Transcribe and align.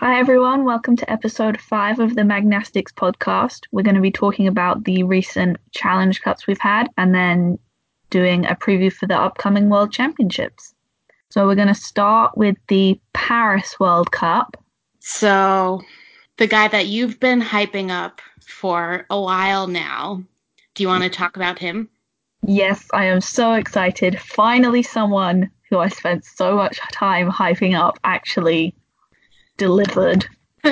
Hi, 0.00 0.18
everyone. 0.18 0.64
Welcome 0.64 0.96
to 0.96 1.12
episode 1.12 1.60
five 1.60 1.98
of 1.98 2.14
the 2.14 2.24
Magnastics 2.24 2.90
podcast. 2.90 3.66
We're 3.70 3.82
going 3.82 3.96
to 3.96 4.00
be 4.00 4.10
talking 4.10 4.46
about 4.46 4.84
the 4.84 5.02
recent 5.02 5.58
Challenge 5.72 6.22
Cups 6.22 6.46
we've 6.46 6.58
had 6.58 6.88
and 6.96 7.14
then 7.14 7.58
doing 8.08 8.46
a 8.46 8.54
preview 8.54 8.90
for 8.90 9.06
the 9.06 9.20
upcoming 9.20 9.68
World 9.68 9.92
Championships. 9.92 10.74
So, 11.28 11.46
we're 11.46 11.54
going 11.54 11.68
to 11.68 11.74
start 11.74 12.34
with 12.34 12.56
the 12.68 12.98
Paris 13.12 13.78
World 13.78 14.10
Cup. 14.10 14.56
So, 15.00 15.82
the 16.38 16.46
guy 16.46 16.68
that 16.68 16.86
you've 16.86 17.20
been 17.20 17.42
hyping 17.42 17.90
up 17.90 18.22
for 18.40 19.04
a 19.10 19.20
while 19.20 19.66
now, 19.66 20.22
do 20.74 20.82
you 20.82 20.88
want 20.88 21.04
to 21.04 21.10
talk 21.10 21.36
about 21.36 21.58
him? 21.58 21.90
Yes, 22.46 22.88
I 22.94 23.04
am 23.04 23.20
so 23.20 23.52
excited. 23.52 24.18
Finally, 24.18 24.82
someone 24.82 25.50
who 25.68 25.78
I 25.78 25.88
spent 25.88 26.24
so 26.24 26.56
much 26.56 26.80
time 26.90 27.30
hyping 27.30 27.78
up 27.78 27.98
actually 28.02 28.74
delivered. 29.60 30.26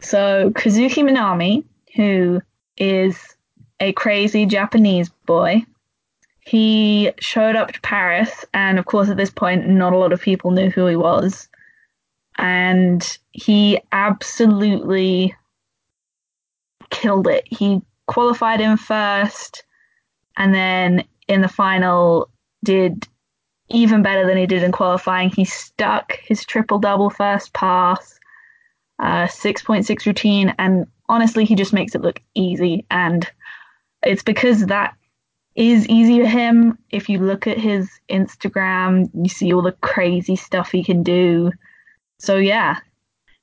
so 0.00 0.50
Kazuki 0.50 1.02
Minami, 1.02 1.64
who 1.96 2.40
is 2.78 3.36
a 3.80 3.92
crazy 3.92 4.46
Japanese 4.46 5.10
boy, 5.26 5.64
he 6.38 7.10
showed 7.18 7.56
up 7.56 7.72
to 7.72 7.80
Paris, 7.80 8.44
and 8.54 8.78
of 8.78 8.86
course, 8.86 9.08
at 9.08 9.16
this 9.16 9.30
point, 9.30 9.66
not 9.66 9.92
a 9.92 9.98
lot 9.98 10.12
of 10.12 10.20
people 10.20 10.52
knew 10.52 10.70
who 10.70 10.86
he 10.86 10.94
was. 10.94 11.48
And 12.36 13.18
he 13.32 13.80
absolutely 13.92 15.34
killed 16.90 17.26
it. 17.26 17.44
He 17.46 17.82
qualified 18.06 18.60
in 18.60 18.76
first, 18.76 19.64
and 20.36 20.54
then 20.54 21.04
in 21.26 21.40
the 21.40 21.48
final, 21.48 22.28
did 22.62 23.08
even 23.74 24.02
better 24.02 24.26
than 24.26 24.36
he 24.36 24.46
did 24.46 24.62
in 24.62 24.72
qualifying. 24.72 25.30
He 25.30 25.44
stuck 25.44 26.12
his 26.22 26.44
triple 26.44 26.78
double 26.78 27.10
first 27.10 27.52
pass, 27.52 28.18
uh, 28.98 29.26
6.6 29.26 30.06
routine, 30.06 30.54
and 30.58 30.86
honestly, 31.08 31.44
he 31.44 31.54
just 31.54 31.72
makes 31.72 31.94
it 31.94 32.02
look 32.02 32.20
easy. 32.34 32.86
And 32.90 33.28
it's 34.02 34.22
because 34.22 34.66
that 34.66 34.94
is 35.54 35.88
easy 35.88 36.20
for 36.20 36.28
him. 36.28 36.78
If 36.90 37.08
you 37.08 37.18
look 37.18 37.46
at 37.46 37.58
his 37.58 37.90
Instagram, 38.08 39.10
you 39.14 39.28
see 39.28 39.52
all 39.52 39.62
the 39.62 39.72
crazy 39.72 40.36
stuff 40.36 40.70
he 40.70 40.84
can 40.84 41.02
do. 41.02 41.52
So, 42.18 42.36
yeah. 42.36 42.78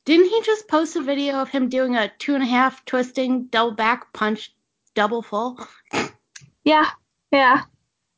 Didn't 0.05 0.29
he 0.29 0.41
just 0.41 0.67
post 0.67 0.95
a 0.95 1.01
video 1.01 1.35
of 1.35 1.49
him 1.49 1.69
doing 1.69 1.95
a 1.95 2.11
two 2.17 2.33
and 2.33 2.43
a 2.43 2.47
half 2.47 2.83
twisting 2.85 3.45
double 3.45 3.71
back 3.71 4.11
punch 4.13 4.53
double 4.95 5.21
full? 5.21 5.59
Yeah, 6.63 6.89
yeah. 7.31 7.63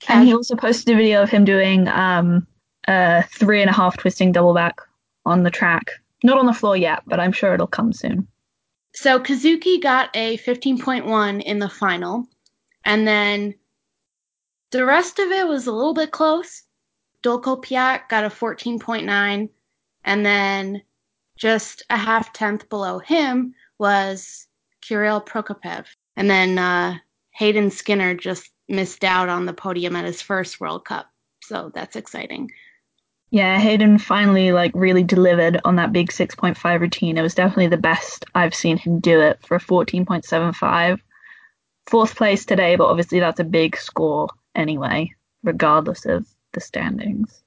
And 0.07 0.27
he 0.27 0.33
also 0.33 0.55
posted 0.55 0.93
a 0.93 0.97
video 0.97 1.23
of 1.23 1.29
him 1.29 1.45
doing 1.45 1.87
um, 1.87 2.47
a 2.87 3.23
three 3.23 3.61
and 3.61 3.69
a 3.69 3.73
half 3.73 3.97
twisting 3.97 4.31
double 4.31 4.53
back 4.53 4.79
on 5.25 5.43
the 5.43 5.51
track. 5.51 5.91
Not 6.23 6.37
on 6.37 6.45
the 6.45 6.53
floor 6.53 6.77
yet, 6.77 7.03
but 7.05 7.19
I'm 7.19 7.31
sure 7.31 7.53
it'll 7.53 7.67
come 7.67 7.93
soon. 7.93 8.27
So 8.95 9.19
Kazuki 9.19 9.81
got 9.81 10.09
a 10.13 10.37
15.1 10.37 11.41
in 11.41 11.59
the 11.59 11.69
final, 11.69 12.27
and 12.85 13.07
then 13.07 13.55
the 14.71 14.85
rest 14.85 15.19
of 15.19 15.31
it 15.31 15.47
was 15.47 15.67
a 15.67 15.71
little 15.71 15.93
bit 15.93 16.11
close. 16.11 16.63
Dolgopyat 17.23 18.09
got 18.09 18.23
a 18.23 18.29
14.9, 18.29 19.49
and 20.03 20.25
then 20.25 20.81
just 21.37 21.83
a 21.89 21.97
half 21.97 22.33
tenth 22.33 22.69
below 22.69 22.99
him 22.99 23.53
was 23.79 24.47
Kirill 24.81 25.21
Prokopiev. 25.21 25.85
And 26.15 26.29
then 26.29 26.59
uh, 26.59 26.97
Hayden 27.31 27.71
Skinner 27.71 28.13
just 28.13 28.52
missed 28.67 29.03
out 29.03 29.29
on 29.29 29.45
the 29.45 29.53
podium 29.53 29.95
at 29.95 30.05
his 30.05 30.21
first 30.21 30.59
World 30.59 30.85
Cup. 30.85 31.09
So 31.43 31.71
that's 31.73 31.95
exciting. 31.95 32.51
Yeah, 33.31 33.57
Hayden 33.57 33.97
finally 33.97 34.51
like 34.51 34.71
really 34.75 35.03
delivered 35.03 35.59
on 35.65 35.77
that 35.77 35.91
big 35.91 36.11
6.5 36.11 36.79
routine. 36.79 37.17
It 37.17 37.23
was 37.23 37.33
definitely 37.33 37.67
the 37.67 37.77
best 37.77 38.25
I've 38.35 38.53
seen 38.53 38.77
him 38.77 38.99
do 38.99 39.21
it 39.21 39.39
for 39.45 39.55
a 39.55 39.59
14.75. 39.59 40.99
Fourth 41.87 42.15
place 42.15 42.45
today, 42.45 42.75
but 42.75 42.85
obviously 42.85 43.19
that's 43.19 43.39
a 43.39 43.43
big 43.43 43.75
score 43.75 44.29
anyway, 44.55 45.11
regardless 45.41 46.05
of 46.05 46.27
the 46.53 46.61
standings. 46.61 47.43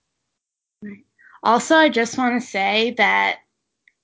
Also, 1.43 1.76
I 1.76 1.88
just 1.88 2.19
want 2.19 2.41
to 2.41 2.47
say 2.47 2.91
that 2.99 3.38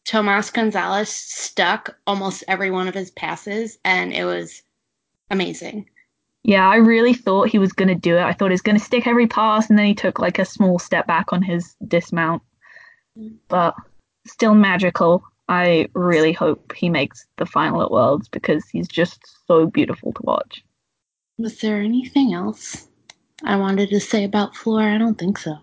Tomas 0.04 0.50
Gonzalez 0.50 1.08
stuck 1.08 1.96
almost 2.06 2.44
every 2.46 2.70
one 2.70 2.88
of 2.88 2.94
his 2.94 3.10
passes, 3.10 3.78
and 3.84 4.12
it 4.12 4.24
was 4.24 4.62
amazing. 5.30 5.90
Yeah, 6.44 6.68
I 6.68 6.76
really 6.76 7.14
thought 7.14 7.48
he 7.48 7.58
was 7.58 7.72
going 7.72 7.88
to 7.88 7.94
do 7.94 8.16
it. 8.16 8.22
I 8.22 8.32
thought 8.32 8.50
he 8.50 8.54
was 8.54 8.62
going 8.62 8.78
to 8.78 8.84
stick 8.84 9.06
every 9.06 9.26
pass, 9.26 9.70
and 9.70 9.78
then 9.78 9.86
he 9.86 9.94
took 9.94 10.18
like 10.18 10.38
a 10.38 10.44
small 10.44 10.78
step 10.78 11.06
back 11.06 11.32
on 11.32 11.42
his 11.42 11.76
dismount. 11.86 12.42
But 13.48 13.74
still 14.26 14.54
magical. 14.54 15.22
I 15.48 15.88
really 15.94 16.32
hope 16.32 16.72
he 16.74 16.88
makes 16.88 17.26
the 17.36 17.46
final 17.46 17.82
at 17.82 17.90
Worlds 17.90 18.28
because 18.28 18.68
he's 18.68 18.88
just 18.88 19.20
so 19.46 19.66
beautiful 19.66 20.12
to 20.12 20.22
watch. 20.22 20.64
Was 21.38 21.60
there 21.60 21.80
anything 21.80 22.32
else 22.32 22.88
I 23.44 23.56
wanted 23.56 23.90
to 23.90 24.00
say 24.00 24.24
about 24.24 24.56
Floor? 24.56 24.82
I 24.82 24.98
don't 24.98 25.18
think 25.18 25.38
so. 25.38 25.58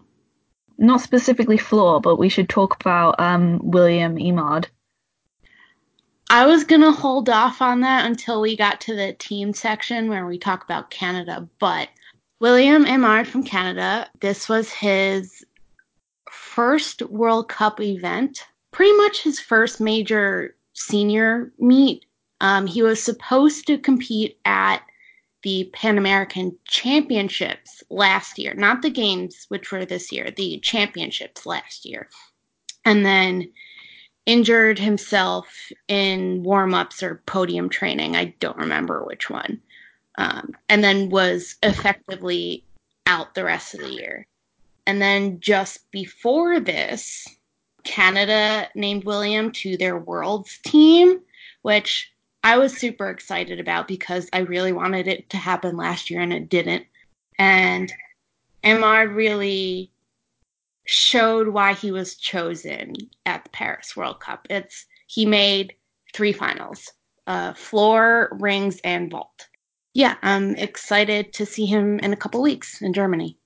Not 0.78 1.02
specifically 1.02 1.58
Floor, 1.58 2.00
but 2.00 2.18
we 2.18 2.30
should 2.30 2.50
talk 2.50 2.76
about 2.80 3.20
um, 3.20 3.60
William 3.64 4.16
Emard. 4.16 4.68
I 6.32 6.46
was 6.46 6.64
going 6.64 6.82
to 6.82 6.92
hold 6.92 7.28
off 7.28 7.62
on 7.62 7.82
that 7.82 8.06
until 8.06 8.40
we 8.40 8.56
got 8.56 8.80
to 8.82 8.96
the 8.96 9.14
team 9.14 9.52
section 9.54 10.10
where 10.10 10.28
we 10.28 10.38
talk 10.38 10.64
about 10.64 10.92
Canada, 10.92 11.48
but 11.60 11.90
William 12.40 12.86
Emard 12.86 13.26
from 13.26 13.44
Canada, 13.44 14.08
this 14.22 14.48
was 14.48 14.72
his 14.72 15.44
first 16.30 17.02
World 17.02 17.50
Cup 17.50 17.82
event, 17.82 18.46
pretty 18.72 18.94
much 18.94 19.24
his 19.24 19.40
first 19.40 19.82
major 19.82 20.56
senior 20.74 21.52
meet. 21.58 22.06
Um, 22.42 22.68
he 22.68 22.84
was 22.84 23.02
supposed 23.02 23.66
to 23.68 23.80
compete 23.80 24.38
at 24.46 24.84
the 25.42 25.70
Pan 25.74 25.98
American 25.98 26.56
Championships 26.66 27.82
last 27.90 28.38
year, 28.38 28.54
not 28.54 28.84
the 28.84 28.92
games, 28.92 29.46
which 29.50 29.72
were 29.72 29.86
this 29.86 30.12
year, 30.12 30.30
the 30.30 30.60
championships 30.60 31.48
last 31.48 31.86
year. 31.86 32.08
And 32.86 33.06
then 33.06 33.52
injured 34.30 34.78
himself 34.78 35.72
in 35.88 36.44
warm 36.44 36.76
ups 36.76 37.02
or 37.02 37.20
podium 37.26 37.68
training. 37.68 38.16
I 38.16 38.26
don't 38.40 38.60
remember 38.60 39.04
which 39.04 39.28
one. 39.28 39.60
Um, 40.20 40.56
and 40.70 40.84
then 40.84 41.10
was 41.10 41.56
effectively 41.64 42.64
out 43.08 43.34
the 43.34 43.44
rest 43.44 43.74
of 43.74 43.80
the 43.80 43.90
year. 43.90 44.28
And 44.86 45.02
then 45.02 45.40
just 45.40 45.90
before 45.90 46.60
this, 46.60 47.28
Canada 47.84 48.70
named 48.76 49.04
William 49.04 49.52
to 49.54 49.78
their 49.78 49.98
Worlds 49.98 50.60
team, 50.64 51.22
which 51.64 52.14
I 52.44 52.60
was 52.60 52.78
super 52.78 53.10
excited 53.10 53.60
about 53.60 53.88
because 53.88 54.30
I 54.32 54.40
really 54.42 54.74
wanted 54.74 55.08
it 55.08 55.28
to 55.32 55.38
happen 55.38 55.76
last 55.76 56.12
year 56.12 56.22
and 56.22 56.32
it 56.32 56.50
didn't. 56.50 56.86
And 57.40 57.92
Emard 58.64 59.16
really 59.16 59.90
showed 60.90 61.50
why 61.50 61.74
he 61.74 61.92
was 61.92 62.16
chosen 62.16 62.96
at 63.26 63.44
the 63.44 63.50
Paris 63.52 63.96
World 63.96 64.20
Cup. 64.20 64.48
It's 64.50 64.86
he 65.08 65.26
made 65.26 65.74
three 66.14 66.34
finals: 66.34 66.92
uh, 67.28 67.54
floor, 67.54 68.30
rings, 68.40 68.80
and 68.84 69.12
vault. 69.12 69.48
Yeah, 69.94 70.16
I'm 70.22 70.56
excited 70.56 71.34
to 71.34 71.46
see 71.46 71.66
him 71.66 72.00
in 72.00 72.14
a 72.14 72.18
couple 72.18 72.42
weeks 72.42 72.82
in 72.82 72.94
Germany. 72.94 73.38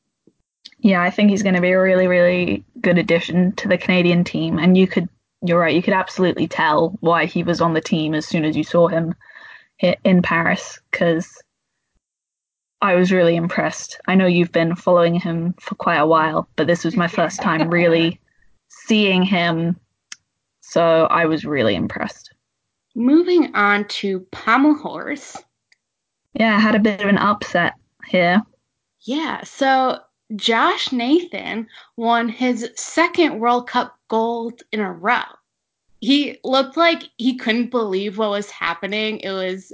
Yeah, 0.79 1.01
I 1.01 1.09
think 1.09 1.29
he's 1.29 1.43
going 1.43 1.55
to 1.55 1.61
be 1.61 1.71
a 1.71 1.81
really, 1.81 2.07
really 2.07 2.63
good 2.81 2.97
addition 2.97 3.53
to 3.53 3.67
the 3.67 3.77
Canadian 3.77 4.23
team. 4.23 4.59
And 4.59 4.77
you 4.77 4.85
could, 4.85 5.07
you're 5.41 5.59
right, 5.59 5.75
you 5.75 5.81
could 5.81 5.93
absolutely 5.93 6.47
tell 6.47 6.97
why 6.99 7.25
he 7.25 7.43
was 7.43 7.61
on 7.61 7.73
the 7.73 7.81
team 7.81 8.13
as 8.13 8.25
soon 8.25 8.43
as 8.43 8.57
you 8.57 8.63
saw 8.63 8.87
him 8.87 9.15
in 9.79 10.21
Paris 10.21 10.79
because 10.91 11.41
I 12.83 12.95
was 12.95 13.13
really 13.13 13.37
impressed. 13.37 13.97
I 14.07 14.15
know 14.15 14.25
you've 14.25 14.51
been 14.51 14.75
following 14.75 15.15
him 15.15 15.53
for 15.57 15.73
quite 15.75 15.99
a 15.99 16.05
while, 16.05 16.49
but 16.57 16.67
this 16.67 16.83
was 16.83 16.97
my 16.97 17.07
first 17.07 17.41
time 17.41 17.69
really 17.69 18.19
seeing 18.67 19.23
him. 19.23 19.79
So 20.59 21.05
I 21.09 21.25
was 21.25 21.45
really 21.45 21.75
impressed. 21.75 22.33
Moving 22.93 23.55
on 23.55 23.87
to 23.87 24.19
pommel 24.31 24.75
horse. 24.75 25.37
Yeah, 26.33 26.57
I 26.57 26.59
had 26.59 26.75
a 26.75 26.79
bit 26.79 26.99
of 26.99 27.07
an 27.07 27.17
upset 27.17 27.75
here. 28.05 28.41
Yeah, 29.01 29.41
so 29.45 29.99
Josh 30.35 30.91
Nathan 30.91 31.67
won 31.95 32.27
his 32.27 32.69
second 32.75 33.39
World 33.39 33.67
Cup 33.67 33.97
gold 34.09 34.61
in 34.73 34.81
a 34.81 34.91
row. 34.91 35.21
He 36.01 36.37
looked 36.43 36.75
like 36.75 37.03
he 37.17 37.37
couldn't 37.37 37.71
believe 37.71 38.17
what 38.17 38.31
was 38.31 38.51
happening. 38.51 39.19
It 39.19 39.31
was 39.31 39.71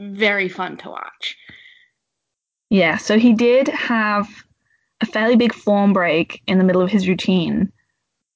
very 0.00 0.48
fun 0.48 0.78
to 0.78 0.88
watch. 0.88 1.36
Yeah, 2.70 2.96
so 2.96 3.18
he 3.18 3.32
did 3.32 3.68
have 3.68 4.28
a 5.00 5.06
fairly 5.06 5.36
big 5.36 5.52
form 5.54 5.92
break 5.92 6.42
in 6.46 6.58
the 6.58 6.64
middle 6.64 6.82
of 6.82 6.90
his 6.90 7.06
routine, 7.08 7.72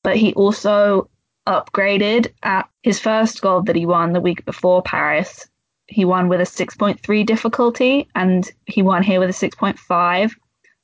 but 0.05 0.17
he 0.17 0.35
also 0.35 1.09
upgraded 1.47 2.33
at 2.43 2.69
his 2.83 3.01
first 3.01 3.41
gold 3.41 3.67
that 3.67 3.77
he 3.77 3.87
won 3.87 4.13
the 4.13 4.21
week 4.21 4.45
before 4.45 4.83
Paris. 4.83 5.49
He 5.89 6.05
won 6.05 6.29
with 6.29 6.41
a 6.41 6.45
6.3 6.45 7.27
difficulty 7.27 8.09
and 8.15 8.49
he 8.67 8.83
won 8.83 9.03
here 9.03 9.19
with 9.19 9.31
a 9.31 9.33
6.5. 9.33 10.33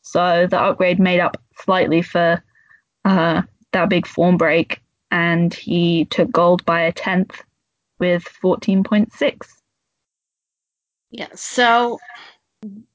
So 0.02 0.46
the 0.50 0.60
upgrade 0.60 0.98
made 0.98 1.20
up 1.20 1.36
slightly 1.62 2.02
for 2.02 2.42
uh, 3.04 3.42
that 3.72 3.88
big 3.88 4.06
form 4.06 4.36
break. 4.36 4.80
and 5.10 5.54
he 5.54 6.04
took 6.06 6.30
gold 6.32 6.64
by 6.64 6.80
a 6.82 6.92
tenth 6.92 7.42
with 7.98 8.24
14.6. 8.42 9.48
Yeah. 11.10 11.28
So 11.34 11.98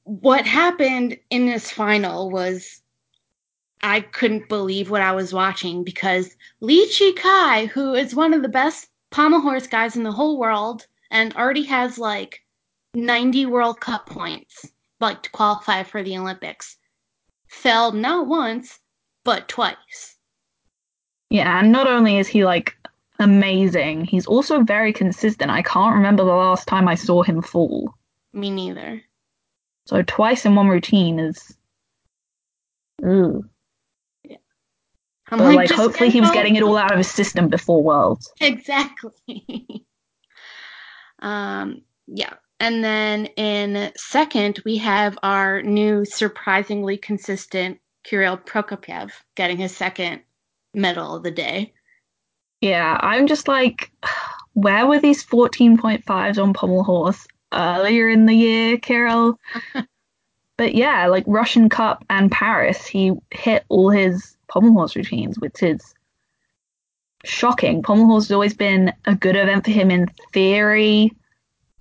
what 0.04 0.46
happened 0.46 1.18
in 1.30 1.46
this 1.46 1.70
final 1.70 2.30
was 2.30 2.82
I 3.82 4.00
couldn't 4.00 4.48
believe 4.48 4.90
what 4.90 5.02
I 5.02 5.12
was 5.12 5.32
watching 5.32 5.84
because 5.84 6.36
Lee 6.60 6.86
Chih 6.88 7.16
Kai, 7.16 7.66
who 7.66 7.94
is 7.94 8.14
one 8.14 8.34
of 8.34 8.42
the 8.42 8.48
best 8.48 8.88
pommel 9.10 9.40
horse 9.40 9.66
guys 9.66 9.96
in 9.96 10.02
the 10.02 10.12
whole 10.12 10.38
world 10.38 10.86
and 11.10 11.34
already 11.34 11.64
has 11.64 11.98
like 11.98 12.42
90 12.94 13.46
World 13.46 13.80
Cup 13.80 14.06
points, 14.06 14.70
like 15.00 15.22
to 15.22 15.30
qualify 15.30 15.82
for 15.82 16.02
the 16.02 16.16
Olympics, 16.16 16.76
fell 17.48 17.92
not 17.92 18.26
once, 18.26 18.78
but 19.24 19.48
twice. 19.48 20.16
Yeah, 21.30 21.58
and 21.60 21.72
not 21.72 21.86
only 21.86 22.18
is 22.18 22.28
he 22.28 22.44
like 22.44 22.76
amazing, 23.18 24.04
he's 24.04 24.26
also 24.26 24.62
very 24.62 24.92
consistent. 24.92 25.50
I 25.50 25.62
can't 25.62 25.94
remember 25.96 26.24
the 26.24 26.30
last 26.30 26.68
time 26.68 26.86
I 26.86 26.94
saw 26.94 27.22
him 27.22 27.42
fall. 27.42 27.94
Me 28.32 28.50
neither. 28.50 29.02
So 29.92 30.00
twice 30.00 30.46
in 30.46 30.54
one 30.54 30.68
routine 30.68 31.18
is. 31.18 31.54
Ooh. 33.04 33.44
I'm 35.30 35.38
But 35.38 35.54
like, 35.54 35.68
just 35.68 35.78
hopefully 35.78 36.08
he 36.08 36.20
was 36.20 36.30
getting 36.30 36.56
it 36.56 36.62
all 36.62 36.78
out 36.78 36.92
of 36.92 36.96
his 36.96 37.10
system 37.10 37.48
before 37.48 37.82
Worlds. 37.82 38.32
Exactly. 38.40 39.84
um, 41.18 41.82
yeah. 42.06 42.34
And 42.58 42.82
then 42.82 43.26
in 43.36 43.92
second, 43.96 44.60
we 44.64 44.78
have 44.78 45.18
our 45.22 45.60
new 45.62 46.06
surprisingly 46.06 46.96
consistent 46.96 47.78
Kirill 48.02 48.38
Prokopyev 48.38 49.10
getting 49.36 49.58
his 49.58 49.76
second 49.76 50.22
medal 50.72 51.16
of 51.16 51.22
the 51.22 51.30
day. 51.30 51.74
Yeah, 52.62 52.98
I'm 53.02 53.26
just 53.26 53.46
like, 53.46 53.90
where 54.54 54.86
were 54.86 55.00
these 55.00 55.24
14.5s 55.24 56.42
on 56.42 56.54
pommel 56.54 56.84
horse 56.84 57.26
earlier 57.52 58.08
in 58.08 58.26
the 58.26 58.34
year, 58.34 58.78
Kirill? 58.78 59.38
but 60.56 60.74
yeah, 60.74 61.06
like 61.06 61.24
Russian 61.26 61.68
Cup 61.68 62.04
and 62.10 62.30
Paris, 62.30 62.86
he 62.86 63.12
hit 63.30 63.64
all 63.68 63.90
his 63.90 64.36
pommel 64.48 64.72
horse 64.72 64.96
routines, 64.96 65.38
which 65.38 65.62
is 65.62 65.94
shocking. 67.24 67.82
Pommel 67.82 68.06
horse 68.06 68.24
has 68.24 68.32
always 68.32 68.54
been 68.54 68.92
a 69.06 69.14
good 69.14 69.36
event 69.36 69.64
for 69.64 69.70
him 69.70 69.90
in 69.90 70.08
theory, 70.32 71.12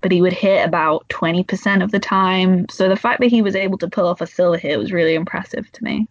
but 0.02 0.12
he 0.12 0.22
would 0.22 0.34
hit 0.34 0.66
about 0.66 1.08
20% 1.10 1.84
of 1.84 1.92
the 1.92 2.00
time. 2.00 2.66
So 2.70 2.90
the 2.90 2.96
fact 2.96 3.22
that 3.22 3.28
he 3.28 3.42
was 3.42 3.56
able 3.56 3.78
to 3.80 3.90
pull 3.90 4.08
off 4.08 4.22
a 4.22 4.28
silver 4.28 4.58
hit 4.58 4.80
was 4.80 4.92
really 4.92 5.16
impressive 5.16 5.72
to 5.72 5.84
me. 5.84 6.08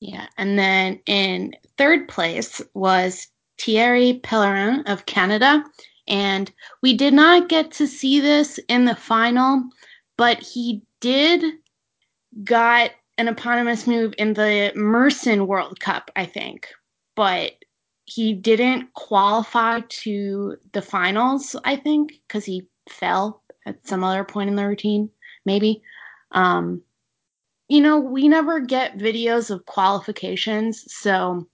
Yeah. 0.00 0.26
And 0.36 0.58
then 0.58 1.00
in 1.06 1.54
third 1.78 2.08
place 2.08 2.60
was 2.74 3.28
Thierry 3.58 4.20
Pellerin 4.22 4.82
of 4.86 5.06
Canada. 5.06 5.64
And 6.08 6.52
we 6.82 6.96
did 6.96 7.14
not 7.14 7.48
get 7.48 7.70
to 7.72 7.86
see 7.86 8.20
this 8.20 8.58
in 8.68 8.84
the 8.84 8.94
final, 8.94 9.62
but 10.16 10.38
he 10.40 10.82
did 11.00 11.44
got 12.44 12.90
an 13.18 13.28
eponymous 13.28 13.86
move 13.86 14.14
in 14.18 14.34
the 14.34 14.72
Mersin 14.76 15.46
World 15.46 15.80
Cup, 15.80 16.10
I 16.16 16.26
think. 16.26 16.68
But 17.14 17.52
he 18.04 18.34
didn't 18.34 18.92
qualify 18.94 19.80
to 19.88 20.56
the 20.72 20.82
finals, 20.82 21.56
I 21.64 21.76
think, 21.76 22.12
because 22.26 22.44
he 22.44 22.68
fell 22.88 23.42
at 23.66 23.86
some 23.86 24.04
other 24.04 24.22
point 24.22 24.48
in 24.48 24.56
the 24.56 24.66
routine, 24.66 25.10
maybe. 25.44 25.82
Um, 26.30 26.82
you 27.68 27.80
know, 27.80 27.98
we 27.98 28.28
never 28.28 28.60
get 28.60 28.98
videos 28.98 29.50
of 29.50 29.66
qualifications, 29.66 30.84
so 30.92 31.48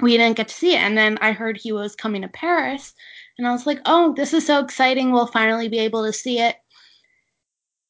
we 0.00 0.16
didn't 0.16 0.36
get 0.36 0.48
to 0.48 0.54
see 0.54 0.74
it. 0.74 0.78
And 0.78 0.96
then 0.96 1.18
I 1.20 1.32
heard 1.32 1.56
he 1.56 1.72
was 1.72 1.96
coming 1.96 2.22
to 2.22 2.28
Paris, 2.28 2.94
and 3.38 3.46
I 3.46 3.52
was 3.52 3.66
like, 3.66 3.80
oh, 3.86 4.12
this 4.14 4.34
is 4.34 4.44
so 4.44 4.62
exciting. 4.62 5.12
We'll 5.12 5.26
finally 5.26 5.68
be 5.68 5.78
able 5.78 6.04
to 6.04 6.12
see 6.12 6.40
it. 6.40 6.56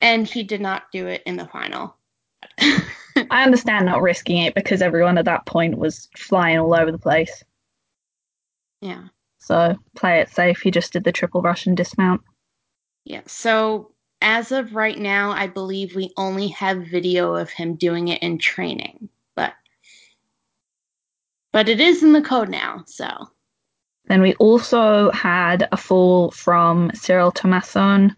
And 0.00 0.26
he 0.26 0.42
did 0.42 0.60
not 0.60 0.92
do 0.92 1.06
it 1.06 1.22
in 1.26 1.36
the 1.36 1.46
final. 1.46 1.96
I 2.60 3.42
understand 3.42 3.86
not 3.86 4.02
risking 4.02 4.38
it 4.38 4.54
because 4.54 4.82
everyone 4.82 5.18
at 5.18 5.24
that 5.24 5.46
point 5.46 5.78
was 5.78 6.08
flying 6.16 6.58
all 6.58 6.74
over 6.74 6.92
the 6.92 6.98
place. 6.98 7.42
yeah. 8.80 9.08
So 9.40 9.76
play 9.96 10.20
it 10.20 10.28
safe. 10.28 10.60
He 10.60 10.70
just 10.70 10.92
did 10.92 11.04
the 11.04 11.12
triple 11.12 11.40
Russian 11.40 11.74
dismount. 11.74 12.20
Yeah. 13.04 13.22
So 13.26 13.92
as 14.20 14.52
of 14.52 14.74
right 14.74 14.98
now, 14.98 15.30
I 15.30 15.46
believe 15.46 15.96
we 15.96 16.12
only 16.18 16.48
have 16.48 16.86
video 16.86 17.34
of 17.34 17.48
him 17.48 17.76
doing 17.76 18.08
it 18.08 18.22
in 18.22 18.36
training, 18.38 19.08
but 19.34 19.54
but 21.52 21.68
it 21.68 21.80
is 21.80 22.02
in 22.02 22.12
the 22.12 22.20
code 22.20 22.50
now. 22.50 22.84
So 22.86 23.30
Then 24.08 24.22
we 24.22 24.34
also 24.34 25.10
had 25.10 25.68
a 25.70 25.76
fall 25.76 26.30
from 26.30 26.90
Cyril 26.94 27.30
Tommasone 27.30 28.14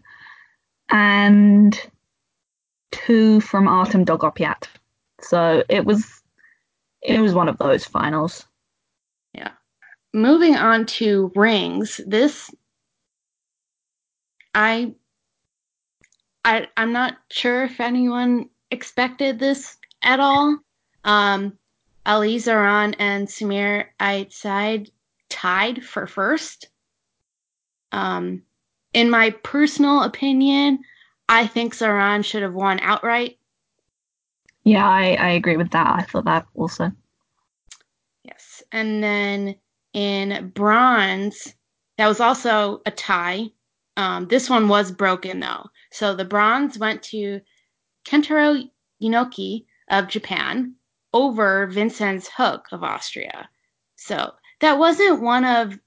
and 0.89 1.79
two 2.91 3.41
from 3.41 3.67
Artem 3.67 4.05
Dolgopyat. 4.05 4.67
So 5.21 5.63
it 5.69 5.85
was 5.85 6.21
it 7.01 7.19
was 7.19 7.33
one 7.33 7.49
of 7.49 7.57
those 7.57 7.83
finals. 7.83 8.45
Yeah. 9.33 9.51
Moving 10.13 10.55
on 10.55 10.85
to 10.97 11.31
rings. 11.35 11.99
This 12.07 12.49
I 14.55 14.93
I 16.45 16.69
I'm 16.77 16.93
not 16.93 17.17
sure 17.29 17.63
if 17.63 17.81
anyone 17.81 18.49
expected 18.71 19.39
this 19.39 19.77
at 20.03 20.21
all. 20.21 20.57
Um, 21.03 21.57
Ali 22.05 22.37
Zahran 22.37 22.95
and 22.97 23.27
Samir 23.27 23.87
Ait 24.01 24.31
Said 24.31 24.89
tied 25.31 25.83
for 25.83 26.05
first. 26.05 26.69
Um, 27.91 28.43
in 28.93 29.09
my 29.09 29.31
personal 29.43 30.03
opinion, 30.03 30.79
I 31.27 31.47
think 31.47 31.73
Zahran 31.73 32.23
should 32.23 32.43
have 32.43 32.53
won 32.53 32.79
outright. 32.81 33.39
Yeah, 34.63 34.87
I, 34.87 35.15
I 35.15 35.29
agree 35.29 35.57
with 35.57 35.71
that. 35.71 35.87
I 35.87 36.03
thought 36.03 36.25
that 36.25 36.45
also. 36.53 36.91
Yes. 38.23 38.61
And 38.71 39.03
then 39.03 39.55
in 39.93 40.49
bronze, 40.49 41.55
that 41.97 42.07
was 42.07 42.19
also 42.19 42.81
a 42.85 42.91
tie. 42.91 43.47
Um, 43.97 44.27
this 44.27 44.49
one 44.49 44.67
was 44.67 44.91
broken 44.91 45.39
though. 45.39 45.67
So 45.91 46.15
the 46.15 46.25
bronze 46.25 46.77
went 46.77 47.01
to 47.03 47.41
Kentaro 48.05 48.69
Inoki 49.01 49.65
of 49.89 50.07
Japan 50.07 50.75
over 51.13 51.67
Vinzenz 51.67 52.27
Höck 52.27 52.63
of 52.71 52.83
Austria. 52.83 53.49
So 53.95 54.31
that 54.61 54.79
wasn't 54.79 55.21
one 55.21 55.45
of 55.45 55.77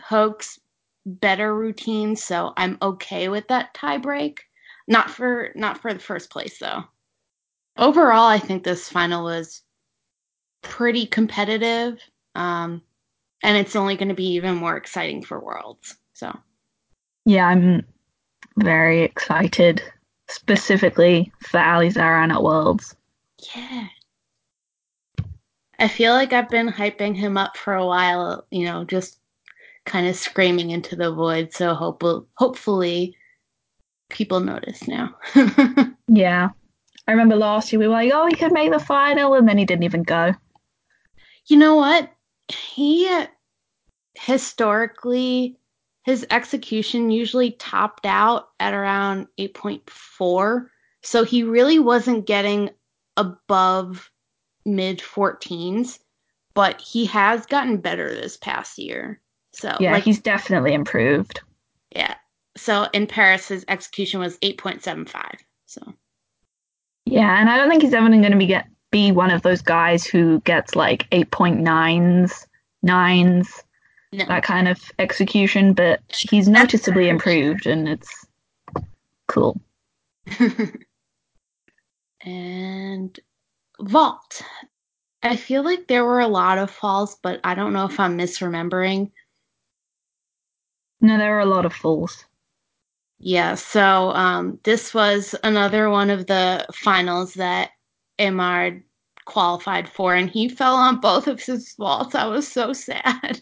Höck's 0.00 0.60
better 1.04 1.54
routines, 1.54 2.22
so 2.22 2.52
I'm 2.56 2.78
okay 2.80 3.28
with 3.28 3.48
that 3.48 3.74
tie 3.74 3.98
break. 3.98 4.42
Not 4.88 5.10
for 5.10 5.50
not 5.54 5.78
for 5.78 5.92
the 5.92 6.00
first 6.00 6.30
place 6.30 6.58
though. 6.58 6.84
Overall, 7.76 8.26
I 8.26 8.38
think 8.38 8.62
this 8.64 8.88
final 8.88 9.24
was 9.24 9.62
pretty 10.62 11.06
competitive. 11.06 11.98
Um, 12.34 12.82
and 13.42 13.56
it's 13.56 13.76
only 13.76 13.96
going 13.96 14.08
to 14.08 14.14
be 14.14 14.34
even 14.34 14.56
more 14.56 14.76
exciting 14.76 15.22
for 15.22 15.40
Worlds. 15.40 15.96
So 16.14 16.36
Yeah, 17.24 17.46
I'm 17.46 17.84
very 18.58 19.02
excited, 19.02 19.82
specifically 20.28 21.32
for 21.40 21.60
Ali 21.60 21.90
Zahran 21.90 22.32
at 22.32 22.42
Worlds. 22.42 22.94
yeah, 23.54 23.86
I 25.78 25.88
feel 25.88 26.12
like 26.12 26.32
I've 26.32 26.48
been 26.48 26.68
hyping 26.68 27.16
him 27.16 27.36
up 27.36 27.56
for 27.56 27.74
a 27.74 27.86
while. 27.86 28.46
You 28.50 28.64
know, 28.64 28.84
just 28.84 29.20
kind 29.84 30.06
of 30.06 30.16
screaming 30.16 30.70
into 30.70 30.96
the 30.96 31.12
void. 31.12 31.52
So 31.52 31.74
hope 31.74 32.02
hopefully 32.34 33.16
people 34.10 34.40
notice 34.40 34.86
now. 34.88 35.14
Yeah. 36.08 36.50
I 37.08 37.10
remember 37.10 37.36
last 37.36 37.72
year 37.72 37.80
we 37.80 37.86
were 37.86 37.92
like, 37.94 38.12
oh, 38.12 38.26
he 38.26 38.36
could 38.36 38.52
make 38.52 38.70
the 38.72 38.78
final, 38.78 39.34
and 39.34 39.48
then 39.48 39.58
he 39.58 39.64
didn't 39.64 39.84
even 39.84 40.02
go. 40.02 40.34
you 41.46 41.56
know 41.56 41.74
what? 41.76 42.12
He 42.48 43.08
historically 44.14 45.58
his 46.04 46.24
execution 46.30 47.10
usually 47.10 47.50
topped 47.52 48.06
out 48.06 48.48
at 48.60 48.72
around 48.72 49.26
8.4 49.38 50.68
so 51.02 51.24
he 51.24 51.42
really 51.42 51.78
wasn't 51.78 52.26
getting 52.26 52.70
above 53.16 54.10
mid 54.66 54.98
14s 54.98 55.98
but 56.56 56.80
he 56.80 57.04
has 57.04 57.44
gotten 57.44 57.76
better 57.76 58.08
this 58.14 58.38
past 58.38 58.78
year. 58.78 59.20
So 59.52 59.76
Yeah, 59.78 59.92
like 59.92 60.04
he's 60.04 60.18
definitely 60.18 60.72
improved. 60.72 61.40
yeah. 61.94 62.14
So 62.56 62.88
in 62.94 63.06
paris 63.06 63.48
his 63.48 63.64
execution 63.68 64.18
was 64.20 64.38
8.75 64.38 65.38
so. 65.66 65.82
Yeah, 67.04 67.38
and 67.40 67.48
I 67.50 67.56
don't 67.56 67.68
think 67.68 67.82
he's 67.82 67.94
ever 67.94 68.08
going 68.08 68.32
to 68.32 68.36
be 68.36 68.46
get 68.46 68.66
be 68.90 69.12
one 69.12 69.30
of 69.30 69.42
those 69.42 69.60
guys 69.62 70.06
who 70.06 70.40
gets 70.40 70.74
like 70.74 71.08
8.9s, 71.10 72.46
9s, 72.84 73.62
no. 74.12 74.24
that 74.26 74.42
kind 74.42 74.68
of 74.68 74.80
execution, 74.98 75.74
but 75.74 76.00
he's 76.08 76.48
noticeably 76.48 77.08
improved 77.08 77.66
and 77.66 77.88
it's 77.88 78.26
cool. 79.28 79.60
and 82.20 83.20
vault 83.80 84.42
I 85.26 85.36
feel 85.36 85.64
like 85.64 85.88
there 85.88 86.04
were 86.04 86.20
a 86.20 86.28
lot 86.28 86.58
of 86.58 86.70
falls, 86.70 87.16
but 87.22 87.40
I 87.42 87.54
don't 87.54 87.72
know 87.72 87.86
if 87.86 87.98
I'm 87.98 88.16
misremembering. 88.16 89.10
No, 91.00 91.18
there 91.18 91.32
were 91.32 91.40
a 91.40 91.46
lot 91.46 91.66
of 91.66 91.72
falls. 91.72 92.24
Yeah, 93.18 93.54
so 93.54 94.10
um, 94.10 94.58
this 94.62 94.94
was 94.94 95.34
another 95.42 95.90
one 95.90 96.10
of 96.10 96.26
the 96.26 96.66
finals 96.72 97.34
that 97.34 97.70
Emard 98.18 98.82
qualified 99.24 99.88
for, 99.88 100.14
and 100.14 100.30
he 100.30 100.48
fell 100.48 100.76
on 100.76 101.00
both 101.00 101.26
of 101.26 101.42
his 101.42 101.74
vaults. 101.74 102.14
I 102.14 102.26
was 102.26 102.46
so 102.46 102.72
sad. 102.72 103.40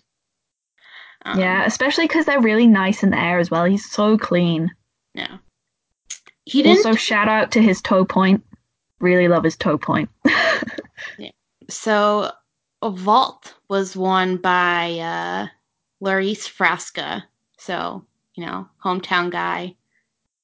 Um, 1.26 1.38
yeah, 1.38 1.64
especially 1.66 2.06
because 2.06 2.26
they're 2.26 2.40
really 2.40 2.66
nice 2.66 3.02
in 3.02 3.10
the 3.10 3.18
air 3.18 3.38
as 3.38 3.50
well. 3.50 3.64
He's 3.64 3.90
so 3.90 4.16
clean. 4.16 4.70
Yeah. 5.14 5.38
He 6.44 6.62
didn't. 6.62 6.86
Also, 6.86 6.96
shout 6.96 7.28
out 7.28 7.50
to 7.52 7.62
his 7.62 7.80
toe 7.80 8.04
point. 8.04 8.44
Really 9.00 9.28
love 9.28 9.44
his 9.44 9.56
toe 9.56 9.78
point. 9.78 10.10
yeah. 11.18 11.30
So, 11.70 12.30
a 12.82 12.90
vault 12.90 13.54
was 13.70 13.96
won 13.96 14.36
by 14.36 14.98
uh, 14.98 15.46
Loris 16.00 16.46
Frasca. 16.46 17.22
So, 17.56 18.04
you 18.34 18.44
know, 18.44 18.68
hometown 18.84 19.30
guy. 19.30 19.74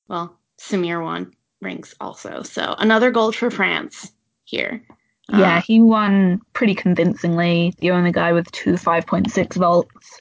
Well, 0.09 0.35
Samir 0.59 1.05
won 1.05 1.35
rings 1.61 1.95
also. 2.01 2.43
So, 2.43 2.75
another 2.79 3.11
gold 3.11 3.37
for 3.37 3.51
France 3.51 4.11
here. 4.45 4.83
Yeah, 5.29 5.59
uh, 5.59 5.61
he 5.61 5.81
won 5.81 6.41
pretty 6.55 6.75
convincingly. 6.75 7.75
The 7.79 7.91
only 7.91 8.13
guy 8.13 8.33
with 8.33 8.51
two 8.53 8.73
5.6 8.73 9.55
vaults. 9.57 10.21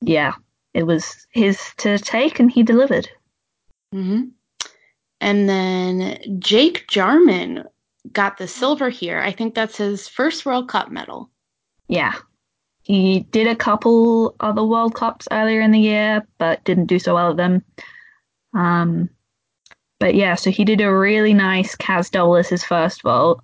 Yeah, 0.00 0.34
it 0.72 0.84
was 0.84 1.26
his 1.32 1.60
to 1.78 1.98
take, 1.98 2.40
and 2.40 2.50
he 2.50 2.62
delivered. 2.62 3.08
Mm-hmm. 3.94 4.28
And 5.20 5.48
then 5.48 6.38
Jake 6.38 6.86
Jarman 6.88 7.64
got 8.12 8.38
the 8.38 8.48
silver 8.48 8.88
here. 8.88 9.18
I 9.20 9.32
think 9.32 9.54
that's 9.54 9.76
his 9.76 10.08
first 10.08 10.46
World 10.46 10.68
Cup 10.68 10.90
medal. 10.90 11.30
Yeah. 11.88 12.14
He 12.82 13.20
did 13.30 13.46
a 13.46 13.54
couple 13.54 14.34
other 14.40 14.64
World 14.64 14.94
Cups 14.94 15.28
earlier 15.30 15.60
in 15.60 15.70
the 15.70 15.78
year, 15.78 16.26
but 16.38 16.64
didn't 16.64 16.86
do 16.86 16.98
so 16.98 17.14
well 17.14 17.30
at 17.30 17.36
them. 17.36 17.62
Um, 18.54 19.10
but 19.98 20.14
yeah, 20.14 20.34
so 20.34 20.50
he 20.50 20.64
did 20.64 20.80
a 20.80 20.92
really 20.92 21.34
nice 21.34 21.76
Kaz 21.76 22.10
Doulis 22.10 22.48
his 22.48 22.64
first 22.64 23.02
vault. 23.02 23.42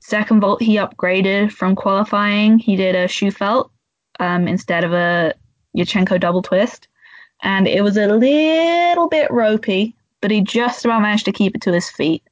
Second 0.00 0.40
vault, 0.40 0.60
he 0.60 0.76
upgraded 0.76 1.52
from 1.52 1.76
qualifying. 1.76 2.58
He 2.58 2.74
did 2.74 2.96
a 2.96 3.06
Shewfelt 3.06 3.70
um, 4.18 4.48
instead 4.48 4.82
of 4.82 4.92
a 4.92 5.34
Yurchenko 5.76 6.18
double 6.18 6.42
twist. 6.42 6.88
And 7.42 7.68
it 7.68 7.82
was 7.82 7.96
a 7.96 8.08
little 8.08 9.08
bit 9.08 9.30
ropey, 9.30 9.94
but 10.20 10.30
he 10.30 10.40
just 10.40 10.84
about 10.84 11.02
managed 11.02 11.24
to 11.26 11.32
keep 11.32 11.54
it 11.54 11.62
to 11.62 11.72
his 11.72 11.90
feet 11.90 12.22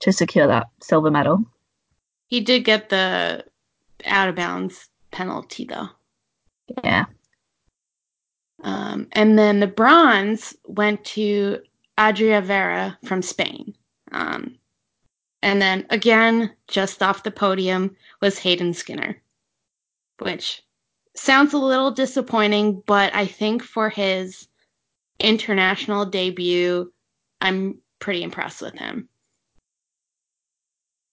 to 0.00 0.12
secure 0.12 0.46
that 0.46 0.68
silver 0.82 1.10
medal. 1.10 1.44
He 2.26 2.40
did 2.40 2.64
get 2.64 2.88
the 2.88 3.44
out 4.04 4.28
of 4.28 4.36
bounds 4.36 4.88
penalty, 5.10 5.64
though. 5.64 5.88
Yeah. 6.84 7.06
Um, 8.62 9.08
and 9.12 9.38
then 9.38 9.60
the 9.60 9.66
bronze 9.66 10.54
went 10.66 11.04
to 11.06 11.60
Adria 11.96 12.40
Vera 12.40 12.98
from 13.04 13.22
Spain. 13.22 13.74
Um, 14.12 14.58
and 15.42 15.62
then 15.62 15.86
again, 15.90 16.52
just 16.66 17.02
off 17.02 17.22
the 17.22 17.30
podium 17.30 17.96
was 18.20 18.38
Hayden 18.38 18.74
Skinner, 18.74 19.20
which 20.18 20.62
sounds 21.14 21.52
a 21.52 21.58
little 21.58 21.90
disappointing, 21.90 22.82
but 22.86 23.14
I 23.14 23.26
think 23.26 23.62
for 23.62 23.88
his 23.88 24.48
international 25.20 26.04
debut, 26.04 26.92
I'm 27.40 27.78
pretty 27.98 28.22
impressed 28.22 28.62
with 28.62 28.74
him. 28.74 29.08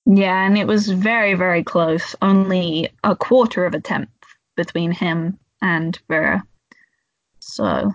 Yeah, 0.05 0.45
and 0.45 0.57
it 0.57 0.67
was 0.67 0.89
very, 0.89 1.33
very 1.33 1.63
close. 1.63 2.15
Only 2.21 2.89
a 3.03 3.15
quarter 3.15 3.65
of 3.65 3.73
a 3.73 3.81
tenth 3.81 4.09
between 4.55 4.91
him 4.91 5.39
and 5.61 5.99
Vera. 6.07 6.43
So 7.39 7.91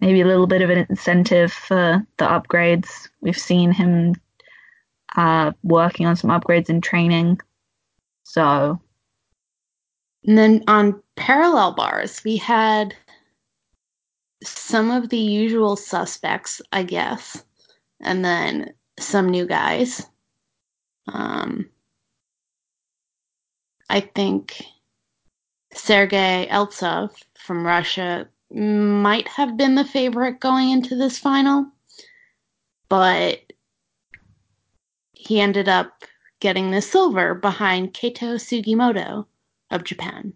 maybe 0.00 0.20
a 0.20 0.26
little 0.26 0.46
bit 0.46 0.62
of 0.62 0.70
an 0.70 0.86
incentive 0.90 1.52
for 1.52 2.04
the 2.16 2.24
upgrades. 2.24 3.08
We've 3.20 3.38
seen 3.38 3.72
him 3.72 4.14
uh, 5.16 5.52
working 5.62 6.06
on 6.06 6.16
some 6.16 6.30
upgrades 6.30 6.70
in 6.70 6.80
training. 6.80 7.40
So. 8.24 8.80
And 10.24 10.36
then 10.36 10.64
on 10.66 11.02
parallel 11.16 11.72
bars, 11.72 12.22
we 12.24 12.36
had 12.36 12.94
some 14.42 14.90
of 14.90 15.08
the 15.08 15.18
usual 15.18 15.76
suspects, 15.76 16.60
I 16.72 16.82
guess, 16.82 17.44
and 18.00 18.24
then 18.24 18.72
some 18.98 19.28
new 19.28 19.46
guys. 19.46 20.06
Um, 21.06 21.68
I 23.88 24.00
think 24.00 24.62
Sergei 25.72 26.46
Eltsov 26.50 27.10
from 27.38 27.66
Russia 27.66 28.28
might 28.50 29.28
have 29.28 29.56
been 29.56 29.74
the 29.74 29.84
favorite 29.84 30.40
going 30.40 30.70
into 30.70 30.96
this 30.96 31.18
final, 31.18 31.66
but 32.88 33.40
he 35.12 35.40
ended 35.40 35.68
up 35.68 36.04
getting 36.40 36.70
the 36.70 36.80
silver 36.80 37.34
behind 37.34 37.92
Keito 37.92 38.36
Sugimoto 38.36 39.26
of 39.70 39.84
Japan. 39.84 40.32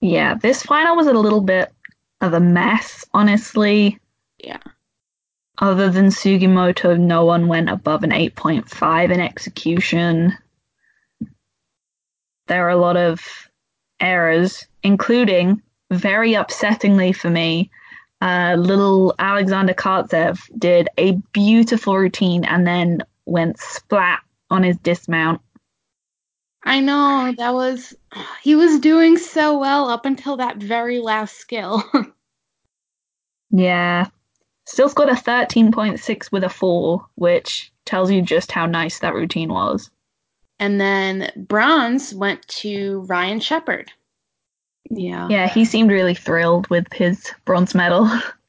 Yeah, 0.00 0.34
this 0.34 0.62
final 0.62 0.96
was 0.96 1.06
a 1.06 1.12
little 1.12 1.40
bit 1.40 1.72
of 2.20 2.32
a 2.32 2.40
mess, 2.40 3.04
honestly. 3.12 3.98
Yeah. 4.38 4.58
Other 5.58 5.90
than 5.90 6.06
Sugimoto, 6.06 6.98
no 6.98 7.24
one 7.24 7.48
went 7.48 7.68
above 7.68 8.02
an 8.02 8.10
8.5 8.10 9.10
in 9.10 9.20
execution. 9.20 10.36
There 12.46 12.66
are 12.66 12.70
a 12.70 12.76
lot 12.76 12.96
of 12.96 13.20
errors, 14.00 14.66
including, 14.82 15.62
very 15.90 16.32
upsettingly 16.32 17.14
for 17.14 17.28
me, 17.28 17.70
uh, 18.20 18.54
little 18.58 19.14
Alexander 19.18 19.72
Kartsev 19.72 20.40
did 20.58 20.88
a 20.98 21.12
beautiful 21.32 21.96
routine 21.96 22.44
and 22.44 22.66
then 22.66 23.02
went 23.24 23.58
splat 23.58 24.20
on 24.50 24.62
his 24.62 24.76
dismount. 24.78 25.40
I 26.62 26.80
know, 26.80 27.34
that 27.36 27.54
was. 27.54 27.94
He 28.42 28.54
was 28.54 28.80
doing 28.80 29.18
so 29.18 29.58
well 29.58 29.88
up 29.88 30.06
until 30.06 30.38
that 30.38 30.56
very 30.56 30.98
last 30.98 31.36
skill. 31.36 31.84
yeah. 33.50 34.06
Still 34.66 34.88
scored 34.88 35.10
a 35.10 35.14
13.6 35.14 36.32
with 36.32 36.44
a 36.44 36.48
4, 36.48 37.06
which 37.16 37.72
tells 37.84 38.10
you 38.10 38.22
just 38.22 38.50
how 38.50 38.66
nice 38.66 39.00
that 39.00 39.14
routine 39.14 39.50
was. 39.50 39.90
And 40.58 40.80
then 40.80 41.30
bronze 41.36 42.14
went 42.14 42.46
to 42.48 43.00
Ryan 43.08 43.40
Shepard. 43.40 43.92
Yeah. 44.90 45.28
Yeah, 45.28 45.48
he 45.48 45.64
seemed 45.64 45.90
really 45.90 46.14
thrilled 46.14 46.68
with 46.68 46.92
his 46.92 47.30
bronze 47.44 47.74
medal. 47.74 48.10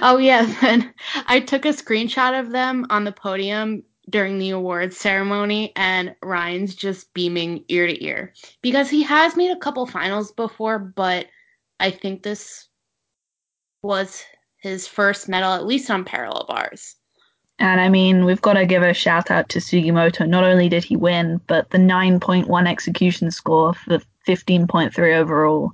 Oh 0.00 0.18
yeah, 0.18 0.44
then 0.60 0.94
I 1.26 1.40
took 1.40 1.64
a 1.64 1.70
screenshot 1.70 2.38
of 2.38 2.50
them 2.50 2.86
on 2.90 3.04
the 3.04 3.12
podium 3.12 3.82
during 4.10 4.38
the 4.38 4.50
awards 4.50 4.96
ceremony 4.96 5.72
and 5.76 6.14
Ryan's 6.22 6.74
just 6.74 7.12
beaming 7.14 7.64
ear 7.68 7.86
to 7.86 8.04
ear 8.04 8.32
because 8.62 8.90
he 8.90 9.02
has 9.02 9.36
made 9.36 9.50
a 9.50 9.58
couple 9.58 9.86
finals 9.86 10.32
before, 10.32 10.78
but 10.78 11.26
I 11.80 11.90
think 11.90 12.22
this 12.22 12.68
was 13.82 14.22
his 14.58 14.86
first 14.86 15.28
medal, 15.28 15.52
at 15.52 15.66
least 15.66 15.90
on 15.90 16.04
parallel 16.04 16.46
bars. 16.46 16.96
And 17.58 17.80
I 17.80 17.88
mean, 17.88 18.24
we've 18.24 18.42
got 18.42 18.54
to 18.54 18.66
give 18.66 18.82
a 18.82 18.92
shout 18.92 19.30
out 19.30 19.48
to 19.50 19.60
Sugimoto. 19.60 20.28
Not 20.28 20.44
only 20.44 20.68
did 20.68 20.84
he 20.84 20.96
win, 20.96 21.40
but 21.46 21.70
the 21.70 21.78
9.1 21.78 22.68
execution 22.68 23.30
score 23.30 23.74
for 23.74 24.00
15.3 24.26 25.16
overall, 25.16 25.72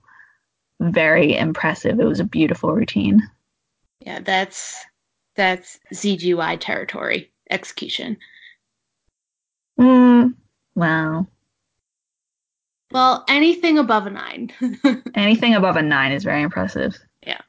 very 0.80 1.36
impressive. 1.36 1.98
It 1.98 2.04
was 2.04 2.20
a 2.20 2.24
beautiful 2.24 2.72
routine. 2.72 3.22
Yeah, 4.00 4.20
that's 4.20 4.84
that's 5.36 5.78
ZGY 5.94 6.58
territory 6.60 7.29
execution. 7.50 8.16
Mm, 9.78 10.34
wow. 10.74 11.26
Well, 12.92 13.24
anything 13.28 13.78
above 13.78 14.06
a 14.06 14.10
nine. 14.10 14.52
anything 15.14 15.54
above 15.54 15.76
a 15.76 15.82
nine 15.82 16.12
is 16.12 16.24
very 16.24 16.42
impressive. 16.42 16.98
Yeah. 17.24 17.40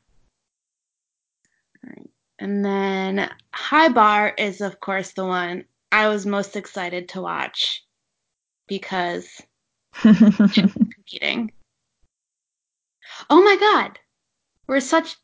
All 1.83 1.93
right. 1.97 2.09
And 2.39 2.63
then 2.63 3.29
High 3.53 3.89
Bar 3.89 4.33
is, 4.37 4.61
of 4.61 4.79
course, 4.79 5.13
the 5.13 5.25
one 5.25 5.65
I 5.91 6.07
was 6.07 6.25
most 6.25 6.55
excited 6.55 7.09
to 7.09 7.21
watch 7.21 7.83
because 8.67 9.41
competing. 9.93 11.51
Oh 13.29 13.43
my 13.43 13.57
god! 13.59 13.99
We're 14.67 14.79
such 14.79 15.17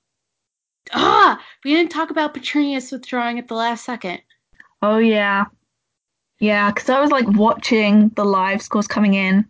ah, 0.93 1.41
we 1.63 1.73
didn't 1.73 1.91
talk 1.91 2.09
about 2.09 2.33
Petrounias 2.33 2.91
withdrawing 2.91 3.39
at 3.39 3.47
the 3.47 3.55
last 3.55 3.85
second. 3.85 4.21
Oh 4.81 4.97
yeah, 4.99 5.45
yeah. 6.39 6.71
Because 6.71 6.89
I 6.89 6.99
was 6.99 7.11
like 7.11 7.27
watching 7.29 8.09
the 8.09 8.25
live 8.25 8.61
scores 8.61 8.87
coming 8.87 9.13
in, 9.15 9.45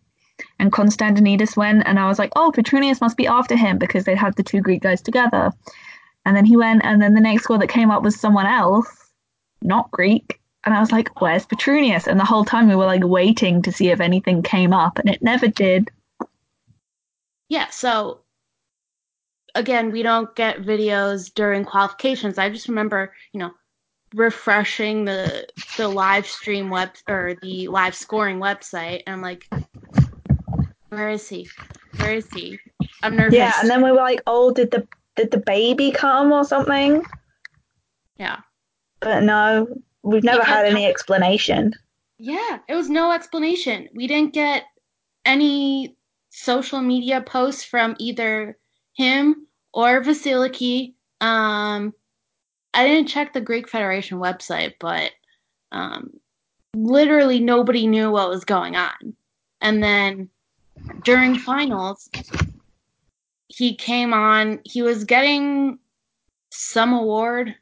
and 0.59 0.71
Constantinides 0.71 1.57
went, 1.57 1.83
and 1.85 1.99
I 1.99 2.07
was 2.07 2.19
like, 2.19 2.31
oh, 2.35 2.51
Petrounias 2.55 3.01
must 3.01 3.17
be 3.17 3.27
after 3.27 3.55
him 3.55 3.77
because 3.77 4.05
they 4.05 4.15
had 4.15 4.35
the 4.35 4.43
two 4.43 4.61
Greek 4.61 4.81
guys 4.83 5.01
together. 5.01 5.51
And 6.25 6.35
then 6.35 6.45
he 6.45 6.57
went, 6.57 6.83
and 6.83 7.01
then 7.01 7.13
the 7.13 7.21
next 7.21 7.43
score 7.43 7.57
that 7.57 7.69
came 7.69 7.89
up 7.89 8.03
was 8.03 8.19
someone 8.19 8.45
else, 8.45 8.87
not 9.61 9.89
Greek, 9.91 10.39
And 10.67 10.75
I 10.75 10.81
was 10.81 10.91
like, 10.91 11.21
where's 11.21 11.45
Petrounias? 11.45 12.07
And 12.07 12.19
the 12.19 12.25
whole 12.25 12.43
time 12.43 12.67
we 12.67 12.75
were 12.75 12.85
like 12.85 13.05
waiting 13.05 13.61
to 13.61 13.71
see 13.71 13.87
if 13.87 14.01
anything 14.01 14.43
came 14.43 14.73
up, 14.73 14.99
and 14.99 15.07
it 15.09 15.21
never 15.21 15.47
did. 15.47 15.89
Yeah, 17.47 17.69
so 17.69 18.19
again, 19.55 19.91
we 19.91 20.03
don't 20.03 20.35
get 20.35 20.63
videos 20.63 21.33
during 21.33 21.63
qualifications. 21.63 22.37
I 22.37 22.49
just 22.49 22.67
remember, 22.67 23.13
you 23.31 23.39
know, 23.39 23.51
refreshing 24.17 25.05
the 25.05 25.47
the 25.77 25.87
live 25.87 26.25
stream 26.25 26.69
web 26.69 26.89
or 27.07 27.35
the 27.41 27.67
live 27.67 27.93
scoring 27.93 28.39
website 28.39 29.03
and 29.05 29.15
I'm 29.15 29.21
like 29.21 29.47
where 30.89 31.09
is 31.09 31.27
he? 31.27 31.47
Where 31.97 32.13
is 32.13 32.27
he? 32.33 32.59
I'm 33.03 33.15
nervous. 33.15 33.35
Yeah, 33.35 33.53
and 33.59 33.69
then 33.69 33.83
we 33.83 33.91
were 33.91 33.97
like, 33.97 34.21
oh, 34.25 34.51
did 34.51 34.71
the 34.71 34.87
did 35.15 35.31
the 35.31 35.37
baby 35.37 35.91
come 35.91 36.31
or 36.31 36.43
something? 36.43 37.03
Yeah. 38.17 38.39
But 38.99 39.23
no, 39.23 39.67
we've 40.03 40.23
never 40.23 40.43
had 40.43 40.65
any 40.65 40.85
explanation. 40.85 41.73
Yeah, 42.17 42.59
it 42.67 42.75
was 42.75 42.89
no 42.89 43.11
explanation. 43.11 43.89
We 43.93 44.07
didn't 44.07 44.33
get 44.33 44.63
any 45.25 45.95
social 46.29 46.81
media 46.81 47.21
posts 47.21 47.63
from 47.63 47.95
either 47.99 48.57
him 48.93 49.47
or 49.73 50.01
Vasiliki. 50.01 50.95
Um, 51.21 51.93
I 52.77 52.87
didn't 52.87 53.07
check 53.07 53.33
the 53.33 53.41
Greek 53.41 53.67
Federation 53.67 54.19
website, 54.19 54.75
but 54.79 55.11
um, 55.71 56.11
literally 56.75 57.39
nobody 57.39 57.87
knew 57.87 58.11
what 58.11 58.29
was 58.29 58.45
going 58.45 58.75
on. 58.75 59.15
And 59.61 59.81
then 59.81 60.29
during 61.03 61.39
finals, 61.39 62.07
he 63.47 63.73
came 63.73 64.13
on. 64.13 64.59
He 64.63 64.83
was 64.83 65.05
getting 65.05 65.79
some 66.51 66.93
award. 66.93 67.55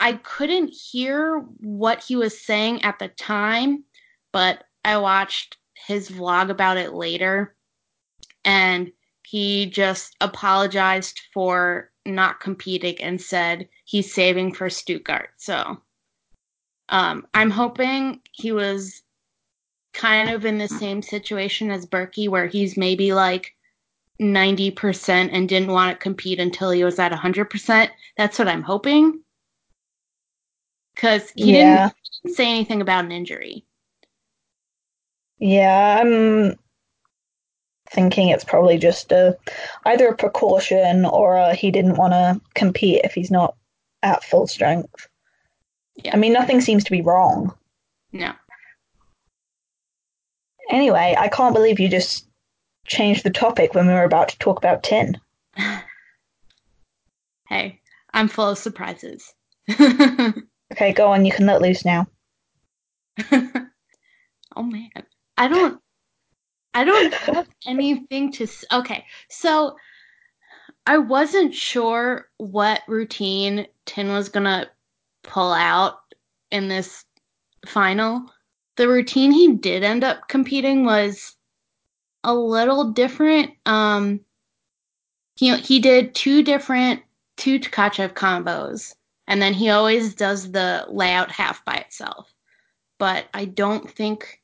I 0.00 0.14
couldn't 0.14 0.74
hear 0.74 1.44
what 1.60 2.02
he 2.02 2.16
was 2.16 2.44
saying 2.44 2.82
at 2.82 2.98
the 2.98 3.06
time, 3.06 3.84
but 4.32 4.64
I 4.84 4.98
watched 4.98 5.58
his 5.74 6.10
vlog 6.10 6.50
about 6.50 6.76
it 6.76 6.92
later. 6.92 7.54
And 8.44 8.90
he 9.22 9.66
just 9.66 10.16
apologized 10.20 11.20
for 11.32 11.92
not 12.06 12.40
competing 12.40 13.00
and 13.02 13.20
said 13.20 13.68
he's 13.84 14.12
saving 14.12 14.52
for 14.54 14.70
Stuttgart. 14.70 15.30
So 15.36 15.80
um, 16.88 17.26
I'm 17.34 17.50
hoping 17.50 18.20
he 18.32 18.52
was 18.52 19.02
kind 19.94 20.30
of 20.30 20.44
in 20.44 20.58
the 20.58 20.68
same 20.68 21.02
situation 21.02 21.70
as 21.70 21.86
Berkey, 21.86 22.28
where 22.28 22.46
he's 22.46 22.76
maybe 22.76 23.12
like 23.12 23.54
90% 24.20 25.30
and 25.32 25.48
didn't 25.48 25.72
want 25.72 25.92
to 25.98 26.02
compete 26.02 26.38
until 26.40 26.70
he 26.70 26.84
was 26.84 26.98
at 26.98 27.12
100%. 27.12 27.90
That's 28.16 28.38
what 28.38 28.48
I'm 28.48 28.62
hoping. 28.62 29.22
Because 30.94 31.32
he 31.36 31.52
yeah, 31.52 31.52
didn't 31.52 31.92
say 32.26 32.48
anything 32.48 32.80
about 32.80 33.04
an 33.04 33.12
injury. 33.12 33.64
yeah. 35.38 35.98
I'm 36.00 36.58
thinking 37.90 38.28
it's 38.28 38.44
probably 38.44 38.78
just 38.78 39.12
a 39.12 39.36
either 39.84 40.08
a 40.08 40.16
precaution 40.16 41.04
or 41.04 41.36
a, 41.36 41.54
he 41.54 41.70
didn't 41.70 41.96
want 41.96 42.12
to 42.12 42.40
compete 42.54 43.02
if 43.04 43.14
he's 43.14 43.30
not 43.30 43.54
at 44.02 44.24
full 44.24 44.46
strength. 44.46 45.08
Yeah. 45.96 46.12
I 46.14 46.16
mean, 46.16 46.32
nothing 46.32 46.60
seems 46.60 46.84
to 46.84 46.90
be 46.90 47.02
wrong. 47.02 47.54
No. 48.12 48.32
Anyway, 50.70 51.14
I 51.18 51.28
can't 51.28 51.54
believe 51.54 51.80
you 51.80 51.88
just 51.88 52.26
changed 52.86 53.24
the 53.24 53.30
topic 53.30 53.74
when 53.74 53.86
we 53.86 53.92
were 53.94 54.04
about 54.04 54.28
to 54.30 54.38
talk 54.38 54.58
about 54.58 54.82
Tin. 54.82 55.20
hey, 57.48 57.80
I'm 58.12 58.28
full 58.28 58.50
of 58.50 58.58
surprises. 58.58 59.32
Okay, 60.72 60.92
go 60.92 61.12
on. 61.12 61.24
You 61.24 61.32
can 61.32 61.46
let 61.46 61.62
loose 61.62 61.84
now. 61.84 62.06
Oh, 64.58 64.62
man, 64.62 64.88
I 65.36 65.48
don't, 65.48 65.78
I 66.76 66.84
don't 66.84 67.14
have 67.14 67.48
anything 67.66 68.30
to. 68.32 68.46
Okay, 68.70 69.06
so 69.30 69.76
I 70.86 70.98
wasn't 70.98 71.54
sure 71.54 72.28
what 72.36 72.82
routine 72.86 73.66
Tin 73.86 74.08
was 74.08 74.28
gonna 74.28 74.68
pull 75.22 75.54
out 75.54 76.00
in 76.50 76.68
this 76.68 77.06
final. 77.66 78.30
The 78.76 78.88
routine 78.88 79.32
he 79.32 79.54
did 79.54 79.84
end 79.84 80.04
up 80.04 80.28
competing 80.28 80.84
was 80.84 81.34
a 82.24 82.34
little 82.34 82.92
different. 82.92 83.52
Um, 83.64 84.20
he 85.34 85.56
he 85.56 85.80
did 85.80 86.14
two 86.14 86.42
different 86.42 87.02
two 87.38 87.58
Tkachev 87.58 88.12
combos, 88.12 88.94
and 89.26 89.40
then 89.40 89.54
he 89.54 89.70
always 89.70 90.14
does 90.14 90.52
the 90.52 90.84
layout 90.90 91.30
half 91.30 91.64
by 91.64 91.76
itself. 91.76 92.34
But 92.98 93.28
I 93.32 93.46
don't 93.46 93.90
think 93.90 94.42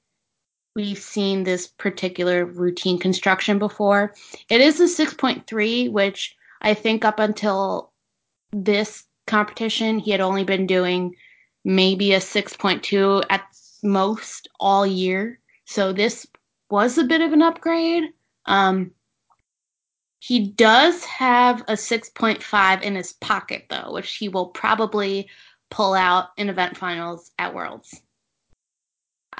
we've 0.74 0.98
seen 0.98 1.44
this 1.44 1.66
particular 1.66 2.44
routine 2.46 2.98
construction 2.98 3.58
before. 3.58 4.14
It 4.48 4.60
is 4.60 4.80
a 4.80 4.84
6.3, 4.84 5.90
which 5.90 6.36
I 6.60 6.74
think 6.74 7.04
up 7.04 7.18
until 7.18 7.92
this 8.52 9.04
competition, 9.26 9.98
he 9.98 10.10
had 10.10 10.20
only 10.20 10.44
been 10.44 10.66
doing 10.66 11.14
maybe 11.64 12.12
a 12.12 12.20
6.2 12.20 13.24
at 13.30 13.42
most 13.82 14.48
all 14.60 14.86
year. 14.86 15.38
So 15.64 15.92
this 15.92 16.26
was 16.70 16.98
a 16.98 17.04
bit 17.04 17.20
of 17.20 17.32
an 17.32 17.42
upgrade. 17.42 18.04
Um, 18.46 18.92
he 20.18 20.48
does 20.48 21.04
have 21.04 21.62
a 21.62 21.72
6.5 21.72 22.82
in 22.82 22.94
his 22.94 23.12
pocket, 23.14 23.66
though, 23.68 23.92
which 23.92 24.14
he 24.16 24.28
will 24.28 24.46
probably 24.46 25.28
pull 25.70 25.94
out 25.94 26.28
in 26.36 26.48
event 26.48 26.76
finals 26.76 27.32
at 27.38 27.54
Worlds. 27.54 28.00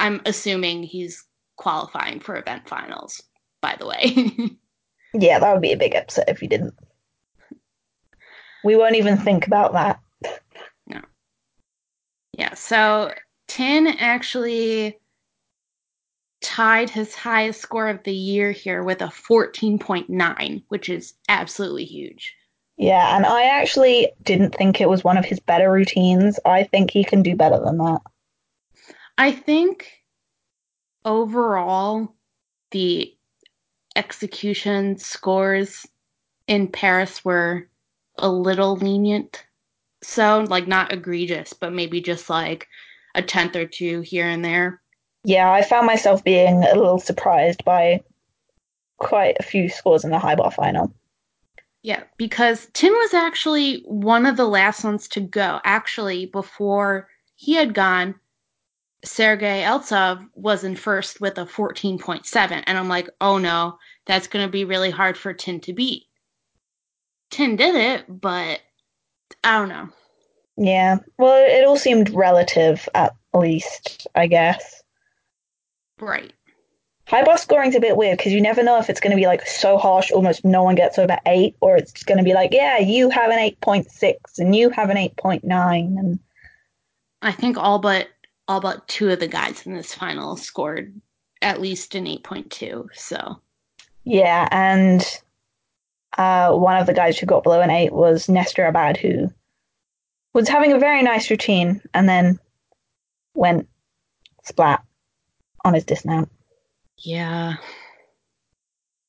I'm 0.02 0.20
assuming 0.26 0.82
he's 0.82 1.24
qualifying 1.56 2.18
for 2.18 2.36
event 2.36 2.68
finals, 2.68 3.22
by 3.62 3.76
the 3.78 3.86
way. 3.86 4.56
Yeah, 5.14 5.40
that 5.40 5.52
would 5.52 5.60
be 5.60 5.72
a 5.72 5.76
big 5.76 5.94
upset 5.94 6.30
if 6.30 6.40
he 6.40 6.46
didn't. 6.46 6.72
We 8.64 8.76
won't 8.76 8.96
even 8.96 9.18
think 9.18 9.46
about 9.46 9.74
that. 9.74 10.00
No. 10.86 11.02
Yeah, 12.32 12.54
so 12.54 13.12
Tin 13.46 13.88
actually 13.88 14.98
tied 16.40 16.88
his 16.88 17.14
highest 17.14 17.60
score 17.60 17.88
of 17.88 18.02
the 18.04 18.14
year 18.14 18.52
here 18.52 18.82
with 18.82 19.02
a 19.02 19.08
14.9, 19.08 20.62
which 20.68 20.88
is 20.88 21.12
absolutely 21.28 21.84
huge. 21.84 22.34
Yeah, 22.78 23.14
and 23.14 23.26
I 23.26 23.42
actually 23.42 24.12
didn't 24.22 24.54
think 24.54 24.80
it 24.80 24.88
was 24.88 25.04
one 25.04 25.18
of 25.18 25.26
his 25.26 25.40
better 25.40 25.70
routines. 25.70 26.40
I 26.46 26.62
think 26.62 26.90
he 26.90 27.04
can 27.04 27.22
do 27.22 27.36
better 27.36 27.60
than 27.62 27.76
that. 27.76 28.00
I 29.18 29.33
think 29.33 29.90
overall, 31.05 32.14
the 32.70 33.14
execution 33.96 34.98
scores 34.98 35.87
in 36.46 36.68
Paris 36.68 37.25
were 37.25 37.68
a 38.18 38.29
little 38.29 38.77
lenient. 38.77 39.44
So, 40.03 40.44
like, 40.48 40.66
not 40.66 40.92
egregious, 40.92 41.53
but 41.53 41.72
maybe 41.72 42.01
just 42.01 42.29
like 42.29 42.66
a 43.14 43.22
tenth 43.22 43.55
or 43.55 43.66
two 43.66 44.01
here 44.01 44.27
and 44.27 44.44
there. 44.44 44.81
Yeah, 45.25 45.53
I 45.53 45.62
found 45.62 45.87
myself 45.87 46.25
being 46.25 46.64
a 46.64 46.75
little 46.75 46.98
surprised 46.98 47.64
by 47.64 48.03
quite 48.98 49.37
a 49.38 49.44
few 49.44 49.68
scores 49.68 50.05
in 50.05 50.11
the 50.11 50.18
high 50.18 50.35
bar 50.35 50.51
final. 50.51 50.92
Yeah, 51.83 52.05
because 52.16 52.68
Tin 52.72 52.92
was 52.92 53.14
actually 53.14 53.83
one 53.87 54.27
of 54.27 54.37
the 54.37 54.46
last 54.46 54.85
ones 54.85 55.09
to 55.09 55.20
go. 55.20 55.61
Actually, 55.64 56.27
before 56.27 57.09
he 57.35 57.55
had 57.55 57.75
gone, 57.75 58.14
Sergei 59.04 59.62
Eltsov 59.62 60.28
was 60.34 60.64
in 60.64 60.76
first 60.76 61.20
with 61.20 61.38
a 61.38 61.44
14.7. 61.44 62.62
And 62.66 62.78
I'm 62.78 62.88
like, 62.88 63.08
oh 63.20 63.38
no, 63.38 63.78
that's 64.06 64.28
going 64.28 64.46
to 64.46 64.50
be 64.50 64.64
really 64.64 64.90
hard 64.90 65.16
for 65.16 65.32
Tin 65.32 65.60
to 65.60 65.72
beat. 65.72 66.04
Tin 67.30 67.56
did 67.56 67.74
it, 67.74 68.04
but 68.08 68.60
I 69.42 69.58
don't 69.58 69.68
know. 69.68 69.88
Yeah, 70.56 70.98
well, 71.18 71.44
it 71.48 71.66
all 71.66 71.78
seemed 71.78 72.10
relative 72.10 72.88
at 72.94 73.14
least, 73.32 74.06
I 74.14 74.26
guess. 74.26 74.82
Right. 75.98 76.32
High 77.08 77.24
bar 77.24 77.38
scoring's 77.38 77.74
a 77.74 77.80
bit 77.80 77.96
weird 77.96 78.18
because 78.18 78.32
you 78.32 78.40
never 78.40 78.62
know 78.62 78.78
if 78.78 78.88
it's 78.88 79.00
going 79.00 79.10
to 79.10 79.20
be 79.20 79.26
like 79.26 79.46
so 79.46 79.76
harsh, 79.76 80.10
almost 80.10 80.44
no 80.44 80.62
one 80.62 80.74
gets 80.74 80.98
over 80.98 81.18
eight, 81.26 81.56
or 81.60 81.76
it's 81.76 82.04
going 82.04 82.18
to 82.18 82.24
be 82.24 82.34
like, 82.34 82.52
yeah, 82.52 82.78
you 82.78 83.10
have 83.10 83.30
an 83.30 83.38
8.6 83.38 84.14
and 84.38 84.54
you 84.54 84.70
have 84.70 84.90
an 84.90 84.96
8.9. 84.96 85.42
And 85.98 86.18
I 87.22 87.32
think 87.32 87.56
all 87.56 87.78
but 87.78 88.08
all 88.48 88.61
but 88.61 88.87
two 88.88 89.11
of 89.11 89.20
the 89.20 89.28
guys 89.28 89.66
in 89.66 89.74
this 89.74 89.94
final 89.94 90.37
scored 90.37 91.00
at 91.40 91.61
least 91.61 91.94
an 91.94 92.07
8.2. 92.07 92.88
So, 92.94 93.40
yeah, 94.05 94.48
and 94.50 95.05
uh, 96.18 96.52
one 96.52 96.76
of 96.76 96.87
the 96.87 96.94
guys 96.94 97.18
who 97.18 97.26
got 97.26 97.42
below 97.42 97.61
an 97.61 97.70
eight 97.70 97.92
was 97.92 98.28
Nestor 98.28 98.66
Abad, 98.66 98.96
who 98.96 99.33
was 100.35 100.48
having 100.48 100.72
a 100.72 100.78
very 100.78 101.02
nice 101.02 101.31
routine 101.31 101.81
and 101.94 102.09
then 102.09 102.38
went 103.35 103.68
splat 104.44 104.83
on 105.64 105.74
his 105.74 105.85
dismount, 105.85 106.31
yeah. 106.98 107.55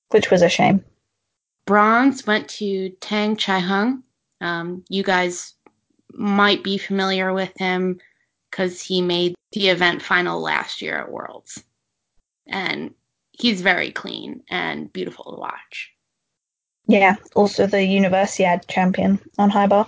which 0.10 0.30
was 0.30 0.42
a 0.42 0.50
shame. 0.50 0.84
Bronze 1.66 2.28
went 2.28 2.50
to 2.50 2.90
Tang 3.02 3.36
Chia 3.38 3.60
Hung. 3.60 4.04
Um, 4.42 4.84
you 4.90 5.04
guys 5.04 5.54
might 6.12 6.64
be 6.64 6.78
familiar 6.78 7.34
with 7.34 7.52
him 7.58 8.00
because 8.54 8.80
he 8.84 9.02
made 9.02 9.34
the 9.54 9.70
event 9.70 10.00
final 10.00 10.40
last 10.40 10.80
year 10.80 10.96
at 11.00 11.12
Worlds. 11.12 11.64
And 12.46 12.94
he's 13.32 13.62
very 13.62 13.92
clean 13.92 14.44
and 14.48 14.94
beautiful 14.94 15.34
to 15.34 15.40
watch. 15.40 15.92
Yeah, 16.86 17.16
also 17.36 17.66
the 17.66 17.78
Universiade 17.78 18.68
champion 18.68 19.20
on 19.40 19.50
high 19.50 19.66
bar. 19.66 19.88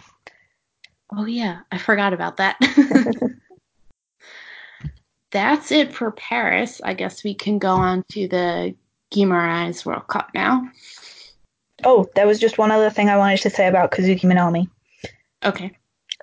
Oh 1.16 1.26
yeah, 1.26 1.60
I 1.72 1.78
forgot 1.78 2.14
about 2.14 2.38
that. 2.38 2.58
That's 5.32 5.72
it 5.72 5.94
for 5.94 6.12
Paris. 6.12 6.82
I 6.84 6.96
guess 6.96 7.24
we 7.24 7.36
can 7.36 7.60
go 7.60 7.72
on 7.72 8.04
to 8.14 8.28
the 8.28 8.74
Guimarães 9.14 9.86
World 9.86 10.08
Cup 10.08 10.30
now. 10.34 10.68
Oh, 11.84 12.10
there 12.16 12.26
was 12.26 12.40
just 12.40 12.58
one 12.58 12.72
other 12.72 12.90
thing 12.90 13.10
I 13.10 13.18
wanted 13.18 13.42
to 13.42 13.50
say 13.50 13.68
about 13.68 13.92
Kazuki 13.92 14.22
Minami. 14.22 14.68
Okay. 15.44 15.72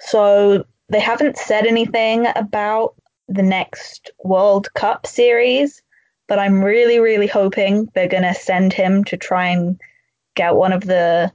So 0.00 0.64
they 0.92 1.00
haven't 1.00 1.38
said 1.38 1.66
anything 1.66 2.26
about 2.36 2.94
the 3.28 3.42
next 3.42 4.10
World 4.24 4.72
Cup 4.74 5.06
series, 5.06 5.82
but 6.28 6.38
I'm 6.38 6.62
really, 6.62 6.98
really 6.98 7.26
hoping 7.26 7.88
they're 7.94 8.08
going 8.08 8.22
to 8.22 8.34
send 8.34 8.72
him 8.72 9.04
to 9.04 9.16
try 9.16 9.46
and 9.46 9.80
get 10.34 10.56
one 10.56 10.72
of 10.72 10.84
the 10.84 11.32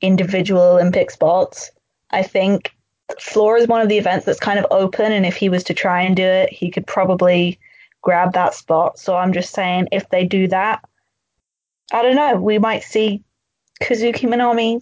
individual 0.00 0.62
Olympic 0.62 1.10
spots. 1.10 1.70
I 2.10 2.22
think 2.22 2.72
floor 3.20 3.56
is 3.56 3.66
one 3.66 3.80
of 3.80 3.88
the 3.88 3.98
events 3.98 4.26
that's 4.26 4.40
kind 4.40 4.58
of 4.58 4.66
open, 4.70 5.12
and 5.12 5.26
if 5.26 5.36
he 5.36 5.48
was 5.48 5.64
to 5.64 5.74
try 5.74 6.02
and 6.02 6.14
do 6.14 6.22
it, 6.22 6.52
he 6.52 6.70
could 6.70 6.86
probably 6.86 7.58
grab 8.02 8.32
that 8.34 8.54
spot. 8.54 8.98
So 8.98 9.16
I'm 9.16 9.32
just 9.32 9.52
saying, 9.52 9.88
if 9.90 10.08
they 10.10 10.24
do 10.24 10.46
that, 10.48 10.84
I 11.92 12.02
don't 12.02 12.16
know, 12.16 12.36
we 12.36 12.58
might 12.58 12.82
see 12.82 13.24
Kazuki 13.82 14.28
Minami 14.28 14.80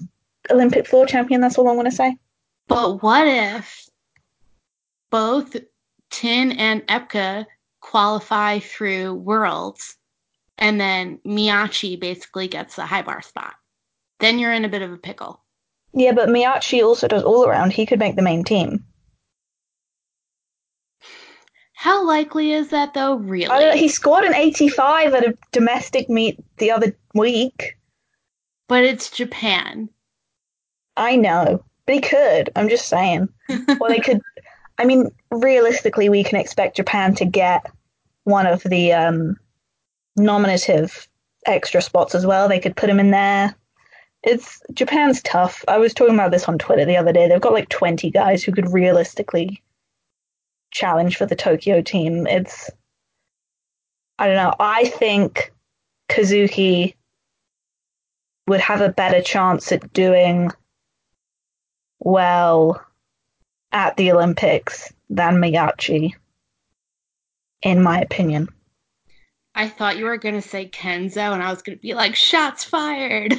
Olympic 0.51 0.87
floor 0.87 1.07
champion. 1.07 1.41
That's 1.41 1.57
all 1.57 1.69
I 1.69 1.73
want 1.73 1.89
to 1.89 1.95
say. 1.95 2.17
But 2.69 3.03
what 3.03 3.27
if 3.27 3.86
both 5.11 5.57
Tin 6.11 6.53
and 6.53 6.87
Epke 6.87 7.47
qualify 7.81 8.59
through 8.59 9.15
Worlds, 9.15 9.97
and 10.59 10.81
then 10.81 11.19
Miyachi 11.27 11.99
basically 11.99 12.49
gets 12.49 12.77
the 12.77 12.87
high 12.87 13.03
bar 13.03 13.23
spot? 13.23 13.55
Then 14.21 14.39
you're 14.39 14.53
in 14.53 14.65
a 14.65 14.69
bit 14.69 14.83
of 14.83 14.93
a 14.93 14.97
pickle. 14.97 15.41
Yeah, 15.93 16.13
but 16.13 16.29
Miyachi 16.29 16.83
also 16.83 17.09
does 17.09 17.23
all 17.23 17.45
around. 17.45 17.73
He 17.73 17.87
could 17.87 17.99
make 17.99 18.17
the 18.17 18.23
main 18.23 18.45
team. 18.45 18.85
How 21.75 22.07
likely 22.07 22.53
is 22.53 22.69
that 22.71 22.95
though, 22.95 23.17
really? 23.17 23.47
I 23.47 23.61
don't 23.61 23.75
know, 23.75 23.81
he 23.81 23.89
scored 23.89 24.25
an 24.25 24.35
85 24.35 25.15
at 25.15 25.27
a 25.27 25.39
domestic 25.53 26.09
meet 26.09 26.39
the 26.57 26.71
other 26.71 26.97
week. 27.15 27.77
But 28.67 28.83
it's 28.83 29.11
Japan. 29.11 29.89
I 30.97 31.17
know, 31.17 31.63
but 31.85 31.95
he 31.95 32.01
could. 32.01 32.51
I'm 32.57 32.69
just 32.69 32.89
saying. 32.89 33.29
or 33.81 33.89
they 33.89 34.01
could. 34.01 34.21
I 34.79 34.85
mean, 34.85 35.11
realistically, 35.31 36.09
we 36.09 36.23
can 36.23 36.39
expect 36.39 36.77
Japan 36.77 37.15
to 37.17 37.25
get 37.25 37.71
one 38.25 38.47
of 38.47 38.63
the 38.63 38.93
um, 38.93 39.37
nominative 40.17 41.09
extra 41.47 41.81
spots 41.81 42.15
as 42.15 42.27
well. 42.27 42.49
They 42.49 42.61
could 42.61 42.77
put 42.77 42.91
him 42.91 43.01
in 43.01 43.11
there 43.11 43.55
it's 44.27 44.61
Japan's 44.75 45.23
tough. 45.23 45.65
I 45.69 45.79
was 45.79 45.95
talking 45.95 46.15
about 46.15 46.33
this 46.33 46.49
on 46.49 46.59
Twitter 46.59 46.85
the 46.85 46.97
other 46.97 47.13
day. 47.13 47.29
They've 47.29 47.41
got 47.41 47.53
like 47.53 47.69
20 47.69 48.11
guys 48.11 48.43
who 48.43 48.53
could 48.53 48.73
realistically 48.73 49.63
challenge 50.73 51.17
for 51.17 51.27
the 51.27 51.37
Tokyo 51.37 51.81
team. 51.81 52.27
It's 52.27 52.69
I 54.19 54.27
don't 54.27 54.37
know. 54.37 54.55
I 54.59 54.87
think 54.87 55.53
Kazuki 56.09 56.95
would 58.49 58.61
have 58.61 58.81
a 58.81 58.89
better 58.89 59.23
chance 59.23 59.71
at 59.71 59.93
doing 59.93 60.51
well 62.01 62.85
at 63.77 63.95
the 63.99 64.11
Olympics 64.11 64.91
than 65.11 65.35
Miyachi, 65.37 66.15
in 67.61 67.83
my 67.83 68.01
opinion. 68.01 68.49
I 69.55 69.69
thought 69.69 69.99
you 69.99 70.07
were 70.07 70.17
going 70.17 70.35
to 70.35 70.49
say 70.49 70.67
Kenzo, 70.67 71.35
and 71.35 71.43
I 71.43 71.51
was 71.51 71.61
going 71.61 71.77
to 71.77 71.83
be 71.83 71.93
like, 71.93 72.17
shots 72.17 72.65
fired. 72.65 73.35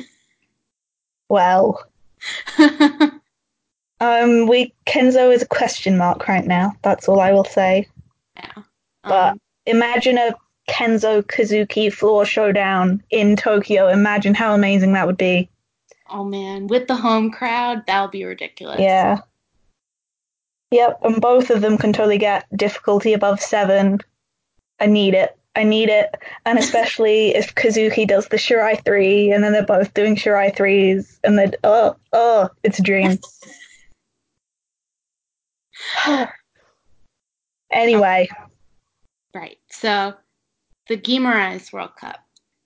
Well, 1.27 1.83
um, 2.59 4.47
we 4.47 4.73
Kenzo 4.85 5.33
is 5.33 5.41
a 5.41 5.47
question 5.47 5.97
mark 5.97 6.27
right 6.27 6.45
now. 6.45 6.73
That's 6.83 7.09
all 7.09 7.19
I 7.19 7.31
will 7.31 7.43
say. 7.43 7.87
Yeah. 8.35 8.51
Um, 8.55 8.63
but 9.03 9.37
imagine 9.65 10.19
a 10.19 10.35
Kenzo 10.69 11.23
Kazuki 11.23 11.91
floor 11.91 12.25
showdown 12.25 13.03
in 13.09 13.35
Tokyo. 13.35 13.87
Imagine 13.87 14.35
how 14.35 14.53
amazing 14.53 14.93
that 14.93 15.07
would 15.07 15.17
be. 15.17 15.49
Oh 16.09 16.23
man, 16.23 16.67
with 16.67 16.87
the 16.87 16.95
home 16.95 17.31
crowd, 17.31 17.87
that 17.87 18.01
would 18.03 18.11
be 18.11 18.23
ridiculous. 18.23 18.79
Yeah. 18.79 19.21
Yep, 20.71 20.99
and 21.03 21.21
both 21.21 21.49
of 21.49 21.61
them 21.61 21.77
can 21.77 21.93
totally 21.93 22.17
get 22.17 22.45
difficulty 22.55 23.13
above 23.13 23.39
seven. 23.39 23.99
I 24.79 24.85
need 24.85 25.13
it. 25.13 25.37
I 25.55 25.63
need 25.63 25.89
it. 25.89 26.15
And 26.45 26.59
especially 26.59 27.29
if 27.35 27.55
Kazuki 27.55 28.07
does 28.07 28.27
the 28.27 28.37
Shirai 28.37 28.83
3 28.85 29.31
and 29.31 29.43
then 29.43 29.53
they're 29.53 29.65
both 29.65 29.93
doing 29.93 30.15
Shirai 30.15 30.55
3s 30.55 31.19
and 31.23 31.37
then, 31.37 31.53
oh, 31.63 31.95
oh, 32.13 32.49
it's 32.63 32.79
a 32.79 32.83
dream. 32.83 33.17
anyway. 37.71 38.29
Right. 39.33 39.57
So 39.69 40.13
the 40.87 40.97
Guimarães 40.97 41.71
World 41.71 41.95
Cup. 41.99 42.19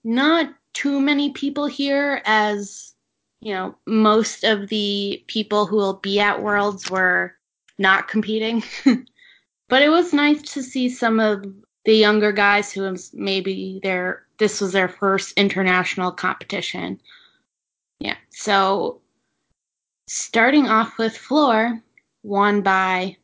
Not 0.04 0.54
too 0.74 1.00
many 1.00 1.32
people 1.32 1.68
here 1.68 2.22
as, 2.26 2.94
you 3.42 3.54
know, 3.54 3.76
most 3.86 4.44
of 4.44 4.70
the 4.70 5.24
people 5.28 5.66
who 5.66 5.76
will 5.76 5.94
be 5.94 6.20
at 6.20 6.42
Worlds 6.42 6.90
were 6.90 7.36
not 7.82 8.08
competing. 8.08 8.64
but 9.68 9.82
it 9.82 9.90
was 9.90 10.14
nice 10.14 10.42
to 10.54 10.64
see 10.64 10.90
some 10.90 11.20
of 11.20 11.44
the 11.86 11.96
younger 11.96 12.32
guys 12.32 12.72
who 12.72 12.96
maybe 13.14 13.80
their 13.84 14.26
this 14.38 14.62
was 14.62 14.72
their 14.72 14.90
first 14.90 15.38
international 15.38 16.12
competition. 16.12 17.00
Yeah. 18.00 18.18
So 18.30 19.02
starting 20.08 20.68
off 20.68 20.98
with 20.98 21.18
floor, 21.18 21.82
won 22.24 22.62
by 22.62 23.18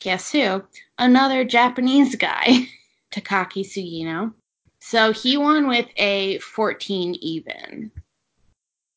guess 0.00 0.32
who? 0.32 0.62
Another 0.98 1.44
Japanese 1.44 2.16
guy, 2.16 2.68
Takaaki 3.12 3.64
Sugino. 3.64 4.32
So 4.80 5.12
he 5.12 5.36
won 5.36 5.68
with 5.68 5.86
a 5.96 6.38
14 6.38 7.16
even. 7.16 7.90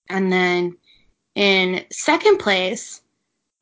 And 0.10 0.32
then 0.32 0.78
in 1.36 1.86
second 1.92 2.38
place, 2.38 3.02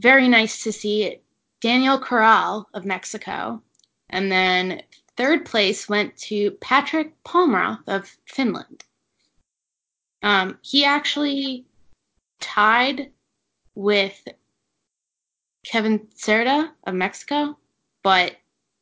very 0.02 0.28
nice 0.28 0.64
to 0.64 0.72
see 0.72 1.21
Daniel 1.62 2.00
Corral 2.00 2.68
of 2.74 2.86
Mexico. 2.86 3.62
And 4.10 4.32
then 4.32 4.82
Third 5.18 5.46
place 5.46 5.90
went 5.90 6.16
to 6.18 6.52
Patrick 6.62 7.22
Palmroth 7.24 7.88
of 7.88 8.18
Finland. 8.26 8.84
Um, 10.24 10.58
he 10.62 10.86
actually 10.86 11.66
tied 12.40 13.12
with 13.76 14.28
Kevin 15.66 16.08
Cerda 16.16 16.72
of 16.86 16.96
Mexico, 16.96 17.58
but 18.04 18.38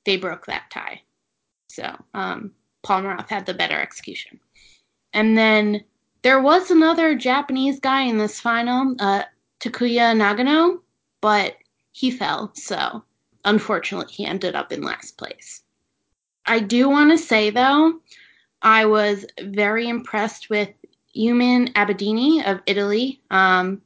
they 0.06 0.18
broke 0.18 0.46
that 0.46 0.70
tie. 0.70 1.02
So 1.68 1.94
um, 2.14 2.54
had 2.86 3.46
the 3.46 3.54
better 3.54 3.80
execution. 3.80 4.40
And 5.14 5.38
then 5.38 5.84
there 6.22 6.42
was 6.42 6.72
another 6.72 7.16
Japanese 7.16 7.80
guy 7.80 8.04
in 8.04 8.18
this 8.18 8.40
final, 8.40 8.96
uh, 9.00 9.24
Takuya 9.60 10.16
Nagano, 10.16 10.80
but 11.22 11.58
he 12.00 12.12
fell. 12.12 12.50
So 12.54 13.04
unfortunately, 13.44 14.14
he 14.14 14.26
ended 14.26 14.56
up 14.56 14.72
in 14.72 14.82
last 14.82 15.18
place. 15.18 15.64
I 16.46 16.62
do 16.62 16.88
want 16.88 17.12
to 17.12 17.18
say 17.18 17.50
though, 17.50 18.00
I 18.62 18.86
was 18.86 19.26
very 19.42 19.90
impressed 19.90 20.50
with 20.50 20.70
Yumin 21.14 21.74
Abbadini 21.74 22.50
of 22.50 22.62
Italy, 22.66 23.20
um, 23.30 23.82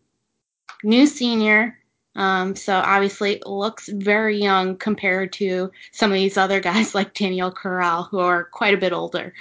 new 0.83 1.07
senior. 1.07 1.79
Um, 2.15 2.55
so 2.55 2.75
obviously 2.75 3.41
looks 3.47 3.89
very 3.89 4.37
young 4.37 4.77
compared 4.77 5.33
to 5.33 5.71
some 5.91 6.11
of 6.11 6.15
these 6.15 6.37
other 6.37 6.59
guys 6.59 6.93
like 6.99 7.15
Daniel 7.15 7.51
Corral, 7.51 8.03
who 8.03 8.19
are 8.19 8.43
quite 8.43 8.75
a 8.75 8.83
bit 8.85 8.93
older. 8.93 9.33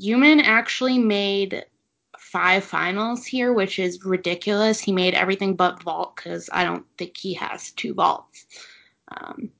Yumin 0.00 0.42
actually 0.42 0.98
made 0.98 1.64
five 2.34 2.64
finals 2.64 3.24
here, 3.24 3.52
which 3.52 3.78
is 3.78 4.04
ridiculous. 4.04 4.80
He 4.80 4.90
made 4.90 5.14
everything 5.14 5.54
but 5.54 5.80
vault 5.84 6.16
because 6.16 6.50
I 6.52 6.64
don't 6.64 6.84
think 6.98 7.16
he 7.16 7.32
has 7.34 7.70
two 7.70 7.94
vaults. 7.94 8.46
Um, 9.16 9.52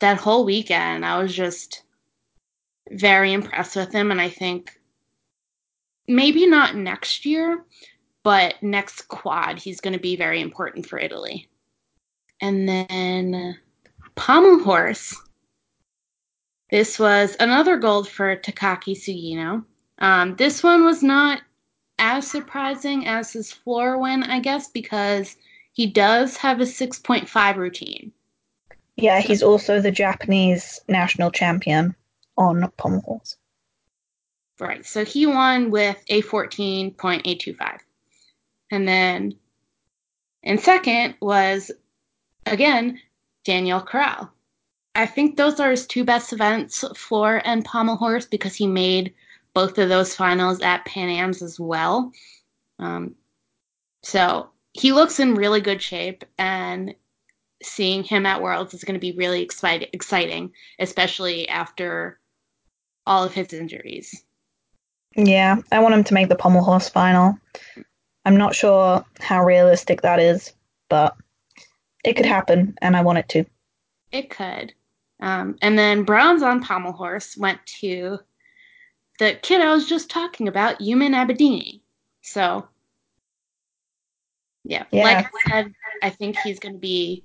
that 0.00 0.18
whole 0.18 0.44
weekend, 0.44 1.06
I 1.06 1.22
was 1.22 1.34
just 1.34 1.84
very 2.90 3.32
impressed 3.32 3.76
with 3.76 3.90
him. 3.92 4.10
And 4.10 4.20
I 4.20 4.28
think 4.28 4.78
maybe 6.06 6.46
not 6.46 6.76
next 6.76 7.24
year, 7.24 7.64
but 8.24 8.62
next 8.62 9.08
quad, 9.08 9.58
he's 9.58 9.80
going 9.80 9.94
to 9.94 9.98
be 9.98 10.16
very 10.16 10.42
important 10.42 10.84
for 10.84 10.98
Italy. 10.98 11.48
And 12.42 12.68
then 12.68 13.56
Pommel 14.16 14.62
Horse. 14.62 15.16
This 16.70 16.98
was 16.98 17.38
another 17.40 17.78
gold 17.78 18.06
for 18.06 18.36
Takaaki 18.36 18.94
Sugino. 18.94 19.64
Um, 19.98 20.36
this 20.36 20.62
one 20.62 20.84
was 20.84 21.02
not 21.02 21.40
as 22.00 22.28
surprising 22.28 23.06
as 23.06 23.32
his 23.32 23.52
floor 23.52 23.98
win, 23.98 24.24
I 24.24 24.40
guess, 24.40 24.68
because 24.68 25.36
he 25.72 25.86
does 25.86 26.36
have 26.38 26.58
a 26.60 26.64
6.5 26.64 27.56
routine. 27.56 28.10
Yeah, 28.96 29.20
he's 29.20 29.42
also 29.42 29.80
the 29.80 29.92
Japanese 29.92 30.80
national 30.88 31.30
champion 31.30 31.94
on 32.36 32.70
pommel 32.76 33.02
horse. 33.02 33.36
Right. 34.58 34.84
So 34.84 35.04
he 35.04 35.26
won 35.26 35.70
with 35.70 36.02
a 36.08 36.22
14.825. 36.22 37.78
And 38.70 38.88
then 38.88 39.36
in 40.42 40.58
second 40.58 41.14
was, 41.20 41.70
again, 42.46 43.00
Daniel 43.44 43.80
Corral. 43.80 44.30
I 44.94 45.06
think 45.06 45.36
those 45.36 45.60
are 45.60 45.70
his 45.70 45.86
two 45.86 46.04
best 46.04 46.32
events, 46.32 46.84
floor 46.96 47.40
and 47.44 47.64
pommel 47.64 47.96
horse, 47.96 48.26
because 48.26 48.54
he 48.54 48.66
made 48.66 49.14
both 49.54 49.78
of 49.78 49.88
those 49.88 50.14
finals 50.14 50.60
at 50.60 50.84
Pan 50.84 51.08
Am's 51.08 51.42
as 51.42 51.58
well. 51.58 52.12
Um, 52.78 53.14
so 54.02 54.50
he 54.72 54.92
looks 54.92 55.20
in 55.20 55.34
really 55.34 55.60
good 55.60 55.82
shape, 55.82 56.24
and 56.38 56.94
seeing 57.62 58.02
him 58.02 58.26
at 58.26 58.40
Worlds 58.40 58.74
is 58.74 58.84
going 58.84 58.94
to 58.94 59.00
be 59.00 59.12
really 59.12 59.42
exciting, 59.42 60.52
especially 60.78 61.48
after 61.48 62.18
all 63.06 63.24
of 63.24 63.34
his 63.34 63.52
injuries. 63.52 64.24
Yeah, 65.16 65.56
I 65.72 65.80
want 65.80 65.94
him 65.94 66.04
to 66.04 66.14
make 66.14 66.28
the 66.28 66.36
pommel 66.36 66.62
horse 66.62 66.88
final. 66.88 67.36
I'm 68.24 68.36
not 68.36 68.54
sure 68.54 69.04
how 69.18 69.44
realistic 69.44 70.02
that 70.02 70.20
is, 70.20 70.52
but 70.88 71.16
it 72.04 72.14
could 72.14 72.26
happen, 72.26 72.76
and 72.80 72.96
I 72.96 73.02
want 73.02 73.18
it 73.18 73.28
to. 73.30 73.44
It 74.12 74.30
could. 74.30 74.72
Um, 75.20 75.56
and 75.60 75.78
then 75.78 76.04
bronze 76.04 76.42
on 76.42 76.62
pommel 76.62 76.92
horse 76.92 77.36
went 77.36 77.64
to 77.80 78.20
the 79.20 79.34
kid 79.42 79.60
I 79.60 79.72
was 79.72 79.86
just 79.86 80.08
talking 80.08 80.48
about, 80.48 80.80
Yumin 80.80 81.14
Abbadini. 81.14 81.80
So, 82.22 82.66
yeah, 84.64 84.84
yeah. 84.90 85.04
like 85.04 85.26
I 85.26 85.50
said, 85.50 85.74
I 86.02 86.08
think 86.08 86.38
he's 86.38 86.58
going 86.58 86.72
to 86.74 86.80
be 86.80 87.22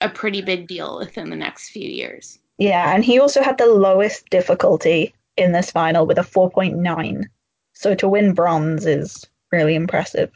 a 0.00 0.08
pretty 0.08 0.42
big 0.42 0.66
deal 0.66 0.98
within 0.98 1.30
the 1.30 1.36
next 1.36 1.70
few 1.70 1.88
years. 1.88 2.40
Yeah, 2.58 2.92
and 2.92 3.04
he 3.04 3.20
also 3.20 3.40
had 3.40 3.56
the 3.56 3.66
lowest 3.66 4.30
difficulty 4.30 5.14
in 5.36 5.52
this 5.52 5.70
final 5.70 6.06
with 6.06 6.18
a 6.18 6.22
4.9. 6.22 7.24
So 7.72 7.94
to 7.94 8.08
win 8.08 8.34
bronze 8.34 8.84
is 8.84 9.24
really 9.52 9.76
impressive. 9.76 10.32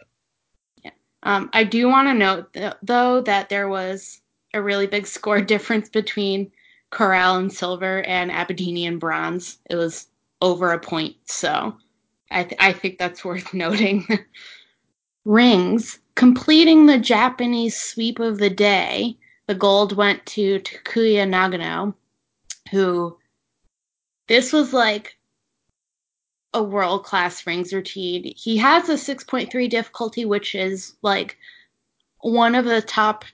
Yeah. 0.84 0.92
Um, 1.24 1.50
I 1.52 1.64
do 1.64 1.88
want 1.88 2.06
to 2.08 2.14
note, 2.14 2.52
th- 2.52 2.74
though, 2.82 3.22
that 3.22 3.48
there 3.48 3.68
was 3.68 4.20
a 4.54 4.62
really 4.62 4.86
big 4.86 5.08
score 5.08 5.40
difference 5.54 5.88
between 5.88 6.52
Corral 6.90 7.38
and 7.38 7.52
silver 7.52 8.02
and 8.02 8.30
Abbadini 8.30 8.86
and 8.86 9.00
bronze. 9.00 9.58
It 9.68 9.74
was 9.74 10.06
over 10.40 10.72
a 10.72 10.78
point, 10.78 11.16
so 11.24 11.76
I, 12.30 12.44
th- 12.44 12.60
I 12.60 12.72
think 12.72 12.98
that's 12.98 13.24
worth 13.24 13.54
noting. 13.54 14.06
Rings, 15.24 15.98
completing 16.14 16.86
the 16.86 16.98
Japanese 16.98 17.76
sweep 17.76 18.18
of 18.20 18.38
the 18.38 18.50
day, 18.50 19.16
the 19.46 19.54
gold 19.54 19.96
went 19.96 20.24
to 20.26 20.60
Takuya 20.60 21.26
Nagano, 21.26 21.94
who 22.70 23.16
this 24.28 24.52
was 24.52 24.72
like 24.72 25.16
a 26.52 26.62
world 26.62 27.04
class 27.04 27.46
rings 27.46 27.72
routine. 27.72 28.32
He 28.36 28.56
has 28.56 28.88
a 28.88 28.94
6.3 28.94 29.68
difficulty, 29.68 30.24
which 30.24 30.54
is 30.54 30.96
like 31.02 31.36
one 32.20 32.54
of 32.54 32.64
the 32.64 32.82
top, 32.82 33.24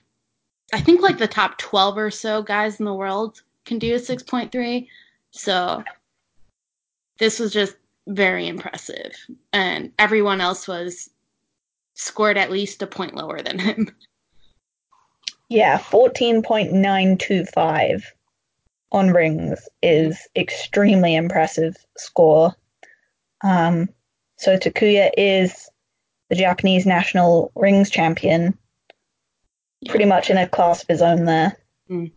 I 0.73 0.81
think 0.81 1.01
like 1.01 1.17
the 1.17 1.27
top 1.27 1.57
12 1.57 1.97
or 1.97 2.11
so 2.11 2.43
guys 2.43 2.79
in 2.79 2.85
the 2.85 2.93
world 2.93 3.41
can 3.65 3.79
do 3.79 3.95
a 3.95 3.97
6.3. 3.97 4.87
So 5.31 5.83
this 7.19 7.39
was 7.39 7.53
just 7.53 7.75
very 8.07 8.47
impressive. 8.47 9.13
And 9.51 9.91
everyone 9.99 10.39
else 10.41 10.67
was 10.67 11.11
scored 11.93 12.37
at 12.37 12.51
least 12.51 12.81
a 12.81 12.87
point 12.87 13.15
lower 13.15 13.41
than 13.41 13.59
him. 13.59 13.95
Yeah, 15.49 15.77
14.925 15.77 18.03
on 18.91 19.11
rings 19.11 19.69
is 19.81 20.27
extremely 20.35 21.15
impressive 21.15 21.77
score. 21.97 22.53
Um, 23.43 23.87
so 24.37 24.57
Takuya 24.57 25.11
is 25.17 25.69
the 26.29 26.35
Japanese 26.35 26.85
national 26.85 27.51
rings 27.55 27.89
champion, 27.89 28.57
pretty 29.87 30.05
much 30.05 30.29
in 30.29 30.37
a 30.37 30.47
class 30.47 30.81
of 30.81 30.87
his 30.87 31.01
own 31.01 31.25
there. 31.25 31.57
Mm. 31.89 32.11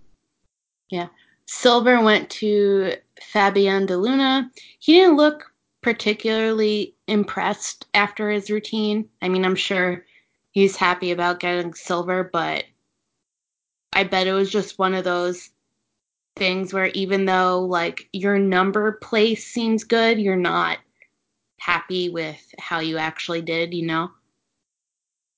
Yeah. 0.91 1.09
Silver 1.47 2.01
went 2.01 2.31
to 2.31 2.95
Fabian 3.23 3.87
De 3.87 3.97
Luna. 3.97 4.51
He 4.79 4.95
didn't 4.95 5.17
look 5.17 5.53
particularly 5.83 6.95
impressed 7.07 7.87
after 7.95 8.31
his 8.31 8.51
routine. 8.51 9.09
I 9.23 9.29
mean, 9.29 9.45
I'm 9.45 9.57
sure 9.57 10.05
he's 10.51 10.77
happy 10.77 11.11
about 11.11 11.41
getting 11.41 11.75
silver, 11.75 12.29
but 12.33 12.65
I 13.93 14.05
bet 14.05 14.27
it 14.27 14.33
was 14.33 14.51
just 14.51 14.79
one 14.79 14.95
of 14.95 15.05
those 15.05 15.51
things 16.37 16.73
where 16.73 16.87
even 16.89 17.25
though 17.25 17.61
like 17.61 18.09
your 18.13 18.39
number 18.39 18.93
place 18.93 19.47
seems 19.47 19.85
good, 19.85 20.19
you're 20.19 20.37
not 20.37 20.79
happy 21.59 22.09
with 22.09 22.55
how 22.59 22.81
you 22.81 22.99
actually 22.99 23.43
did, 23.43 23.73
you 23.73 23.87
know? 23.87 24.11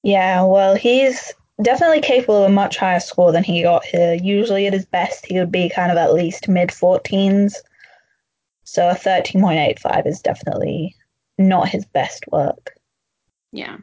Yeah, 0.02 0.44
well, 0.44 0.74
he's 0.74 1.32
definitely 1.62 2.00
capable 2.00 2.44
of 2.44 2.50
a 2.50 2.54
much 2.54 2.76
higher 2.76 3.00
score 3.00 3.32
than 3.32 3.44
he 3.44 3.62
got 3.62 3.84
here. 3.84 4.14
Usually 4.14 4.66
at 4.66 4.72
his 4.72 4.86
best, 4.86 5.26
he 5.26 5.38
would 5.38 5.52
be 5.52 5.68
kind 5.68 5.90
of 5.90 5.98
at 5.98 6.14
least 6.14 6.48
mid 6.48 6.70
14s. 6.70 7.54
So 8.64 8.88
a 8.88 8.94
13.85 8.94 10.06
is 10.06 10.20
definitely 10.20 10.94
not 11.38 11.68
his 11.68 11.84
best 11.86 12.24
work. 12.30 12.74
Yeah. 13.52 13.78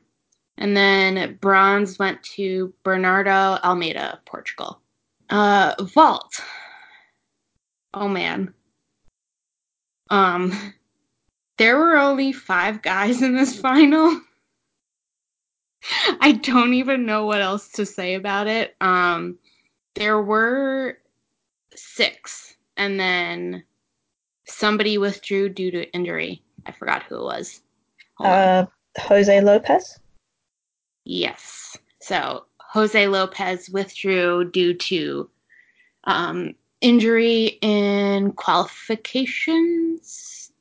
And 0.57 0.77
then 0.77 1.37
bronze 1.41 1.99
went 1.99 2.21
to 2.23 2.73
Bernardo 2.83 3.59
Almeida, 3.63 4.19
Portugal. 4.25 4.79
Uh, 5.29 5.73
vault 5.81 6.39
oh 7.95 8.07
man. 8.07 8.53
Um, 10.11 10.73
there 11.57 11.77
were 11.77 11.97
only 11.97 12.31
five 12.31 12.81
guys 12.81 13.21
in 13.21 13.35
this 13.35 13.59
final. 13.59 14.21
I 16.19 16.33
don't 16.33 16.73
even 16.73 17.05
know 17.05 17.25
what 17.25 17.41
else 17.41 17.71
to 17.73 17.85
say 17.85 18.15
about 18.15 18.47
it. 18.47 18.75
Um, 18.81 19.37
there 19.95 20.21
were 20.21 20.97
six, 21.75 22.55
and 22.77 22.99
then 22.99 23.63
somebody 24.45 24.97
withdrew 24.97 25.49
due 25.49 25.71
to 25.71 25.91
injury. 25.93 26.41
I 26.65 26.71
forgot 26.71 27.03
who 27.03 27.17
it 27.17 27.23
was. 27.23 27.61
Uh. 28.19 28.65
Jose 28.97 29.41
Lopez? 29.41 29.99
Yes. 31.03 31.77
So 32.01 32.45
Jose 32.59 33.07
Lopez 33.07 33.69
withdrew 33.69 34.49
due 34.51 34.73
to 34.73 35.29
um, 36.05 36.55
injury 36.81 37.59
in 37.61 38.31
qualifications. 38.33 40.51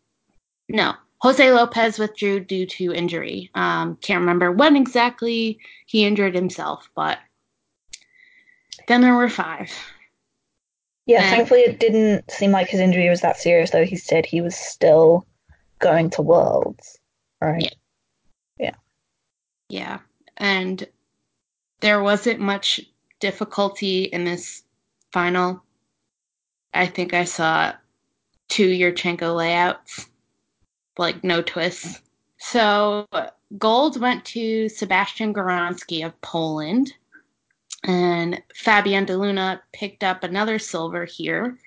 No, 0.68 0.94
Jose 1.24 1.52
Lopez 1.52 1.98
withdrew 1.98 2.40
due 2.40 2.66
to 2.66 2.92
injury. 2.92 3.50
Um, 3.54 3.96
can't 4.02 4.20
remember 4.20 4.52
when 4.52 4.76
exactly 4.76 5.58
he 5.86 6.04
injured 6.04 6.34
himself, 6.34 6.90
but 6.94 7.18
then 8.88 9.00
there 9.00 9.14
were 9.14 9.30
five. 9.30 9.72
Yeah, 11.06 11.22
and, 11.22 11.30
thankfully 11.34 11.60
it 11.60 11.80
didn't 11.80 12.30
seem 12.30 12.50
like 12.50 12.68
his 12.68 12.80
injury 12.80 13.08
was 13.08 13.22
that 13.22 13.38
serious, 13.38 13.70
though 13.70 13.86
he 13.86 13.96
said 13.96 14.26
he 14.26 14.42
was 14.42 14.54
still 14.54 15.26
going 15.78 16.10
to 16.10 16.20
Worlds, 16.20 16.98
right? 17.40 17.74
Yeah. 18.58 18.66
Yeah. 18.66 18.74
Yeah. 19.70 19.98
And 20.36 20.86
there 21.80 22.02
wasn't 22.02 22.40
much 22.40 22.82
difficulty 23.20 24.04
in 24.04 24.24
this 24.24 24.62
final. 25.10 25.62
I 26.74 26.84
think 26.84 27.14
I 27.14 27.24
saw 27.24 27.72
two 28.50 28.68
Yurchenko 28.68 29.34
layouts, 29.34 30.10
like 30.98 31.24
no 31.24 31.42
twists. 31.42 32.00
So 32.38 33.06
gold 33.58 34.00
went 34.00 34.24
to 34.26 34.68
Sebastian 34.68 35.32
Gawronski 35.32 36.04
of 36.04 36.20
Poland, 36.20 36.92
and 37.84 38.42
Fabian 38.54 39.04
De 39.04 39.16
Luna 39.16 39.62
picked 39.72 40.04
up 40.04 40.22
another 40.22 40.58
silver 40.58 41.04
here. 41.04 41.58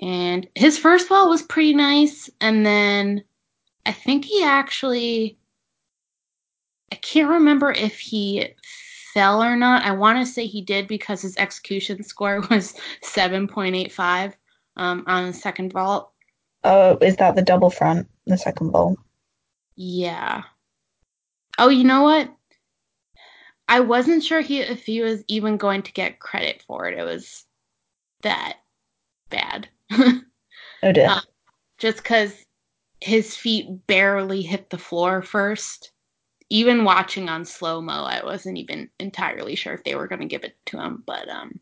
And 0.00 0.46
his 0.54 0.78
first 0.78 1.08
ball 1.08 1.28
was 1.28 1.42
pretty 1.42 1.74
nice, 1.74 2.30
and 2.40 2.64
then 2.64 3.24
I 3.84 3.92
think 3.92 4.24
he 4.24 4.44
actually 4.44 5.38
I 6.92 6.96
can't 6.96 7.30
remember 7.30 7.72
if 7.72 7.98
he 7.98 8.54
fell 9.12 9.42
or 9.42 9.56
not. 9.56 9.84
I 9.84 9.92
want 9.92 10.18
to 10.18 10.32
say 10.32 10.46
he 10.46 10.62
did 10.62 10.86
because 10.88 11.22
his 11.22 11.36
execution 11.36 12.02
score 12.02 12.40
was 12.50 12.74
7.85 13.04 14.34
um, 14.76 15.04
on 15.06 15.26
the 15.26 15.32
second 15.32 15.72
vault. 15.72 16.12
Oh, 16.64 16.98
is 17.00 17.16
that 17.16 17.36
the 17.36 17.42
double 17.42 17.70
front, 17.70 18.08
the 18.26 18.36
second 18.36 18.70
vault? 18.70 18.98
Yeah. 19.76 20.42
Oh, 21.58 21.68
you 21.68 21.84
know 21.84 22.02
what? 22.02 22.34
I 23.68 23.80
wasn't 23.80 24.24
sure 24.24 24.40
he, 24.40 24.60
if 24.60 24.84
he 24.84 25.00
was 25.00 25.22
even 25.28 25.56
going 25.56 25.82
to 25.82 25.92
get 25.92 26.20
credit 26.20 26.62
for 26.66 26.86
it. 26.86 26.98
It 26.98 27.04
was 27.04 27.44
that 28.22 28.58
bad. 29.30 29.68
oh 29.92 30.92
dear. 30.92 31.08
Uh, 31.08 31.20
just 31.78 31.98
because 31.98 32.34
his 33.00 33.36
feet 33.36 33.86
barely 33.86 34.42
hit 34.42 34.70
the 34.70 34.78
floor 34.78 35.22
first 35.22 35.92
even 36.50 36.84
watching 36.84 37.28
on 37.28 37.44
slow 37.44 37.80
mo, 37.80 38.04
I 38.04 38.24
wasn't 38.24 38.58
even 38.58 38.88
entirely 38.98 39.54
sure 39.54 39.74
if 39.74 39.84
they 39.84 39.94
were 39.94 40.08
going 40.08 40.20
to 40.20 40.26
give 40.26 40.44
it 40.44 40.56
to 40.66 40.78
him. 40.80 41.02
But 41.06 41.28
um, 41.28 41.60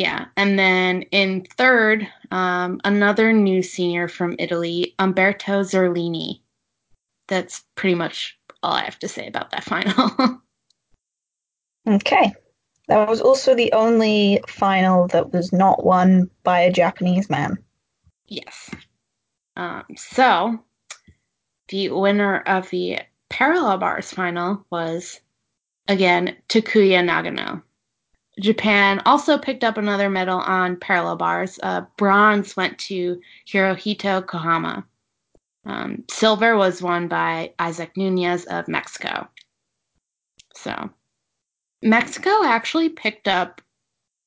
Yeah. 0.00 0.28
And 0.34 0.58
then 0.58 1.02
in 1.10 1.46
third, 1.58 2.08
um, 2.30 2.80
another 2.84 3.34
new 3.34 3.62
senior 3.62 4.08
from 4.08 4.34
Italy, 4.38 4.94
Umberto 4.98 5.60
Zurlini. 5.60 6.40
That's 7.28 7.62
pretty 7.74 7.96
much 7.96 8.38
all 8.62 8.72
I 8.72 8.84
have 8.84 8.98
to 9.00 9.08
say 9.08 9.26
about 9.26 9.50
that 9.50 9.62
final. 9.72 10.40
okay. 11.86 12.32
That 12.88 13.10
was 13.10 13.20
also 13.20 13.54
the 13.54 13.74
only 13.74 14.42
final 14.48 15.06
that 15.08 15.34
was 15.34 15.52
not 15.52 15.84
won 15.84 16.30
by 16.44 16.60
a 16.60 16.72
Japanese 16.72 17.28
man. 17.28 17.58
Yes. 18.26 18.70
Um, 19.56 19.84
so, 19.96 20.64
the 21.68 21.90
winner 21.90 22.38
of 22.46 22.70
the 22.70 23.00
parallel 23.28 23.76
bars 23.76 24.10
final 24.10 24.64
was, 24.70 25.20
again, 25.88 26.36
Takuya 26.48 27.04
Nagano. 27.04 27.62
Japan 28.40 29.02
also 29.04 29.38
picked 29.38 29.64
up 29.64 29.76
another 29.76 30.08
medal 30.08 30.38
on 30.38 30.76
parallel 30.76 31.16
bars. 31.16 31.58
Uh, 31.62 31.82
bronze 31.96 32.56
went 32.56 32.78
to 32.78 33.20
Hirohito 33.46 34.24
Kohama. 34.24 34.84
Um, 35.64 36.04
silver 36.10 36.56
was 36.56 36.82
won 36.82 37.06
by 37.06 37.52
Isaac 37.58 37.96
Nunez 37.96 38.46
of 38.46 38.66
Mexico. 38.66 39.28
So, 40.54 40.90
Mexico 41.82 42.30
actually 42.44 42.88
picked 42.88 43.28
up 43.28 43.60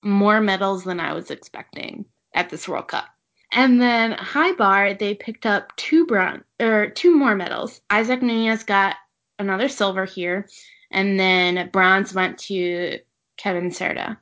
more 0.03 0.41
medals 0.41 0.83
than 0.83 0.99
I 0.99 1.13
was 1.13 1.31
expecting 1.31 2.05
at 2.35 2.49
this 2.49 2.67
World 2.67 2.87
Cup. 2.87 3.07
And 3.51 3.81
then 3.81 4.13
high 4.13 4.53
bar, 4.53 4.93
they 4.93 5.13
picked 5.13 5.45
up 5.45 5.75
two 5.75 6.05
bronze 6.05 6.43
or 6.59 6.89
two 6.89 7.15
more 7.15 7.35
medals. 7.35 7.81
Isaac 7.89 8.21
Nunez 8.21 8.63
got 8.63 8.95
another 9.37 9.69
silver 9.69 10.05
here, 10.05 10.47
and 10.91 11.19
then 11.19 11.69
bronze 11.71 12.13
went 12.13 12.37
to 12.39 12.99
Kevin 13.37 13.69
Cerda. 13.69 14.17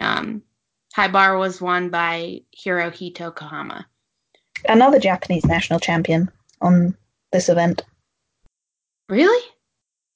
Um, 0.00 0.42
high 0.94 1.08
bar 1.08 1.36
was 1.36 1.60
won 1.60 1.90
by 1.90 2.40
Hirohito 2.56 3.34
Kohama. 3.34 3.84
Another 4.68 4.98
Japanese 4.98 5.44
national 5.44 5.80
champion 5.80 6.30
on 6.60 6.96
this 7.32 7.48
event. 7.48 7.82
Really? 9.08 9.44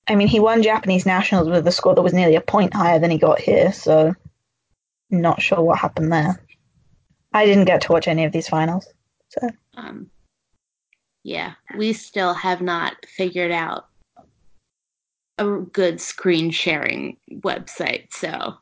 I 0.09 0.15
mean, 0.15 0.29
he 0.29 0.41
won 0.41 0.63
Japanese 0.63 1.05
nationals 1.05 1.49
with 1.49 1.67
a 1.67 1.73
score 1.73 1.95
that 1.95 2.03
was 2.03 2.15
nearly 2.15 2.37
a 2.37 2.41
point 2.41 2.73
higher 2.73 2.99
than 2.99 3.11
he 3.11 3.19
got 3.19 3.41
here, 3.41 3.73
so 3.73 4.15
not 5.11 5.43
sure 5.43 5.61
what 5.61 5.79
happened 5.79 6.13
there. 6.13 6.43
I 7.33 7.45
didn't 7.45 7.67
get 7.67 7.83
to 7.83 7.93
watch 7.93 8.09
any 8.09 8.25
of 8.25 8.33
these 8.33 8.49
finals, 8.49 8.87
so. 9.29 9.49
Um, 9.77 10.11
yeah, 11.25 11.53
we 11.77 11.93
still 11.93 12.33
have 12.33 12.63
not 12.63 12.95
figured 13.07 13.53
out 13.53 13.88
a 15.39 15.61
good 15.73 16.01
screen 16.01 16.51
sharing 16.51 17.17
website, 17.31 18.13
so. 18.13 18.55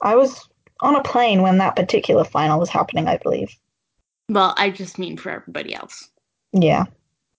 I 0.00 0.16
was 0.16 0.48
on 0.80 0.96
a 0.96 1.02
plane 1.02 1.42
when 1.42 1.58
that 1.58 1.76
particular 1.76 2.24
final 2.24 2.58
was 2.58 2.68
happening, 2.68 3.06
I 3.06 3.18
believe. 3.18 3.54
Well, 4.28 4.54
I 4.56 4.70
just 4.70 4.98
mean 4.98 5.16
for 5.16 5.30
everybody 5.30 5.74
else. 5.74 6.10
Yeah. 6.52 6.84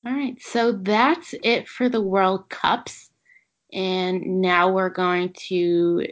All 0.06 0.14
right, 0.14 0.40
so 0.42 0.72
that's 0.72 1.34
it 1.44 1.68
for 1.68 1.90
the 1.90 2.02
World 2.02 2.50
Cups. 2.50 3.10
And 3.74 4.42
now 4.42 4.72
we're 4.72 4.90
going 4.90 5.34
to 5.48 6.08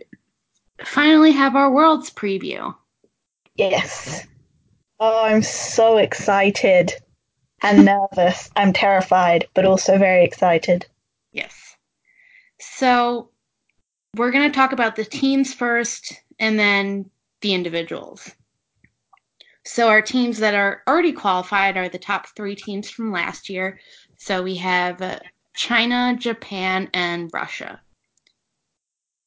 finally 0.84 1.32
have 1.32 1.56
our 1.56 1.72
Worlds 1.72 2.10
preview. 2.10 2.74
Yes. 3.56 4.26
Oh, 5.00 5.24
I'm 5.26 5.44
so 5.44 5.98
excited 5.98 6.94
and 7.62 7.86
nervous. 8.16 8.50
I'm 8.56 8.74
terrified, 8.74 9.48
but 9.54 9.66
also 9.66 9.98
very 9.98 10.24
excited. 10.24 10.88
Yes. 11.32 11.73
So 12.64 13.30
we're 14.16 14.32
going 14.32 14.50
to 14.50 14.56
talk 14.56 14.72
about 14.72 14.96
the 14.96 15.06
teams 15.06 15.54
first 15.54 16.14
and 16.40 16.58
then 16.58 17.10
the 17.42 17.54
individuals. 17.54 18.32
So 19.66 19.90
our 19.90 20.02
teams 20.02 20.40
that 20.40 20.56
are 20.56 20.82
already 20.88 21.14
qualified 21.14 21.78
are 21.78 21.90
the 21.90 22.00
top 22.00 22.28
three 22.36 22.56
teams 22.56 22.90
from 22.90 23.12
last 23.12 23.50
year. 23.50 23.80
So 24.18 24.44
we 24.44 24.56
have 24.56 25.22
China, 25.56 26.16
Japan, 26.18 26.90
and 26.94 27.30
Russia. 27.34 27.82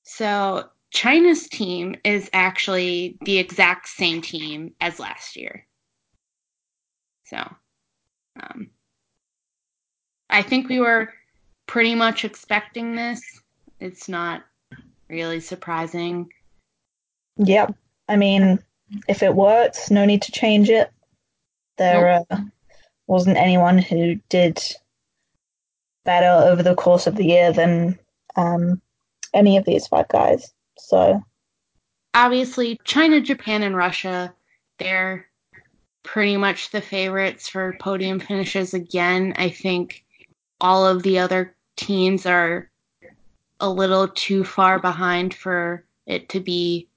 So 0.02 0.68
China's 0.90 1.48
team 1.48 1.96
is 2.04 2.30
actually 2.32 3.18
the 3.22 3.38
exact 3.38 3.88
same 3.88 4.22
team 4.22 4.74
as 4.80 5.00
last 5.00 5.36
year. 5.36 5.66
So 7.24 7.38
um, 8.40 8.70
I 10.30 10.42
think 10.42 10.68
we 10.68 10.80
were 10.80 11.12
pretty 11.66 11.94
much 11.94 12.24
expecting 12.24 12.94
this. 12.94 13.22
It's 13.80 14.08
not 14.08 14.44
really 15.08 15.40
surprising. 15.40 16.32
Yep. 17.36 17.74
I 18.08 18.16
mean, 18.16 18.58
if 19.08 19.22
it 19.22 19.34
works, 19.34 19.90
no 19.90 20.04
need 20.04 20.22
to 20.22 20.32
change 20.32 20.70
it. 20.70 20.90
There 21.76 22.18
nope. 22.18 22.26
uh, 22.30 22.40
wasn't 23.06 23.36
anyone 23.36 23.78
who 23.78 24.16
did 24.28 24.62
better 26.04 26.48
over 26.48 26.62
the 26.62 26.74
course 26.74 27.06
of 27.06 27.16
the 27.16 27.26
year 27.26 27.52
than 27.52 27.98
um, 28.36 28.80
any 29.34 29.56
of 29.56 29.64
these 29.64 29.86
five 29.86 30.08
guys. 30.08 30.52
So, 30.78 31.22
obviously, 32.14 32.78
China, 32.84 33.20
Japan, 33.20 33.62
and 33.62 33.76
Russia, 33.76 34.32
they're 34.78 35.26
pretty 36.02 36.36
much 36.36 36.70
the 36.70 36.80
favorites 36.80 37.48
for 37.48 37.76
podium 37.80 38.20
finishes 38.20 38.72
again. 38.72 39.34
I 39.36 39.50
think 39.50 40.04
all 40.60 40.86
of 40.86 41.02
the 41.02 41.18
other 41.18 41.55
teams 41.76 42.26
are 42.26 42.70
a 43.60 43.68
little 43.68 44.08
too 44.08 44.44
far 44.44 44.78
behind 44.78 45.34
for 45.34 45.84
it 46.06 46.28
to 46.30 46.40
be 46.40 46.88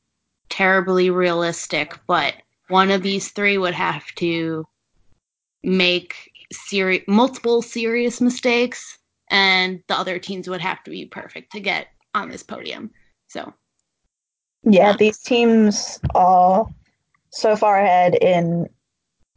terribly 0.49 1.09
realistic, 1.09 1.97
but 2.07 2.33
one 2.67 2.91
of 2.91 3.01
these 3.01 3.29
three 3.29 3.57
would 3.57 3.73
have 3.73 4.05
to 4.15 4.65
make 5.63 6.31
seri- 6.51 7.03
multiple 7.07 7.61
serious 7.61 8.21
mistakes 8.21 8.97
and 9.29 9.81
the 9.87 9.95
other 9.95 10.19
teams 10.19 10.47
would 10.47 10.61
have 10.61 10.83
to 10.83 10.91
be 10.91 11.05
perfect 11.05 11.51
to 11.51 11.59
get 11.59 11.87
on 12.15 12.29
this 12.29 12.43
podium. 12.43 12.91
So, 13.27 13.53
yeah, 14.63 14.95
these 14.97 15.19
teams 15.19 15.99
are 16.15 16.67
so 17.29 17.55
far 17.55 17.79
ahead 17.79 18.15
in 18.15 18.67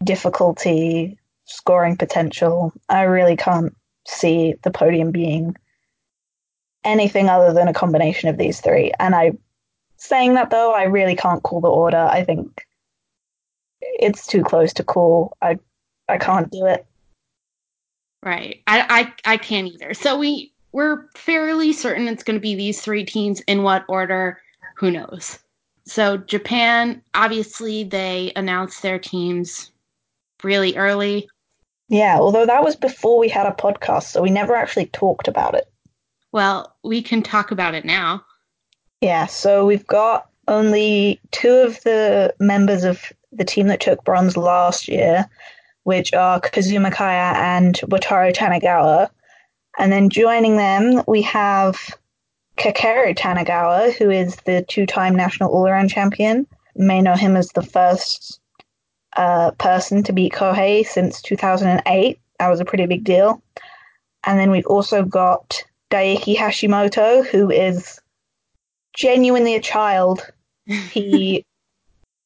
difficulty, 0.03 1.19
scoring 1.45 1.97
potential. 1.97 2.73
I 2.89 3.03
really 3.03 3.37
can't 3.37 3.75
see 4.07 4.55
the 4.63 4.71
podium 4.71 5.11
being 5.11 5.57
anything 6.85 7.29
other 7.29 7.53
than 7.53 7.69
a 7.69 7.73
combination 7.73 8.29
of 8.29 8.39
these 8.39 8.61
three. 8.61 8.93
And 8.99 9.15
I, 9.15 9.33
saying 9.97 10.35
that 10.35 10.51
though, 10.51 10.73
I 10.73 10.85
really 10.85 11.17
can't 11.17 11.43
call 11.43 11.61
the 11.61 11.69
order. 11.69 12.09
I 12.11 12.25
think 12.25 12.67
it's 13.81 14.27
too 14.27 14.43
close 14.43 14.73
to 14.75 14.85
call. 14.85 15.37
I, 15.41 15.59
I 16.09 16.19
can't 16.19 16.51
do 16.51 16.67
it. 16.67 16.85
Right. 18.23 18.63
I, 18.67 19.13
I, 19.25 19.33
I 19.33 19.37
can't 19.37 19.69
either. 19.69 19.95
So 19.95 20.19
we 20.19 20.53
we're 20.73 21.07
fairly 21.15 21.73
certain 21.73 22.09
it's 22.09 22.23
going 22.23 22.37
to 22.37 22.41
be 22.41 22.55
these 22.55 22.81
three 22.81 23.05
teams. 23.05 23.41
In 23.43 23.63
what 23.63 23.85
order? 23.89 24.41
Who 24.77 24.91
knows? 24.91 25.39
So 25.85 26.17
Japan, 26.17 27.03
obviously, 27.15 27.85
they 27.85 28.33
announced 28.37 28.83
their 28.83 28.99
teams 28.99 29.71
really 30.43 30.77
early. 30.77 31.29
Yeah, 31.93 32.19
although 32.19 32.47
that 32.47 32.65
was 32.65 32.75
before 32.75 33.19
we 33.19 33.29
had 33.29 33.47
a 33.47 33.53
podcast, 33.53 34.05
so 34.05 34.23
we 34.23 34.31
never 34.31 34.55
actually 34.55 34.87
talked 34.87 35.29
about 35.29 35.55
it. 35.55 35.71
Well, 36.33 36.75
we 36.83 37.03
can 37.03 37.23
talk 37.23 37.51
about 37.51 37.75
it 37.75 37.85
now. 37.85 38.25
Yeah, 39.01 39.27
so 39.27 39.67
we've 39.67 39.87
got 39.87 40.29
only 40.49 41.21
two 41.31 41.53
of 41.53 41.81
the 41.83 42.35
members 42.41 42.83
of 42.83 43.13
the 43.31 43.45
team 43.45 43.69
that 43.69 43.81
took 43.81 44.05
bronze 44.05 44.37
last 44.37 44.89
year 44.89 45.29
which 45.85 46.13
are 46.13 46.41
Kazuma 46.41 46.91
Kaya 46.91 47.39
and 47.39 47.75
Wataru 47.83 48.33
Tanigawa. 48.35 49.11
And 49.79 49.93
then 49.93 50.11
joining 50.11 50.57
them, 50.57 51.03
we 51.09 51.23
have 51.23 51.77
Kakeru 52.57 53.17
Tanigawa, 53.17 53.93
who 53.95 54.11
is 54.11 54.37
the 54.45 54.65
two 54.69 54.87
time 54.87 55.17
national 55.17 55.51
all 55.51 55.67
around 55.67 55.89
champion. 55.89 56.47
You 56.77 56.85
may 56.85 57.01
know 57.01 57.17
him 57.17 57.37
as 57.37 57.49
the 57.49 57.63
first 57.63 58.41
uh, 59.17 59.53
person 59.53 60.03
to 60.05 60.13
beat 60.13 60.33
Kohei 60.33 60.87
since 60.87 61.21
2008. 61.23 62.19
That 62.39 62.49
was 62.49 62.61
a 62.61 62.65
pretty 62.65 62.87
big 62.87 63.05
deal. 63.05 63.43
And 64.25 64.39
then 64.39 64.51
we've 64.51 64.67
also 64.67 65.05
got 65.05 65.63
Daiki 65.91 66.37
Hashimoto, 66.37 67.27
who 67.27 67.51
is 67.51 68.01
genuinely 68.95 69.55
a 69.55 69.61
child. 69.61 70.27
He 70.67 71.45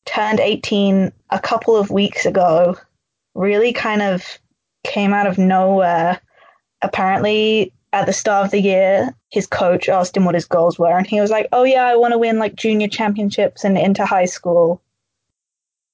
turned 0.04 0.40
18 0.40 1.10
a 1.30 1.40
couple 1.40 1.74
of 1.74 1.90
weeks 1.90 2.26
ago 2.26 2.76
really 3.36 3.72
kind 3.72 4.02
of 4.02 4.38
came 4.84 5.12
out 5.12 5.26
of 5.26 5.38
nowhere. 5.38 6.20
Apparently, 6.82 7.72
at 7.92 8.06
the 8.06 8.12
start 8.12 8.46
of 8.46 8.50
the 8.50 8.60
year, 8.60 9.14
his 9.30 9.46
coach 9.46 9.88
asked 9.88 10.16
him 10.16 10.24
what 10.24 10.34
his 10.34 10.44
goals 10.44 10.78
were, 10.78 10.96
and 10.96 11.06
he 11.06 11.20
was 11.20 11.30
like, 11.30 11.48
"Oh 11.52 11.64
yeah, 11.64 11.84
I 11.84 11.96
want 11.96 12.12
to 12.12 12.18
win 12.18 12.38
like 12.38 12.56
junior 12.56 12.88
championships 12.88 13.64
and 13.64 13.78
into 13.78 14.04
high 14.04 14.24
school." 14.24 14.82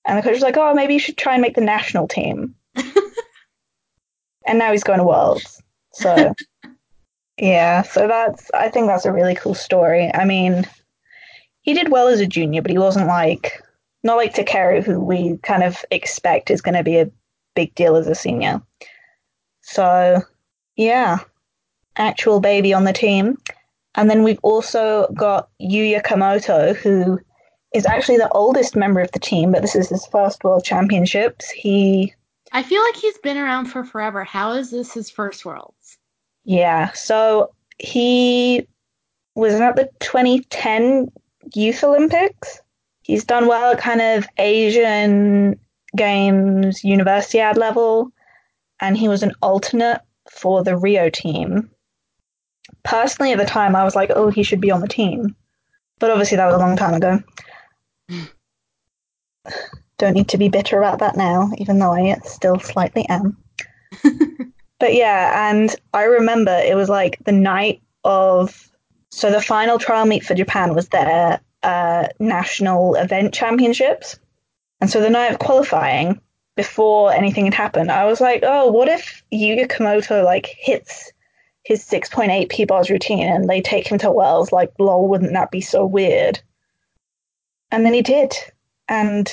And 0.05 0.19
the 0.19 0.23
coach 0.23 0.35
was 0.35 0.43
like, 0.43 0.57
"Oh, 0.57 0.75
maybe 0.75 0.95
you 0.95 1.01
should 1.01 1.17
try 1.17 1.35
and 1.35 1.43
make 1.43 1.55
the 1.55 1.61
national 1.61 2.09
team." 2.09 2.55
and 4.47 4.59
now 4.59 4.73
he's 4.73 4.85
going 4.85 4.99
to 4.99 5.05
Worlds. 5.05 5.63
So, 5.93 6.35
yeah, 7.39 7.83
so 7.83 8.09
that's 8.09 8.51
I 8.53 8.69
think 8.69 8.87
that's 8.87 9.05
a 9.05 9.13
really 9.13 9.35
cool 9.35 9.55
story. 9.55 10.11
I 10.13 10.25
mean, 10.25 10.67
he 11.61 11.75
did 11.75 11.91
well 11.91 12.09
as 12.09 12.21
a 12.21 12.27
junior, 12.27 12.63
but 12.63 12.71
he 12.71 12.79
wasn't 12.79 13.07
like 13.07 13.63
not 14.03 14.17
like 14.17 14.35
Takeru, 14.35 14.83
who 14.83 15.01
we 15.01 15.39
kind 15.39 15.63
of 15.63 15.85
expect 15.91 16.51
is 16.51 16.61
going 16.61 16.75
to 16.75 16.83
be 16.83 16.99
a 16.99 17.11
big 17.55 17.75
deal 17.75 17.97
as 17.97 18.09
a 18.09 18.15
senior. 18.15 18.61
So, 19.61 20.23
yeah, 20.77 21.19
actual 21.97 22.41
baby 22.41 22.75
on 22.75 22.85
the 22.85 22.93
team. 22.93 23.39
And 23.95 24.11
then 24.11 24.23
we've 24.23 24.41
also 24.43 25.07
got 25.15 25.51
Yuya 25.61 26.03
Kamoto, 26.03 26.75
who 26.75 27.21
is 27.75 27.87
actually 27.87 28.19
the 28.19 28.31
oldest 28.31 28.77
member 28.77 29.01
of 29.01 29.13
the 29.13 29.19
team, 29.19 29.53
but 29.53 29.63
this 29.63 29.75
is 29.75 29.89
his 29.89 30.07
first 30.07 30.45
World 30.45 30.65
Championships. 30.65 31.51
He. 31.51 32.15
I 32.53 32.63
feel 32.63 32.83
like 32.83 32.97
he's 32.97 33.19
been 33.19 33.39
around 33.39 33.67
for 33.67 33.85
forever. 33.85 34.25
How 34.25 34.53
is 34.53 34.71
this 34.71 34.93
his 34.93 35.11
first 35.11 35.45
Worlds? 35.45 35.99
Yeah, 36.45 36.93
so 36.93 37.55
he 37.79 38.67
was 39.35 39.55
at 39.55 39.77
the 39.77 39.89
2010 40.01 41.11
Youth 41.55 41.83
Olympics. 41.83 42.61
He's 43.03 43.25
done 43.25 43.47
well 43.47 43.73
at 43.73 43.79
kind 43.79 44.01
of 44.01 44.27
Asian 44.39 45.59
Games, 45.97 46.83
Universiade 46.83 47.57
level, 47.57 48.13
and 48.81 48.97
he 48.97 49.09
was 49.09 49.23
an 49.23 49.33
alternate 49.43 50.01
for 50.31 50.63
the 50.63 50.77
Rio 50.77 51.11
team. 51.11 51.71
Personally, 52.85 53.33
at 53.33 53.39
the 53.39 53.45
time, 53.45 53.75
I 53.75 53.85
was 53.85 53.97
like, 53.97 54.11
oh, 54.15 54.31
he 54.31 54.43
should 54.43 54.61
be 54.61 54.71
on 54.71 54.81
the 54.81 54.89
team. 54.89 55.35
But 55.99 56.11
obviously, 56.11 56.37
that 56.37 56.47
was 56.47 56.55
a 56.55 56.59
long 56.59 56.77
time 56.77 56.95
ago. 56.95 57.23
Don't 59.99 60.15
need 60.15 60.29
to 60.29 60.39
be 60.39 60.49
bitter 60.49 60.79
about 60.79 60.99
that 60.99 61.17
now, 61.17 61.51
even 61.59 61.79
though 61.79 61.93
I 61.93 62.15
still 62.25 62.59
slightly 62.59 63.07
am. 63.09 63.37
but 64.79 64.95
yeah, 64.95 65.51
and 65.51 65.75
I 65.93 66.05
remember 66.05 66.51
it 66.51 66.77
was 66.77 66.89
like 66.89 67.19
the 67.25 67.33
night 67.33 67.83
of. 68.05 68.69
So 69.11 69.31
the 69.31 69.43
final 69.43 69.79
trial 69.79 70.07
meet 70.07 70.25
for 70.25 70.35
Japan 70.35 70.75
was 70.75 70.89
their 70.89 71.39
uh, 71.63 72.09
national 72.19 72.95
event 72.95 73.35
championships. 73.35 74.19
And 74.81 74.91
so 74.91 75.01
the 75.01 75.11
night 75.11 75.33
of 75.33 75.39
qualifying, 75.39 76.19
before 76.57 77.13
anything 77.13 77.45
had 77.45 77.55
happened, 77.55 77.91
I 77.91 78.05
was 78.05 78.21
like, 78.21 78.43
oh, 78.43 78.71
what 78.71 78.89
if 78.89 79.23
Yuya 79.33 79.69
Kamoto 79.69 80.25
like 80.25 80.47
hits 80.59 81.13
his 81.65 81.85
6.8 81.85 82.49
P 82.49 82.65
bars 82.65 82.91
routine 82.91 83.29
and 83.29 83.49
they 83.49 83.61
take 83.61 83.87
him 83.87 83.99
to 83.99 84.11
Wells? 84.11 84.53
Like, 84.53 84.73
lol, 84.79 85.09
wouldn't 85.09 85.33
that 85.33 85.51
be 85.51 85.61
so 85.61 85.87
weird? 85.87 86.41
And 87.73 87.87
then 87.87 87.95
he 87.95 88.03
did. 88.03 88.35
And 88.87 89.33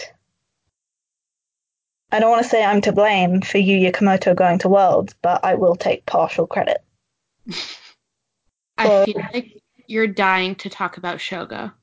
I 2.11 2.19
don't 2.19 2.31
want 2.31 2.41
to 2.41 2.49
say 2.49 2.63
I'm 2.63 2.81
to 2.81 2.93
blame 2.93 3.41
for 3.41 3.57
Yuya 3.57 3.91
Kamoto 3.91 4.33
going 4.33 4.59
to 4.59 4.69
Worlds, 4.69 5.13
but 5.21 5.43
I 5.43 5.55
will 5.55 5.75
take 5.75 6.05
partial 6.05 6.47
credit. 6.47 6.81
I 8.77 8.87
so, 8.87 9.05
feel 9.05 9.21
like 9.33 9.61
you're 9.87 10.07
dying 10.07 10.55
to 10.55 10.69
talk 10.69 10.95
about 10.97 11.17
Shogo. 11.17 11.73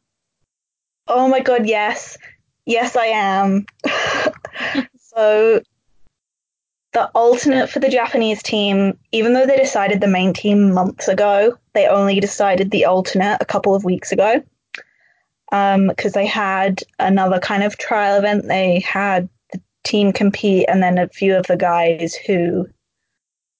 Oh 1.06 1.28
my 1.28 1.40
god, 1.40 1.66
yes. 1.66 2.16
Yes, 2.64 2.96
I 2.96 3.06
am. 3.06 3.66
so, 4.98 5.60
the 6.92 7.06
alternate 7.14 7.68
for 7.68 7.80
the 7.80 7.90
Japanese 7.90 8.42
team, 8.42 8.98
even 9.12 9.34
though 9.34 9.46
they 9.46 9.58
decided 9.58 10.00
the 10.00 10.08
main 10.08 10.32
team 10.32 10.72
months 10.72 11.06
ago, 11.06 11.58
they 11.74 11.86
only 11.86 12.18
decided 12.18 12.70
the 12.70 12.86
alternate 12.86 13.36
a 13.42 13.44
couple 13.44 13.74
of 13.74 13.84
weeks 13.84 14.10
ago 14.10 14.42
because 15.50 16.16
um, 16.16 16.20
they 16.20 16.26
had 16.26 16.82
another 16.98 17.38
kind 17.38 17.62
of 17.62 17.78
trial 17.78 18.18
event. 18.18 18.48
They 18.48 18.80
had 18.80 19.28
the 19.52 19.60
team 19.84 20.12
compete, 20.12 20.66
and 20.68 20.82
then 20.82 20.98
a 20.98 21.08
few 21.08 21.36
of 21.36 21.46
the 21.46 21.56
guys 21.56 22.14
who 22.14 22.68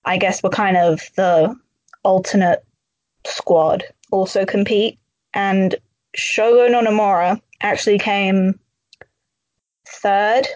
I 0.05 0.18
guess 0.18 0.43
were 0.43 0.51
kind 0.51 0.76
of 0.76 1.01
the 1.16 1.55
alternate 2.03 2.64
squad 3.24 3.84
also 4.11 4.45
compete. 4.45 4.99
And 5.34 5.74
Shogo 6.16 6.68
Nonomura 6.70 7.41
actually 7.61 7.99
came 7.99 8.59
third 9.87 10.47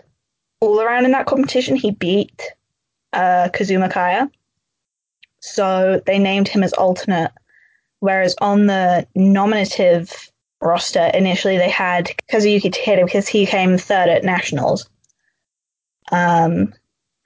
all 0.60 0.80
around 0.80 1.04
in 1.04 1.12
that 1.12 1.26
competition. 1.26 1.76
He 1.76 1.90
beat 1.90 2.42
uh, 3.12 3.48
Kazuma 3.52 3.88
Kaya. 3.88 4.30
So 5.40 6.00
they 6.06 6.18
named 6.18 6.48
him 6.48 6.62
as 6.62 6.72
alternate. 6.74 7.32
Whereas 8.00 8.34
on 8.40 8.66
the 8.66 9.06
nominative 9.14 10.29
roster. 10.60 11.10
Initially, 11.14 11.58
they 11.58 11.70
had 11.70 12.12
Kazuyuki 12.30 12.72
Takeda 12.72 13.04
because 13.04 13.28
he 13.28 13.46
came 13.46 13.78
third 13.78 14.08
at 14.08 14.24
nationals. 14.24 14.88
Um, 16.12 16.74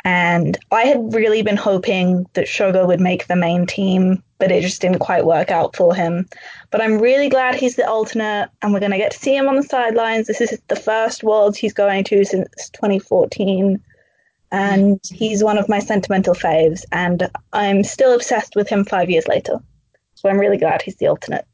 and 0.04 0.58
I 0.70 0.82
had 0.82 1.14
really 1.14 1.42
been 1.42 1.56
hoping 1.56 2.26
that 2.34 2.46
Shogo 2.46 2.86
would 2.86 3.00
make 3.00 3.26
the 3.26 3.36
main 3.36 3.64
team, 3.66 4.22
but 4.38 4.52
it 4.52 4.60
just 4.60 4.82
didn't 4.82 4.98
quite 4.98 5.24
work 5.24 5.50
out 5.50 5.74
for 5.74 5.94
him. 5.94 6.28
But 6.70 6.82
I'm 6.82 6.98
really 6.98 7.30
glad 7.30 7.54
he's 7.54 7.76
the 7.76 7.88
alternate, 7.88 8.50
and 8.60 8.72
we're 8.72 8.80
going 8.80 8.92
to 8.92 8.98
get 8.98 9.12
to 9.12 9.18
see 9.18 9.34
him 9.34 9.48
on 9.48 9.56
the 9.56 9.62
sidelines. 9.62 10.26
This 10.26 10.42
is 10.42 10.60
the 10.68 10.76
first 10.76 11.24
Worlds 11.24 11.56
he's 11.56 11.72
going 11.72 12.04
to 12.04 12.24
since 12.24 12.68
2014, 12.74 13.80
and 14.52 15.00
he's 15.10 15.42
one 15.42 15.56
of 15.56 15.70
my 15.70 15.78
sentimental 15.78 16.34
faves, 16.34 16.84
and 16.92 17.30
I'm 17.54 17.82
still 17.82 18.14
obsessed 18.14 18.54
with 18.56 18.68
him 18.68 18.84
five 18.84 19.08
years 19.08 19.26
later. 19.26 19.58
So 20.16 20.28
I'm 20.28 20.38
really 20.38 20.58
glad 20.58 20.82
he's 20.82 20.96
the 20.96 21.06
alternate. 21.06 21.46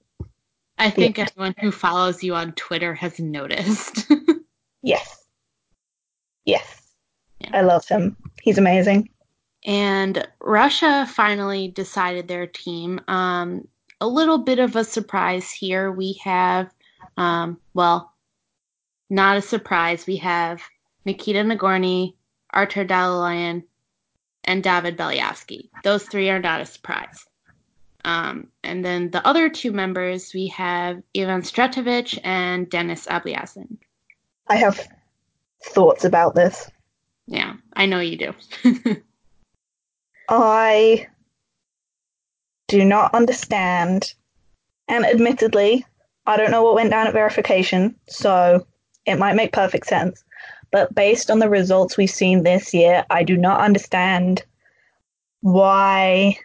I 0.81 0.89
think 0.89 1.19
yeah. 1.19 1.27
anyone 1.37 1.55
who 1.61 1.71
follows 1.71 2.25
you 2.25 2.35
on 2.35 2.53
Twitter 2.53 2.95
has 2.95 3.21
noticed. 3.21 4.11
yes. 4.83 5.25
Yes. 6.47 6.83
Yeah. 7.41 7.51
I 7.53 7.61
love 7.61 7.87
him. 7.87 8.17
He's 8.43 8.57
amazing. 8.57 9.11
And 9.67 10.27
Russia 10.41 11.07
finally 11.13 11.69
decided 11.69 12.29
their 12.29 12.47
team. 12.47 12.99
Um, 13.09 13.69
a 14.01 14.09
little 14.09 14.39
bit 14.39 14.59
of 14.59 14.75
a 14.75 14.83
surprise 14.83 15.51
here. 15.51 15.93
We 15.93 16.19
have, 16.25 16.73
um, 17.19 17.61
well, 17.75 18.15
not 19.11 19.37
a 19.37 19.43
surprise. 19.43 20.07
We 20.07 20.17
have 20.17 20.63
Nikita 21.05 21.41
Nagorny, 21.41 22.15
Artur 22.55 22.87
Dalaloyan, 22.87 23.65
and 24.45 24.63
David 24.63 24.97
Belyavsky. 24.97 25.69
Those 25.85 26.05
three 26.05 26.31
are 26.31 26.41
not 26.41 26.63
a 26.63 26.67
surprise. 26.67 27.27
Um, 28.05 28.49
and 28.65 28.85
then 28.85 29.11
the 29.11 29.27
other 29.27 29.49
two 29.49 29.73
members, 29.73 30.33
we 30.35 30.49
have 30.49 31.03
Ivan 31.17 31.43
Stretovich 31.43 32.19
and 32.25 32.69
Denis 32.69 33.07
Ablyazin. 33.07 33.77
I 34.49 34.57
have 34.57 34.89
thoughts 35.63 36.05
about 36.05 36.35
this. 36.35 36.71
Yeah, 37.27 37.55
I 37.75 37.87
know 37.87 38.01
you 38.01 38.17
do. 38.17 38.35
I 40.29 41.07
do 42.69 42.85
not 42.85 43.15
understand. 43.15 44.15
And 44.89 45.05
admittedly, 45.05 45.85
I 46.27 46.37
don't 46.37 46.51
know 46.51 46.63
what 46.63 46.75
went 46.75 46.91
down 46.91 47.07
at 47.07 47.13
verification, 47.13 47.95
so 48.09 48.67
it 49.07 49.19
might 49.19 49.37
make 49.37 49.53
perfect 49.53 49.87
sense. 49.87 50.25
But 50.71 50.95
based 50.95 51.31
on 51.31 51.39
the 51.39 51.49
results 51.49 51.97
we've 51.97 52.11
seen 52.11 52.43
this 52.43 52.73
year, 52.73 53.05
I 53.11 53.25
do 53.25 53.37
not 53.37 53.61
understand 53.61 54.45
why 55.41 56.39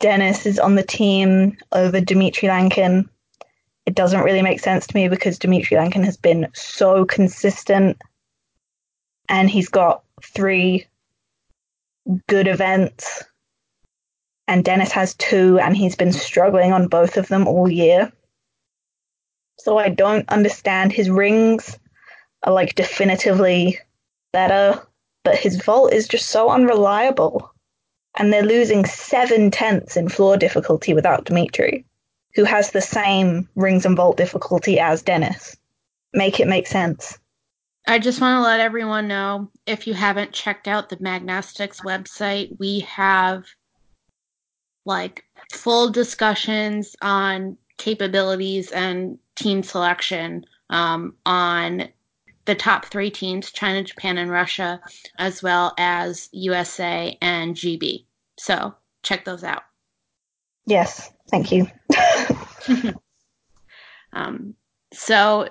Denis 0.00 0.46
is 0.46 0.58
on 0.58 0.74
the 0.74 0.82
team 0.82 1.56
over 1.72 2.00
Dmitry 2.00 2.48
Lankin. 2.48 3.08
It 3.86 3.94
doesn't 3.94 4.22
really 4.22 4.42
make 4.42 4.60
sense 4.60 4.86
to 4.86 4.96
me 4.96 5.08
because 5.08 5.38
Dmitry 5.38 5.76
Lankin 5.76 6.04
has 6.04 6.16
been 6.16 6.48
so 6.54 7.04
consistent 7.04 8.00
and 9.28 9.48
he's 9.48 9.68
got 9.68 10.02
three 10.24 10.86
good 12.28 12.48
events. 12.48 13.22
And 14.48 14.64
Dennis 14.64 14.90
has 14.90 15.14
two, 15.14 15.60
and 15.60 15.76
he's 15.76 15.94
been 15.94 16.12
struggling 16.12 16.72
on 16.72 16.88
both 16.88 17.16
of 17.16 17.28
them 17.28 17.46
all 17.46 17.70
year. 17.70 18.10
So 19.60 19.78
I 19.78 19.90
don't 19.90 20.28
understand. 20.28 20.92
His 20.92 21.08
rings 21.08 21.78
are 22.42 22.52
like 22.52 22.74
definitively 22.74 23.78
better, 24.32 24.82
but 25.22 25.36
his 25.36 25.62
vault 25.62 25.92
is 25.92 26.08
just 26.08 26.30
so 26.30 26.48
unreliable 26.48 27.49
and 28.16 28.32
they're 28.32 28.42
losing 28.42 28.84
seven 28.84 29.50
tenths 29.50 29.96
in 29.96 30.08
floor 30.08 30.36
difficulty 30.36 30.94
without 30.94 31.24
Dimitri, 31.24 31.84
who 32.34 32.44
has 32.44 32.70
the 32.70 32.80
same 32.80 33.48
rings 33.54 33.86
and 33.86 33.96
vault 33.96 34.16
difficulty 34.16 34.78
as 34.78 35.02
Dennis. 35.02 35.56
Make 36.12 36.40
it 36.40 36.48
make 36.48 36.66
sense. 36.66 37.18
I 37.86 37.98
just 37.98 38.20
want 38.20 38.36
to 38.36 38.42
let 38.42 38.60
everyone 38.60 39.08
know 39.08 39.50
if 39.66 39.86
you 39.86 39.94
haven't 39.94 40.32
checked 40.32 40.68
out 40.68 40.88
the 40.88 40.98
Magnastics 41.00 41.80
website, 41.80 42.58
we 42.58 42.80
have 42.80 43.46
like 44.84 45.24
full 45.52 45.90
discussions 45.90 46.94
on 47.02 47.56
capabilities 47.78 48.70
and 48.72 49.18
team 49.36 49.62
selection 49.62 50.44
um, 50.68 51.14
on 51.24 51.88
the 52.44 52.54
top 52.54 52.86
three 52.86 53.10
teams 53.10 53.50
China, 53.50 53.82
Japan, 53.82 54.18
and 54.18 54.30
Russia, 54.30 54.80
as 55.18 55.42
well 55.42 55.74
as 55.78 56.28
USA 56.32 57.16
and 57.20 57.54
GB. 57.54 58.04
So 58.38 58.74
check 59.02 59.24
those 59.24 59.44
out. 59.44 59.62
Yes, 60.66 61.10
thank 61.30 61.52
you. 61.52 61.66
um, 64.12 64.54
so, 64.92 65.48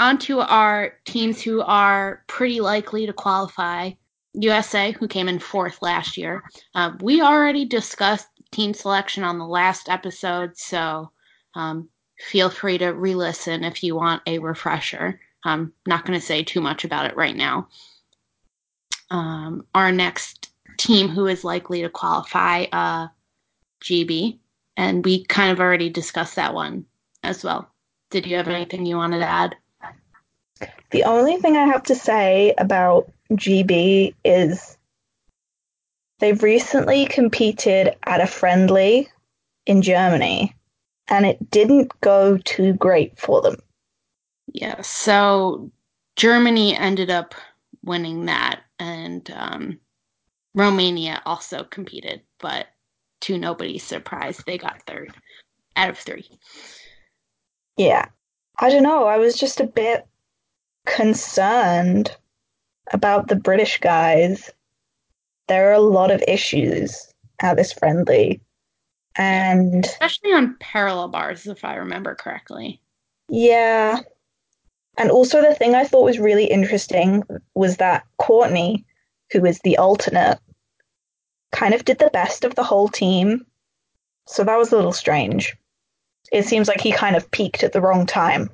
on 0.00 0.18
to 0.18 0.40
our 0.40 0.94
teams 1.04 1.40
who 1.40 1.60
are 1.62 2.24
pretty 2.26 2.60
likely 2.60 3.06
to 3.06 3.12
qualify. 3.12 3.90
USA, 4.34 4.90
who 4.90 5.06
came 5.06 5.28
in 5.28 5.38
fourth 5.38 5.80
last 5.80 6.16
year. 6.16 6.42
Um, 6.74 6.98
we 7.00 7.22
already 7.22 7.64
discussed 7.64 8.26
team 8.50 8.74
selection 8.74 9.22
on 9.22 9.38
the 9.38 9.46
last 9.46 9.88
episode, 9.88 10.56
so 10.56 11.10
um, 11.54 11.88
feel 12.18 12.50
free 12.50 12.78
to 12.78 12.88
re 12.88 13.14
listen 13.14 13.62
if 13.62 13.82
you 13.82 13.94
want 13.94 14.22
a 14.26 14.38
refresher. 14.38 15.20
I'm 15.44 15.72
not 15.86 16.04
going 16.04 16.18
to 16.18 16.24
say 16.24 16.42
too 16.42 16.60
much 16.60 16.84
about 16.84 17.06
it 17.06 17.16
right 17.16 17.36
now. 17.36 17.68
Um, 19.10 19.66
our 19.74 19.92
next 19.92 20.50
team 20.78 21.08
who 21.08 21.26
is 21.26 21.44
likely 21.44 21.82
to 21.82 21.88
qualify, 21.88 22.64
uh, 22.72 23.08
GB, 23.82 24.38
and 24.76 25.04
we 25.04 25.24
kind 25.24 25.52
of 25.52 25.60
already 25.60 25.90
discussed 25.90 26.36
that 26.36 26.54
one 26.54 26.86
as 27.22 27.44
well. 27.44 27.70
Did 28.10 28.26
you 28.26 28.36
have 28.36 28.48
anything 28.48 28.86
you 28.86 28.96
wanted 28.96 29.18
to 29.20 29.26
add? 29.26 29.56
The 30.90 31.04
only 31.04 31.36
thing 31.36 31.56
I 31.56 31.66
have 31.66 31.82
to 31.84 31.94
say 31.94 32.54
about 32.58 33.10
GB 33.32 34.14
is 34.24 34.76
they've 36.20 36.42
recently 36.42 37.06
competed 37.06 37.94
at 38.04 38.20
a 38.20 38.26
friendly 38.26 39.08
in 39.66 39.82
Germany 39.82 40.54
and 41.08 41.26
it 41.26 41.50
didn't 41.50 41.92
go 42.00 42.38
too 42.38 42.74
great 42.74 43.18
for 43.18 43.42
them. 43.42 43.56
Yeah, 44.54 44.80
so 44.80 45.70
Germany 46.16 46.76
ended 46.76 47.10
up 47.10 47.34
winning 47.82 48.24
that, 48.26 48.60
and 48.78 49.30
um, 49.32 49.78
Romania 50.54 51.20
also 51.26 51.64
competed, 51.64 52.22
but 52.38 52.68
to 53.22 53.36
nobody's 53.36 53.82
surprise, 53.82 54.42
they 54.46 54.56
got 54.56 54.82
third 54.86 55.12
out 55.76 55.90
of 55.90 55.98
three. 55.98 56.28
Yeah. 57.76 58.06
I 58.58 58.70
don't 58.70 58.84
know. 58.84 59.06
I 59.06 59.18
was 59.18 59.36
just 59.36 59.60
a 59.60 59.66
bit 59.66 60.06
concerned 60.86 62.16
about 62.92 63.28
the 63.28 63.36
British 63.36 63.80
guys. 63.80 64.50
There 65.48 65.68
are 65.70 65.74
a 65.74 65.80
lot 65.80 66.10
of 66.10 66.22
issues 66.28 67.12
at 67.40 67.56
this 67.56 67.72
friendly. 67.72 68.40
And 69.16 69.84
especially 69.84 70.32
on 70.32 70.56
parallel 70.60 71.08
bars, 71.08 71.46
if 71.46 71.64
I 71.64 71.76
remember 71.76 72.14
correctly. 72.14 72.80
Yeah. 73.28 74.00
And 74.96 75.10
also, 75.10 75.40
the 75.40 75.54
thing 75.54 75.74
I 75.74 75.84
thought 75.84 76.04
was 76.04 76.18
really 76.18 76.44
interesting 76.44 77.24
was 77.54 77.78
that 77.78 78.04
Courtney, 78.18 78.84
who 79.32 79.44
is 79.44 79.60
the 79.60 79.78
alternate, 79.78 80.38
kind 81.50 81.74
of 81.74 81.84
did 81.84 81.98
the 81.98 82.10
best 82.12 82.44
of 82.44 82.54
the 82.54 82.62
whole 82.62 82.88
team. 82.88 83.46
So 84.26 84.44
that 84.44 84.56
was 84.56 84.72
a 84.72 84.76
little 84.76 84.92
strange. 84.92 85.56
It 86.32 86.44
seems 86.44 86.68
like 86.68 86.80
he 86.80 86.92
kind 86.92 87.16
of 87.16 87.30
peaked 87.30 87.62
at 87.62 87.72
the 87.72 87.80
wrong 87.80 88.06
time. 88.06 88.50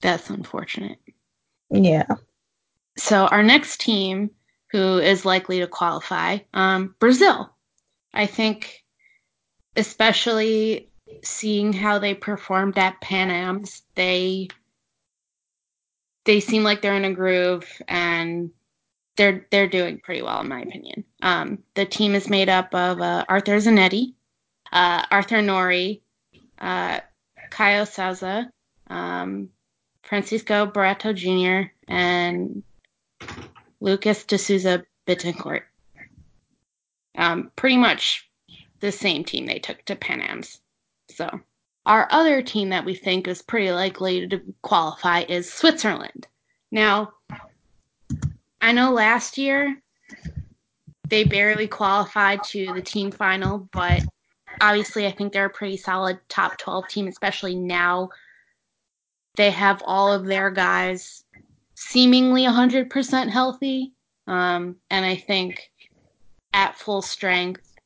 That's 0.00 0.30
unfortunate. 0.30 0.98
Yeah. 1.70 2.06
So 2.96 3.26
our 3.26 3.42
next 3.42 3.80
team, 3.80 4.30
who 4.70 4.98
is 4.98 5.24
likely 5.24 5.60
to 5.60 5.66
qualify, 5.66 6.38
um, 6.54 6.94
Brazil. 6.98 7.50
I 8.12 8.26
think, 8.26 8.84
especially 9.76 10.87
seeing 11.22 11.72
how 11.72 11.98
they 11.98 12.14
performed 12.14 12.78
at 12.78 13.00
Pan 13.00 13.30
Am's, 13.30 13.82
they 13.94 14.48
they 16.24 16.40
seem 16.40 16.62
like 16.62 16.82
they're 16.82 16.94
in 16.94 17.04
a 17.04 17.12
groove 17.12 17.66
and 17.88 18.50
they're 19.16 19.46
they're 19.50 19.68
doing 19.68 19.98
pretty 19.98 20.22
well 20.22 20.40
in 20.40 20.48
my 20.48 20.60
opinion. 20.60 21.04
Um, 21.22 21.58
the 21.74 21.86
team 21.86 22.14
is 22.14 22.28
made 22.28 22.48
up 22.48 22.74
of 22.74 23.00
uh, 23.00 23.24
Arthur 23.28 23.56
Zanetti, 23.56 24.14
uh, 24.72 25.04
Arthur 25.10 25.42
Nory, 25.42 26.00
uh, 26.58 27.00
Caio 27.50 27.84
Souza, 27.84 28.50
um, 28.88 29.48
Francisco 30.02 30.66
Barreto 30.66 31.12
Jr., 31.12 31.70
and 31.88 32.62
Lucas 33.80 34.24
de 34.24 34.38
Souza 34.38 34.84
Bittencourt. 35.06 35.62
Um, 37.16 37.50
pretty 37.56 37.76
much 37.76 38.28
the 38.80 38.92
same 38.92 39.24
team 39.24 39.46
they 39.46 39.58
took 39.58 39.84
to 39.86 39.96
Pan 39.96 40.20
Am's. 40.20 40.60
So 41.10 41.40
our 41.86 42.06
other 42.10 42.42
team 42.42 42.68
that 42.70 42.84
we 42.84 42.94
think 42.94 43.26
is 43.26 43.42
pretty 43.42 43.72
likely 43.72 44.28
to 44.28 44.40
qualify 44.62 45.22
is 45.28 45.52
Switzerland. 45.52 46.26
Now, 46.70 47.14
I 48.60 48.72
know 48.72 48.92
last 48.92 49.38
year 49.38 49.80
they 51.08 51.24
barely 51.24 51.66
qualified 51.66 52.42
to 52.44 52.72
the 52.74 52.82
team 52.82 53.10
final, 53.10 53.68
but 53.72 54.02
obviously 54.60 55.06
I 55.06 55.10
think 55.10 55.32
they're 55.32 55.46
a 55.46 55.50
pretty 55.50 55.76
solid 55.76 56.18
top 56.28 56.58
12 56.58 56.88
team, 56.88 57.08
especially 57.08 57.54
now 57.54 58.10
they 59.36 59.50
have 59.50 59.82
all 59.86 60.12
of 60.12 60.26
their 60.26 60.50
guys 60.50 61.24
seemingly 61.74 62.42
100% 62.42 63.30
healthy. 63.30 63.92
Um, 64.26 64.76
and 64.90 65.06
I 65.06 65.16
think 65.16 65.70
at 66.52 66.76
full 66.76 67.00
strength, 67.00 67.76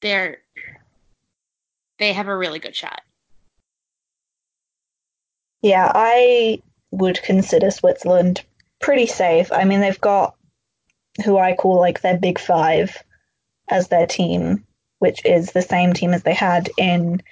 they're 0.00 0.41
they 2.02 2.12
have 2.12 2.28
a 2.28 2.36
really 2.36 2.58
good 2.58 2.74
shot. 2.74 3.00
Yeah, 5.62 5.90
I 5.94 6.60
would 6.90 7.22
consider 7.22 7.70
Switzerland 7.70 8.42
pretty 8.80 9.06
safe. 9.06 9.52
I 9.52 9.64
mean, 9.64 9.80
they've 9.80 10.00
got 10.00 10.34
who 11.24 11.38
I 11.38 11.54
call 11.54 11.78
like 11.78 12.00
their 12.00 12.18
big 12.18 12.38
five 12.38 13.02
as 13.70 13.88
their 13.88 14.06
team, 14.06 14.64
which 14.98 15.24
is 15.24 15.52
the 15.52 15.62
same 15.62 15.92
team 15.92 16.12
as 16.12 16.24
they 16.24 16.34
had 16.34 16.68
in 16.76 17.22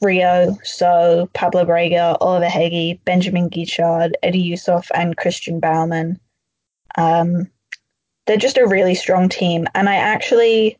Rio. 0.00 0.58
So 0.64 1.30
Pablo 1.34 1.64
Brägger, 1.64 2.16
Oliver 2.20 2.46
Hegi, 2.46 2.98
Benjamin 3.04 3.48
Gischard, 3.48 4.14
Eddy 4.22 4.50
Yusof, 4.50 4.88
and 4.94 5.16
Christian 5.16 5.60
Baumann. 5.60 6.18
Um, 6.96 7.48
they're 8.26 8.36
just 8.36 8.58
a 8.58 8.66
really 8.66 8.96
strong 8.96 9.28
team. 9.28 9.68
And 9.74 9.88
I 9.88 9.94
actually, 9.94 10.76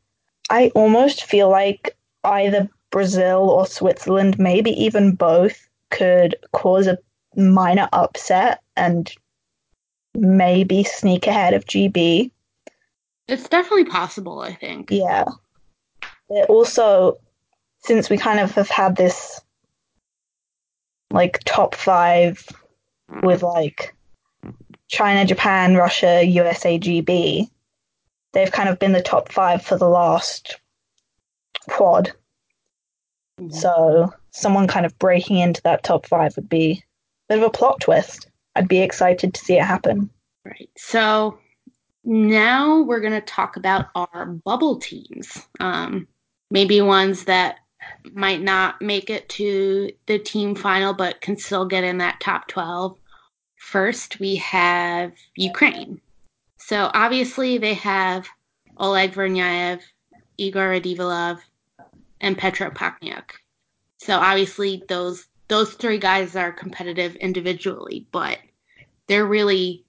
I 0.51 0.73
almost 0.75 1.25
feel 1.25 1.49
like 1.49 1.97
either 2.25 2.69
Brazil 2.91 3.51
or 3.51 3.67
Switzerland, 3.67 4.39
maybe 4.39 4.71
even 4.71 5.15
both, 5.15 5.69
could 5.91 6.37
cause 6.53 6.87
a 6.87 6.99
minor 7.37 7.89
upset 7.93 8.63
and 8.77 9.13
maybe 10.15 10.85
sneak 10.85 11.27
ahead 11.27 11.55
of 11.55 11.65
GB. 11.65 12.31
It's 13.29 13.49
definitely 13.49 13.85
possible, 13.85 14.41
I 14.41 14.55
think. 14.55 14.91
Yeah. 14.91 15.27
It 16.31 16.49
also, 16.49 17.19
since 17.81 18.11
we 18.11 18.19
kind 18.19 18.41
of 18.41 18.53
have 18.53 18.71
had 18.71 18.97
this 18.97 19.41
like 21.11 21.41
top 21.45 21.75
five 21.75 22.47
with 23.23 23.43
like 23.43 23.95
China, 24.89 25.25
Japan, 25.25 25.77
Russia, 25.77 26.25
USA, 26.25 26.79
GB, 26.79 27.49
they've 28.33 28.53
kind 28.53 28.69
of 28.69 28.79
been 28.79 28.93
the 28.93 29.03
top 29.03 29.33
five 29.33 29.63
for 29.63 29.77
the 29.77 29.89
last 29.89 30.59
quad. 31.69 32.13
Mm-hmm. 33.39 33.55
So 33.55 34.13
someone 34.31 34.67
kind 34.67 34.87
of 34.87 34.99
breaking 34.99 35.39
into 35.39 35.63
that 35.63 35.85
top 35.85 36.07
five 36.07 36.35
would 36.37 36.49
be 36.49 36.85
a 37.29 37.35
bit 37.35 37.43
of 37.43 37.49
a 37.49 37.51
plot 37.51 37.81
twist. 37.81 38.29
I'd 38.55 38.69
be 38.69 38.81
excited 38.81 39.35
to 39.35 39.45
see 39.45 39.55
it 39.55 39.65
happen. 39.65 40.11
Right. 40.45 40.71
So 40.77 41.39
now 42.05 42.83
we're 42.83 43.01
going 43.01 43.13
to 43.13 43.21
talk 43.21 43.57
about 43.57 43.87
our 43.95 44.27
bubble 44.27 44.77
teams. 44.77 45.47
Um, 45.61 46.09
maybe 46.51 46.81
ones 46.81 47.25
that 47.25 47.57
might 48.13 48.43
not 48.43 48.81
make 48.83 49.11
it 49.11 49.29
to 49.29 49.91
the 50.07 50.19
team 50.19 50.55
final 50.55 50.93
but 50.93 51.21
can 51.21 51.37
still 51.37 51.65
get 51.65 51.85
in 51.85 51.99
that 51.99 52.21
top 52.21 52.49
12. 52.49 52.97
First, 53.57 54.19
we 54.19 54.37
have 54.37 55.13
Ukraine. 55.37 56.01
So 56.57 56.91
obviously 56.95 57.59
they 57.59 57.75
have 57.75 58.27
Oleg 58.79 59.13
Vernyayev, 59.13 59.81
Igor 60.37 60.71
Radilov, 60.71 61.41
and 62.21 62.39
Petro 62.39 62.71
Pakhnyuk. 62.71 63.31
So 63.99 64.17
obviously 64.17 64.83
those 64.89 65.27
those 65.49 65.73
three 65.75 65.99
guys 65.99 66.37
are 66.37 66.53
competitive 66.53 67.17
individually, 67.17 68.07
but 68.13 68.39
they're 69.07 69.27
really 69.27 69.85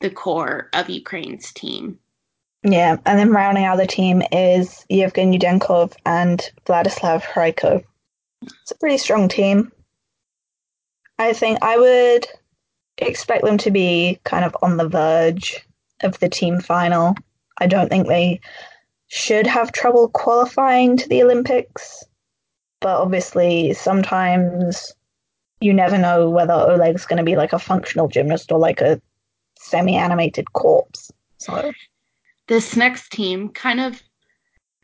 the 0.00 0.10
core 0.10 0.68
of 0.72 0.90
Ukraine's 0.90 1.52
team. 1.52 1.98
Yeah, 2.62 2.98
and 3.06 3.18
then 3.18 3.30
rounding 3.30 3.64
out 3.64 3.78
the 3.78 3.86
team 3.86 4.22
is 4.30 4.84
Yevgeny 4.90 5.38
Yudenkov 5.38 5.94
and 6.04 6.40
Vladislav 6.66 7.22
Hryko. 7.22 7.82
It's 8.42 8.70
a 8.70 8.78
pretty 8.78 8.98
strong 8.98 9.28
team. 9.28 9.72
I 11.18 11.32
think 11.32 11.58
I 11.62 11.78
would 11.78 12.26
expect 12.98 13.44
them 13.44 13.56
to 13.58 13.70
be 13.70 14.18
kind 14.24 14.44
of 14.44 14.56
on 14.62 14.76
the 14.76 14.88
verge 14.88 15.66
of 16.02 16.18
the 16.18 16.28
team 16.28 16.60
final. 16.60 17.14
I 17.58 17.66
don't 17.66 17.88
think 17.88 18.06
they 18.06 18.40
should 19.10 19.46
have 19.46 19.72
trouble 19.72 20.08
qualifying 20.08 20.96
to 20.96 21.08
the 21.08 21.22
Olympics, 21.22 22.04
but 22.80 23.00
obviously 23.00 23.74
sometimes 23.74 24.94
you 25.60 25.74
never 25.74 25.98
know 25.98 26.30
whether 26.30 26.54
Oleg's 26.54 27.06
going 27.06 27.18
to 27.18 27.24
be 27.24 27.34
like 27.36 27.52
a 27.52 27.58
functional 27.58 28.06
gymnast 28.06 28.52
or 28.52 28.58
like 28.58 28.80
a 28.80 29.00
semi-animated 29.58 30.52
corpse. 30.52 31.10
So 31.38 31.72
this 32.46 32.76
next 32.76 33.10
team 33.10 33.48
kind 33.48 33.80
of 33.80 34.00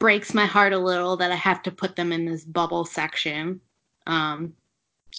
breaks 0.00 0.34
my 0.34 0.44
heart 0.44 0.72
a 0.72 0.78
little 0.78 1.16
that 1.18 1.30
I 1.30 1.36
have 1.36 1.62
to 1.62 1.70
put 1.70 1.94
them 1.94 2.12
in 2.12 2.26
this 2.26 2.44
bubble 2.44 2.84
section. 2.84 3.60
Um, 4.08 4.54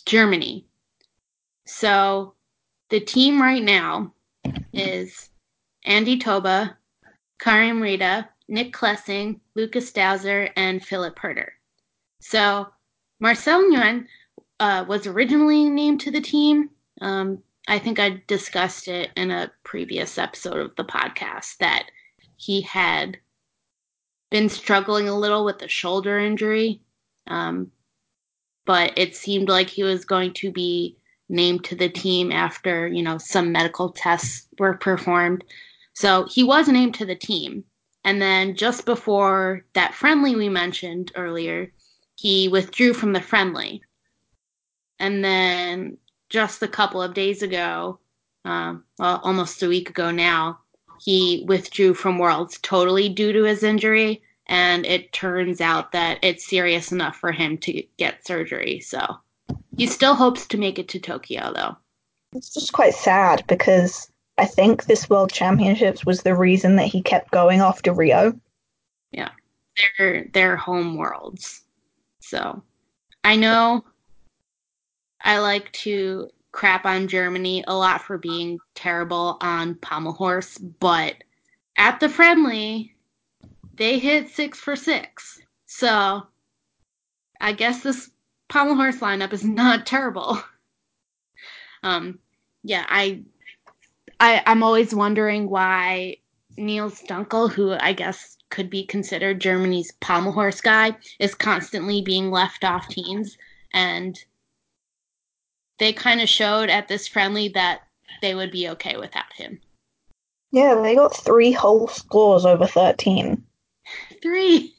Germany. 0.05 0.65
So 1.65 2.33
the 2.89 2.99
team 2.99 3.41
right 3.41 3.63
now 3.63 4.13
is 4.73 5.29
Andy 5.85 6.19
Toba, 6.19 6.77
Karim 7.39 7.81
Rida, 7.81 8.27
Nick 8.47 8.73
Klessing, 8.73 9.39
Lukas 9.55 9.91
Dauser, 9.91 10.51
and 10.55 10.83
Philipp 10.83 11.19
Herder. 11.19 11.53
So 12.19 12.67
Marcel 13.19 13.61
Nguyen 13.63 14.07
uh, 14.59 14.85
was 14.87 15.07
originally 15.07 15.69
named 15.69 16.01
to 16.01 16.11
the 16.11 16.21
team. 16.21 16.69
Um, 17.01 17.43
I 17.67 17.79
think 17.79 17.99
I 17.99 18.21
discussed 18.27 18.87
it 18.87 19.11
in 19.15 19.29
a 19.31 19.51
previous 19.63 20.17
episode 20.17 20.57
of 20.57 20.75
the 20.75 20.85
podcast 20.85 21.57
that 21.57 21.89
he 22.37 22.61
had 22.61 23.17
been 24.29 24.49
struggling 24.49 25.07
a 25.07 25.17
little 25.17 25.43
with 25.43 25.61
a 25.61 25.67
shoulder 25.67 26.17
injury, 26.19 26.81
um, 27.27 27.71
but 28.65 28.97
it 28.97 29.15
seemed 29.15 29.49
like 29.49 29.69
he 29.69 29.83
was 29.83 30.05
going 30.05 30.33
to 30.33 30.51
be 30.51 30.97
named 31.29 31.63
to 31.65 31.75
the 31.75 31.89
team 31.89 32.31
after 32.31 32.87
you 32.87 33.01
know 33.03 33.17
some 33.17 33.51
medical 33.51 33.91
tests 33.91 34.47
were 34.59 34.77
performed. 34.77 35.43
So 35.93 36.25
he 36.29 36.43
was 36.43 36.67
named 36.67 36.93
to 36.95 37.05
the 37.05 37.15
team, 37.15 37.63
and 38.07 38.21
then 38.21 38.55
just 38.55 38.85
before 38.85 39.65
that 39.73 39.93
friendly 39.93 40.33
we 40.33 40.47
mentioned 40.47 41.11
earlier, 41.17 41.73
he 42.15 42.47
withdrew 42.47 42.93
from 42.93 43.11
the 43.11 43.19
friendly, 43.19 43.83
and 44.97 45.21
then 45.21 45.97
just 46.29 46.63
a 46.63 46.69
couple 46.69 47.01
of 47.01 47.13
days 47.13 47.41
ago, 47.41 47.99
um, 48.45 48.85
well, 48.97 49.19
almost 49.25 49.61
a 49.61 49.67
week 49.67 49.89
ago 49.89 50.09
now, 50.09 50.57
he 51.01 51.43
withdrew 51.49 51.93
from 51.93 52.17
Worlds 52.17 52.57
totally 52.61 53.09
due 53.09 53.33
to 53.33 53.43
his 53.43 53.61
injury, 53.61 54.21
and 54.45 54.85
it 54.85 55.11
turns 55.11 55.59
out 55.59 55.91
that 55.91 56.17
it's 56.21 56.47
serious 56.47 56.93
enough 56.93 57.17
for 57.17 57.33
him 57.33 57.57
to 57.57 57.83
get 57.97 58.25
surgery. 58.25 58.79
So 58.79 59.17
he 59.75 59.85
still 59.85 60.15
hopes 60.15 60.47
to 60.47 60.57
make 60.57 60.79
it 60.79 60.87
to 60.89 60.99
Tokyo, 60.99 61.51
though. 61.53 61.75
It's 62.31 62.53
just 62.53 62.71
quite 62.71 62.93
sad 62.93 63.43
because 63.47 64.09
I 64.37 64.45
think 64.45 64.85
this 64.85 65.09
World 65.09 65.31
Championships 65.31 66.05
was 66.05 66.21
the 66.21 66.35
reason 66.35 66.75
that 66.75 66.87
he 66.87 67.01
kept 67.01 67.31
going 67.31 67.59
after 67.59 67.93
Rio. 67.93 68.39
Yeah, 69.11 69.31
they're 69.97 70.27
they're 70.33 70.57
home 70.57 70.95
worlds. 70.95 71.63
So 72.19 72.61
I 73.23 73.35
know 73.35 73.83
I 75.21 75.39
like 75.39 75.71
to 75.73 76.29
crap 76.51 76.85
on 76.85 77.07
Germany 77.07 77.63
a 77.67 77.75
lot 77.75 78.01
for 78.01 78.17
being 78.17 78.59
terrible 78.75 79.37
on 79.41 79.75
pommel 79.75 80.13
horse, 80.13 80.57
but 80.57 81.15
at 81.75 81.99
the 81.99 82.09
friendly, 82.09 82.95
they 83.75 83.99
hit 83.99 84.29
six 84.29 84.59
for 84.59 84.75
six. 84.75 85.39
So 85.65 86.25
I 87.39 87.51
guess 87.53 87.83
this 87.83 88.09
pommel 88.47 88.75
horse 88.75 88.97
lineup 88.97 89.33
is 89.33 89.43
not 89.43 89.85
terrible. 89.85 90.39
Um, 91.83 92.17
yeah, 92.63 92.85
I, 92.89 93.21
I, 94.19 94.41
I'm 94.45 94.63
always 94.63 94.93
wondering 94.93 95.49
why 95.49 96.17
Nils 96.57 97.01
Dunkel, 97.03 97.51
who 97.51 97.73
I 97.73 97.93
guess 97.93 98.37
could 98.49 98.69
be 98.69 98.85
considered 98.85 99.39
Germany's 99.39 99.91
pommel 99.99 100.31
horse 100.31 100.61
guy, 100.61 100.97
is 101.19 101.35
constantly 101.35 102.01
being 102.01 102.31
left 102.31 102.63
off 102.63 102.87
teams 102.87 103.37
and 103.73 104.17
they 105.79 105.93
kind 105.93 106.21
of 106.21 106.29
showed 106.29 106.69
at 106.69 106.87
this 106.87 107.07
friendly 107.07 107.49
that 107.49 107.81
they 108.21 108.33
would 108.33 108.51
be 108.51 108.69
okay 108.69 108.97
without 108.97 109.31
him. 109.33 109.59
Yeah, 110.51 110.75
they 110.81 110.95
got 110.95 111.15
three 111.15 111.51
whole 111.51 111.87
scores 111.87 112.45
over 112.45 112.65
13. 112.65 113.43
Three. 114.21 114.73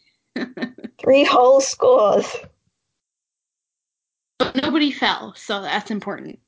three 1.01 1.25
whole 1.25 1.61
scores. 1.61 2.35
But 4.39 4.57
nobody 4.57 4.91
fell, 4.91 5.35
so 5.37 5.63
that's 5.63 5.91
important. 5.91 6.39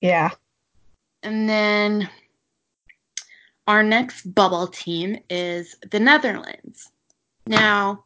Yeah. 0.00 0.30
And 1.22 1.48
then 1.48 2.08
our 3.66 3.82
next 3.82 4.34
bubble 4.34 4.66
team 4.66 5.18
is 5.28 5.76
the 5.90 6.00
Netherlands. 6.00 6.90
Now, 7.46 8.04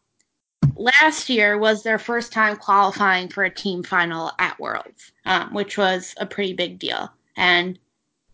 last 0.76 1.28
year 1.28 1.58
was 1.58 1.82
their 1.82 1.98
first 1.98 2.32
time 2.32 2.56
qualifying 2.56 3.28
for 3.28 3.44
a 3.44 3.54
team 3.54 3.82
final 3.82 4.32
at 4.38 4.58
Worlds, 4.58 5.12
um, 5.24 5.52
which 5.52 5.76
was 5.78 6.14
a 6.18 6.26
pretty 6.26 6.54
big 6.54 6.78
deal. 6.78 7.10
And 7.36 7.78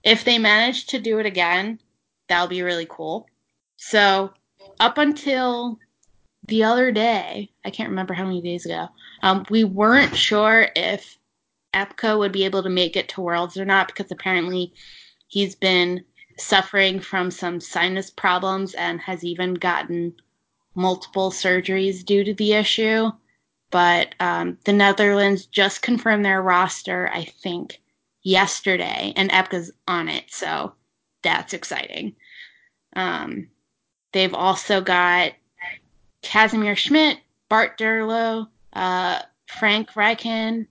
if 0.05 0.25
they 0.25 0.39
manage 0.39 0.87
to 0.87 0.99
do 0.99 1.19
it 1.19 1.27
again, 1.27 1.81
that'll 2.29 2.47
be 2.47 2.63
really 2.63 2.87
cool. 2.89 3.29
So, 3.77 4.33
up 4.81 4.99
until 4.99 5.79
the 6.47 6.65
other 6.65 6.93
day, 6.93 7.51
I 7.65 7.71
can't 7.71 7.91
remember 7.91 8.15
how 8.15 8.25
many 8.25 8.41
days 8.41 8.65
ago, 8.65 8.89
um, 9.23 9.45
we 9.51 9.65
weren't 9.65 10.17
sure 10.17 10.69
if 10.75 11.18
Epke 11.75 12.19
would 12.19 12.33
be 12.33 12.45
able 12.45 12.63
to 12.63 12.69
make 12.69 12.97
it 12.97 13.09
to 13.11 13.21
Worlds 13.21 13.57
or 13.57 13.65
not 13.65 13.89
because 13.89 14.11
apparently 14.11 14.73
he's 15.27 15.55
been 15.55 16.05
suffering 16.39 17.01
from 17.01 17.31
some 17.31 17.61
sinus 17.61 18.11
problems 18.11 18.75
and 18.75 19.01
has 19.01 19.25
even 19.25 19.55
gotten 19.55 20.15
multiple 20.75 21.31
surgeries 21.31 22.05
due 22.05 22.25
to 22.25 22.35
the 22.35 22.53
issue. 22.53 23.11
But 23.71 24.15
um, 24.21 24.57
the 24.65 24.73
Netherlands 24.73 25.45
just 25.47 25.83
confirmed 25.83 26.25
their 26.25 26.41
roster, 26.41 27.11
I 27.13 27.25
think, 27.25 27.81
yesterday, 28.23 29.13
and 29.15 29.31
Epke's 29.31 29.71
on 29.87 30.09
it, 30.09 30.25
so 30.29 30.73
that's 31.23 31.53
exciting. 31.53 32.17
Um, 32.97 33.49
they've 34.13 34.33
also 34.33 34.81
got 34.81 35.33
Casimir 36.23 36.77
Schmidt, 36.77 37.19
Bart 37.49 37.79
Deurloo, 37.79 38.49
uh, 38.73 39.23
Frank 39.47 39.91
Rijken, 39.93 40.67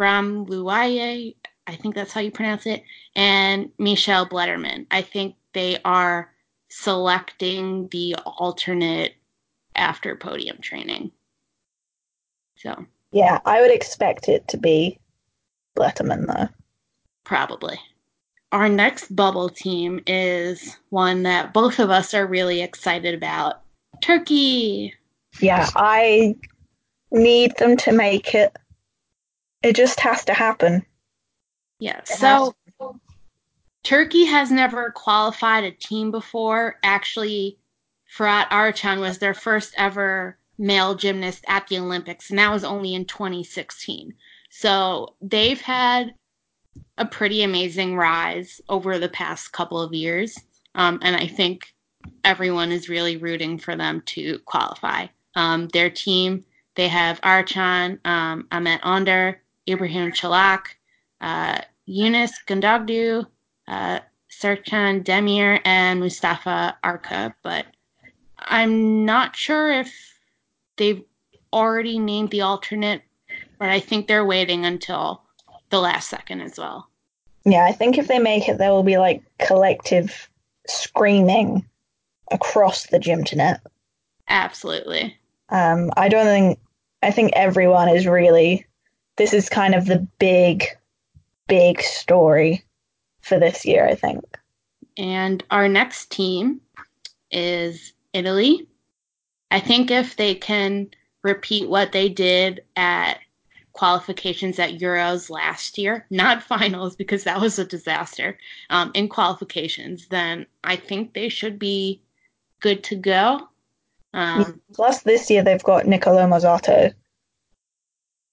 Bram 0.00 0.46
Louwije, 0.46 1.36
I 1.66 1.76
think 1.76 1.94
that's 1.94 2.14
how 2.14 2.22
you 2.22 2.30
pronounce 2.30 2.64
it, 2.64 2.82
and 3.14 3.70
Michelle 3.76 4.26
Blederman. 4.26 4.86
I 4.90 5.02
think 5.02 5.34
they 5.52 5.76
are 5.84 6.32
selecting 6.70 7.86
the 7.88 8.16
alternate 8.24 9.16
after 9.76 10.16
podium 10.16 10.56
training. 10.62 11.10
So. 12.56 12.86
Yeah, 13.12 13.40
I 13.44 13.60
would 13.60 13.70
expect 13.70 14.30
it 14.30 14.48
to 14.48 14.56
be 14.56 14.98
Blederman 15.76 16.26
though. 16.26 16.48
Probably. 17.24 17.78
Our 18.52 18.70
next 18.70 19.14
bubble 19.14 19.50
team 19.50 20.00
is 20.06 20.78
one 20.88 21.24
that 21.24 21.52
both 21.52 21.78
of 21.78 21.90
us 21.90 22.14
are 22.14 22.26
really 22.26 22.62
excited 22.62 23.14
about. 23.14 23.60
Turkey. 24.00 24.94
Yeah, 25.42 25.68
I 25.76 26.36
need 27.10 27.54
them 27.58 27.76
to 27.76 27.92
make 27.92 28.34
it. 28.34 28.56
It 29.62 29.76
just 29.76 30.00
has 30.00 30.24
to 30.24 30.34
happen. 30.34 30.84
Yeah. 31.78 32.02
So 32.04 32.54
Turkey 33.82 34.24
has 34.24 34.50
never 34.50 34.90
qualified 34.90 35.64
a 35.64 35.70
team 35.70 36.10
before. 36.10 36.78
Actually, 36.82 37.58
Fırat 38.16 38.48
Arıcan 38.48 39.00
was 39.00 39.18
their 39.18 39.34
first 39.34 39.74
ever 39.76 40.38
male 40.58 40.94
gymnast 40.94 41.44
at 41.48 41.66
the 41.68 41.78
Olympics, 41.78 42.30
and 42.30 42.38
that 42.38 42.52
was 42.52 42.64
only 42.64 42.94
in 42.94 43.04
2016. 43.04 44.14
So 44.50 45.14
they've 45.22 45.60
had 45.60 46.14
a 46.98 47.06
pretty 47.06 47.42
amazing 47.42 47.96
rise 47.96 48.60
over 48.68 48.98
the 48.98 49.08
past 49.08 49.52
couple 49.52 49.80
of 49.80 49.94
years. 49.94 50.38
Um, 50.74 50.98
and 51.02 51.16
I 51.16 51.26
think 51.26 51.74
everyone 52.24 52.72
is 52.72 52.88
really 52.88 53.16
rooting 53.16 53.58
for 53.58 53.76
them 53.76 54.02
to 54.06 54.38
qualify. 54.40 55.06
Um, 55.34 55.68
their 55.68 55.90
team, 55.90 56.44
they 56.74 56.88
have 56.88 57.20
Arıcan, 57.22 58.04
um, 58.06 58.46
Ahmet 58.52 58.82
Önder, 58.82 59.36
Ibrahim 59.68 60.12
Çolak, 60.12 60.66
uh, 61.20 61.58
Yunus 61.86 62.32
Gundogdu, 62.46 63.26
uh, 63.68 64.00
Serkan 64.30 65.04
Demir, 65.04 65.60
and 65.64 66.00
Mustafa 66.00 66.76
Arca. 66.82 67.34
But 67.42 67.66
I'm 68.38 69.04
not 69.04 69.36
sure 69.36 69.72
if 69.72 69.92
they've 70.76 71.02
already 71.52 71.98
named 71.98 72.30
the 72.30 72.42
alternate, 72.42 73.02
but 73.58 73.68
I 73.68 73.80
think 73.80 74.06
they're 74.06 74.24
waiting 74.24 74.64
until 74.64 75.22
the 75.70 75.80
last 75.80 76.08
second 76.08 76.40
as 76.40 76.58
well. 76.58 76.88
Yeah, 77.44 77.64
I 77.64 77.72
think 77.72 77.98
if 77.98 78.08
they 78.08 78.18
make 78.18 78.48
it, 78.48 78.58
there 78.58 78.70
will 78.70 78.82
be 78.82 78.98
like 78.98 79.22
collective 79.38 80.28
screaming 80.66 81.64
across 82.30 82.86
the 82.86 82.98
gymternet. 82.98 83.60
Absolutely. 84.28 85.16
Um, 85.48 85.90
I 85.96 86.08
don't 86.08 86.26
think 86.26 86.58
I 87.02 87.10
think 87.10 87.32
everyone 87.34 87.88
is 87.88 88.06
really. 88.06 88.66
This 89.16 89.32
is 89.32 89.48
kind 89.48 89.74
of 89.74 89.86
the 89.86 90.06
big, 90.18 90.64
big 91.48 91.80
story 91.82 92.64
for 93.20 93.38
this 93.38 93.64
year. 93.64 93.86
I 93.86 93.94
think. 93.94 94.24
And 94.96 95.42
our 95.50 95.68
next 95.68 96.10
team 96.10 96.60
is 97.30 97.92
Italy. 98.12 98.66
I 99.50 99.60
think 99.60 99.90
if 99.90 100.16
they 100.16 100.34
can 100.34 100.90
repeat 101.22 101.68
what 101.68 101.92
they 101.92 102.08
did 102.08 102.62
at 102.76 103.18
qualifications 103.72 104.58
at 104.58 104.78
Euros 104.78 105.30
last 105.30 105.78
year, 105.78 106.06
not 106.10 106.42
finals 106.54 106.96
because 106.96 107.24
that 107.24 107.40
was 107.40 107.58
a 107.58 107.64
disaster, 107.64 108.38
um, 108.70 108.90
in 108.94 109.08
qualifications, 109.08 110.08
then 110.08 110.46
I 110.64 110.76
think 110.76 111.14
they 111.14 111.28
should 111.28 111.58
be 111.58 112.02
good 112.60 112.82
to 112.84 112.96
go. 112.96 113.48
Um, 114.12 114.60
Plus, 114.72 115.02
this 115.02 115.30
year 115.30 115.42
they've 115.42 115.62
got 115.62 115.86
Nicolo 115.86 116.26
Mozzato. 116.26 116.92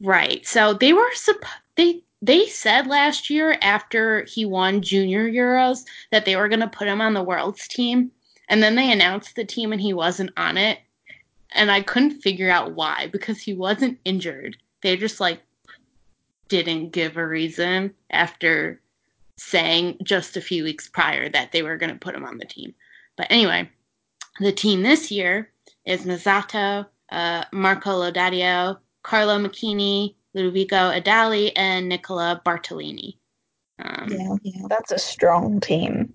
Right. 0.02 0.46
So 0.46 0.74
they 0.74 0.94
were 0.94 1.10
supp- 1.16 1.44
they 1.76 2.04
they 2.22 2.48
said 2.48 2.88
last 2.88 3.30
year 3.30 3.58
after 3.62 4.24
he 4.24 4.46
won 4.46 4.82
Junior 4.82 5.30
Euros 5.30 5.86
that 6.12 6.26
they 6.26 6.36
were 6.36 6.50
going 6.50 6.62
to 6.62 6.68
put 6.68 6.88
him 6.88 7.02
on 7.02 7.14
the 7.14 7.24
Worlds 7.24 7.68
team, 7.68 8.12
and 8.50 8.62
then 8.62 8.76
they 8.76 8.92
announced 8.92 9.36
the 9.36 9.46
team 9.46 9.72
and 9.72 9.82
he 9.82 9.94
wasn't 9.94 10.32
on 10.38 10.58
it, 10.58 10.80
and 11.52 11.72
I 11.72 11.82
couldn't 11.82 12.22
figure 12.22 12.50
out 12.50 12.74
why 12.74 13.08
because 13.08 13.40
he 13.42 13.54
wasn't 13.54 14.00
injured. 14.06 14.58
They 14.82 14.98
just 14.98 15.20
like 15.20 15.42
didn't 16.48 16.92
give 16.92 17.18
a 17.18 17.28
reason 17.28 17.94
after 18.12 18.82
saying 19.38 19.98
just 20.04 20.38
a 20.38 20.42
few 20.42 20.64
weeks 20.64 20.88
prior 20.88 21.30
that 21.30 21.52
they 21.52 21.62
were 21.62 21.78
going 21.78 21.92
to 21.92 22.00
put 22.00 22.16
him 22.16 22.26
on 22.26 22.38
the 22.38 22.46
team. 22.46 22.74
But 23.16 23.28
anyway, 23.30 23.70
the 24.40 24.52
team 24.52 24.82
this 24.82 25.12
year 25.12 25.52
is 25.86 26.06
Mazzato, 26.06 26.88
uh, 27.12 27.44
Marco 27.52 27.92
Lodadio, 27.92 28.78
Carlo 29.08 29.40
Macchini, 29.40 30.16
Ludovico 30.36 31.02
Edalli, 31.02 31.54
and 31.56 31.88
Nicola 31.88 32.42
Bartolini. 32.46 33.18
Um, 33.80 34.10
yeah, 34.10 34.36
yeah, 34.44 34.68
that's 34.68 34.92
a 34.92 35.00
strong 35.00 35.62
team. 35.62 36.14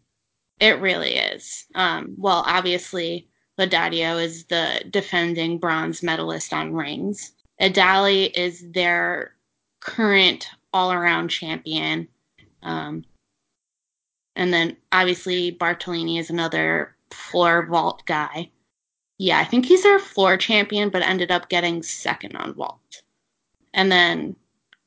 It 0.60 0.78
really 0.78 1.14
is. 1.14 1.64
Um, 1.74 2.14
well, 2.18 2.44
obviously, 2.46 3.28
Lodadio 3.58 4.22
is 4.22 4.44
the 4.44 4.84
defending 4.90 5.56
bronze 5.56 6.02
medalist 6.02 6.52
on 6.52 6.74
rings. 6.74 7.32
Edalli 7.62 8.30
is 8.36 8.62
their 8.72 9.36
current 9.80 10.50
all 10.74 10.92
around 10.92 11.28
champion. 11.28 12.08
Um, 12.62 13.06
and 14.36 14.52
then 14.52 14.76
obviously 14.92 15.50
Bartolini 15.50 16.18
is 16.18 16.28
another 16.28 16.94
floor 17.10 17.64
vault 17.64 18.02
guy. 18.04 18.50
Yeah, 19.22 19.38
I 19.38 19.44
think 19.44 19.66
he's 19.66 19.84
their 19.84 20.00
floor 20.00 20.36
champion, 20.36 20.88
but 20.88 21.02
ended 21.02 21.30
up 21.30 21.48
getting 21.48 21.84
second 21.84 22.34
on 22.34 22.54
vault. 22.54 23.02
And 23.72 23.90
then 23.90 24.34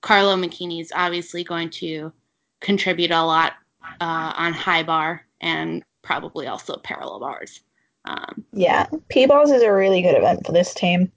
Carlo 0.02 0.36
Macchini 0.36 0.82
is 0.82 0.92
obviously 0.94 1.46
going 1.46 1.70
to 1.70 2.12
contribute 2.60 3.12
a 3.12 3.24
lot 3.24 3.54
uh, 4.02 4.34
on 4.36 4.52
high 4.52 4.84
bar 4.84 5.26
and 5.40 5.86
probably 6.02 6.48
also 6.48 6.76
parallel 6.76 7.22
bars. 7.22 7.62
Um, 8.04 8.44
yeah, 8.52 8.88
P 9.08 9.26
bars 9.26 9.52
is 9.52 9.62
a 9.62 9.72
really 9.72 10.02
good 10.02 10.18
event 10.18 10.46
for 10.46 10.52
this 10.52 10.74
team, 10.74 11.10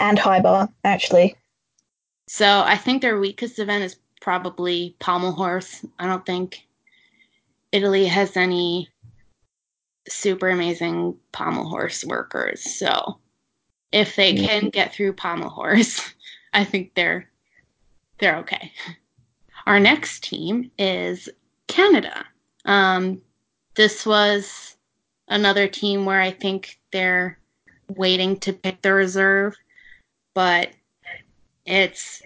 and 0.00 0.18
high 0.18 0.40
bar 0.40 0.70
actually. 0.84 1.36
So 2.26 2.62
I 2.64 2.78
think 2.78 3.02
their 3.02 3.20
weakest 3.20 3.58
event 3.58 3.84
is 3.84 3.98
probably 4.22 4.96
pommel 4.98 5.32
horse. 5.32 5.84
I 5.98 6.06
don't 6.06 6.24
think 6.24 6.66
Italy 7.70 8.06
has 8.06 8.34
any 8.34 8.88
super 10.08 10.48
amazing 10.48 11.16
pommel 11.32 11.68
horse 11.68 12.04
workers. 12.04 12.62
So 12.62 13.18
if 13.92 14.16
they 14.16 14.34
can 14.34 14.68
get 14.70 14.94
through 14.94 15.14
pommel 15.14 15.50
horse, 15.50 16.14
I 16.52 16.64
think 16.64 16.94
they're 16.94 17.28
they're 18.18 18.36
okay. 18.38 18.72
Our 19.66 19.80
next 19.80 20.24
team 20.24 20.70
is 20.78 21.28
Canada. 21.66 22.24
Um, 22.64 23.20
this 23.74 24.04
was 24.06 24.76
another 25.28 25.66
team 25.66 26.04
where 26.04 26.20
I 26.20 26.30
think 26.30 26.78
they're 26.92 27.38
waiting 27.88 28.38
to 28.40 28.52
pick 28.52 28.82
the 28.82 28.92
reserve, 28.92 29.56
but 30.34 30.70
it's 31.64 32.22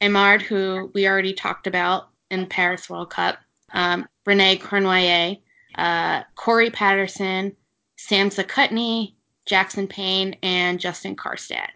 Emard, 0.00 0.42
who 0.42 0.90
we 0.94 1.08
already 1.08 1.32
talked 1.32 1.66
about 1.66 2.08
in 2.30 2.46
Paris 2.46 2.88
World 2.88 3.10
Cup, 3.10 3.38
um, 3.72 4.06
René 4.26 4.60
Cournoyer, 4.60 5.38
uh, 5.76 6.22
Corey 6.34 6.70
Patterson, 6.70 7.54
Sam 7.96 8.30
Zakutny, 8.30 9.14
Jackson 9.46 9.86
Payne, 9.86 10.36
and 10.42 10.80
Justin 10.80 11.16
Karstad. 11.16 11.68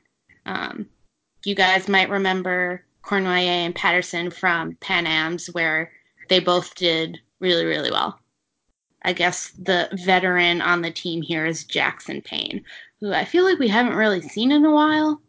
Um, 0.46 0.86
you 1.44 1.54
guys 1.54 1.88
might 1.88 2.10
remember 2.10 2.84
Cournoyer 3.04 3.46
and 3.46 3.74
Patterson 3.74 4.30
from 4.30 4.76
Pan 4.76 5.06
Am's, 5.06 5.46
where 5.48 5.92
they 6.28 6.40
both 6.40 6.74
did 6.74 7.18
really, 7.40 7.64
really 7.64 7.90
well. 7.90 8.18
I 9.02 9.12
guess 9.12 9.50
the 9.58 9.88
veteran 9.92 10.60
on 10.60 10.82
the 10.82 10.90
team 10.90 11.22
here 11.22 11.46
is 11.46 11.64
Jackson 11.64 12.20
Payne, 12.20 12.62
who 13.00 13.12
I 13.12 13.24
feel 13.24 13.44
like 13.44 13.58
we 13.58 13.68
haven't 13.68 13.96
really 13.96 14.20
seen 14.20 14.52
in 14.52 14.64
a 14.64 14.72
while. 14.72 15.20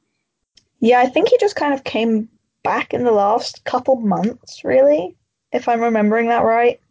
Yeah, 0.81 0.99
I 0.99 1.05
think 1.05 1.29
he 1.29 1.37
just 1.39 1.55
kind 1.55 1.73
of 1.73 1.83
came 1.83 2.27
back 2.63 2.93
in 2.93 3.03
the 3.03 3.11
last 3.11 3.63
couple 3.63 3.95
months, 3.97 4.63
really, 4.63 5.15
if 5.51 5.69
I'm 5.69 5.81
remembering 5.81 6.27
that 6.27 6.43
right. 6.43 6.81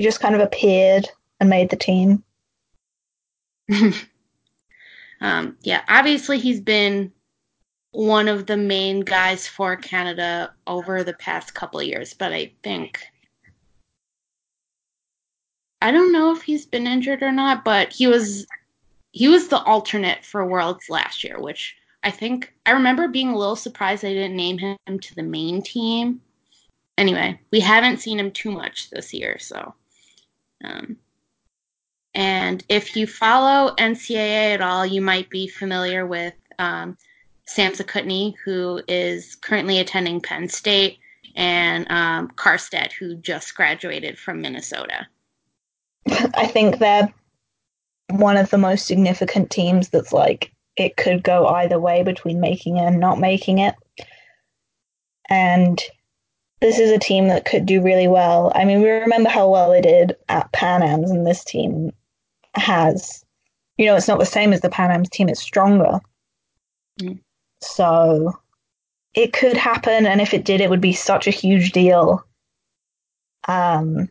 He 0.00 0.06
just 0.06 0.20
kind 0.20 0.34
of 0.34 0.40
appeared 0.40 1.06
and 1.40 1.50
made 1.50 1.68
the 1.68 1.76
team. 1.76 2.24
um, 5.20 5.58
yeah, 5.60 5.82
obviously 5.90 6.38
he's 6.38 6.58
been 6.62 7.12
one 7.90 8.26
of 8.26 8.46
the 8.46 8.56
main 8.56 9.00
guys 9.00 9.46
for 9.46 9.76
Canada 9.76 10.54
over 10.66 11.04
the 11.04 11.12
past 11.12 11.52
couple 11.52 11.82
years, 11.82 12.14
but 12.14 12.32
I 12.32 12.50
think 12.62 13.02
I 15.82 15.90
don't 15.90 16.12
know 16.12 16.34
if 16.34 16.40
he's 16.40 16.64
been 16.64 16.86
injured 16.86 17.22
or 17.22 17.30
not, 17.30 17.62
but 17.62 17.92
he 17.92 18.06
was 18.06 18.46
he 19.12 19.28
was 19.28 19.48
the 19.48 19.62
alternate 19.64 20.24
for 20.24 20.46
Worlds 20.46 20.88
last 20.88 21.22
year, 21.24 21.38
which 21.38 21.76
I 22.02 22.10
think 22.10 22.54
I 22.64 22.70
remember 22.70 23.06
being 23.06 23.28
a 23.28 23.36
little 23.36 23.54
surprised 23.54 24.00
they 24.00 24.14
didn't 24.14 24.34
name 24.34 24.56
him 24.56 24.98
to 24.98 25.14
the 25.14 25.22
main 25.22 25.60
team. 25.60 26.22
Anyway, 26.96 27.38
we 27.50 27.60
haven't 27.60 28.00
seen 28.00 28.18
him 28.18 28.30
too 28.30 28.50
much 28.50 28.88
this 28.88 29.12
year, 29.12 29.38
so. 29.38 29.74
Um, 30.64 30.96
and 32.14 32.64
if 32.68 32.96
you 32.96 33.06
follow 33.06 33.74
NCAA 33.76 34.54
at 34.54 34.60
all, 34.60 34.84
you 34.84 35.00
might 35.00 35.30
be 35.30 35.46
familiar 35.46 36.06
with 36.06 36.34
um, 36.58 36.96
Sam 37.46 37.72
Zakutny, 37.72 38.34
who 38.44 38.82
is 38.88 39.36
currently 39.36 39.78
attending 39.78 40.20
Penn 40.20 40.48
State, 40.48 40.98
and 41.36 41.90
um, 41.90 42.32
who 42.98 43.14
just 43.16 43.54
graduated 43.54 44.18
from 44.18 44.40
Minnesota. 44.40 45.06
I 46.08 46.46
think 46.46 46.78
they're 46.78 47.12
one 48.10 48.36
of 48.36 48.50
the 48.50 48.58
most 48.58 48.86
significant 48.86 49.50
teams 49.50 49.88
that's 49.90 50.12
like 50.12 50.52
it 50.76 50.96
could 50.96 51.22
go 51.22 51.46
either 51.46 51.78
way 51.78 52.02
between 52.02 52.40
making 52.40 52.76
it 52.76 52.84
and 52.84 52.98
not 52.98 53.18
making 53.18 53.58
it. 53.58 53.74
And 55.28 55.80
this 56.60 56.78
is 56.78 56.90
a 56.90 56.98
team 56.98 57.28
that 57.28 57.44
could 57.44 57.66
do 57.66 57.82
really 57.82 58.08
well. 58.08 58.52
I 58.54 58.64
mean, 58.64 58.82
we 58.82 58.90
remember 58.90 59.30
how 59.30 59.48
well 59.48 59.70
they 59.70 59.80
did 59.80 60.16
at 60.28 60.52
Pan 60.52 60.82
Am's, 60.82 61.10
and 61.10 61.26
this 61.26 61.44
team 61.44 61.92
has, 62.54 63.24
you 63.78 63.86
know, 63.86 63.96
it's 63.96 64.08
not 64.08 64.18
the 64.18 64.26
same 64.26 64.52
as 64.52 64.60
the 64.60 64.68
Pan 64.68 64.90
Am's 64.90 65.08
team, 65.08 65.28
it's 65.28 65.40
stronger. 65.40 66.00
Mm. 67.00 67.20
So 67.62 68.38
it 69.14 69.32
could 69.32 69.56
happen, 69.56 70.06
and 70.06 70.20
if 70.20 70.34
it 70.34 70.44
did, 70.44 70.60
it 70.60 70.70
would 70.70 70.80
be 70.80 70.92
such 70.92 71.26
a 71.26 71.32
huge 71.32 71.72
deal. 71.72 72.24
Um, 73.48 74.08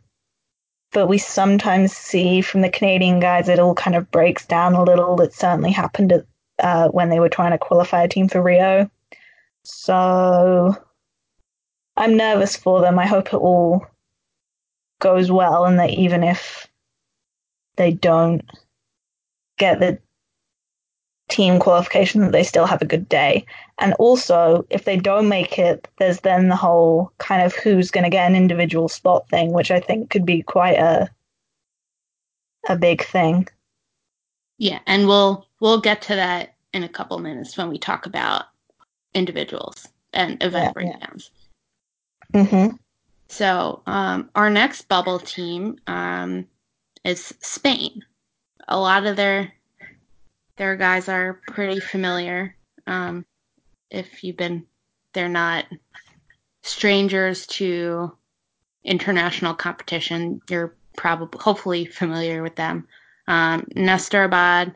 but 0.91 1.07
we 1.07 1.19
sometimes 1.19 1.95
see 1.95 2.41
from 2.41 2.61
the 2.61 2.69
Canadian 2.69 3.19
guys 3.19 3.47
it 3.47 3.59
all 3.59 3.75
kind 3.75 3.95
of 3.95 4.09
breaks 4.09 4.45
down 4.45 4.73
a 4.73 4.83
little. 4.83 5.21
It 5.21 5.33
certainly 5.33 5.71
happened 5.71 6.11
at, 6.11 6.25
uh, 6.57 6.87
when 6.89 7.09
they 7.09 7.19
were 7.19 7.29
trying 7.29 7.51
to 7.51 7.59
qualify 7.59 8.03
a 8.03 8.07
team 8.07 8.27
for 8.27 8.41
Rio. 8.41 8.89
So 9.63 10.75
I'm 11.99 12.15
nervous 12.15 12.55
for 12.55 12.81
them. 12.81 12.97
I 12.97 13.05
hope 13.05 13.27
it 13.27 13.35
all 13.35 13.85
goes 14.99 15.29
well 15.31 15.65
and 15.65 15.77
that 15.79 15.91
even 15.91 16.23
if 16.23 16.67
they 17.75 17.91
don't 17.91 18.41
get 19.57 19.79
the 19.79 19.99
team 21.29 21.59
qualification 21.59 22.21
that 22.21 22.31
they 22.31 22.43
still 22.43 22.65
have 22.65 22.81
a 22.81 22.85
good 22.85 23.07
day. 23.07 23.45
And 23.79 23.93
also, 23.95 24.65
if 24.69 24.85
they 24.85 24.97
don't 24.97 25.29
make 25.29 25.59
it, 25.59 25.87
there's 25.97 26.21
then 26.21 26.49
the 26.49 26.55
whole 26.55 27.11
kind 27.17 27.43
of 27.43 27.53
who's 27.53 27.91
going 27.91 28.05
to 28.05 28.09
get 28.09 28.27
an 28.29 28.35
individual 28.35 28.89
spot 28.89 29.29
thing, 29.29 29.51
which 29.51 29.69
I 29.69 29.79
think 29.79 30.09
could 30.09 30.25
be 30.25 30.41
quite 30.41 30.79
a 30.79 31.09
a 32.67 32.75
big 32.75 33.03
thing. 33.03 33.47
Yeah, 34.57 34.79
and 34.85 35.07
we'll 35.07 35.47
we'll 35.59 35.79
get 35.79 36.01
to 36.03 36.15
that 36.15 36.55
in 36.73 36.83
a 36.83 36.89
couple 36.89 37.17
minutes 37.19 37.57
when 37.57 37.69
we 37.69 37.77
talk 37.77 38.05
about 38.05 38.45
individuals 39.13 39.87
and 40.13 40.41
event 40.43 40.65
yeah, 40.65 40.71
breakdowns. 40.71 41.31
Mm-hmm. 42.33 42.75
So 43.27 43.81
um, 43.85 44.29
our 44.35 44.49
next 44.49 44.87
bubble 44.87 45.19
team 45.19 45.77
um, 45.87 46.47
is 47.03 47.33
Spain. 47.41 48.03
A 48.67 48.79
lot 48.79 49.05
of 49.05 49.15
their 49.15 49.53
their 50.57 50.75
guys 50.75 51.07
are 51.07 51.41
pretty 51.47 51.79
familiar. 51.79 52.55
Um, 52.85 53.25
if 53.89 54.23
you've 54.23 54.37
been, 54.37 54.65
they're 55.13 55.29
not 55.29 55.65
strangers 56.63 57.47
to 57.47 58.11
international 58.83 59.53
competition. 59.53 60.41
You're 60.49 60.75
probably, 60.97 61.39
hopefully, 61.39 61.85
familiar 61.85 62.43
with 62.43 62.55
them. 62.55 62.87
Um, 63.27 63.67
Nestor 63.75 64.23
Abad, 64.23 64.75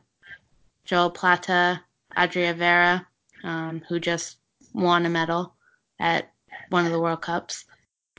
Joel 0.85 1.09
Plata, 1.09 1.81
Adria 2.15 2.53
Vera, 2.53 3.05
um, 3.43 3.83
who 3.89 3.99
just 3.99 4.37
won 4.73 5.05
a 5.05 5.09
medal 5.09 5.53
at 5.99 6.32
one 6.73 6.85
of 6.85 6.91
the 6.91 6.99
World 6.99 7.21
Cups. 7.21 7.65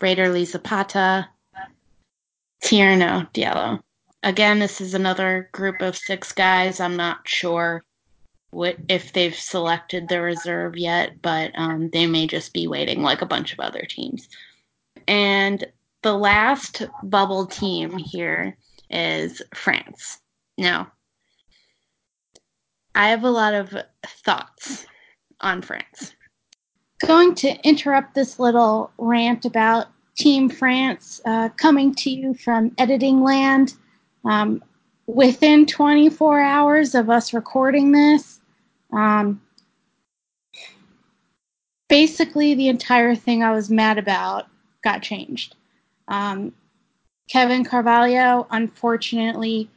Raider 0.01 0.29
Lee 0.29 0.45
Zapata, 0.45 1.29
Tierno 2.63 3.31
Diallo. 3.33 3.83
Again, 4.23 4.61
this 4.61 4.81
is 4.81 4.95
another 4.95 5.51
group 5.53 5.83
of 5.83 5.97
six 5.97 6.33
guys. 6.33 6.81
I'm 6.81 6.97
not 6.97 7.29
sure 7.29 7.85
what 8.51 8.77
if 8.89 9.13
they've 9.13 9.35
selected 9.35 10.09
the 10.09 10.21
reserve 10.21 10.77
yet, 10.77 11.21
but 11.21 11.51
um, 11.57 11.91
they 11.91 12.07
may 12.07 12.27
just 12.27 12.55
be 12.55 12.67
waiting 12.67 13.03
like 13.03 13.23
a 13.23 13.27
bunch 13.27 13.53
of 13.53 13.61
other 13.61 13.83
teams. 13.83 14.29
And 15.09 15.65
the 16.03 16.15
last 16.15 16.83
bubble 17.03 17.47
team 17.47 17.99
here 17.99 18.57
is 18.89 19.43
France. 19.53 20.21
Now, 20.57 20.93
I 22.95 23.09
have 23.09 23.25
a 23.25 23.31
lot 23.31 23.55
of 23.55 23.75
thoughts 24.25 24.87
on 25.41 25.61
France. 25.61 26.15
Going 27.01 27.35
to 27.37 27.57
interrupt 27.67 28.15
this 28.15 28.39
little 28.39 28.91
rant 28.99 29.45
about 29.45 29.87
Team 30.17 30.49
France 30.49 31.21
uh, 31.25 31.49
coming 31.51 31.95
to 31.97 32.11
you 32.11 32.35
from 32.35 32.73
editing 32.79 33.23
land. 33.23 33.75
Um, 34.25 34.63
within 35.07 35.67
24 35.67 36.41
hours 36.41 36.95
of 36.95 37.11
us 37.11 37.35
recording 37.35 37.93
this, 37.93 38.41
um, 38.93 39.41
basically 41.89 42.55
the 42.55 42.69
entire 42.69 43.15
thing 43.15 43.43
I 43.43 43.53
was 43.53 43.71
mad 43.71 43.99
about 43.99 44.47
got 44.83 45.03
changed. 45.03 45.57
Um, 46.09 46.53
Kevin 47.29 47.65
Carvalho, 47.65 48.47
unfortunately, 48.51 49.69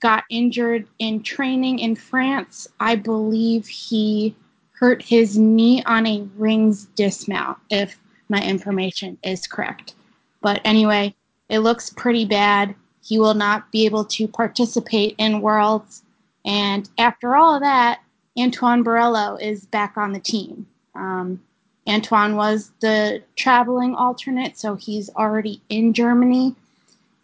got 0.00 0.24
injured 0.28 0.86
in 0.98 1.22
training 1.22 1.78
in 1.78 1.96
France. 1.96 2.68
I 2.80 2.96
believe 2.96 3.66
he 3.66 4.34
hurt 4.78 5.02
his 5.02 5.38
knee 5.38 5.82
on 5.84 6.06
a 6.06 6.26
rings 6.36 6.86
dismount, 6.96 7.58
if 7.70 7.98
my 8.28 8.42
information 8.42 9.16
is 9.22 9.46
correct. 9.46 9.94
But 10.42 10.60
anyway, 10.64 11.14
it 11.48 11.60
looks 11.60 11.90
pretty 11.90 12.24
bad. 12.24 12.74
He 13.02 13.18
will 13.18 13.34
not 13.34 13.70
be 13.72 13.86
able 13.86 14.04
to 14.04 14.28
participate 14.28 15.14
in 15.18 15.40
Worlds. 15.40 16.02
And 16.44 16.88
after 16.98 17.36
all 17.36 17.54
of 17.54 17.62
that, 17.62 18.00
Antoine 18.38 18.84
Borello 18.84 19.40
is 19.40 19.64
back 19.66 19.96
on 19.96 20.12
the 20.12 20.20
team. 20.20 20.66
Um, 20.94 21.40
Antoine 21.88 22.36
was 22.36 22.72
the 22.80 23.22
traveling 23.36 23.94
alternate, 23.94 24.58
so 24.58 24.74
he's 24.74 25.08
already 25.10 25.60
in 25.68 25.92
Germany. 25.94 26.54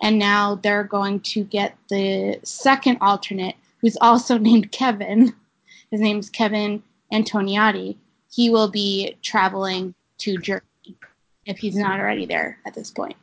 And 0.00 0.18
now 0.18 0.56
they're 0.56 0.84
going 0.84 1.20
to 1.20 1.44
get 1.44 1.76
the 1.88 2.40
second 2.44 2.98
alternate, 3.00 3.56
who's 3.80 3.98
also 4.00 4.38
named 4.38 4.72
Kevin. 4.72 5.34
His 5.90 6.00
name's 6.00 6.30
Kevin 6.30 6.82
Antoniadi. 7.12 7.96
He 8.30 8.50
will 8.50 8.68
be 8.68 9.16
traveling 9.22 9.94
to 10.18 10.38
Germany 10.38 10.66
if 11.44 11.58
he's 11.58 11.76
not 11.76 12.00
already 12.00 12.26
there 12.26 12.58
at 12.64 12.74
this 12.74 12.90
point. 12.90 13.16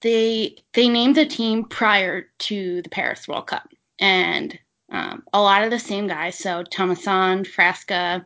They 0.00 0.56
they 0.74 0.88
named 0.88 1.16
the 1.16 1.26
team 1.26 1.64
prior 1.64 2.26
to 2.38 2.82
the 2.82 2.88
Paris 2.88 3.26
World 3.26 3.46
Cup, 3.48 3.68
and 3.98 4.58
um, 4.90 5.24
a 5.32 5.40
lot 5.40 5.64
of 5.64 5.70
the 5.70 5.78
same 5.78 6.06
guys. 6.06 6.38
So 6.38 6.62
Tommasone, 6.64 7.46
Frasca, 7.46 8.24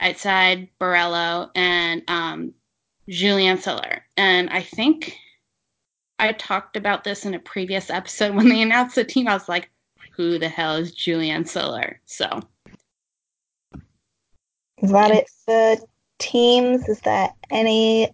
Ait 0.00 0.18
Said 0.18 0.68
Borello, 0.80 1.50
and 1.54 2.02
um, 2.08 2.54
Julien 3.08 3.58
Soler. 3.58 4.02
And 4.16 4.48
I 4.50 4.62
think 4.62 5.16
I 6.18 6.32
talked 6.32 6.76
about 6.76 7.04
this 7.04 7.26
in 7.26 7.34
a 7.34 7.38
previous 7.38 7.90
episode 7.90 8.34
when 8.36 8.48
they 8.48 8.62
announced 8.62 8.96
the 8.96 9.04
team. 9.04 9.28
I 9.28 9.34
was 9.34 9.48
like, 9.48 9.70
"Who 10.16 10.38
the 10.38 10.48
hell 10.48 10.76
is 10.76 10.94
Julian 10.94 11.44
Siller? 11.44 12.00
So 12.06 12.40
is 14.82 14.90
that 14.90 15.10
it 15.10 15.28
for 15.44 15.76
teams? 16.18 16.88
Is 16.88 17.00
there 17.00 17.30
any 17.50 18.10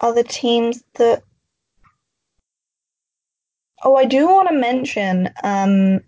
other 0.00 0.22
teams 0.22 0.82
that? 0.94 1.22
Oh, 3.82 3.96
I 3.96 4.04
do 4.04 4.26
want 4.28 4.48
to 4.48 4.54
mention. 4.54 5.30
Um, 5.42 6.00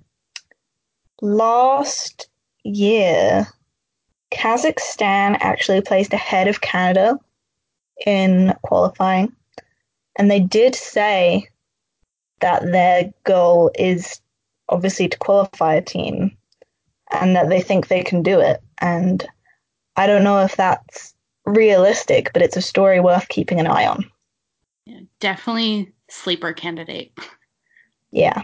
last 1.21 2.29
year, 2.65 3.47
Kazakhstan 4.33 5.37
actually 5.41 5.81
placed 5.81 6.13
ahead 6.13 6.49
of 6.49 6.61
Canada 6.61 7.19
in 8.07 8.55
qualifying, 8.63 9.33
and 10.19 10.31
they 10.31 10.41
did 10.41 10.75
say 10.75 11.49
that 12.41 12.63
their 12.73 13.13
goal 13.25 13.71
is 13.79 14.21
obviously 14.69 15.09
to 15.09 15.19
qualify 15.19 15.75
a 15.75 15.83
team 15.83 16.37
and 17.11 17.37
that 17.37 17.49
they 17.49 17.61
think 17.61 17.89
they 17.89 18.03
can 18.03 18.23
do 18.23 18.41
it. 18.41 18.61
And 18.83 19.27
I 19.97 20.07
don't 20.07 20.25
know 20.25 20.41
if 20.43 20.57
that's 20.57 21.15
realistic, 21.47 22.33
but 22.33 22.43
it's 22.43 22.57
a 22.57 22.63
story 22.63 23.01
worth 23.01 23.29
keeping 23.29 23.61
an 23.61 23.69
eye 23.69 23.87
on. 23.87 24.05
Yeah, 24.85 25.01
definitely 25.21 25.93
sleeper 26.11 26.53
candidate. 26.53 27.17
Yeah. 28.11 28.43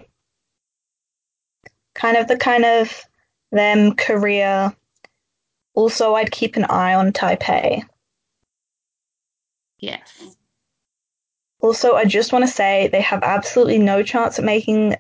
Kind 1.94 2.16
of 2.16 2.28
the 2.28 2.36
kind 2.36 2.64
of 2.64 3.04
them 3.50 3.94
Korea. 3.96 4.74
Also, 5.74 6.14
I'd 6.14 6.30
keep 6.30 6.56
an 6.56 6.64
eye 6.66 6.94
on 6.94 7.12
Taipei. 7.12 7.82
Yes. 9.80 10.36
Also, 11.60 11.94
I 11.94 12.04
just 12.04 12.32
want 12.32 12.44
to 12.46 12.50
say 12.50 12.88
they 12.88 13.00
have 13.00 13.22
absolutely 13.24 13.78
no 13.78 14.02
chance 14.04 14.38
at 14.38 14.44
making 14.44 14.96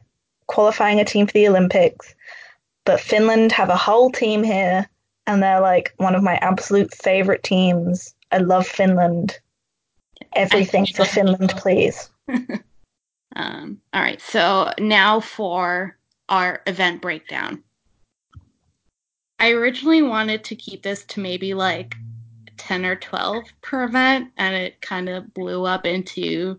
qualifying 0.48 0.98
a 0.98 1.04
team 1.04 1.26
for 1.26 1.32
the 1.32 1.48
Olympics. 1.48 2.14
But 2.84 3.00
Finland 3.00 3.52
have 3.52 3.68
a 3.68 3.76
whole 3.76 4.10
team 4.10 4.42
here, 4.42 4.88
and 5.28 5.42
they're 5.42 5.60
like 5.60 5.92
one 5.98 6.14
of 6.14 6.22
my 6.22 6.36
absolute 6.36 6.92
favorite 6.94 7.42
teams. 7.44 8.14
I 8.32 8.38
love 8.38 8.66
Finland. 8.66 9.38
Everything 10.34 10.86
for 10.86 11.04
Finland, 11.16 11.50
please. 11.50 12.10
um, 13.36 13.78
all 13.92 14.00
right, 14.02 14.20
so 14.20 14.72
now 14.78 15.20
for 15.20 15.96
our 16.30 16.62
event 16.66 17.02
breakdown. 17.02 17.62
I 19.38 19.50
originally 19.50 20.02
wanted 20.02 20.44
to 20.44 20.56
keep 20.56 20.82
this 20.82 21.04
to 21.04 21.20
maybe 21.20 21.54
like 21.54 21.94
10 22.56 22.86
or 22.86 22.96
12 22.96 23.44
per 23.60 23.84
event, 23.84 24.30
and 24.38 24.54
it 24.54 24.80
kind 24.80 25.10
of 25.10 25.32
blew 25.34 25.64
up 25.66 25.84
into 25.84 26.58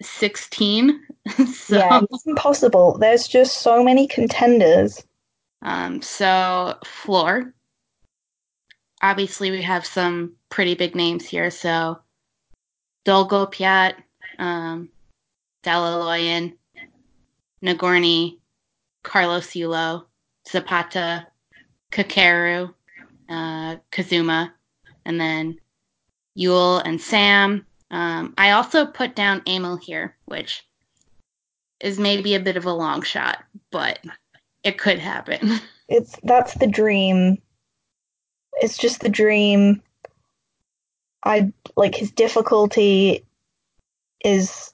16. 0.00 1.06
so, 1.52 1.76
yeah, 1.76 2.00
it's 2.10 2.26
impossible. 2.26 2.96
There's 2.98 3.28
just 3.28 3.58
so 3.58 3.84
many 3.84 4.08
contenders. 4.08 5.04
Um, 5.66 6.00
so, 6.00 6.78
floor. 6.84 7.52
Obviously, 9.02 9.50
we 9.50 9.62
have 9.62 9.84
some 9.84 10.36
pretty 10.48 10.74
big 10.74 10.94
names 10.94 11.26
here. 11.26 11.50
So, 11.50 11.98
Dolgopyat, 13.04 13.94
um, 14.38 14.88
Dalaloyan, 15.64 16.54
Nagorny, 17.62 18.38
Carlos 19.02 19.48
Yulo, 19.48 20.04
Zapata, 20.48 21.26
Kakeru, 21.90 22.72
uh, 23.28 23.76
Kazuma, 23.90 24.54
and 25.04 25.20
then 25.20 25.58
Yul 26.38 26.80
and 26.84 27.00
Sam, 27.00 27.66
um, 27.90 28.34
I 28.38 28.52
also 28.52 28.86
put 28.86 29.16
down 29.16 29.42
Emil 29.46 29.76
here, 29.76 30.16
which 30.26 30.64
is 31.80 31.98
maybe 31.98 32.34
a 32.34 32.40
bit 32.40 32.56
of 32.56 32.66
a 32.66 32.72
long 32.72 33.02
shot, 33.02 33.42
but 33.70 33.98
it 34.66 34.78
could 34.78 34.98
happen. 34.98 35.60
It's 35.88 36.16
that's 36.24 36.54
the 36.54 36.66
dream. 36.66 37.38
It's 38.54 38.76
just 38.76 39.02
the 39.02 39.08
dream. 39.08 39.80
I 41.24 41.52
like 41.76 41.94
his 41.94 42.10
difficulty 42.10 43.24
is 44.24 44.72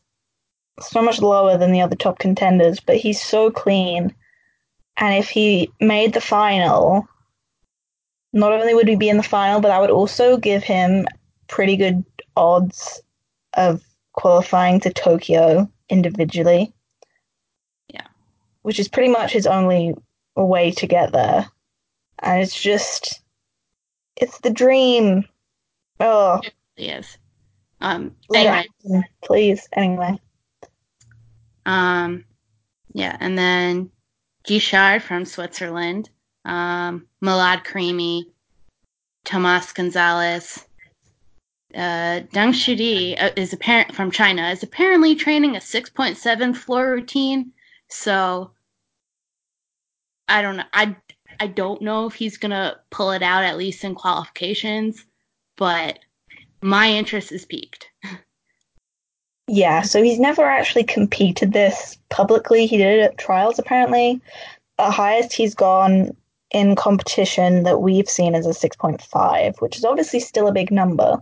so 0.80 1.02
much 1.02 1.20
lower 1.20 1.58
than 1.58 1.70
the 1.70 1.82
other 1.82 1.96
top 1.96 2.18
contenders, 2.18 2.80
but 2.80 2.96
he's 2.96 3.20
so 3.20 3.50
clean. 3.50 4.14
And 4.96 5.18
if 5.18 5.28
he 5.28 5.70
made 5.82 6.14
the 6.14 6.22
final, 6.22 7.06
not 8.32 8.52
only 8.52 8.72
would 8.72 8.88
he 8.88 8.96
be 8.96 9.10
in 9.10 9.18
the 9.18 9.22
final, 9.22 9.60
but 9.60 9.68
that 9.68 9.80
would 9.82 9.90
also 9.90 10.38
give 10.38 10.64
him 10.64 11.06
pretty 11.46 11.76
good 11.76 12.02
odds 12.38 13.02
of 13.52 13.82
qualifying 14.14 14.80
to 14.80 14.90
Tokyo 14.90 15.70
individually. 15.90 16.72
Which 18.62 18.78
is 18.78 18.88
pretty 18.88 19.10
much 19.10 19.32
his 19.32 19.46
only 19.46 19.94
way 20.36 20.70
to 20.72 20.86
get 20.86 21.12
there. 21.12 21.46
And 22.18 22.42
it's 22.42 22.60
just 22.60 23.20
it's 24.16 24.38
the 24.40 24.50
dream. 24.50 25.24
Oh. 26.00 26.40
Yes. 26.76 27.18
Um 27.80 28.14
anyway. 28.34 28.66
Please, 29.22 29.68
anyway. 29.72 30.18
Um 31.66 32.24
yeah, 32.94 33.16
and 33.20 33.38
then 33.38 33.90
Gischard 34.46 35.02
from 35.02 35.24
Switzerland, 35.24 36.10
um, 36.44 37.06
Milad 37.22 37.64
Karimi, 37.64 38.24
Tomas 39.24 39.72
Gonzalez, 39.72 40.66
uh, 41.74 42.20
Deng 42.32 42.52
Shudi 42.52 43.20
uh, 43.20 43.30
is 43.36 43.52
apparent 43.52 43.94
from 43.94 44.10
China 44.10 44.50
is 44.50 44.62
apparently 44.62 45.14
training 45.14 45.56
a 45.56 45.60
6.7 45.60 46.56
floor 46.56 46.90
routine. 46.90 47.52
So 47.92 48.50
I 50.28 50.42
don't 50.42 50.56
know. 50.56 50.64
I 50.72 50.96
I 51.40 51.46
don't 51.46 51.82
know 51.82 52.06
if 52.06 52.14
he's 52.14 52.36
gonna 52.36 52.76
pull 52.90 53.12
it 53.12 53.22
out 53.22 53.44
at 53.44 53.56
least 53.56 53.84
in 53.84 53.94
qualifications, 53.94 55.04
but 55.56 55.98
my 56.62 56.88
interest 56.88 57.32
is 57.32 57.44
peaked. 57.44 57.88
Yeah, 59.48 59.82
so 59.82 60.02
he's 60.02 60.20
never 60.20 60.44
actually 60.44 60.84
competed 60.84 61.52
this 61.52 61.98
publicly. 62.10 62.66
He 62.66 62.76
did 62.76 63.00
it 63.00 63.02
at 63.02 63.18
trials 63.18 63.58
apparently. 63.58 64.20
The 64.78 64.90
highest 64.90 65.32
he's 65.32 65.54
gone 65.54 66.16
in 66.52 66.76
competition 66.76 67.64
that 67.64 67.78
we've 67.80 68.08
seen 68.08 68.34
is 68.34 68.46
a 68.46 68.50
6.5, 68.50 69.60
which 69.60 69.76
is 69.76 69.84
obviously 69.84 70.20
still 70.20 70.48
a 70.48 70.52
big 70.52 70.70
number 70.70 71.18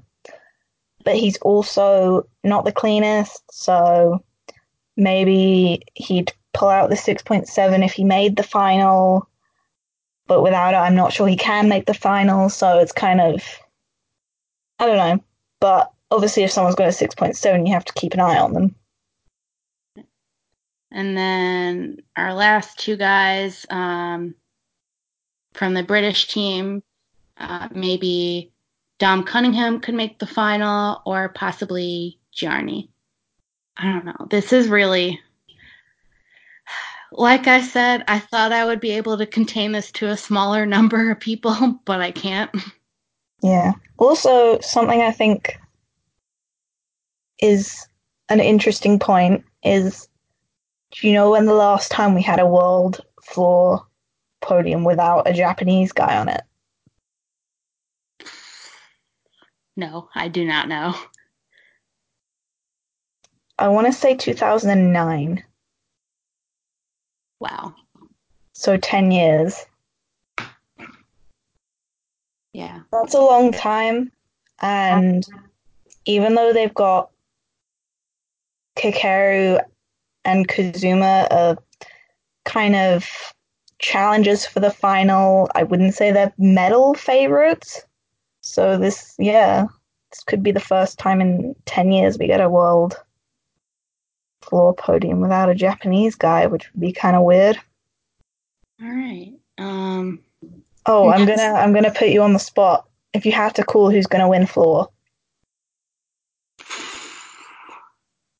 but 1.05 1.17
he's 1.17 1.39
also 1.39 2.27
not 2.45 2.65
the 2.65 2.73
cleanest. 2.73 3.43
So 3.51 4.23
maybe 4.97 5.83
he'd 5.95 6.33
pull 6.53 6.69
out 6.69 6.91
the 6.91 6.97
6.7 6.97 7.85
if 7.85 7.93
he 7.93 8.05
made 8.05 8.37
the 8.37 8.43
final. 8.43 9.29
But 10.27 10.43
without 10.43 10.75
it, 10.75 10.79
I'm 10.79 10.95
not 10.95 11.13
sure 11.13 11.27
he 11.27 11.37
can 11.37 11.69
make 11.69 11.87
the 11.87 11.95
final. 11.95 12.49
So 12.49 12.79
it's 12.79 12.93
kind 12.93 13.21
of 13.21 13.43
I 14.81 14.87
don't 14.87 14.97
know. 14.97 15.25
But 15.61 15.93
obviously, 16.11 16.43
if 16.43 16.51
someone's 16.51 16.75
got 16.75 16.89
a 16.89 17.07
6.7, 17.07 17.67
you 17.67 17.75
have 17.75 17.85
to 17.85 17.93
keep 17.93 18.15
an 18.15 18.21
eye 18.21 18.39
on 18.39 18.55
them. 18.55 18.75
And 20.91 21.17
then 21.17 21.99
our 22.17 22.35
last 22.35 22.79
two 22.79 22.97
guys 22.97 23.65
um, 23.71 24.35
from 25.53 25.75
the 25.75 25.85
British 25.85 26.29
team, 26.29 26.83
uh, 27.37 27.69
maybe 27.73 28.51
Dom 28.99 29.23
Cunningham 29.23 29.81
could 29.81 29.95
make 29.95 30.19
the 30.19 30.27
final, 30.27 31.03
or 31.05 31.29
possibly 31.29 32.19
Giarnni. 32.35 32.89
I 33.77 33.85
don't 33.93 34.05
know. 34.05 34.27
This 34.31 34.53
is 34.53 34.69
really, 34.69 35.21
like 37.13 37.47
I 37.47 37.61
said, 37.61 38.05
I 38.09 38.19
thought 38.19 38.53
I 38.53 38.65
would 38.65 38.81
be 38.81 38.93
able 38.93 39.19
to 39.19 39.27
contain 39.27 39.73
this 39.73 39.91
to 39.93 40.09
a 40.09 40.17
smaller 40.17 40.67
number 40.67 41.11
of 41.11 41.21
people, 41.21 41.81
but 41.85 42.01
I 42.01 42.11
can't. 42.11 42.51
Yeah. 43.43 43.73
Also, 43.99 44.61
something 44.61 45.01
I 45.01 45.13
think 45.13 45.59
is 47.41 47.87
an 48.29 48.41
interesting 48.41 48.99
point 48.99 49.45
is 49.63 50.09
do 50.93 51.07
you 51.07 51.15
know 51.15 51.31
when 51.31 51.47
the 51.47 51.55
last 51.55 51.91
time 51.91 52.15
we 52.15 52.23
had 52.23 52.41
a 52.41 52.47
world 52.47 53.01
floor 53.23 53.87
podium 54.41 54.85
without 54.85 55.29
a 55.29 55.33
Japanese 55.33 55.93
guy 55.93 56.17
on 56.19 56.29
it? 56.29 56.43
No, 59.77 60.09
I 60.15 60.29
do 60.29 60.45
not 60.45 60.69
know. 60.69 60.95
I 63.59 63.69
want 63.69 63.87
to 63.87 63.93
say 63.93 64.17
2009. 64.17 65.45
Wow. 67.41 67.75
So 68.53 68.77
10 68.77 69.11
years. 69.11 69.65
Yeah. 72.53 72.81
That's 72.93 73.15
a 73.15 73.21
long 73.21 73.53
time. 73.53 74.13
And 74.61 75.25
even 76.05 76.35
though 76.35 76.53
they've 76.53 76.75
got 76.75 77.11
Kakeru 78.77 79.61
and 80.25 80.47
Kazuma 80.47 81.27
are 81.31 81.57
kind 82.45 82.77
of 82.77 83.09
challenges 83.79 84.47
for 84.47 84.61
the 84.61 84.71
final, 84.71 85.49
I 85.55 85.63
wouldn't 85.63 85.95
say 85.95 86.13
they're 86.13 86.35
medal 86.37 86.95
favorites. 86.95 87.83
So 88.43 88.77
this, 88.77 89.15
yeah, 89.19 89.67
this 90.11 90.25
could 90.25 90.43
be 90.43 90.53
the 90.53 90.61
first 90.61 90.99
time 90.99 91.21
in 91.21 91.55
10 91.65 91.93
years 91.93 92.19
we 92.19 92.27
get 92.27 92.41
a 92.41 92.51
world 92.51 92.97
floor 94.51 94.75
podium 94.75 95.21
without 95.21 95.49
a 95.49 95.55
Japanese 95.55 96.15
guy, 96.17 96.47
which 96.47 96.71
would 96.73 96.81
be 96.81 96.93
kind 96.93 97.17
of 97.17 97.23
weird. 97.23 97.57
All 98.83 98.89
right. 98.91 99.33
Um. 99.59 100.21
Oh, 100.87 101.09
I'm 101.11 101.27
gonna 101.27 101.55
I'm 101.55 101.73
gonna 101.73 101.93
put 101.93 102.09
you 102.09 102.23
on 102.23 102.33
the 102.33 102.39
spot. 102.39 102.87
If 103.15 103.25
you 103.25 103.33
have 103.33 103.55
to 103.55 103.65
call 103.65 103.91
who's 103.91 104.07
gonna 104.07 104.29
win 104.29 104.47
floor, 104.47 104.89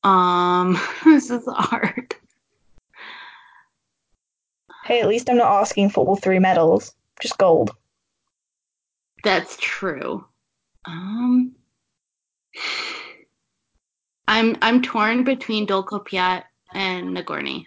Um. 0.03 0.79
This 1.05 1.31
is 1.31 1.45
hard. 1.47 2.15
hey, 4.85 5.01
at 5.01 5.09
least 5.09 5.31
I'm 5.31 5.37
not 5.37 5.61
asking 5.61 5.91
for 5.91 6.07
all 6.07 6.17
three 6.17 6.39
medals, 6.39 6.95
just 7.21 7.39
gold. 7.39 7.71
That's 9.23 9.57
true. 9.61 10.25
Um. 10.87 11.55
I'm 14.31 14.57
I'm 14.63 14.81
torn 14.81 15.25
between 15.25 15.67
Dolgopyat 15.67 16.45
and 16.73 17.17
Nagorny. 17.17 17.67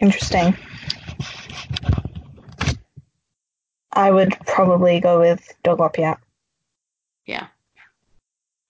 Interesting. 0.00 0.56
I 3.92 4.10
would 4.10 4.34
probably 4.46 5.00
go 5.00 5.20
with 5.20 5.46
Dolgopyat. 5.62 6.16
Yeah. 7.26 7.48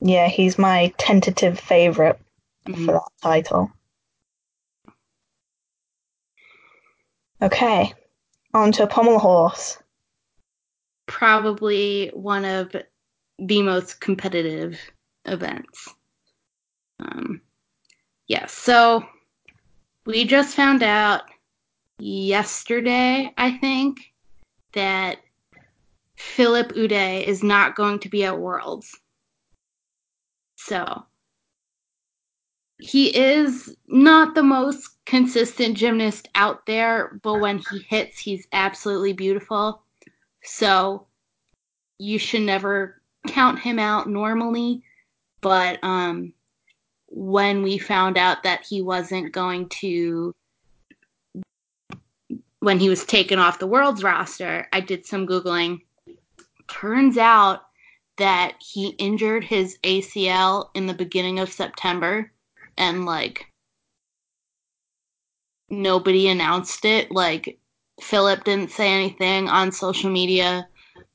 Yeah, 0.01 0.27
he's 0.27 0.59
my 0.59 0.93
tentative 0.99 1.61
favorite 1.61 2.19
Mhm. 2.67 2.87
for 2.87 2.93
that 2.95 3.09
title. 3.23 3.71
Okay, 7.41 7.95
on 8.53 8.73
to 8.73 8.89
Pommel 8.89 9.21
Horse. 9.21 9.79
Probably 11.07 12.09
one 12.09 12.45
of 12.45 12.75
the 13.39 13.63
most 13.63 14.01
competitive 14.01 14.79
events. 15.25 15.89
Um. 17.01 17.41
Yes. 18.27 18.53
so 18.53 19.07
we 20.05 20.25
just 20.25 20.55
found 20.55 20.83
out 20.83 21.23
yesterday, 21.99 23.33
I 23.37 23.53
think, 23.59 24.13
that 24.73 25.19
Filip 26.17 26.73
Ude 26.77 26.93
is 26.93 27.43
not 27.43 27.77
going 27.77 28.01
to 28.01 28.09
be 28.09 28.25
at 28.25 28.39
Worlds. 28.39 28.99
So 30.57 31.05
he 32.79 33.17
is 33.17 33.77
not 33.87 34.35
the 34.35 34.43
most 34.43 35.05
consistent 35.05 35.77
gymnast 35.77 36.29
out 36.35 36.67
there, 36.67 37.19
but 37.23 37.41
when 37.41 37.59
he 37.59 37.81
hits, 37.81 38.19
he's 38.19 38.47
absolutely 38.53 39.13
beautiful. 39.13 39.83
So 40.43 41.07
you 41.99 42.19
should 42.19 42.43
never 42.43 42.98
count 43.29 43.59
him 43.59 43.79
out 43.79 44.09
normally. 44.09 44.83
But 45.41 45.79
um, 45.83 46.33
when 47.07 47.63
we 47.63 47.79
found 47.79 48.19
out 48.19 48.43
that 48.43 48.67
he 48.67 48.83
wasn't 48.83 49.33
going 49.33 49.69
to, 49.69 50.35
when 52.61 52.79
he 52.79 52.89
was 52.89 53.05
taken 53.05 53.39
off 53.39 53.61
the 53.61 53.67
world's 53.67 54.03
roster, 54.03 54.67
I 54.73 54.81
did 54.81 55.07
some 55.07 55.27
Googling. 55.27 55.81
Turns 56.69 57.17
out 57.17 57.63
that 58.19 58.57
he 58.59 58.89
injured 58.99 59.45
his 59.45 59.79
ACL 59.85 60.71
in 60.75 60.87
the 60.87 60.95
beginning 60.95 61.39
of 61.39 61.53
September 61.53 62.33
and 62.77 63.05
like 63.05 63.47
nobody 65.71 66.29
announced 66.29 66.85
it. 66.85 67.11
Like 67.11 67.59
Philip 68.01 68.45
didn't 68.45 68.71
say 68.71 68.93
anything 68.93 69.49
on 69.49 69.73
social 69.73 70.11
media. 70.11 70.69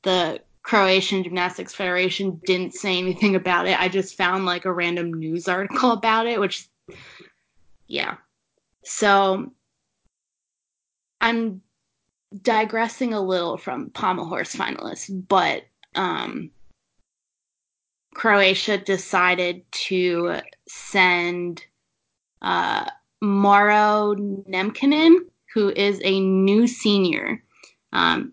The 0.04 0.42
Croatian 0.64 1.24
Gymnastics 1.24 1.74
Federation 1.76 2.42
didn't 2.46 2.74
say 2.74 2.98
anything 2.98 3.36
about 3.36 3.68
it. 3.68 3.80
I 3.80 3.90
just 3.90 4.16
found 4.16 4.46
like 4.46 4.66
a 4.66 4.74
random 4.74 5.14
news 5.14 5.48
article 5.48 5.92
about 5.92 6.26
it, 6.26 6.40
which 6.40 6.68
yeah. 7.88 8.16
So 8.84 9.52
I'm 11.22 11.62
digressing 12.42 13.14
a 13.14 13.22
little 13.22 13.58
from 13.58 13.90
Pommel 13.92 14.28
Horse 14.28 14.56
finalists, 14.56 15.10
but 15.28 15.64
um 15.96 16.50
Croatia 18.14 18.78
decided 18.78 19.64
to 19.72 20.40
send 20.68 21.66
uh, 22.42 22.86
Maro 23.22 24.16
Nemkinen, 24.16 25.16
who 25.54 25.70
is 25.70 26.00
a 26.04 26.20
new 26.20 26.68
senior. 26.68 27.44
Um, 27.92 28.33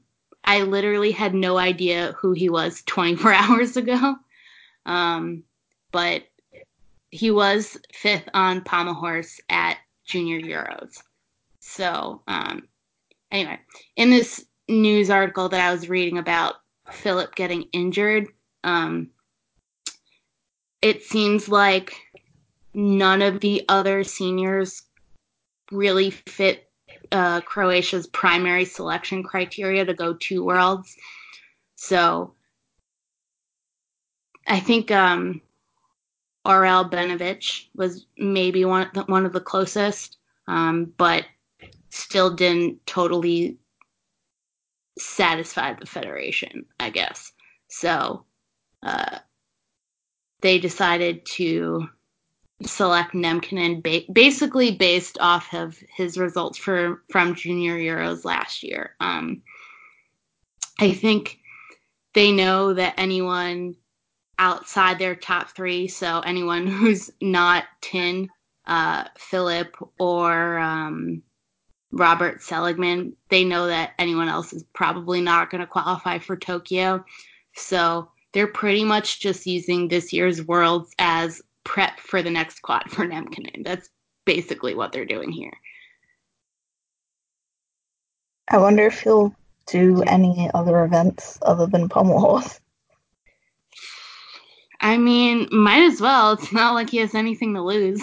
I 0.50 0.62
literally 0.62 1.12
had 1.12 1.32
no 1.32 1.58
idea 1.58 2.16
who 2.18 2.32
he 2.32 2.48
was 2.48 2.82
24 2.86 3.32
hours 3.34 3.76
ago, 3.76 4.16
um, 4.84 5.44
but 5.92 6.24
he 7.12 7.30
was 7.30 7.78
fifth 7.92 8.28
on 8.34 8.62
Pommel 8.62 8.94
Horse 8.94 9.40
at 9.48 9.78
Junior 10.04 10.40
Euros. 10.40 11.04
So, 11.60 12.22
um, 12.26 12.66
anyway, 13.30 13.60
in 13.94 14.10
this 14.10 14.44
news 14.68 15.08
article 15.08 15.48
that 15.50 15.68
I 15.68 15.72
was 15.72 15.88
reading 15.88 16.18
about 16.18 16.56
Philip 16.90 17.36
getting 17.36 17.68
injured, 17.72 18.26
um, 18.64 19.10
it 20.82 21.04
seems 21.04 21.48
like 21.48 21.94
none 22.74 23.22
of 23.22 23.38
the 23.38 23.64
other 23.68 24.02
seniors 24.02 24.82
really 25.70 26.10
fit 26.10 26.69
uh, 27.12 27.40
Croatia's 27.40 28.06
primary 28.06 28.64
selection 28.64 29.22
criteria 29.22 29.84
to 29.84 29.94
go 29.94 30.14
to 30.14 30.44
Worlds. 30.44 30.96
So 31.76 32.34
I 34.46 34.60
think 34.60 34.90
um, 34.90 35.40
Aurel 36.46 36.90
Benović 36.90 37.66
was 37.74 38.06
maybe 38.18 38.64
one 38.64 38.86
of 38.86 38.92
the, 38.92 39.02
one 39.04 39.26
of 39.26 39.32
the 39.32 39.40
closest, 39.40 40.18
um, 40.46 40.92
but 40.96 41.24
still 41.90 42.30
didn't 42.30 42.84
totally 42.86 43.58
satisfy 44.98 45.74
the 45.74 45.86
federation, 45.86 46.64
I 46.78 46.90
guess. 46.90 47.32
So 47.68 48.24
uh, 48.82 49.18
they 50.40 50.58
decided 50.58 51.24
to 51.26 51.88
select 52.62 53.12
Nemkinen 53.12 53.82
ba- 53.82 54.10
basically 54.12 54.72
based 54.72 55.18
off 55.20 55.52
of 55.54 55.82
his 55.94 56.18
results 56.18 56.58
for 56.58 57.02
from 57.10 57.34
Junior 57.34 57.76
Euros 57.76 58.24
last 58.24 58.62
year. 58.62 58.94
Um, 59.00 59.42
I 60.78 60.92
think 60.92 61.38
they 62.14 62.32
know 62.32 62.74
that 62.74 62.94
anyone 62.96 63.76
outside 64.38 64.98
their 64.98 65.14
top 65.14 65.50
three, 65.50 65.88
so 65.88 66.20
anyone 66.20 66.66
who's 66.66 67.10
not 67.20 67.64
Tin, 67.80 68.28
uh, 68.66 69.04
Philip, 69.18 69.76
or 69.98 70.58
um, 70.58 71.22
Robert 71.92 72.42
Seligman. 72.42 73.14
They 73.28 73.44
know 73.44 73.66
that 73.66 73.92
anyone 73.98 74.28
else 74.28 74.52
is 74.52 74.64
probably 74.72 75.20
not 75.20 75.50
going 75.50 75.60
to 75.60 75.66
qualify 75.66 76.18
for 76.18 76.36
Tokyo. 76.36 77.04
So 77.54 78.10
they're 78.32 78.46
pretty 78.46 78.84
much 78.84 79.20
just 79.20 79.46
using 79.46 79.88
this 79.88 80.12
year's 80.12 80.46
Worlds 80.46 80.94
as 80.98 81.42
prep 81.70 82.00
for 82.00 82.20
the 82.20 82.30
next 82.30 82.62
quad 82.62 82.90
for 82.90 83.06
Nemkinen. 83.06 83.64
That's 83.64 83.88
basically 84.24 84.74
what 84.74 84.90
they're 84.90 85.04
doing 85.04 85.30
here. 85.30 85.52
I 88.48 88.58
wonder 88.58 88.86
if 88.86 89.00
he'll 89.02 89.32
do 89.68 90.02
any 90.02 90.50
other 90.52 90.82
events 90.82 91.38
other 91.42 91.68
than 91.68 91.88
pommel 91.88 92.18
horse. 92.18 92.58
I 94.80 94.96
mean, 94.96 95.46
might 95.52 95.84
as 95.84 96.00
well. 96.00 96.32
It's 96.32 96.52
not 96.52 96.74
like 96.74 96.90
he 96.90 96.96
has 96.96 97.14
anything 97.14 97.54
to 97.54 97.62
lose. 97.62 98.02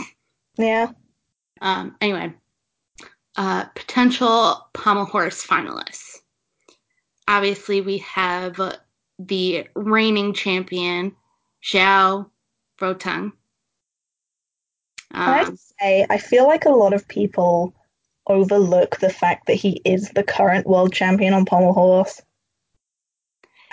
Yeah. 0.58 0.92
Um, 1.60 1.98
anyway, 2.00 2.34
uh, 3.36 3.66
potential 3.76 4.66
pommel 4.72 5.04
horse 5.04 5.46
finalists. 5.46 6.20
Obviously, 7.28 7.82
we 7.82 7.98
have 7.98 8.62
the 9.20 9.68
reigning 9.76 10.34
champion, 10.34 11.14
Xiao 11.62 12.30
Ruoteng. 15.14 15.26
Can 15.26 15.34
I 15.36 15.44
Um, 15.44 15.58
say, 15.80 16.06
I 16.10 16.18
feel 16.18 16.48
like 16.48 16.66
a 16.66 16.70
lot 16.70 16.94
of 16.94 17.08
people 17.08 17.74
overlook 18.28 19.00
the 19.00 19.10
fact 19.10 19.48
that 19.48 19.56
he 19.56 19.82
is 19.86 20.10
the 20.10 20.24
current 20.24 20.68
world 20.68 20.94
champion 20.94 21.34
on 21.34 21.46
pommel 21.46 21.74
horse. 21.74 22.22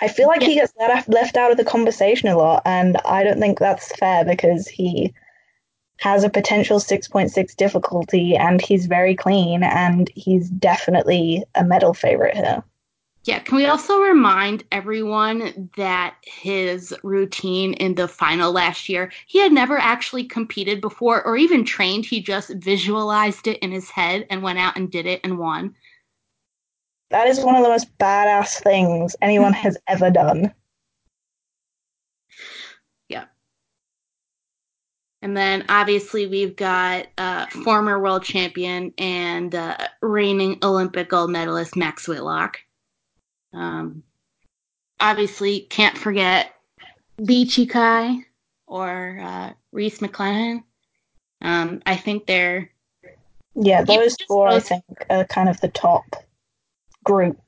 I 0.01 0.07
feel 0.07 0.27
like 0.27 0.41
he 0.43 0.55
gets 0.55 0.73
left, 0.77 1.07
left 1.09 1.37
out 1.37 1.51
of 1.51 1.57
the 1.57 1.65
conversation 1.65 2.27
a 2.29 2.37
lot, 2.37 2.61
and 2.65 2.97
I 3.05 3.23
don't 3.23 3.39
think 3.39 3.59
that's 3.59 3.95
fair 3.95 4.25
because 4.25 4.67
he 4.67 5.13
has 6.01 6.23
a 6.23 6.29
potential 6.29 6.79
6.6 6.79 7.55
difficulty 7.55 8.35
and 8.35 8.61
he's 8.61 8.85
very 8.85 9.15
clean 9.15 9.63
and 9.63 10.09
he's 10.15 10.49
definitely 10.49 11.43
a 11.55 11.63
medal 11.63 11.93
favorite 11.93 12.35
here. 12.35 12.63
Yeah, 13.25 13.39
can 13.39 13.57
we 13.57 13.65
also 13.65 14.01
remind 14.01 14.63
everyone 14.71 15.71
that 15.77 16.15
his 16.21 16.93
routine 17.01 17.73
in 17.73 17.95
the 17.95 18.07
final 18.07 18.51
last 18.51 18.87
year, 18.87 19.11
he 19.25 19.39
had 19.39 19.51
never 19.51 19.79
actually 19.79 20.25
competed 20.25 20.79
before 20.79 21.25
or 21.25 21.35
even 21.35 21.65
trained. 21.65 22.05
He 22.05 22.21
just 22.21 22.51
visualized 22.51 23.47
it 23.47 23.57
in 23.59 23.71
his 23.71 23.89
head 23.89 24.27
and 24.29 24.43
went 24.43 24.59
out 24.59 24.77
and 24.77 24.91
did 24.91 25.07
it 25.07 25.21
and 25.23 25.39
won. 25.39 25.73
That 27.09 27.27
is 27.27 27.39
one 27.39 27.55
of 27.55 27.63
the 27.63 27.69
most 27.69 27.97
badass 27.97 28.61
things 28.61 29.15
anyone 29.23 29.53
has 29.53 29.75
ever 29.87 30.11
done. 30.11 30.53
Yeah. 33.09 33.25
And 35.23 35.35
then 35.35 35.65
obviously 35.67 36.27
we've 36.27 36.55
got 36.55 37.07
uh, 37.17 37.47
former 37.47 37.99
world 37.99 38.23
champion 38.23 38.93
and 38.99 39.55
uh, 39.55 39.77
reigning 40.03 40.59
Olympic 40.61 41.09
gold 41.09 41.31
medalist 41.31 41.75
Max 41.75 42.07
Whitlock. 42.07 42.59
Um, 43.55 44.03
obviously 44.99 45.61
can't 45.61 45.97
forget 45.97 46.53
Lee 47.17 47.45
Chih 47.45 47.69
Kai 47.69 48.25
or 48.67 49.19
uh, 49.21 49.53
Rhys 49.71 49.99
McClenaghan. 49.99 50.63
Um, 51.41 51.81
I 51.85 51.95
think 51.95 52.25
they're 52.25 52.71
Yeah, 53.55 53.83
those 53.83 54.17
four, 54.27 54.49
I 54.49 54.59
think, 54.59 54.83
are 55.09 55.25
kind 55.25 55.47
of 55.49 55.59
the 55.61 55.69
top 55.69 56.03
group. 57.03 57.39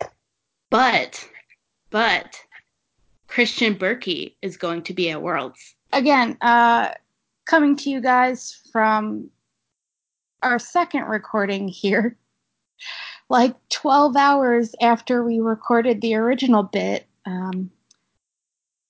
but 0.70 1.28
but 1.90 2.40
Krisztián 3.30 3.78
Berki 3.78 4.36
is 4.42 4.58
going 4.58 4.84
to 4.84 4.94
be 4.94 5.10
at 5.10 5.22
Worlds. 5.22 5.76
again, 5.92 6.38
uh, 6.42 6.92
coming 7.46 7.76
to 7.78 7.90
you 7.90 8.02
guys 8.02 8.62
from 8.72 9.30
our 10.44 10.60
second 10.60 11.04
recording 11.06 11.68
here, 11.68 12.18
like 13.30 13.56
12 13.70 14.16
hours 14.16 14.74
after 14.82 15.24
we 15.24 15.40
recorded 15.40 16.02
the 16.02 16.16
original 16.16 16.64
bit. 16.64 17.06
Um, 17.26 17.72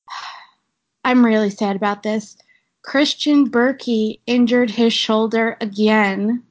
I'm 1.04 1.26
really 1.26 1.50
sad 1.50 1.76
about 1.76 2.04
this. 2.04 2.38
Krisztián 2.86 3.50
Berki 3.50 4.20
injured 4.26 4.70
his 4.70 4.94
shoulder 4.94 5.58
again 5.60 6.44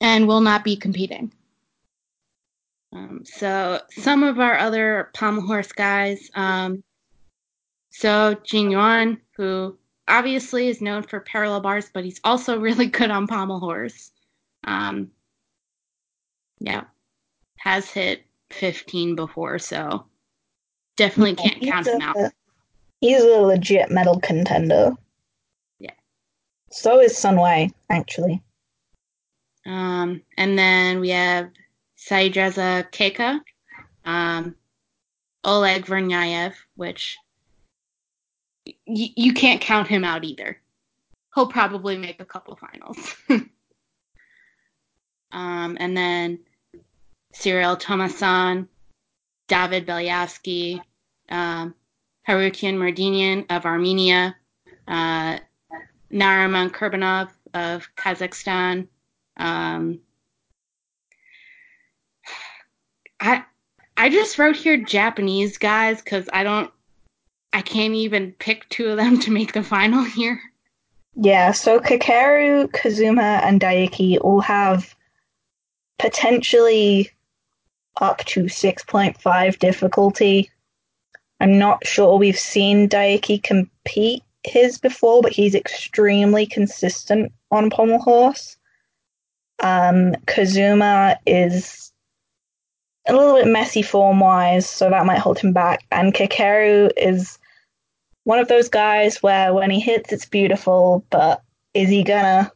and 0.00 0.28
will 0.28 0.40
not 0.40 0.64
be 0.64 0.76
competing. 0.76 1.32
Um, 2.92 3.22
so 3.24 3.80
some 3.90 4.22
of 4.22 4.38
our 4.38 4.58
other 4.58 5.10
pommel 5.14 5.46
horse 5.46 5.72
guys, 5.72 6.30
um, 6.34 6.82
so 7.90 8.34
Jingyuan, 8.34 9.18
who 9.36 9.76
obviously 10.06 10.68
is 10.68 10.80
known 10.80 11.02
for 11.02 11.20
parallel 11.20 11.60
bars, 11.60 11.90
but 11.92 12.04
he's 12.04 12.20
also 12.24 12.58
really 12.60 12.86
good 12.86 13.10
on 13.10 13.26
pommel 13.26 13.60
horse. 13.60 14.10
Um, 14.64 15.10
yeah, 16.60 16.84
has 17.58 17.90
hit 17.90 18.24
15 18.50 19.14
before, 19.14 19.58
so 19.58 20.06
definitely 20.96 21.34
can't 21.34 21.58
He's 21.58 21.70
count 21.70 21.86
him 21.86 22.00
out. 22.00 22.16
He's 23.00 23.22
a 23.22 23.40
legit 23.40 23.90
medal 23.90 24.18
contender. 24.20 24.92
Yeah. 25.78 25.92
So 26.70 27.00
is 27.00 27.16
Sun 27.16 27.40
Wei, 27.40 27.70
actually. 27.90 28.42
Um, 29.66 30.22
and 30.36 30.58
then 30.58 31.00
we 31.00 31.10
have 31.10 31.50
Saeedreza 31.96 32.90
Keikha, 32.90 33.40
um, 34.04 34.54
Oleg 35.44 35.84
Vernyayev, 35.84 36.54
which 36.76 37.18
y- 38.66 39.12
you 39.16 39.34
can't 39.34 39.60
count 39.60 39.88
him 39.88 40.04
out 40.04 40.24
either. 40.24 40.58
He'll 41.34 41.46
probably 41.46 41.98
make 41.98 42.20
a 42.20 42.24
couple 42.24 42.56
finals. 42.56 43.14
um, 45.32 45.76
and 45.78 45.96
then 45.96 46.40
Cyril 47.38 47.76
Tommasone, 47.76 48.66
David 49.46 49.86
Belyavsky, 49.86 50.80
um, 51.28 51.74
Harutyun 52.28 52.74
Merdinyan 52.74 53.46
of 53.48 53.64
Armenia, 53.64 54.34
uh, 54.88 55.38
Nariman 56.12 56.70
Kurbanov 56.70 57.30
of 57.54 57.88
Kazakhstan, 57.96 58.88
um, 59.36 60.00
I 63.20 63.44
I 63.96 64.08
just 64.08 64.38
wrote 64.38 64.56
here 64.56 64.76
Japanese 64.76 65.58
guys 65.58 66.02
because 66.02 66.28
I 66.32 66.42
don't 66.42 66.72
I 67.52 67.62
can't 67.62 67.94
even 67.94 68.32
pick 68.32 68.68
two 68.68 68.88
of 68.88 68.96
them 68.96 69.20
to 69.20 69.30
make 69.30 69.52
the 69.52 69.62
final 69.62 70.02
here. 70.02 70.40
Yeah, 71.14 71.52
so 71.52 71.78
Kakeru, 71.78 72.72
Kazuma, 72.72 73.40
and 73.44 73.60
Daiki 73.60 74.18
all 74.20 74.40
have 74.40 74.94
potentially 75.98 77.10
up 78.00 78.24
to 78.26 78.44
6.5 78.44 79.58
difficulty. 79.58 80.50
I'm 81.40 81.58
not 81.58 81.86
sure 81.86 82.16
we've 82.18 82.38
seen 82.38 82.88
Daiki 82.88 83.42
compete 83.42 84.22
his 84.44 84.78
before, 84.78 85.22
but 85.22 85.32
he's 85.32 85.54
extremely 85.54 86.46
consistent 86.46 87.32
on 87.50 87.70
pommel 87.70 88.00
horse. 88.00 88.56
Um, 89.60 90.14
Kazuma 90.26 91.18
is 91.26 91.92
a 93.06 93.14
little 93.14 93.36
bit 93.36 93.46
messy 93.46 93.82
form 93.82 94.20
wise, 94.20 94.68
so 94.68 94.90
that 94.90 95.06
might 95.06 95.18
hold 95.18 95.38
him 95.38 95.52
back. 95.52 95.84
And 95.90 96.14
Kakeru 96.14 96.90
is 96.96 97.38
one 98.24 98.38
of 98.38 98.48
those 98.48 98.68
guys 98.68 99.22
where 99.22 99.54
when 99.54 99.70
he 99.70 99.80
hits, 99.80 100.12
it's 100.12 100.26
beautiful, 100.26 101.04
but 101.10 101.42
is 101.74 101.88
he 101.88 102.02
gonna? 102.02 102.52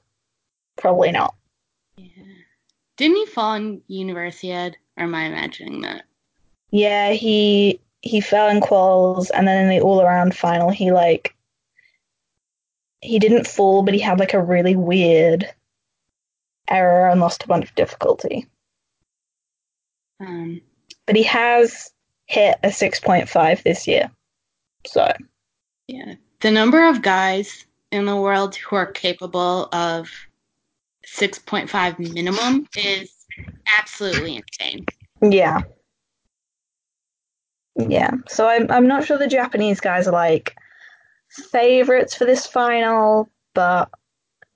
Probably 0.77 1.12
not. 1.12 1.35
Yeah. 1.97 2.24
Didn't 2.97 3.16
he 3.16 3.27
fall 3.27 3.55
in 3.55 3.82
Universiad? 3.90 4.74
Or 4.97 5.05
am 5.05 5.14
I 5.14 5.24
imagining 5.24 5.82
that? 5.82 6.05
Yeah, 6.70 7.12
he 7.12 7.81
he 8.01 8.20
fell 8.20 8.48
in 8.48 8.60
quals, 8.60 9.31
and 9.32 9.47
then 9.47 9.64
in 9.64 9.70
the 9.70 9.81
all 9.81 10.01
around 10.01 10.35
final, 10.35 10.70
he 10.70 10.93
like 10.93 11.35
he 13.01 13.19
didn't 13.19 13.47
fall, 13.47 13.82
but 13.82 13.94
he 13.94 14.01
had 14.01 14.19
like 14.19 14.35
a 14.35 14.43
really 14.43 14.77
weird 14.77 15.52
error 16.69 17.09
and 17.09 17.20
lost 17.20 17.44
a 17.44 17.48
bunch 17.48 17.64
of 17.69 17.74
difficulty. 17.74 18.47
Um, 20.20 20.60
But 21.06 21.16
he 21.16 21.24
has 21.24 21.90
hit 22.27 22.59
a 22.62 22.70
six 22.70 23.01
point 23.01 23.28
five 23.28 23.62
this 23.64 23.86
year, 23.86 24.10
so 24.86 25.12
yeah. 25.89 26.14
The 26.40 26.51
number 26.51 26.89
of 26.89 27.02
guys 27.02 27.66
in 27.93 28.06
the 28.06 28.16
world 28.16 28.56
who 28.56 28.74
are 28.74 28.86
capable 28.86 29.69
of 29.73 30.10
6.5 31.06 31.98
minimum 31.98 32.66
is 32.77 33.12
absolutely 33.79 34.37
insane. 34.37 34.85
yeah, 35.23 35.61
yeah. 37.77 38.13
So 38.29 38.49
I'm 38.49 38.71
I'm 38.71 38.87
not 38.87 39.05
sure 39.05 39.19
the 39.19 39.27
Japanese 39.27 39.81
guys 39.81 40.07
are 40.07 40.13
like 40.13 40.57
favorites 41.31 42.15
for 42.15 42.25
this 42.25 42.47
final, 42.47 43.29
but 43.55 43.91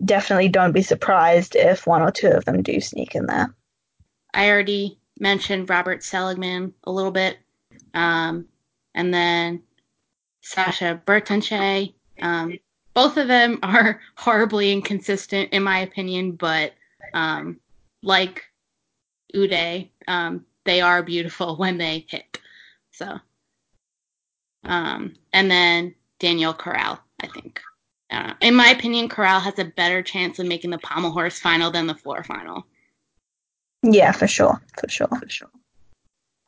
definitely 0.04 0.48
don't 0.48 0.72
be 0.72 0.82
surprised 0.82 1.56
if 1.56 1.86
one 1.86 2.02
or 2.02 2.10
two 2.10 2.28
of 2.28 2.44
them 2.44 2.62
do 2.62 2.80
sneak 2.80 3.14
in 3.14 3.26
there. 3.26 3.54
I 4.34 4.50
already 4.50 4.98
mentioned 5.18 5.70
Robert 5.70 6.02
Seligman 6.02 6.74
a 6.84 6.92
little 6.92 7.10
bit. 7.10 7.38
Um, 7.94 8.46
and 8.94 9.12
then 9.12 9.62
Sašo 10.42 11.02
Bertoncelj. 11.04 11.94
Um, 12.20 12.58
both 12.94 13.16
of 13.16 13.28
them 13.28 13.58
are 13.62 14.00
horribly 14.16 14.72
inconsistent, 14.72 15.52
in 15.52 15.62
my 15.62 15.78
opinion, 15.80 16.32
but 16.32 16.74
um, 17.14 17.58
like 18.02 18.44
Ude. 19.34 19.88
Um, 20.08 20.44
they 20.64 20.80
are 20.80 21.02
beautiful 21.02 21.56
when 21.58 21.78
they 21.78 22.06
hit. 22.08 22.38
So, 22.92 23.18
um, 24.64 25.14
and 25.32 25.50
then 25.50 25.94
Daniel 26.18 26.54
Corral, 26.54 26.98
I 27.22 27.28
think. 27.28 27.60
Uh, 28.10 28.34
in 28.40 28.54
my 28.54 28.68
opinion, 28.68 29.08
Corral 29.08 29.40
has 29.40 29.58
a 29.58 29.64
better 29.64 30.02
chance 30.02 30.38
of 30.38 30.46
making 30.46 30.70
the 30.70 30.78
pommel 30.78 31.10
horse 31.10 31.38
final 31.38 31.70
than 31.70 31.86
the 31.86 31.94
floor 31.94 32.22
final. 32.22 32.64
Yeah, 33.82 34.12
for 34.12 34.26
sure. 34.26 34.62
For 34.78 34.88
sure. 34.88 35.08
For 35.08 35.28
sure. 35.28 35.50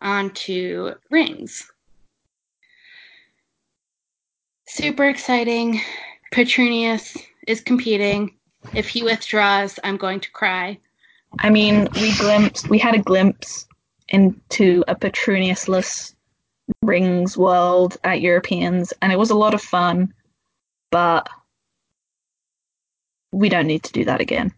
On 0.00 0.30
to 0.30 0.94
rings. 1.10 1.70
Super 4.66 5.08
exciting. 5.08 5.80
Petrounias 6.32 7.16
is 7.46 7.60
competing. 7.60 8.36
If 8.74 8.88
he 8.88 9.02
withdraws, 9.02 9.78
I'm 9.82 9.96
going 9.96 10.20
to 10.20 10.30
cry. 10.30 10.78
I 11.38 11.50
mean, 11.50 11.88
we 11.94 12.16
glimpsed, 12.16 12.68
we 12.68 12.78
had 12.78 12.94
a 12.94 13.02
glimpse 13.02 13.66
into 14.08 14.84
a 14.88 14.94
Petroniusless 14.94 16.14
rings 16.82 17.36
world 17.36 17.96
at 18.04 18.20
Europeans, 18.20 18.92
and 19.00 19.12
it 19.12 19.18
was 19.18 19.30
a 19.30 19.36
lot 19.36 19.54
of 19.54 19.62
fun, 19.62 20.12
but 20.90 21.28
we 23.32 23.48
don't 23.48 23.66
need 23.66 23.82
to 23.84 23.92
do 23.92 24.04
that 24.04 24.20
again. 24.20 24.52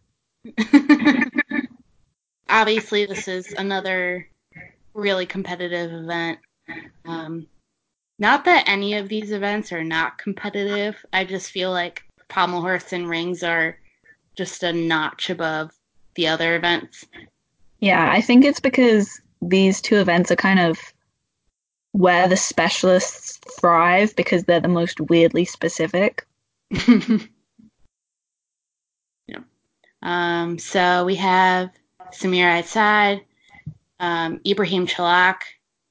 Obviously, 2.48 3.07
this 3.07 3.28
is 3.28 3.52
another 3.52 4.28
really 4.94 5.27
competitive 5.27 5.93
event. 5.93 6.39
Um, 7.05 7.47
not 8.19 8.44
that 8.44 8.69
any 8.69 8.94
of 8.94 9.09
these 9.09 9.32
events 9.32 9.73
are 9.73 9.85
not 9.85 10.19
competitive. 10.19 10.97
I 11.12 11.24
just 11.24 11.51
feel 11.51 11.70
like 11.70 12.05
pommel 12.28 12.61
horse 12.61 12.93
and 12.93 13.09
rings 13.09 13.43
are 13.43 13.77
just 14.36 14.62
a 14.62 14.73
notch 14.73 15.31
above 15.31 15.73
the 16.21 16.29
other 16.29 16.55
events. 16.55 17.07
Yeah, 17.81 18.13
I 18.13 18.21
think 18.21 18.45
it's 18.45 18.61
because 18.61 19.21
these 19.41 19.81
two 19.81 19.97
events 19.97 20.31
are 20.31 20.37
kind 20.37 20.61
of 20.61 20.79
where 21.93 22.29
the 22.29 22.37
specialists 22.37 23.41
thrive 23.59 24.15
because 24.17 24.45
they're 24.45 24.61
the 24.61 24.69
most 24.69 25.01
weirdly 25.01 25.47
specific. 25.47 26.27
yeah. 26.71 27.19
Um, 30.03 30.59
so 30.59 31.07
we 31.07 31.15
have 31.17 31.71
Samir 32.13 32.59
Ait 32.59 32.67
Said, 32.67 33.23
um, 33.99 34.41
Ibrahim 34.47 34.87
Çolak, 34.87 35.41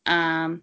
um, 0.05 0.61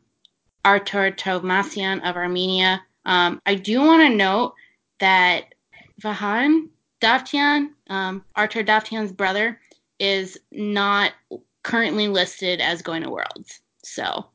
Artur 0.64 1.10
Tovmasyan 1.10 2.09
of 2.09 2.16
Armenia. 2.16 2.82
Um, 3.05 3.43
I 3.44 3.56
do 3.56 3.80
want 3.80 4.02
to 4.02 4.16
note 4.16 4.55
that 5.01 5.55
Vahan 6.01 6.68
Davtyan, 7.01 7.70
um, 7.89 8.24
Artur 8.35 8.62
Davtyan's 8.62 9.12
brother, 9.12 9.60
is 9.98 10.39
not 10.52 11.12
currently 11.62 12.09
listed 12.09 12.60
as 12.60 12.82
going 12.82 13.02
to 13.02 13.10
Worlds. 13.10 13.60
So. 13.85 14.27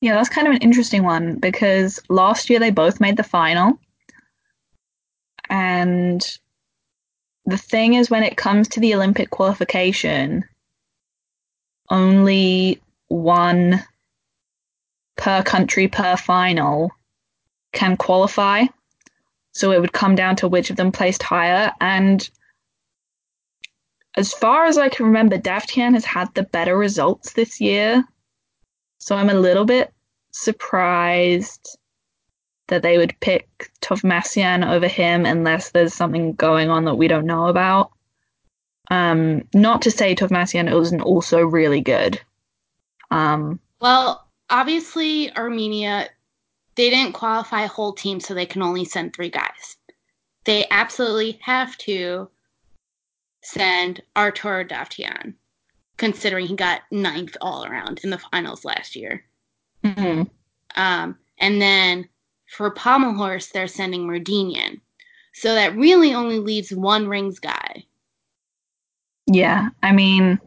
Yeah, 0.00 0.14
that's 0.14 0.28
kind 0.28 0.46
of 0.46 0.54
an 0.54 0.62
interesting 0.62 1.02
one 1.02 1.36
because 1.36 2.00
last 2.08 2.48
year 2.48 2.58
they 2.58 2.70
both 2.70 3.00
made 3.00 3.16
the 3.16 3.22
final. 3.22 3.78
And 5.50 6.22
the 7.44 7.58
thing 7.58 7.94
is, 7.94 8.10
when 8.10 8.22
it 8.22 8.36
comes 8.36 8.68
to 8.68 8.80
the 8.80 8.94
Olympic 8.94 9.30
qualification, 9.30 10.44
only 11.90 12.80
one 13.08 13.84
per 15.16 15.42
country 15.42 15.88
per 15.88 16.16
final 16.16 16.90
can 17.72 17.96
qualify. 17.96 18.64
So 19.52 19.72
it 19.72 19.80
would 19.80 19.92
come 19.92 20.14
down 20.14 20.36
to 20.36 20.48
which 20.48 20.70
of 20.70 20.76
them 20.76 20.92
placed 20.92 21.22
higher. 21.22 21.72
And 21.80 22.28
as 24.16 24.32
far 24.32 24.66
as 24.66 24.78
I 24.78 24.88
can 24.88 25.06
remember, 25.06 25.38
Davtyan 25.38 25.94
has 25.94 26.04
had 26.04 26.32
the 26.34 26.42
better 26.42 26.76
results 26.76 27.32
this 27.32 27.60
year. 27.60 28.04
So 28.98 29.16
I'm 29.16 29.30
a 29.30 29.34
little 29.34 29.64
bit 29.64 29.92
surprised 30.30 31.78
that 32.68 32.82
they 32.82 32.98
would 32.98 33.18
pick 33.20 33.70
Tovmasyan 33.82 34.68
over 34.68 34.86
him 34.86 35.26
unless 35.26 35.70
there's 35.70 35.94
something 35.94 36.34
going 36.34 36.70
on 36.70 36.84
that 36.84 36.94
we 36.94 37.08
don't 37.08 37.26
know 37.26 37.46
about. 37.46 37.90
Um, 38.90 39.44
not 39.54 39.82
to 39.82 39.90
say 39.90 40.14
Tovmasyan 40.14 40.72
isn't 40.80 41.00
also 41.00 41.40
really 41.40 41.80
good. 41.80 42.20
Um, 43.10 43.60
well, 43.80 44.28
obviously 44.48 45.34
Armenia 45.36 46.08
they 46.80 46.88
didn't 46.88 47.12
qualify 47.12 47.64
a 47.64 47.68
whole 47.68 47.92
team, 47.92 48.20
so 48.20 48.32
they 48.32 48.46
can 48.46 48.62
only 48.62 48.86
send 48.86 49.12
three 49.12 49.28
guys. 49.28 49.76
They 50.44 50.66
absolutely 50.70 51.38
have 51.42 51.76
to 51.78 52.30
send 53.42 54.00
Artur 54.16 54.64
Davtyan, 54.64 55.34
considering 55.98 56.46
he 56.46 56.56
got 56.56 56.80
ninth 56.90 57.36
all 57.42 57.66
around 57.66 58.00
in 58.02 58.08
the 58.08 58.16
finals 58.16 58.64
last 58.64 58.96
year. 58.96 59.22
Mm-hmm. 59.84 60.22
Um, 60.74 61.18
and 61.36 61.60
then 61.60 62.08
for 62.46 62.70
Pommel 62.70 63.14
Horse, 63.14 63.48
they're 63.48 63.68
sending 63.68 64.06
Merdinyan. 64.06 64.80
So 65.34 65.54
that 65.54 65.76
really 65.76 66.14
only 66.14 66.38
leaves 66.38 66.72
one 66.72 67.08
rings 67.08 67.38
guy. 67.40 67.84
Yeah, 69.26 69.68
I 69.82 69.92
mean, 69.92 70.40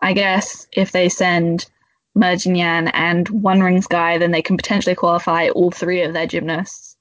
I 0.00 0.12
guess 0.12 0.66
if 0.72 0.92
they 0.92 1.08
send 1.08 1.70
Merdinyan 2.16 2.90
and 2.92 3.28
One 3.28 3.60
Rings 3.60 3.86
guy, 3.86 4.18
then 4.18 4.30
they 4.30 4.42
can 4.42 4.56
potentially 4.56 4.94
qualify 4.94 5.48
all 5.48 5.70
three 5.70 6.02
of 6.02 6.12
their 6.12 6.26
gymnasts 6.26 6.96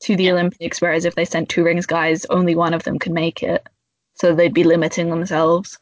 to 0.00 0.16
the 0.16 0.24
yeah. 0.24 0.32
Olympics. 0.32 0.80
Whereas 0.80 1.04
if 1.04 1.14
they 1.14 1.24
sent 1.24 1.48
two 1.48 1.64
rings 1.64 1.86
guys, 1.86 2.24
only 2.26 2.54
one 2.54 2.74
of 2.74 2.82
them 2.82 2.98
could 2.98 3.12
make 3.12 3.42
it. 3.42 3.66
So 4.14 4.34
they'd 4.34 4.52
be 4.52 4.64
limiting 4.64 5.08
themselves. 5.08 5.78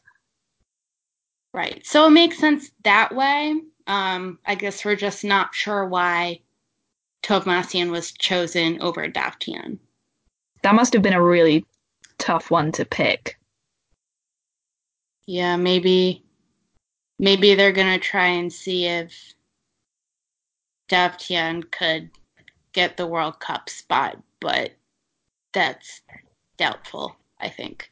Right. 1.53 1.85
So 1.85 2.07
it 2.07 2.11
makes 2.11 2.37
sense 2.37 2.71
that 2.83 3.13
way. 3.13 3.59
Um, 3.87 4.39
I 4.45 4.55
guess 4.55 4.85
we're 4.85 4.95
just 4.95 5.23
not 5.23 5.53
sure 5.53 5.85
why 5.85 6.39
Tovmasyan 7.23 7.91
was 7.91 8.13
chosen 8.13 8.81
over 8.81 9.07
Davtyan. 9.09 9.79
That 10.63 10.75
must 10.75 10.93
have 10.93 11.01
been 11.01 11.13
a 11.13 11.21
really 11.21 11.65
tough 12.19 12.51
one 12.51 12.71
to 12.73 12.85
pick. 12.85 13.37
Yeah, 15.25 15.57
maybe 15.57 16.23
maybe 17.21 17.55
they're 17.55 17.71
gonna 17.71 17.99
try 17.99 18.27
and 18.27 18.51
see 18.51 18.87
if 18.87 19.33
Davtyan 20.89 21.71
could 21.71 22.09
get 22.73 22.97
the 22.97 23.07
World 23.07 23.39
Cup 23.39 23.69
spot, 23.69 24.21
but 24.41 24.71
that's 25.53 26.01
doubtful, 26.57 27.15
I 27.39 27.47
think. 27.47 27.89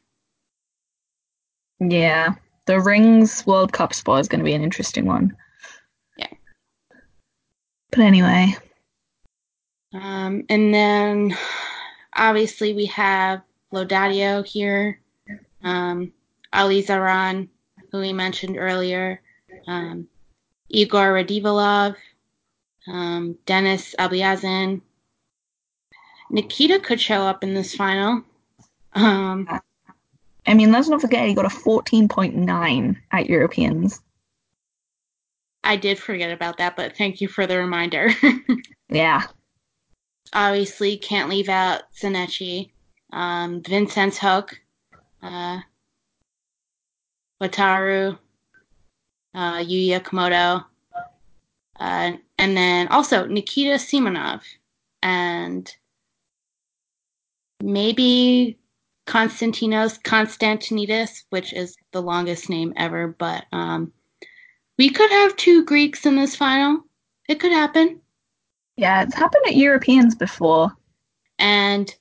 Yeah. 1.78 2.34
The 2.66 2.80
Rings 2.80 3.46
World 3.46 3.72
Cup 3.72 3.94
spot 3.94 4.20
is 4.20 4.28
going 4.28 4.40
to 4.40 4.44
be 4.44 4.52
an 4.52 4.62
interesting 4.62 5.06
one. 5.06 5.34
Yeah. 6.18 6.28
But 7.90 8.00
anyway. 8.00 8.54
Um, 9.92 10.44
and 10.48 10.72
then 10.72 11.36
obviously 12.14 12.74
we 12.74 12.86
have 12.86 13.42
Lodadio 13.72 14.46
here, 14.46 15.00
um, 15.62 16.12
Ali 16.52 16.82
Zahran, 16.82 17.48
who 17.90 18.00
we 18.00 18.12
mentioned 18.12 18.56
earlier, 18.56 19.20
um, 19.66 20.08
Igor 20.68 21.12
Radivilov, 21.12 21.96
um, 22.86 23.36
Denis 23.46 23.94
Ablyazin. 23.98 24.82
Nikita 26.30 26.78
could 26.78 27.00
show 27.00 27.22
up 27.22 27.42
in 27.42 27.54
this 27.54 27.74
final. 27.74 28.22
Um, 28.92 29.48
I 30.46 30.54
mean, 30.54 30.72
let's 30.72 30.88
not 30.88 31.00
forget 31.00 31.26
he 31.26 31.34
got 31.34 31.44
a 31.44 31.48
14.9 31.48 32.96
at 33.12 33.28
Europeans. 33.28 34.00
I 35.62 35.76
did 35.76 35.98
forget 35.98 36.32
about 36.32 36.58
that, 36.58 36.76
but 36.76 36.96
thank 36.96 37.20
you 37.20 37.28
for 37.28 37.46
the 37.46 37.58
reminder. 37.58 38.10
yeah. 38.88 39.22
Obviously, 40.32 40.96
can't 40.96 41.28
leave 41.28 41.48
out 41.48 41.82
Zanetti, 41.94 42.70
um, 43.12 43.60
Vinzenz 43.62 44.16
Höck, 44.16 44.54
uh, 45.22 45.60
Wataru, 47.40 48.18
uh, 49.34 49.56
Yuya 49.58 50.00
Kamoto, 50.00 50.64
uh, 51.78 52.12
and 52.38 52.56
then 52.56 52.88
also 52.88 53.26
Nikita 53.26 53.74
Simonov, 53.74 54.42
and 55.02 55.74
maybe 57.62 58.58
Konstantinos 59.06 60.00
Konstantinidis, 60.02 61.24
which 61.30 61.52
is 61.52 61.76
the 61.92 62.02
longest 62.02 62.48
name 62.48 62.72
ever, 62.76 63.08
but 63.08 63.44
um, 63.52 63.92
we 64.78 64.88
could 64.88 65.10
have 65.10 65.36
two 65.36 65.64
Greeks 65.64 66.06
in 66.06 66.16
this 66.16 66.36
final. 66.36 66.84
It 67.28 67.40
could 67.40 67.52
happen. 67.52 68.00
Yeah, 68.76 69.02
it's 69.02 69.14
happened 69.14 69.44
at 69.46 69.56
Europeans 69.56 70.14
before. 70.14 70.76
And 71.38 71.94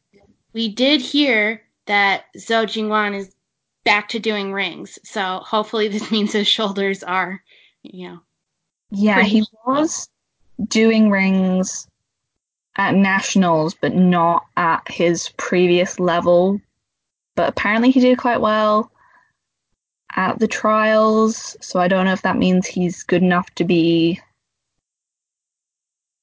we 0.54 0.70
did 0.70 1.02
hear 1.02 1.62
that 1.88 2.26
Zhou 2.38 2.66
Jingyuan 2.66 3.16
is 3.16 3.36
back 3.90 4.10
to 4.10 4.20
doing 4.20 4.54
rings. 4.54 5.00
So 5.04 5.42
hopefully 5.44 5.88
this 5.88 6.12
means 6.16 6.32
his 6.34 6.48
shoulders 6.48 7.04
are, 7.04 7.42
you 7.82 8.08
know. 8.10 8.20
Yeah, 8.92 9.24
he 9.24 9.44
was 9.66 10.10
doing 10.68 11.10
rings 11.10 11.88
at 12.78 12.94
nationals, 12.96 13.76
but 13.76 13.96
not 13.96 14.46
at 14.58 14.90
his 14.90 15.30
previous 15.38 16.00
level. 16.00 16.62
But 17.36 17.50
apparently 17.50 17.92
he 17.92 18.00
did 18.00 18.18
quite 18.20 18.42
well. 18.42 18.92
at 20.16 20.40
the 20.40 20.48
trials, 20.48 21.56
so 21.62 21.80
I 21.80 21.88
don't 21.88 22.06
know 22.06 22.14
if 22.14 22.24
that 22.24 22.38
means 22.38 22.66
he's 22.68 23.04
good 23.04 23.22
enough 23.22 23.50
to 23.56 23.64
be, 23.64 24.20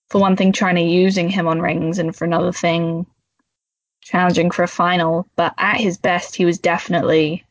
for 0.08 0.20
one 0.20 0.36
thing, 0.36 0.52
China 0.52 0.80
using 0.80 1.28
him 1.28 1.46
on 1.46 1.60
rings, 1.62 1.98
and 1.98 2.14
for 2.14 2.24
another 2.24 2.52
thing, 2.52 3.06
challenging 4.02 4.50
for 4.50 4.64
a 4.64 4.68
final. 4.68 5.26
But 5.36 5.54
at 5.58 5.76
his 5.76 5.98
best, 5.98 6.36
he 6.36 6.44
was 6.44 6.58
definitely 6.58 7.45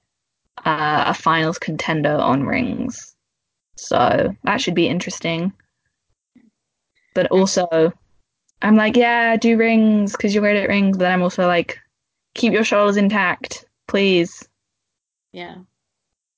uh, 0.63 1.03
a 1.07 1.13
finals 1.13 1.59
contender 1.59 2.15
on 2.15 2.43
rings. 2.43 3.15
So 3.75 4.33
that 4.43 4.61
should 4.61 4.75
be 4.75 4.87
interesting. 4.87 5.53
But 7.13 7.27
also, 7.31 7.93
I'm 8.61 8.75
like, 8.75 8.95
yeah, 8.95 9.35
do 9.35 9.57
rings 9.57 10.13
because 10.13 10.33
you're 10.33 10.41
great 10.41 10.61
at 10.61 10.69
rings. 10.69 10.97
But 10.97 11.05
then 11.05 11.13
I'm 11.13 11.21
also 11.21 11.47
like, 11.47 11.79
keep 12.33 12.53
your 12.53 12.63
shoulders 12.63 12.97
intact, 12.97 13.65
please. 13.87 14.47
Yeah. 15.31 15.55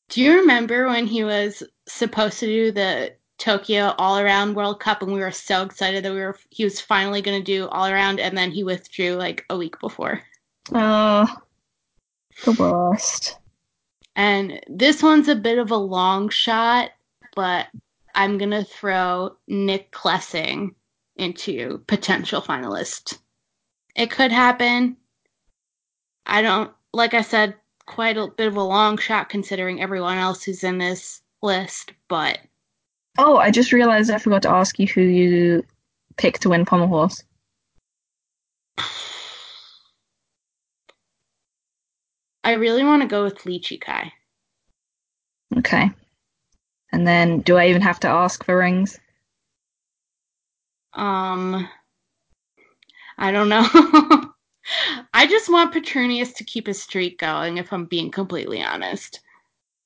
Do 0.10 0.22
you 0.22 0.40
remember 0.40 0.88
when 0.88 1.06
he 1.06 1.24
was 1.24 1.64
supposed 1.88 2.40
to 2.40 2.46
do 2.46 2.72
the 2.72 3.14
Tokyo 3.38 3.94
All 3.98 4.18
Around 4.18 4.56
World 4.56 4.80
Cup 4.80 5.02
and 5.02 5.14
we 5.14 5.20
were 5.20 5.32
so 5.32 5.64
excited 5.64 6.04
that 6.04 6.14
we 6.14 6.20
were 6.20 6.38
he 6.50 6.64
was 6.64 6.82
finally 6.82 7.22
going 7.22 7.40
to 7.40 7.44
do 7.44 7.68
all 7.68 7.86
around 7.86 8.20
and 8.20 8.36
then 8.38 8.52
he 8.52 8.64
withdrew 8.64 9.16
like 9.16 9.46
a 9.50 9.58
week 9.58 9.80
before. 9.80 10.22
Oh, 10.74 11.28
the 12.46 12.52
worst. 12.54 13.38
And 14.18 14.60
this 14.68 15.04
one's 15.04 15.28
a 15.28 15.36
bit 15.36 15.60
of 15.60 15.70
a 15.70 15.78
long 15.78 16.30
shot, 16.30 16.90
but 17.36 17.68
I'm 18.16 18.40
going 18.40 18.50
to 18.50 18.64
throw 18.64 19.38
Nick 19.48 19.92
Klessing 19.92 20.74
into 21.18 21.84
potential 21.86 22.42
finalist. 22.42 23.20
It 23.96 24.10
could 24.10 24.32
happen. 24.32 24.98
I 26.26 26.42
don't 26.42 26.72
like 26.94 27.14
I 27.14 27.22
said 27.22 27.56
quite 27.86 28.18
a 28.18 28.28
bit 28.28 28.48
of 28.48 28.58
a 28.58 28.62
long 28.62 28.98
shot 28.98 29.30
considering 29.30 29.82
everyone 29.82 30.18
else 30.18 30.44
who's 30.44 30.64
in 30.64 30.80
this 30.80 31.22
list, 31.44 31.94
but 32.08 32.40
Oh, 33.20 33.38
I 33.38 33.52
just 33.52 33.72
realized 33.72 34.10
I 34.10 34.18
forgot 34.18 34.42
to 34.44 34.52
ask 34.52 34.80
you 34.80 34.88
who 34.88 35.02
you 35.02 35.64
picked 36.18 36.42
to 36.42 36.50
win 36.50 36.66
Pommel 36.66 36.88
Horse. 36.88 37.24
I 42.48 42.54
really 42.54 42.86
want 42.86 43.02
to 43.02 43.10
go 43.10 43.26
with 43.26 43.46
Lee 43.46 43.60
Chih 43.60 43.82
Kai. 43.82 44.14
Okay. 45.58 45.92
And 46.94 47.06
then, 47.06 47.42
do 47.42 47.58
I 47.58 47.68
even 47.68 47.82
have 47.82 48.00
to 48.00 48.08
ask 48.08 48.46
for 48.46 48.58
rings? 48.58 48.98
Um, 50.94 51.68
I 53.18 53.32
don't 53.34 53.50
know. 53.50 53.68
I 55.14 55.28
just 55.28 55.52
want 55.52 55.74
Petrounias 55.74 56.36
to 56.36 56.46
keep 56.46 56.68
his 56.68 56.82
streak 56.82 57.20
going, 57.20 57.58
if 57.58 57.74
I'm 57.74 57.84
being 57.84 58.12
completely 58.12 58.64
honest. 58.64 59.20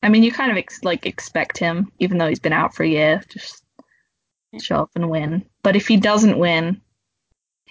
I 0.03 0.09
mean, 0.09 0.21
you 0.21 0.31
kind 0.31 0.51
of 0.51 0.57
ex- 0.57 0.83
like 0.83 1.07
expect 1.07 1.57
him, 1.57 1.91
even 1.97 2.19
though 2.19 2.27
he's 2.27 2.37
been 2.37 2.53
out 2.53 2.75
for 2.75 2.83
a 2.83 2.87
year, 2.87 3.23
just 3.27 3.63
show 4.59 4.75
up 4.75 4.91
and 4.93 5.09
win. 5.09 5.43
But 5.63 5.75
if 5.75 5.87
he 5.87 5.97
doesn't 5.97 6.37
win, 6.37 6.79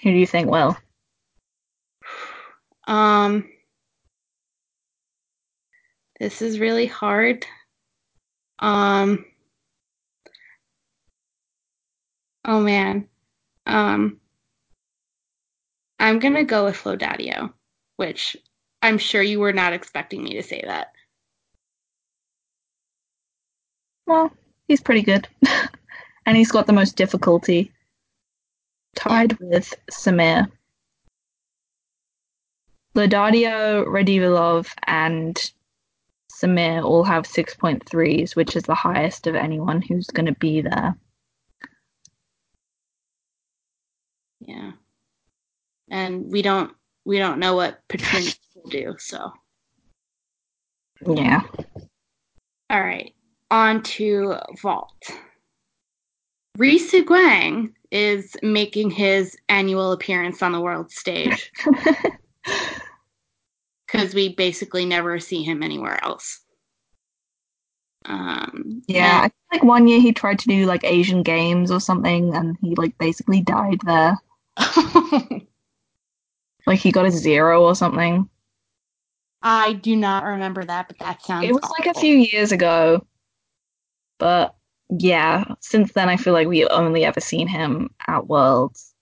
who 0.03 0.11
do 0.11 0.19
you 0.19 0.27
think 0.27 0.51
will? 0.51 0.77
Um, 2.87 3.45
this 6.21 6.43
is 6.43 6.61
really 6.61 6.87
hard. 6.87 7.47
Um, 8.59 9.25
oh 12.45 12.61
man. 12.61 13.09
Um, 13.67 14.21
I'm 15.99 16.19
gonna 16.19 16.45
go 16.45 16.67
with 16.67 16.83
Lodadio, 16.85 17.53
which 17.97 18.37
I'm 18.83 18.99
sure 18.99 19.23
you 19.23 19.41
were 19.41 19.53
not 19.53 19.73
expecting 19.73 20.23
me 20.23 20.35
to 20.35 20.43
say 20.43 20.63
that. 20.65 20.93
Well, 24.07 24.33
he's 24.69 24.81
pretty 24.81 25.03
good. 25.03 25.27
and 26.27 26.37
he's 26.37 26.53
got 26.53 26.67
the 26.67 26.73
most 26.73 26.97
difficulty, 26.97 27.73
tied 28.95 29.39
with 29.41 29.75
Samir. 29.91 30.51
Lodadio, 32.95 33.87
Radivillov, 33.87 34.69
and 34.87 35.53
Samir 36.41 36.83
all 36.83 37.05
have 37.05 37.25
6.3s, 37.25 38.35
which 38.35 38.57
is 38.57 38.63
the 38.63 38.75
highest 38.75 39.27
of 39.27 39.35
anyone 39.35 39.83
who's 39.83 40.07
going 40.07 40.27
to 40.27 40.35
be 40.35 40.63
there. 40.63 40.97
Yeah. 44.41 44.73
And 45.91 46.31
we 46.31 46.43
don't 46.43 46.73
we 47.05 47.19
don't 47.19 47.41
know 47.41 47.57
what 47.57 47.81
Petrounias 47.89 48.39
will 48.55 48.71
do, 48.71 48.95
so. 48.99 49.33
Yeah. 51.07 51.43
All 52.71 52.81
right. 52.81 53.15
On 53.51 53.83
to 53.83 54.37
vault. 54.61 55.11
Ri 56.57 56.79
Se-gwang 56.79 57.75
is 57.91 58.37
making 58.43 58.91
his 58.91 59.37
annual 59.49 59.93
appearance 59.93 60.43
on 60.43 60.53
the 60.53 60.61
world 60.61 60.91
stage 60.91 61.51
because 63.91 64.15
we 64.15 64.35
basically 64.35 64.85
never 64.87 65.19
see 65.19 65.43
him 65.43 65.63
anywhere 65.63 66.03
else. 66.05 66.41
Um, 68.05 68.83
yeah, 68.87 69.21
I 69.25 69.29
feel 69.29 69.33
like 69.53 69.65
one 69.65 69.87
year 69.89 70.01
he 70.01 70.13
tried 70.13 70.39
to 70.41 70.49
do 70.49 70.67
like 70.67 70.85
Asian 70.85 71.23
Games 71.23 71.71
or 71.71 71.81
something, 71.81 72.35
and 72.35 72.57
he 72.61 72.75
like 72.75 72.97
basically 72.99 73.41
died 73.41 73.81
there. 73.85 74.17
Like 76.67 76.79
he 76.79 76.93
got 76.93 77.07
a 77.07 77.11
zero 77.11 77.65
or 77.65 77.75
something. 77.75 78.29
I 79.43 79.73
do 79.73 79.97
not 79.97 80.25
remember 80.25 80.65
that, 80.65 80.89
but 80.89 80.99
that 80.99 81.23
sounds. 81.23 81.49
It 81.49 81.53
was 81.53 81.69
like 81.79 81.87
a 81.87 81.99
few 81.99 82.15
years 82.15 82.53
ago, 82.53 83.05
but 84.19 84.55
yeah, 84.91 85.45
since 85.61 85.93
then 85.93 86.09
I 86.09 86.17
feel 86.17 86.33
like 86.33 86.47
we've 86.47 86.69
only 86.71 87.05
ever 87.05 87.21
seen 87.21 87.49
him 87.49 87.91
at 88.07 88.29
Worlds. 88.29 88.95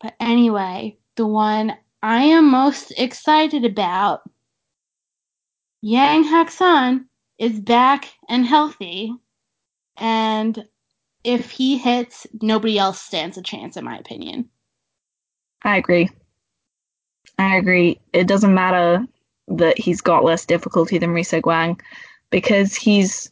But 0.00 0.14
anyway, 0.20 0.98
the 1.16 1.26
one 1.26 1.76
I 2.02 2.24
am 2.24 2.50
most 2.50 2.92
excited 2.98 3.64
about, 3.64 4.22
Yang 5.82 6.24
Hak-seon 6.24 7.04
is 7.38 7.60
back 7.60 8.08
and 8.28 8.44
healthy, 8.44 9.14
and 9.96 10.64
if 11.22 11.50
he 11.50 11.78
hits, 11.78 12.26
nobody 12.40 12.78
else 12.78 13.00
stands 13.00 13.36
a 13.36 13.42
chance, 13.42 13.76
in 13.76 13.84
my 13.84 13.96
opinion. 13.96 14.48
I 15.64 15.76
agree. 15.76 16.10
I 17.38 17.56
agree. 17.56 18.00
It 18.12 18.26
doesn't 18.26 18.54
matter 18.54 19.06
that 19.48 19.78
he's 19.78 20.00
got 20.00 20.24
less 20.24 20.44
difficulty 20.44 20.98
than 20.98 21.10
Ri 21.10 21.22
Se-gwang 21.22 21.80
because 22.30 22.74
he's 22.74 23.30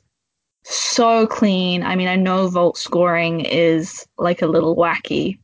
so 0.63 1.27
clean. 1.27 1.83
I 1.83 1.97
mean, 1.97 2.09
I 2.09 2.17
know 2.17 2.49
vault 2.49 2.79
scoring 2.79 3.41
is 3.41 4.07
like 4.19 4.43
a 4.43 4.47
little 4.47 4.77
wacky, 4.77 5.39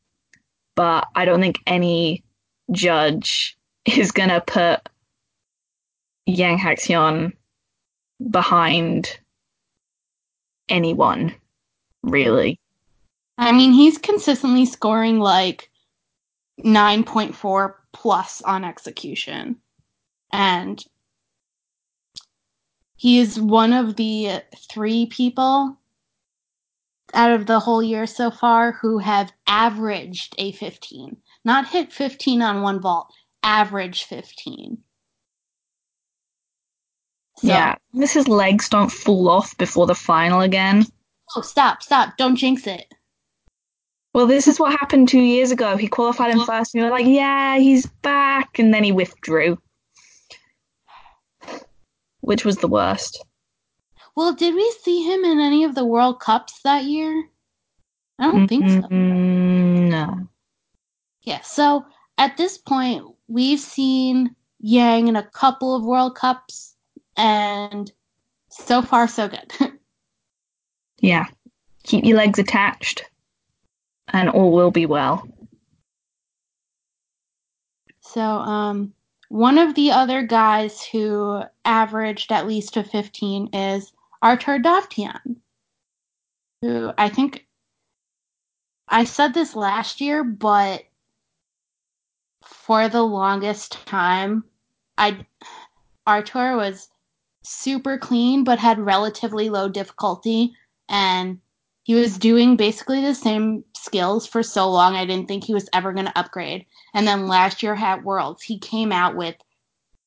but 0.77 1.09
I 1.17 1.25
don't 1.25 1.41
think 1.41 1.59
any 1.67 2.23
judge 2.73 3.57
is 3.85 4.13
going 4.13 4.29
to 4.29 4.41
put 4.41 4.89
Yang 6.27 6.59
Hak-seon 6.59 7.33
behind 8.31 9.19
anyone, 10.69 11.35
really. 12.03 12.59
I 13.39 13.53
mean, 13.53 13.73
he's 13.73 13.99
consistently 13.99 14.67
scoring 14.67 15.21
like 15.21 15.71
9.4 16.65 17.75
plus 17.93 18.43
on 18.43 18.65
execution. 18.65 19.57
And 20.33 20.83
he 22.97 23.19
is 23.19 23.39
one 23.41 23.73
of 23.73 23.97
the 23.97 24.43
three 24.71 25.07
people 25.07 25.79
out 27.15 27.31
of 27.31 27.47
the 27.47 27.61
whole 27.61 27.83
year 27.83 28.07
so 28.07 28.31
far 28.31 28.73
who 28.73 28.99
have 28.99 29.33
averaged 29.47 30.35
a 30.39 30.53
15. 30.53 31.17
Not 31.47 31.69
hit 31.69 31.93
15 31.93 32.43
on 32.43 32.63
one 32.63 32.81
vault, 32.81 33.15
average 33.45 34.03
15. 34.03 34.79
So, 37.39 37.47
Yeah. 37.47 37.77
This 37.93 38.15
his 38.15 38.27
legs 38.27 38.69
don't 38.69 38.91
fall 38.91 39.29
off 39.29 39.57
before 39.57 39.87
the 39.87 39.95
final 39.95 40.41
again. 40.41 40.87
Oh, 41.37 41.43
stop, 41.43 41.85
stop. 41.85 42.17
Don't 42.17 42.35
jinx 42.35 42.67
it. 42.67 42.93
Well, 44.13 44.27
this 44.27 44.49
is 44.49 44.59
what 44.59 44.73
happened 44.73 45.09
two 45.09 45.21
years 45.21 45.53
ago. 45.53 45.77
He 45.77 45.87
qualified 45.87 46.33
in 46.33 46.45
first, 46.45 46.75
and 46.75 46.81
you 46.81 46.87
were 46.87 46.97
like, 46.97 47.07
yeah, 47.07 47.59
he's 47.59 47.87
back. 48.03 48.59
And 48.59 48.75
then 48.75 48.83
he 48.83 48.91
withdrew, 48.91 49.57
which 52.23 52.45
was 52.45 52.57
the 52.57 52.67
worst. 52.67 53.25
Well, 54.17 54.35
did 54.35 54.53
we 54.53 54.69
see 54.83 55.05
him 55.05 55.25
in 55.25 55.39
any 55.39 55.63
of 55.63 55.77
the 55.77 55.85
World 55.85 56.19
Cups 56.19 56.61
that 56.65 56.87
year? 56.87 57.29
I 58.19 58.33
don't 58.33 58.49
think 58.49 58.69
so. 58.69 58.89
No. 58.89 60.29
Yeah, 61.27 61.43
so 61.43 61.85
at 62.17 62.37
this 62.37 62.57
point, 62.57 63.05
we've 63.29 63.61
seen 63.61 64.35
Yang 64.61 65.09
in 65.09 65.17
a 65.17 65.23
couple 65.23 65.75
of 65.75 65.85
World 65.85 66.15
Cups, 66.15 66.75
and 67.17 67.93
so 68.49 68.81
far, 68.81 69.07
so 69.07 69.29
good. 69.29 69.53
Yeah. 70.99 71.27
Keep 71.85 72.05
your 72.05 72.17
legs 72.17 72.39
attached, 72.39 73.05
and 74.09 74.31
all 74.31 74.51
will 74.51 74.71
be 74.71 74.87
well. 74.87 75.29
so, 78.01 78.23
um, 78.23 78.95
one 79.29 79.59
of 79.59 79.75
the 79.75 79.93
other 79.93 80.23
guys 80.23 80.83
who 80.83 81.43
averaged 81.67 82.33
at 82.33 82.47
least 82.47 82.79
a 82.79 82.83
15 82.83 83.55
is 83.55 83.93
Artur 84.23 84.59
Davtyan, 84.59 85.37
who 86.63 86.93
I 86.97 87.11
think 87.11 87.47
I 88.89 89.05
said 89.05 89.35
this 89.35 89.55
last 89.55 90.01
year, 90.01 90.25
but 90.25 90.86
for 92.47 92.89
the 92.89 93.03
longest 93.03 93.87
time, 93.87 94.45
I 94.99 95.27
Artur 96.07 96.57
was 96.57 96.89
super 97.43 97.99
clean 97.99 98.45
but 98.45 98.59
had 98.59 98.79
relatively 98.79 99.51
low 99.51 99.69
difficulty 99.69 100.53
and 100.89 101.39
he 101.85 101.95
was 101.95 102.19
doing 102.19 102.57
basically 102.57 103.01
the 103.01 103.15
same 103.15 103.65
skills 103.77 104.27
for 104.27 104.43
so 104.43 104.69
long 104.69 104.97
I 104.97 105.07
didn't 105.07 105.29
think 105.29 105.45
he 105.45 105.55
was 105.55 105.69
ever 105.73 105.93
going 105.93 106.07
to 106.07 106.19
upgrade. 106.19 106.67
And 106.95 107.07
then 107.07 107.29
last 107.29 107.63
year 107.63 107.75
at 107.75 108.03
Worlds, 108.03 108.43
he 108.43 108.59
came 108.59 108.91
out 108.91 109.15
with 109.15 109.37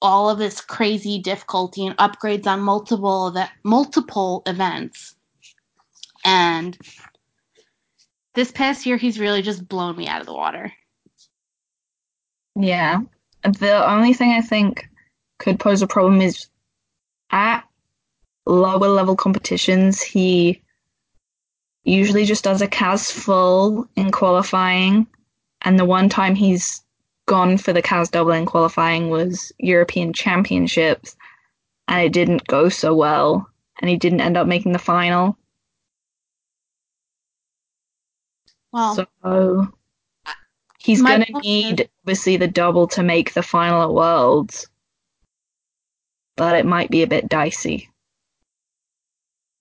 all 0.01 0.29
of 0.29 0.37
this 0.37 0.59
crazy 0.59 1.19
difficulty 1.19 1.85
and 1.85 1.95
upgrades 1.97 2.47
on 2.47 2.59
multiple 2.59 3.31
that 3.31 3.51
multiple 3.63 4.43
events. 4.45 5.15
And 6.25 6.77
this 8.33 8.51
past 8.51 8.85
year 8.85 8.97
he's 8.97 9.19
really 9.19 9.41
just 9.41 9.67
blown 9.67 9.95
me 9.95 10.07
out 10.07 10.19
of 10.19 10.27
the 10.27 10.33
water. 10.33 10.73
Yeah. 12.59 13.01
The 13.43 13.89
only 13.89 14.13
thing 14.13 14.31
I 14.31 14.41
think 14.41 14.89
could 15.39 15.59
pose 15.59 15.81
a 15.81 15.87
problem 15.87 16.21
is 16.21 16.47
at 17.31 17.61
lower 18.45 18.89
level 18.89 19.15
competitions, 19.15 20.01
he 20.01 20.61
usually 21.83 22.25
just 22.25 22.43
does 22.43 22.61
a 22.61 22.67
Kas 22.67 23.09
full 23.09 23.87
in 23.95 24.11
qualifying. 24.11 25.07
And 25.61 25.79
the 25.79 25.85
one 25.85 26.09
time 26.09 26.35
he's 26.35 26.83
gone 27.27 27.57
for 27.57 27.71
the 27.71 27.81
Kas 27.81 28.09
double 28.09 28.31
in 28.31 28.45
qualifying 28.45 29.09
was 29.09 29.53
European 29.57 30.11
Championships, 30.11 31.15
and 31.87 32.01
it 32.01 32.11
didn't 32.11 32.45
go 32.47 32.67
so 32.67 32.93
well, 32.93 33.49
and 33.79 33.89
he 33.89 33.95
didn't 33.95 34.21
end 34.21 34.35
up 34.35 34.47
making 34.47 34.73
the 34.73 34.79
final. 34.79 35.37
Well, 38.73 38.95
So 38.95 39.73
he's 40.79 41.01
My 41.01 41.17
to 41.17 41.39
need, 41.39 41.89
obviously, 42.03 42.37
the 42.37 42.47
double 42.47 42.87
to 42.89 43.03
make 43.03 43.33
the 43.33 43.43
final 43.43 43.83
at 43.83 43.93
Worlds, 43.93 44.67
but 46.35 46.55
it 46.55 46.65
might 46.65 46.89
be 46.89 47.03
a 47.03 47.07
bit 47.07 47.29
dicey. 47.29 47.89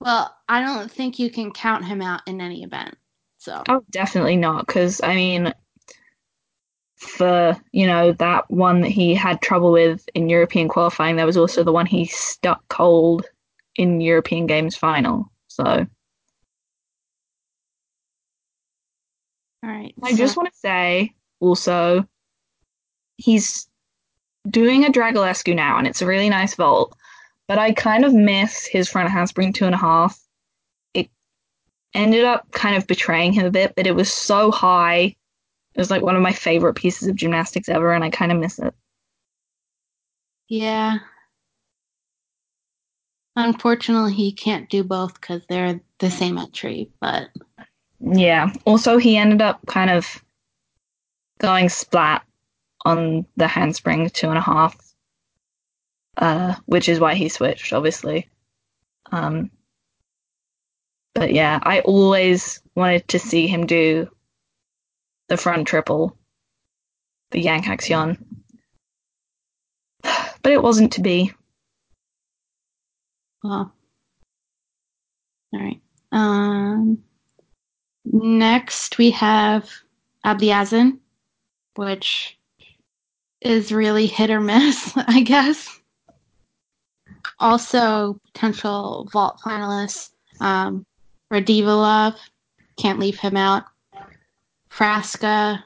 well, 0.01 0.35
I 0.49 0.61
don't 0.63 0.91
think 0.91 1.19
you 1.19 1.31
can 1.31 1.53
count 1.53 1.85
him 1.85 2.01
out 2.01 2.23
in 2.27 2.41
any 2.41 2.63
event. 2.63 2.97
So 3.39 3.63
Oh, 3.69 3.85
definitely 3.91 4.37
not. 4.37 4.67
Because 4.67 5.01
I 5.03 5.15
mean, 5.15 5.53
for 6.97 7.57
you 7.73 7.87
know 7.87 8.13
that 8.13 8.51
one 8.51 8.81
that 8.81 8.91
he 8.91 9.15
had 9.15 9.41
trouble 9.41 9.71
with 9.73 10.09
in 10.15 10.29
European 10.29 10.69
qualifying, 10.69 11.17
there 11.17 11.27
was 11.27 11.37
also 11.37 11.63
the 11.63 11.73
one 11.73 11.87
he 11.87 12.05
stuck 12.07 12.67
cold 12.69 13.27
in 13.77 14.01
European 14.01 14.47
Games 14.47 14.77
final. 14.77 15.31
So 15.49 15.87
all 19.63 19.71
right. 19.71 19.95
I 20.03 20.15
just 20.15 20.37
want 20.37 20.53
to 20.53 20.59
say 20.59 21.15
also, 21.41 22.07
he's 23.17 23.69
doing 24.49 24.85
a 24.85 24.91
Dragulescu 24.91 25.55
now, 25.55 25.79
and 25.79 25.87
it's 25.87 26.03
a 26.03 26.07
really 26.07 26.29
nice 26.29 26.55
vault. 26.55 26.97
But 27.47 27.59
I 27.59 27.73
kind 27.73 28.05
of 28.05 28.13
miss 28.13 28.67
his 28.67 28.89
front 28.89 29.11
handspring 29.11 29.53
two 29.53 29.65
and 29.65 29.75
a 29.75 29.79
half. 29.79 30.21
It 30.95 31.09
ended 31.95 32.25
up 32.25 32.51
kind 32.53 32.77
of 32.77 32.87
betraying 32.87 33.33
him 33.33 33.47
a 33.47 33.51
bit, 33.51 33.75
but 33.75 33.87
it 33.87 33.95
was 33.95 34.13
so 34.13 34.51
high. 34.51 35.17
It 35.75 35.81
was 35.81 35.91
like 35.91 36.03
one 36.03 36.17
of 36.17 36.23
my 36.23 36.33
favorite 36.33 36.75
pieces 36.75 37.09
of 37.09 37.17
gymnastics 37.17 37.69
ever, 37.69 37.93
and 37.93 38.05
I 38.05 38.11
kind 38.11 38.33
of 38.33 38.39
miss 38.39 38.59
it. 38.59 38.75
Yeah. 40.49 40.99
Unfortunately, 43.37 44.15
he 44.15 44.33
can't 44.33 44.69
do 44.69 44.83
both 44.83 45.15
because 45.15 45.43
they're 45.49 45.81
the 46.01 46.11
same 46.11 46.39
entry. 46.39 46.91
But 47.01 47.31
Yeah. 48.01 48.53
Also, 48.65 48.99
he 48.99 49.17
ended 49.17 49.43
up 49.43 49.61
kind 49.67 49.91
of 49.91 50.23
going 51.39 51.69
splat 51.69 52.25
on 52.85 53.27
the 53.37 53.47
handspring 53.47 54.09
two 54.11 54.29
and 54.29 54.39
a 54.39 54.43
half, 54.43 54.77
uh, 56.17 56.55
which 56.67 56.89
is 56.89 57.01
why 57.01 57.15
he 57.15 57.29
switched, 57.29 57.73
obviously. 57.73 58.29
Um, 59.11 59.51
but 61.15 61.33
yeah, 61.33 61.59
I 61.63 61.81
always 61.81 62.63
wanted 62.75 63.09
to 63.09 63.19
see 63.19 63.47
him 63.47 63.67
do 63.67 64.09
the 65.29 65.37
front 65.37 65.67
triple, 65.67 66.17
the 67.31 67.41
Yang 67.41 67.63
Hak-seon. 67.65 68.19
But 70.41 70.53
it 70.53 70.63
wasn't 70.63 70.93
to 70.93 71.01
be. 71.01 71.33
well, 73.43 73.73
all 75.53 75.61
right. 75.61 75.81
Um, 76.13 77.03
next 78.13 78.99
we 78.99 79.11
have 79.13 79.71
Ablyazin, 80.25 80.99
which 81.77 82.39
is 83.41 83.73
really 83.73 84.07
hit 84.07 84.31
or 84.31 84.41
miss, 84.41 84.93
I 84.97 85.23
guess. 85.23 85.81
Also, 87.41 88.19
potential 88.33 89.09
vault 89.13 89.41
finalists. 89.45 90.11
Um, 90.41 90.85
Radivilov, 91.33 92.17
can't 92.77 92.99
leave 92.99 93.19
him 93.19 93.37
out. 93.37 93.65
Frasca, 94.71 95.63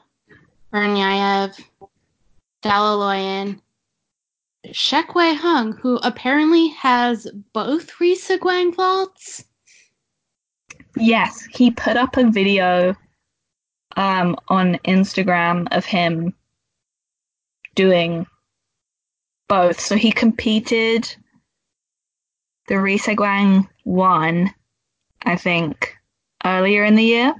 Vernyayev, 0.71 1.59
Dalaloyan, 2.63 3.59
Shek 4.71 5.13
Wai 5.13 5.33
Hung, 5.33 5.73
who 5.73 5.97
apparently 5.97 6.69
has 6.69 7.27
both 7.53 7.99
Ri 7.99 8.15
Se-gwang 8.15 8.73
vaults. 8.73 9.45
Yes, 10.95 11.45
he 11.45 11.71
put 11.71 11.97
up 11.97 12.17
a 12.17 12.29
video 12.29 12.95
um, 13.95 14.35
on 14.47 14.75
Instagram 14.85 15.67
of 15.71 15.85
him 15.85 16.33
doing 17.75 18.27
both. 19.47 19.79
So 19.79 19.95
he 19.95 20.11
competed 20.11 21.15
the 22.67 22.79
Ri 22.79 22.97
Se-gwang 22.97 23.67
one, 23.83 24.53
I 25.25 25.35
think, 25.35 25.95
earlier 26.45 26.83
in 26.83 26.95
the 26.95 27.03
year. 27.03 27.35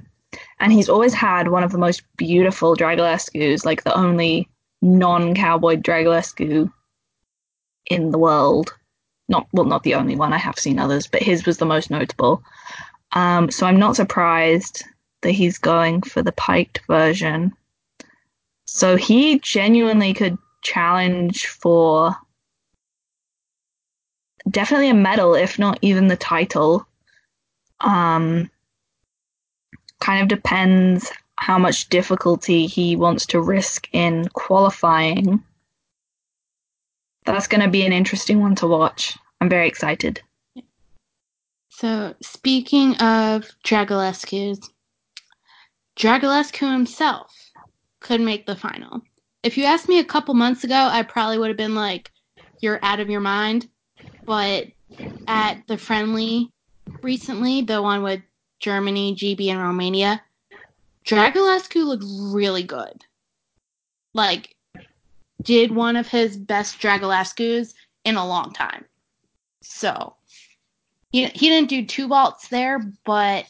And 0.58 0.72
he's 0.72 0.88
always 0.88 1.14
had 1.14 1.48
one 1.48 1.62
of 1.62 1.72
the 1.72 1.78
most 1.78 2.02
beautiful 2.16 2.76
Dragulescus, 2.76 3.64
like 3.64 3.84
the 3.84 3.96
only 3.96 4.48
non 4.82 5.34
cowboy 5.34 5.76
Dragulescu 5.76 6.70
in 7.86 8.10
the 8.10 8.18
world. 8.18 8.74
Not 9.28 9.46
well, 9.52 9.64
not 9.64 9.84
the 9.84 9.94
only 9.94 10.16
one. 10.16 10.32
I 10.32 10.38
have 10.38 10.58
seen 10.58 10.78
others, 10.78 11.06
but 11.06 11.22
his 11.22 11.46
was 11.46 11.58
the 11.58 11.66
most 11.66 11.90
notable. 11.90 12.42
Um, 13.14 13.50
so 13.50 13.66
I'm 13.66 13.78
not 13.78 13.96
surprised 13.96 14.84
that 15.22 15.30
he's 15.30 15.58
going 15.58 16.02
for 16.02 16.22
the 16.22 16.32
piked 16.32 16.80
version. 16.86 17.52
So 18.66 18.96
he 18.96 19.38
genuinely 19.38 20.12
could 20.14 20.36
challenge 20.62 21.46
for 21.46 22.16
definitely 24.50 24.90
a 24.90 24.94
medal, 24.94 25.34
if 25.34 25.58
not 25.58 25.78
even 25.80 26.08
the 26.08 26.16
title. 26.16 26.86
Um, 27.80 28.50
kind 30.00 30.22
of 30.22 30.28
depends 30.28 31.10
how 31.36 31.58
much 31.58 31.88
difficulty 31.88 32.66
he 32.66 32.96
wants 32.96 33.26
to 33.26 33.40
risk 33.40 33.88
in 33.92 34.28
qualifying. 34.30 35.42
That's 37.24 37.46
going 37.46 37.62
to 37.62 37.70
be 37.70 37.86
an 37.86 37.92
interesting 37.92 38.40
one 38.40 38.54
to 38.56 38.66
watch. 38.66 39.16
I'm 39.40 39.48
very 39.48 39.68
excited. 39.68 40.20
So, 41.76 42.14
speaking 42.22 42.94
of 42.98 43.50
Dragulescu's, 43.64 44.70
Dragulescu 45.96 46.70
himself 46.70 47.34
could 47.98 48.20
make 48.20 48.46
the 48.46 48.54
final. 48.54 49.02
If 49.42 49.58
you 49.58 49.64
asked 49.64 49.88
me 49.88 49.98
a 49.98 50.04
couple 50.04 50.34
months 50.34 50.62
ago, 50.62 50.76
I 50.76 51.02
probably 51.02 51.36
would 51.36 51.48
have 51.48 51.56
been 51.56 51.74
like, 51.74 52.12
you're 52.60 52.78
out 52.84 53.00
of 53.00 53.10
your 53.10 53.20
mind. 53.20 53.68
But 54.24 54.68
at 55.26 55.66
the 55.66 55.76
friendly 55.76 56.52
recently, 57.02 57.62
the 57.62 57.82
one 57.82 58.04
with 58.04 58.22
Germany, 58.60 59.16
GB, 59.16 59.48
and 59.48 59.60
Romania, 59.60 60.22
Dragulescu 61.04 61.84
looked 61.84 62.04
really 62.06 62.62
good. 62.62 63.04
Like, 64.12 64.54
did 65.42 65.72
one 65.72 65.96
of 65.96 66.06
his 66.06 66.36
best 66.36 66.78
Dragulescus 66.78 67.74
in 68.04 68.14
a 68.14 68.24
long 68.24 68.52
time. 68.52 68.84
So, 69.60 70.14
he, 71.14 71.26
he 71.26 71.48
didn't 71.48 71.68
do 71.68 71.86
two 71.86 72.08
vaults 72.08 72.48
there, 72.48 72.80
but 73.04 73.46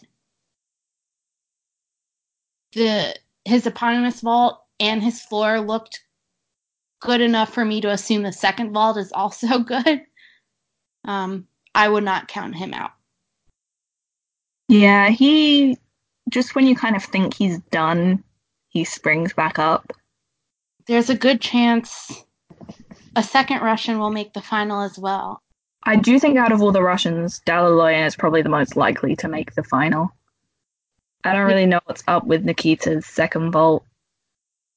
the 2.74 3.16
his 3.46 3.66
eponymous 3.66 4.20
vault 4.20 4.62
and 4.78 5.02
his 5.02 5.22
floor 5.22 5.60
looked 5.60 6.04
good 7.00 7.22
enough 7.22 7.54
for 7.54 7.64
me 7.64 7.80
to 7.80 7.90
assume 7.90 8.22
the 8.22 8.32
second 8.32 8.74
vault 8.74 8.98
is 8.98 9.12
also 9.12 9.58
good. 9.60 10.02
Um, 11.06 11.48
I 11.74 11.88
would 11.88 12.04
not 12.04 12.28
count 12.28 12.54
him 12.54 12.74
out. 12.74 12.90
Yeah, 14.68 15.08
he 15.08 15.78
just 16.28 16.54
when 16.54 16.66
you 16.66 16.76
kind 16.76 16.96
of 16.96 17.04
think 17.04 17.32
he's 17.32 17.60
done, 17.70 18.22
he 18.68 18.84
springs 18.84 19.32
back 19.32 19.58
up. 19.58 19.90
There's 20.86 21.08
a 21.08 21.16
good 21.16 21.40
chance 21.40 22.26
a 23.16 23.22
second 23.22 23.62
Russian 23.62 23.98
will 23.98 24.10
make 24.10 24.34
the 24.34 24.42
final 24.42 24.82
as 24.82 24.98
well. 24.98 25.40
I 25.86 25.96
do 25.96 26.18
think 26.18 26.38
out 26.38 26.52
of 26.52 26.62
all 26.62 26.72
the 26.72 26.82
Russians, 26.82 27.40
Dalaloyan 27.46 28.06
is 28.06 28.16
probably 28.16 28.42
the 28.42 28.48
most 28.48 28.76
likely 28.76 29.16
to 29.16 29.28
make 29.28 29.54
the 29.54 29.62
final. 29.62 30.10
I 31.24 31.32
don't 31.32 31.46
really 31.46 31.66
know 31.66 31.80
what's 31.84 32.04
up 32.06 32.26
with 32.26 32.44
Nikita's 32.44 33.06
second 33.06 33.52
vault. 33.52 33.84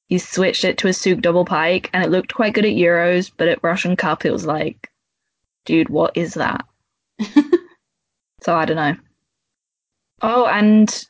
He 0.08 0.18
switched 0.18 0.64
it 0.64 0.78
to 0.78 0.88
a 0.88 0.92
Tsuk 0.92 1.20
double 1.20 1.44
pike, 1.44 1.90
and 1.92 2.02
it 2.02 2.10
looked 2.10 2.34
quite 2.34 2.54
good 2.54 2.64
at 2.64 2.72
Euros, 2.72 3.30
but 3.36 3.48
at 3.48 3.62
Russian 3.62 3.96
Cup, 3.96 4.24
it 4.24 4.32
was 4.32 4.46
like, 4.46 4.90
dude, 5.66 5.90
what 5.90 6.16
is 6.16 6.34
that? 6.34 6.64
so 8.40 8.54
I 8.54 8.64
don't 8.64 8.76
know. 8.76 8.96
Oh, 10.22 10.46
and 10.46 11.06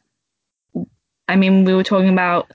I 1.29 1.37
mean, 1.37 1.65
we 1.65 1.75
were 1.75 1.85
talking 1.85 2.09
about 2.09 2.51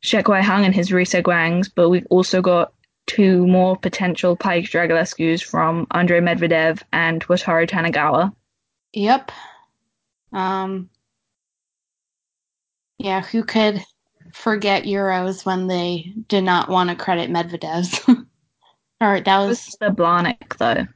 Shek 0.00 0.26
Hang 0.26 0.64
and 0.64 0.74
his 0.74 0.92
Ri 0.92 1.04
Se-gwangs, 1.04 1.70
but 1.74 1.90
we've 1.90 2.06
also 2.10 2.40
got 2.40 2.72
two 3.08 3.46
more 3.46 3.76
potential 3.76 4.36
Pike 4.36 4.66
Dragulescus 4.66 5.42
from 5.42 5.88
Andrei 5.90 6.20
Medvedev 6.20 6.82
and 6.92 7.26
Wataru 7.26 7.68
Tanigawa. 7.68 8.32
Yep. 8.92 9.32
Um. 10.32 10.88
Yeah, 12.98 13.22
who 13.22 13.42
could 13.42 13.84
forget 14.32 14.84
Euros 14.84 15.44
when 15.44 15.66
they 15.66 16.12
did 16.28 16.44
not 16.44 16.68
want 16.68 16.90
to 16.90 16.96
credit 16.96 17.30
Medvedev's? 17.30 18.00
All 19.00 19.08
right, 19.08 19.24
that 19.24 19.38
was 19.46 19.76
the 19.80 19.88
Blahnik 19.88 20.56
though. 20.58 20.86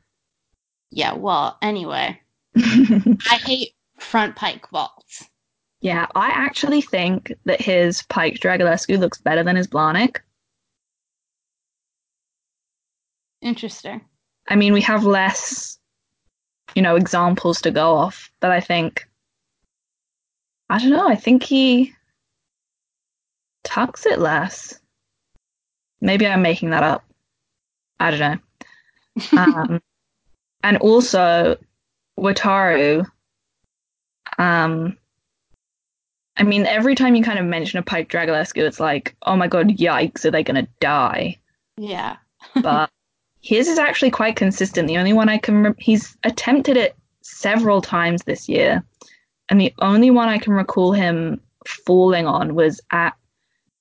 Yeah, 0.91 1.15
well, 1.15 1.57
anyway. 1.63 2.21
I 2.57 3.41
hate 3.43 3.71
front 3.99 4.37
pike 4.37 4.69
vaults. 4.71 5.25
Yeah, 5.81 6.07
I 6.15 6.29
actually 6.29 6.83
think 6.83 7.33
that 7.45 7.61
his 7.61 8.03
Pike 8.05 8.35
Dragulescu 8.35 8.99
looks 8.99 9.21
better 9.21 9.43
than 9.43 9.57
his 9.57 9.67
Blahnik. 9.67 10.19
Interesting. 13.43 14.01
I 14.49 14.57
mean, 14.57 14.73
we 14.73 14.81
have 14.83 15.05
less, 15.05 15.79
you 16.75 16.83
know, 16.83 16.97
examples 16.97 17.61
to 17.63 17.71
go 17.71 17.95
off, 17.95 18.31
but 18.41 18.51
I 18.51 18.61
think, 18.61 19.09
I 20.71 20.79
don't 20.79 20.91
know, 20.91 21.09
I 21.09 21.17
think 21.17 21.43
he 21.43 21.93
tucks 23.65 24.07
it 24.07 24.19
less. 24.19 24.79
Maybe 26.01 26.27
I'm 26.27 26.43
making 26.43 26.71
that 26.71 26.83
up. 26.83 27.05
I 28.01 28.11
don't 28.11 28.21
know. 28.21 28.39
Um, 29.37 29.83
and 30.63 30.79
also, 30.79 31.59
Wataru, 32.19 33.05
um, 34.39 34.97
I 36.37 36.43
mean, 36.45 36.65
every 36.65 36.95
time 36.95 37.15
you 37.15 37.23
kind 37.23 37.39
of 37.39 37.45
mention 37.45 37.79
a 37.79 37.83
Pike 37.83 38.09
Dragulescu, 38.09 38.63
it's 38.63 38.81
like, 38.81 39.15
oh 39.23 39.37
my 39.37 39.49
god, 39.49 39.69
yikes, 39.69 40.25
are 40.25 40.31
they 40.31 40.43
going 40.43 40.65
to 40.65 40.71
die? 40.81 41.39
Yeah. 41.77 42.17
but 42.63 42.91
his 43.43 43.69
is 43.69 43.79
actually 43.79 44.11
quite 44.11 44.37
consistent. 44.37 44.89
The 44.89 44.97
only 44.97 45.13
one 45.13 45.29
I 45.29 45.37
can, 45.37 45.63
re- 45.63 45.75
he's 45.79 46.17
attempted 46.25 46.77
it 46.77 46.97
several 47.23 47.83
times 47.83 48.23
this 48.23 48.49
year, 48.49 48.83
and 49.49 49.61
the 49.61 49.75
only 49.81 50.11
one 50.11 50.29
I 50.29 50.39
can 50.39 50.53
recall 50.53 50.93
him 50.93 51.41
falling 51.67 52.27
on 52.27 52.55
was 52.55 52.81
at 52.93 53.15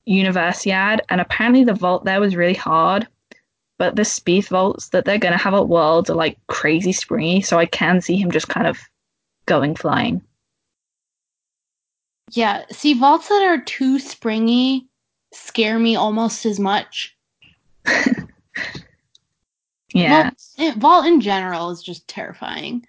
Universiad, 0.07 0.99
and 1.09 1.21
apparently 1.21 1.63
the 1.63 1.73
vault 1.73 2.05
there 2.05 2.19
was 2.19 2.35
really 2.35 2.55
hard. 2.55 3.07
But 3.77 3.95
the 3.95 4.03
Spieth 4.03 4.49
vaults 4.49 4.89
that 4.89 5.05
they're 5.05 5.17
going 5.17 5.31
to 5.31 5.43
have 5.43 5.55
at 5.55 5.67
Worlds 5.67 6.09
are 6.09 6.15
like 6.15 6.37
crazy 6.47 6.91
springy, 6.91 7.41
so 7.41 7.57
I 7.57 7.65
can 7.65 8.01
see 8.01 8.15
him 8.15 8.31
just 8.31 8.47
kind 8.47 8.67
of 8.67 8.79
going 9.45 9.75
flying. 9.75 10.21
Yeah, 12.31 12.63
see, 12.71 12.93
vaults 12.93 13.27
that 13.29 13.43
are 13.43 13.61
too 13.61 13.99
springy 13.99 14.87
scare 15.33 15.79
me 15.79 15.95
almost 15.95 16.45
as 16.45 16.59
much. 16.59 17.15
yeah. 19.93 20.23
Vault, 20.23 20.33
eh, 20.57 20.73
vault 20.77 21.05
in 21.05 21.21
general 21.21 21.69
is 21.71 21.81
just 21.81 22.07
terrifying. 22.07 22.85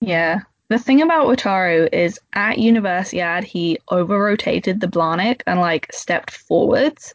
Yeah. 0.00 0.40
The 0.68 0.78
thing 0.78 1.02
about 1.02 1.26
Wataru 1.26 1.88
is 1.92 2.18
at 2.32 2.56
Universiad, 2.56 3.44
he 3.44 3.78
over 3.88 4.18
rotated 4.18 4.80
the 4.80 4.88
Blahnik 4.88 5.42
and 5.46 5.60
like 5.60 5.92
stepped 5.92 6.32
forwards. 6.32 7.12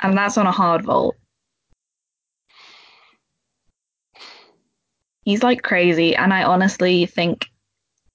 And 0.00 0.16
that's 0.16 0.38
on 0.38 0.46
a 0.46 0.52
hard 0.52 0.84
vault. 0.84 1.16
He's 5.24 5.42
like 5.42 5.62
crazy, 5.62 6.14
and 6.14 6.32
I 6.32 6.44
honestly 6.44 7.06
think 7.06 7.46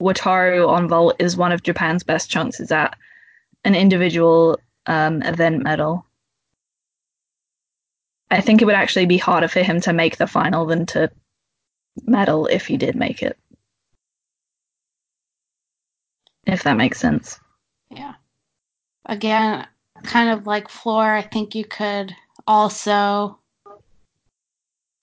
Wataru 0.01 0.67
on 0.67 0.87
vault 0.87 1.15
is 1.19 1.35
one 1.35 1.51
of 1.51 1.63
Japan's 1.63 2.03
best 2.03 2.29
chances 2.29 2.71
at 2.71 2.95
an 3.65 3.75
individual 3.75 4.59
um, 4.85 5.21
event 5.23 5.63
medal. 5.63 6.05
I 8.31 8.39
think 8.39 8.61
it 8.61 8.65
would 8.65 8.75
actually 8.75 9.05
be 9.05 9.17
harder 9.17 9.49
for 9.49 9.61
him 9.61 9.81
to 9.81 9.91
make 9.91 10.15
the 10.15 10.25
final 10.25 10.65
than 10.65 10.85
to 10.87 11.11
medal 12.05 12.47
if 12.47 12.65
he 12.65 12.77
did 12.77 12.95
make 12.95 13.21
it. 13.21 13.37
If 16.47 16.63
that 16.63 16.77
makes 16.77 16.99
sense. 16.99 17.39
Yeah. 17.89 18.13
Again, 19.05 19.67
kind 20.03 20.29
of 20.29 20.47
like 20.47 20.69
Floor, 20.69 21.13
I 21.13 21.21
think 21.21 21.55
you 21.55 21.65
could 21.65 22.15
also 22.47 23.37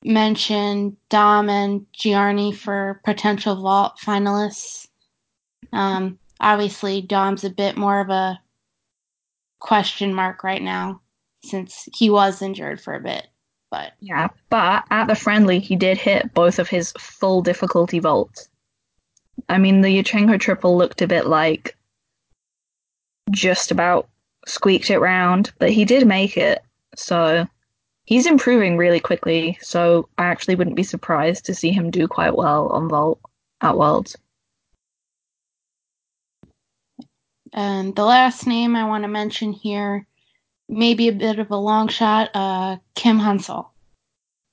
mention 0.02 0.96
Dom 1.10 1.50
and 1.50 1.86
Giarnni 1.92 2.56
for 2.56 3.02
potential 3.04 3.56
vault 3.56 3.98
finalists. 4.02 4.88
Um, 5.70 6.18
obviously, 6.40 7.02
Dom's 7.02 7.44
a 7.44 7.50
bit 7.50 7.76
more 7.76 8.00
of 8.00 8.08
a 8.08 8.40
question 9.60 10.14
mark 10.14 10.42
right 10.42 10.62
now 10.62 11.02
since 11.42 11.88
he 11.96 12.10
was 12.10 12.42
injured 12.42 12.80
for 12.80 12.94
a 12.94 13.00
bit. 13.00 13.28
But 13.70 13.92
yeah, 14.00 14.28
but 14.48 14.84
at 14.90 15.06
the 15.06 15.14
friendly, 15.14 15.60
he 15.60 15.76
did 15.76 15.98
hit 15.98 16.32
both 16.32 16.58
of 16.58 16.68
his 16.68 16.92
full 16.98 17.42
difficulty 17.42 17.98
vaults. 17.98 18.48
I 19.48 19.58
mean, 19.58 19.82
the 19.82 19.88
Yurchenko 19.88 20.40
triple 20.40 20.76
looked 20.76 21.02
a 21.02 21.06
bit 21.06 21.26
like 21.26 21.76
just 23.30 23.70
about 23.70 24.08
squeaked 24.46 24.90
it 24.90 24.98
round, 24.98 25.52
but 25.58 25.70
he 25.70 25.84
did 25.84 26.06
make 26.06 26.36
it. 26.36 26.62
So 26.96 27.46
he's 28.04 28.26
improving 28.26 28.78
really 28.78 29.00
quickly. 29.00 29.58
So 29.60 30.08
I 30.16 30.24
actually 30.24 30.54
wouldn't 30.54 30.76
be 30.76 30.82
surprised 30.82 31.44
to 31.44 31.54
see 31.54 31.70
him 31.70 31.90
do 31.90 32.08
quite 32.08 32.34
well 32.34 32.68
on 32.68 32.88
vault 32.88 33.20
at 33.60 33.76
Worlds. 33.76 34.16
And 37.52 37.94
the 37.94 38.04
last 38.04 38.46
name 38.46 38.76
I 38.76 38.84
want 38.84 39.04
to 39.04 39.08
mention 39.08 39.52
here, 39.52 40.06
maybe 40.68 41.08
a 41.08 41.12
bit 41.12 41.38
of 41.38 41.50
a 41.50 41.56
long 41.56 41.88
shot, 41.88 42.30
uh, 42.34 42.76
Kim 42.94 43.18
Han-sol. 43.18 43.72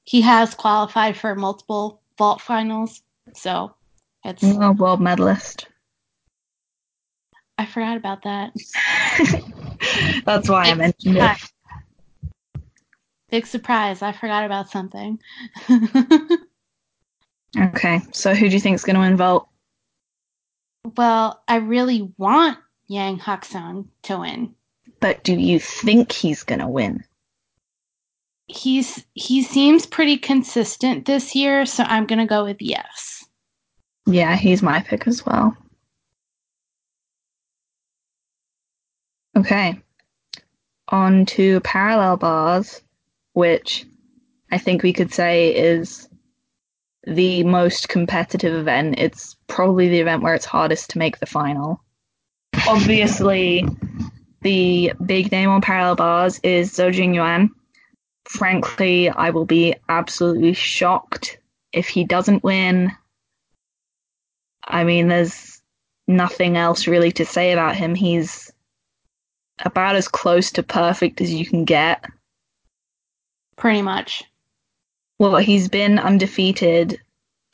He 0.04 0.22
has 0.22 0.54
qualified 0.54 1.18
for 1.18 1.36
multiple 1.36 2.02
vault 2.18 2.42
finals, 2.42 3.02
so 3.34 3.74
it's 4.24 4.44
a 4.44 4.72
world 4.72 5.02
medalist. 5.02 5.68
I 7.58 7.66
forgot 7.66 7.98
about 7.98 8.24
that. 8.24 8.54
That's 10.26 10.50
why 10.50 10.66
Big 10.66 10.74
I 10.74 10.76
mentioned 10.76 11.16
surprise. 11.16 11.44
it. 11.44 11.52
Big 13.30 13.48
surprise! 13.48 14.02
I 14.02 14.12
forgot 14.12 14.46
about 14.46 14.70
something. 14.70 15.20
okay, 17.60 18.02
so 18.12 18.34
who 18.34 18.48
do 18.48 18.54
you 18.54 18.60
think 18.60 18.76
is 18.76 18.84
going 18.84 18.96
to 18.96 19.02
win 19.02 19.18
vault? 19.18 19.48
Well, 20.96 21.42
I 21.48 21.58
really 21.58 22.14
want 22.18 22.60
Yang 22.88 23.20
Hak-seon 23.20 23.88
to 24.04 24.20
win. 24.20 24.55
But 25.00 25.24
do 25.24 25.34
you 25.34 25.60
think 25.60 26.12
he's 26.12 26.44
gonna 26.44 26.70
win? 26.70 27.04
He's 28.48 29.06
he 29.14 29.42
seems 29.42 29.86
pretty 29.86 30.18
consistent 30.18 31.06
this 31.06 31.36
year, 31.36 31.66
so 31.66 31.84
I'm 31.84 32.06
gonna 32.06 32.28
go 32.28 32.44
with 32.44 32.62
yes. 32.62 33.26
Yeah, 34.06 34.36
he's 34.36 34.62
my 34.62 34.82
pick 34.82 35.08
as 35.08 35.26
well. 35.26 35.56
Okay. 39.36 39.82
On 40.90 41.26
to 41.26 41.60
parallel 41.62 42.18
bars, 42.18 42.82
which 43.34 43.86
I 44.52 44.58
think 44.58 44.84
we 44.84 44.94
could 44.94 45.14
say 45.14 45.54
is 45.54 46.08
the 47.06 47.44
most 47.44 47.90
competitive 47.90 48.54
event. 48.54 48.96
It's 49.00 49.36
probably 49.48 49.90
the 49.90 50.00
event 50.00 50.24
where 50.24 50.36
it's 50.36 50.46
hardest 50.46 50.92
to 50.92 51.00
make 51.00 51.20
the 51.20 51.26
final 51.26 51.82
obviously, 52.68 53.66
the 54.46 54.94
big 55.04 55.32
name 55.32 55.50
on 55.50 55.60
parallel 55.60 55.96
bars 55.96 56.40
is 56.44 56.72
Zhou 56.72 56.94
Jingyuan. 56.94 57.50
Frankly, 58.26 59.10
I 59.10 59.32
will 59.32 59.46
be 59.46 59.74
absolutely 59.90 60.54
shocked 60.54 61.40
if 61.74 61.90
he 61.90 62.04
doesn't 62.04 62.44
win. 62.44 62.92
I 64.64 64.84
mean, 64.84 65.08
there's 65.08 65.64
nothing 66.08 66.58
else 66.58 66.86
really 66.86 67.12
to 67.14 67.26
say 67.26 67.54
about 67.54 67.76
him. 67.76 67.96
He's 67.96 68.52
about 69.64 69.96
as 69.96 70.08
close 70.08 70.52
to 70.52 70.62
perfect 70.62 71.22
as 71.22 71.34
you 71.34 71.48
can 71.48 71.66
get. 71.66 72.06
Pretty 73.56 73.82
much. 73.82 74.26
Well, 75.18 75.38
he's 75.38 75.70
been 75.70 75.98
undefeated 75.98 77.02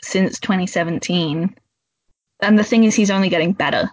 since 0.03 0.41
2017. 0.41 1.55
And 2.41 2.59
the 2.59 2.65
thing 2.65 2.83
is, 2.83 2.95
he's 2.95 3.11
only 3.11 3.29
getting 3.29 3.53
better. 3.53 3.89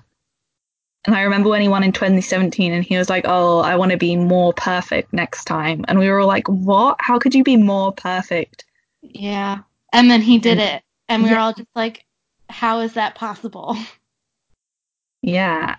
And 1.07 1.15
I 1.15 1.23
remember 1.23 1.49
when 1.49 1.63
he 1.63 1.69
won 1.69 1.85
in 1.85 1.93
2017 1.93 2.73
and 2.73 2.85
he 2.85 2.97
was 2.99 3.09
like, 3.09 3.25
Oh, 3.27 3.61
I 3.61 3.77
want 3.77 3.93
to 3.93 3.97
be 3.97 4.17
more 4.17 4.53
perfect 4.53 5.13
next 5.13 5.45
time. 5.45 5.85
And 5.89 5.99
we 5.99 6.09
were 6.09 6.21
all 6.21 6.27
like, 6.27 6.47
What? 6.49 6.97
How 7.01 7.19
could 7.19 7.35
you 7.35 7.45
be 7.45 7.57
more 7.57 7.93
perfect? 7.93 8.65
Yeah. 9.03 9.59
And 9.93 10.11
then 10.11 10.21
he 10.21 10.39
did 10.39 10.59
it. 10.59 10.83
And 11.09 11.23
we 11.23 11.31
were 11.31 11.37
Yeah. 11.37 11.45
all 11.45 11.53
just 11.55 11.69
like, 11.75 12.05
how 12.51 12.81
is 12.81 12.95
that 12.95 13.15
possible? 13.15 13.77
Yeah. 15.21 15.77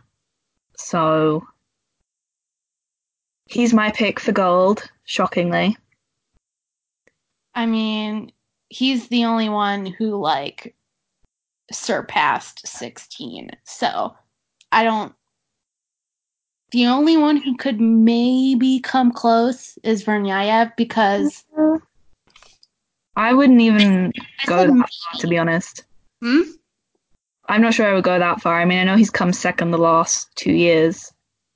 So 0.76 1.48
he's 3.46 3.74
my 3.74 3.90
pick 3.92 4.20
for 4.20 4.34
gold, 4.34 4.84
shockingly. 5.06 5.78
I 7.56 7.66
mean, 7.66 8.34
he's 8.68 9.08
the 9.08 9.24
only 9.24 9.48
one 9.48 9.86
who 9.86 10.20
like 10.20 10.76
surpassed 11.72 12.68
16. 12.68 13.52
So 13.64 14.14
I 14.72 14.84
don't. 14.84 15.14
The 16.72 16.86
only 16.88 17.18
one 17.18 17.38
who 17.38 17.58
could 17.58 17.82
maybe 17.82 18.80
come 18.80 19.12
close 19.12 19.78
is 19.84 20.04
Verniaiev 20.04 20.76
because 20.76 21.44
I 23.16 23.34
wouldn't 23.34 23.62
even 23.62 24.14
go 24.46 24.68
that 24.68 24.76
far, 24.78 25.20
to 25.20 25.28
be 25.28 25.38
honest. 25.38 25.84
Hmm? 26.22 26.42
I'm 27.48 27.62
not 27.62 27.74
sure 27.74 27.88
I 27.88 27.94
would 27.94 28.04
go 28.04 28.20
that 28.20 28.42
far. 28.42 28.62
I 28.62 28.66
mean, 28.66 28.78
I 28.78 28.84
know 28.84 28.96
he's 28.96 29.10
come 29.10 29.34
second 29.34 29.72
the 29.72 29.80
last 29.80 30.30
two 30.36 30.54
years 30.54 31.12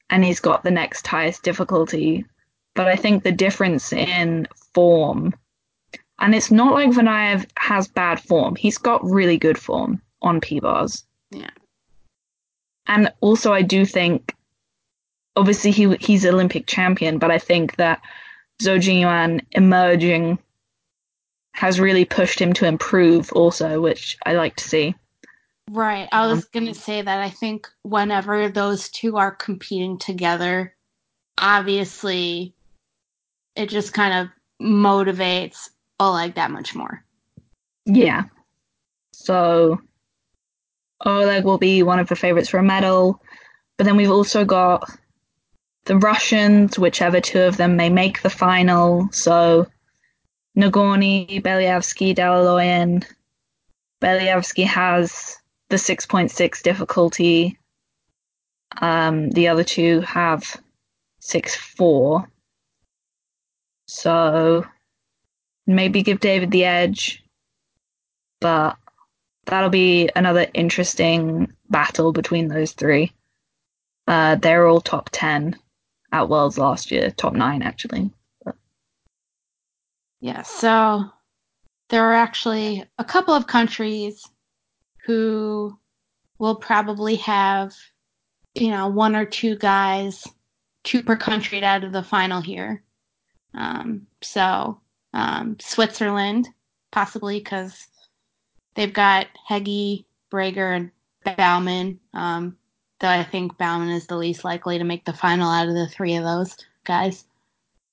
and 0.09 0.25
he's 0.25 0.39
got 0.39 0.63
the 0.63 0.71
next 0.71 1.05
highest 1.05 1.43
difficulty, 1.43 2.25
but 2.73 2.87
I 2.87 2.95
think 2.95 3.23
the 3.23 3.31
difference 3.31 3.93
in 3.93 4.47
form, 4.73 5.35
and 6.19 6.33
it's 6.33 6.51
not 6.51 6.73
like 6.73 6.89
Verniaiev 6.89 7.45
has 7.57 7.87
bad 7.87 8.19
form, 8.19 8.55
he's 8.55 8.79
got 8.79 9.03
really 9.05 9.37
good 9.37 9.57
form 9.57 10.01
on 10.23 10.41
P 10.41 10.59
bars. 10.59 11.05
Yeah. 11.29 11.51
And 12.87 13.11
also, 13.21 13.53
I 13.53 13.61
do 13.61 13.85
think, 13.85 14.35
obviously, 15.35 15.71
he 15.71 15.95
he's 15.97 16.25
Olympic 16.25 16.67
champion, 16.67 17.17
but 17.17 17.31
I 17.31 17.39
think 17.39 17.75
that 17.77 18.01
Zou 18.61 18.77
Jingyuan 18.77 19.41
emerging 19.51 20.37
has 21.53 21.79
really 21.79 22.05
pushed 22.05 22.39
him 22.39 22.53
to 22.53 22.65
improve 22.65 23.31
also, 23.33 23.79
which 23.79 24.17
I 24.25 24.33
like 24.33 24.55
to 24.57 24.67
see. 24.67 24.95
Right. 25.69 26.09
I 26.11 26.27
was 26.27 26.39
Um, 26.39 26.49
going 26.51 26.65
to 26.65 26.73
say 26.73 27.01
that 27.01 27.19
I 27.21 27.29
think 27.29 27.69
whenever 27.83 28.49
those 28.49 28.89
two 28.89 29.17
are 29.17 29.31
competing 29.31 29.97
together, 29.97 30.75
obviously 31.37 32.53
it 33.55 33.69
just 33.69 33.93
kind 33.93 34.13
of 34.13 34.27
motivates 34.65 35.69
Oleg 35.99 36.35
that 36.35 36.51
much 36.51 36.75
more. 36.75 37.05
Yeah. 37.85 38.23
So 39.13 39.79
Oleg 41.05 41.43
will 41.43 41.57
be 41.57 41.83
one 41.83 41.99
of 41.99 42.07
the 42.07 42.15
favorites 42.15 42.49
for 42.49 42.59
a 42.59 42.63
medal. 42.63 43.21
But 43.77 43.85
then 43.85 43.97
we've 43.97 44.11
also 44.11 44.45
got 44.45 44.89
the 45.85 45.97
Russians, 45.97 46.79
whichever 46.79 47.19
two 47.19 47.41
of 47.41 47.57
them 47.57 47.75
may 47.75 47.89
make 47.89 48.21
the 48.21 48.29
final. 48.29 49.09
So 49.11 49.67
Nagorny, 50.57 51.41
Belyavsky, 51.41 52.15
Dalaloyan. 52.15 53.05
Belyavsky 54.01 54.65
has 54.65 55.37
the 55.69 55.77
6.6 55.77 56.61
difficulty. 56.61 57.57
Um, 58.81 59.29
the 59.31 59.47
other 59.47 59.63
two 59.63 60.01
have 60.01 60.61
6.4. 61.21 62.25
So 63.87 64.65
maybe 65.67 66.03
give 66.03 66.19
David 66.19 66.51
the 66.51 66.65
edge 66.65 67.23
but 68.43 68.75
that'll 69.45 69.69
be 69.69 70.09
another 70.15 70.47
interesting 70.53 71.51
battle 71.69 72.11
between 72.11 72.47
those 72.47 72.71
three. 72.71 73.11
Uh, 74.07 74.35
they're 74.35 74.67
all 74.67 74.81
top 74.81 75.09
10 75.11 75.57
at 76.11 76.29
Worlds 76.29 76.57
last 76.57 76.91
year, 76.91 77.11
top 77.11 77.33
9 77.33 77.61
actually. 77.61 78.11
Yeah, 80.19 80.43
so 80.43 81.09
there 81.89 82.03
are 82.05 82.13
actually 82.13 82.85
a 82.97 83.03
couple 83.03 83.33
of 83.33 83.47
countries 83.47 84.25
who 85.05 85.77
will 86.37 86.55
probably 86.55 87.15
have, 87.17 87.75
you 88.55 88.69
know, 88.69 88.87
one 88.87 89.15
or 89.15 89.25
two 89.25 89.57
guys, 89.57 90.25
two 90.83 91.03
per 91.03 91.17
country 91.17 91.61
out 91.63 91.83
of 91.83 91.91
the 91.91 92.03
final 92.03 92.41
here. 92.41 92.83
Um, 93.53 94.07
so 94.21 94.79
um, 95.13 95.57
Switzerland, 95.59 96.47
possibly 96.91 97.39
because 97.39 97.87
they've 98.75 98.93
got 98.93 99.27
Hegi, 99.49 100.05
Brägger, 100.31 100.75
and 100.75 100.91
Baumann. 101.37 101.99
Um, 102.13 102.57
though 102.99 103.07
I 103.09 103.23
think 103.23 103.57
Baumann 103.57 103.89
is 103.89 104.07
the 104.07 104.17
least 104.17 104.43
likely 104.43 104.77
to 104.77 104.83
make 104.83 105.05
the 105.05 105.13
final 105.13 105.49
out 105.49 105.67
of 105.67 105.75
the 105.75 105.87
three 105.87 106.15
of 106.15 106.23
those 106.23 106.57
guys. 106.83 107.25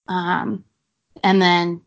Um, 0.08 0.64
and 1.22 1.40
then 1.40 1.82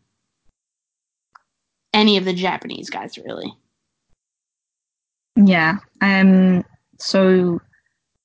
any 1.94 2.18
of 2.18 2.26
the 2.26 2.34
Japanese 2.34 2.90
guys, 2.90 3.18
really. 3.18 3.54
Yeah. 5.36 5.78
Um. 6.02 6.64
So 7.00 7.60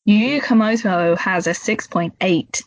Yu 0.04 0.40
Kamoto 0.40 1.16
has 1.18 1.46
a 1.46 1.50
6.8 1.50 2.62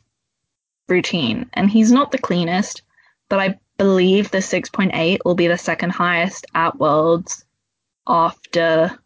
routine, 0.87 1.49
and 1.53 1.69
he's 1.69 1.91
not 1.91 2.11
the 2.11 2.17
cleanest, 2.17 2.81
but 3.29 3.39
I 3.39 3.59
believe 3.77 4.29
the 4.29 4.39
6.8 4.39 5.19
will 5.25 5.35
be 5.35 5.47
the 5.47 5.57
second 5.57 5.91
highest 5.91 6.45
at 6.53 6.77
Worlds 6.77 7.45
after 8.07 8.99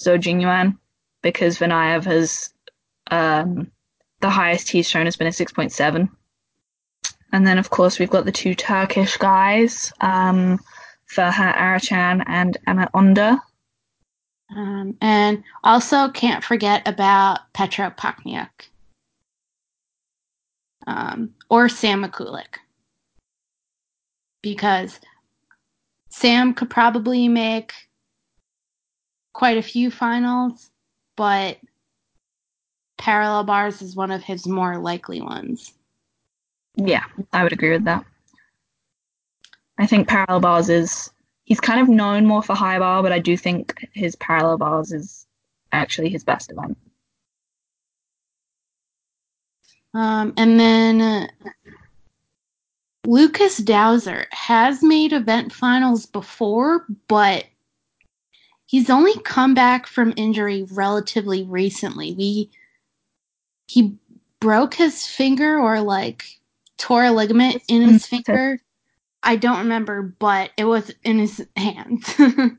Zou 0.00 0.18
Jingyuan, 0.18 0.78
because 1.22 1.58
Verniaiev 1.58 2.04
has 2.04 2.50
um, 3.10 3.70
the 4.20 4.30
highest 4.30 4.68
he's 4.68 4.88
shown 4.88 5.06
has 5.06 5.16
been 5.16 5.26
a 5.26 5.30
6.7. 5.30 6.08
And 7.32 7.46
then, 7.46 7.58
of 7.58 7.70
course, 7.70 7.98
we've 7.98 8.10
got 8.10 8.24
the 8.24 8.32
two 8.32 8.54
Turkish 8.54 9.16
guys, 9.16 9.92
um, 10.00 10.58
Ferhat 11.12 11.56
Arıcan 11.56 12.24
and 12.26 12.56
Ahmet 12.66 12.92
Önder. 12.92 13.38
Um, 14.54 14.96
and 15.00 15.42
also 15.64 16.08
can't 16.08 16.44
forget 16.44 16.86
about 16.86 17.52
Petro 17.52 17.90
Pakhniuk. 17.90 18.48
Um, 20.86 21.34
or 21.50 21.68
Sam 21.68 22.04
Mikulak. 22.04 22.58
Because 24.42 25.00
Sam 26.10 26.54
could 26.54 26.70
probably 26.70 27.26
make 27.26 27.72
quite 29.36 29.58
a 29.58 29.62
few 29.62 29.90
finals, 29.90 30.70
but 31.14 31.58
parallel 32.96 33.44
bars 33.44 33.82
is 33.82 33.94
one 33.94 34.10
of 34.10 34.22
his 34.22 34.46
more 34.46 34.78
likely 34.78 35.20
ones. 35.20 35.74
Yeah, 36.74 37.04
I 37.34 37.42
would 37.42 37.52
agree 37.52 37.72
with 37.72 37.84
that. 37.84 38.06
I 39.76 39.86
think 39.86 40.08
parallel 40.08 40.40
bars 40.40 40.70
is 40.70 41.10
he's 41.44 41.60
kind 41.60 41.82
of 41.82 41.88
known 41.90 42.24
more 42.24 42.42
for 42.42 42.54
high 42.54 42.78
bar, 42.78 43.02
but 43.02 43.12
I 43.12 43.18
do 43.18 43.36
think 43.36 43.86
his 43.92 44.16
parallel 44.16 44.56
bars 44.56 44.90
is 44.90 45.26
actually 45.70 46.08
his 46.08 46.24
best 46.24 46.50
event. 46.50 46.78
Um, 49.92 50.32
and 50.38 50.58
then 50.58 51.00
uh, 51.02 51.26
Lukas 53.04 53.60
Dauser 53.60 54.24
has 54.30 54.82
made 54.82 55.12
event 55.12 55.52
finals 55.52 56.06
before, 56.06 56.86
but 57.06 57.44
he's 58.66 58.90
only 58.90 59.18
come 59.20 59.54
back 59.54 59.86
from 59.86 60.12
injury 60.16 60.66
relatively 60.70 61.44
recently. 61.44 62.14
We 62.14 62.50
he 63.68 63.96
broke 64.40 64.74
his 64.74 65.06
finger 65.06 65.58
or 65.58 65.80
like 65.80 66.24
tore 66.76 67.04
a 67.04 67.12
ligament 67.12 67.62
in 67.68 67.82
his 67.82 68.06
finger. 68.06 68.60
I 69.22 69.36
don't 69.36 69.58
remember, 69.58 70.02
but 70.02 70.50
it 70.56 70.64
was 70.64 70.92
in 71.02 71.18
his 71.18 71.44
hand. 71.56 72.04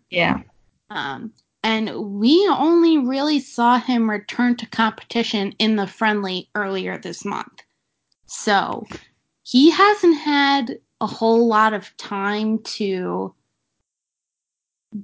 Yeah. 0.10 0.42
Um, 0.90 1.34
and 1.64 2.20
we 2.20 2.48
only 2.50 2.98
really 2.98 3.40
saw 3.40 3.80
him 3.80 4.10
return 4.10 4.56
to 4.58 4.66
competition 4.68 5.54
in 5.60 5.76
the 5.76 5.88
friendly 5.88 6.50
earlier 6.56 6.98
this 6.98 7.26
month. 7.26 7.64
So 8.26 8.86
he 9.44 9.72
hasn't 9.72 10.18
had 10.18 10.80
a 11.00 11.08
whole 11.08 11.48
lot 11.48 11.74
of 11.74 11.96
time 11.98 12.60
to 12.60 13.34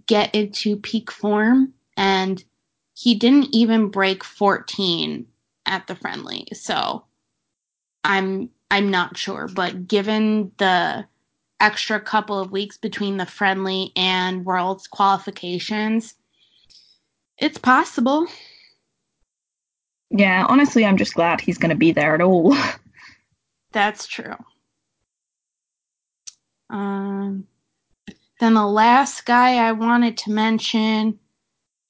get 0.08 0.34
into 0.34 0.78
peak 0.78 1.12
form, 1.12 1.74
and 1.98 2.44
he 2.94 3.16
didn't 3.16 3.50
even 3.54 3.90
break 3.90 4.24
14 4.24 5.26
at 5.66 5.88
the 5.88 5.96
friendly. 5.96 6.48
So 6.54 7.04
I'm 8.04 8.50
I'm 8.72 8.90
not 8.90 9.18
sure, 9.18 9.48
but 9.54 9.88
given 9.88 10.52
the 10.58 11.06
extra 11.60 12.00
couple 12.00 12.40
of 12.40 12.52
weeks 12.52 12.78
between 12.78 13.18
the 13.18 13.26
friendly 13.26 13.92
and 13.96 14.46
world's 14.46 14.88
qualifications, 14.88 16.16
it's 17.38 17.58
possible. 17.58 18.28
Yeah, 20.10 20.46
honestly, 20.48 20.86
I'm 20.86 20.98
just 20.98 21.16
glad 21.16 21.42
he's 21.42 21.58
going 21.58 21.70
to 21.70 21.76
be 21.76 21.92
there 21.92 22.14
at 22.14 22.22
all. 22.22 22.56
That's 23.72 24.06
true. 24.06 24.36
Um, 26.70 27.48
then 28.40 28.54
the 28.54 28.66
last 28.66 29.26
guy 29.26 29.56
I 29.56 29.72
wanted 29.72 30.18
to 30.20 30.32
mention, 30.32 31.20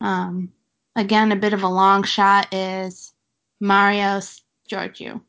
um, 0.02 0.52
again, 0.96 1.32
a 1.32 1.38
bit 1.38 1.54
of 1.54 1.64
a 1.64 1.68
long 1.68 2.04
shot, 2.04 2.54
is 2.54 3.14
Marios 3.62 4.42
Georgiou. 4.70 5.22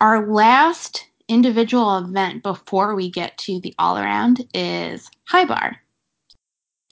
Our 0.00 0.30
last 0.32 1.06
individual 1.28 1.98
event 1.98 2.42
before 2.42 2.94
we 2.94 3.10
get 3.10 3.36
to 3.38 3.60
the 3.60 3.74
all 3.78 3.98
around 3.98 4.46
is 4.54 5.10
high 5.24 5.44
bar. 5.44 5.78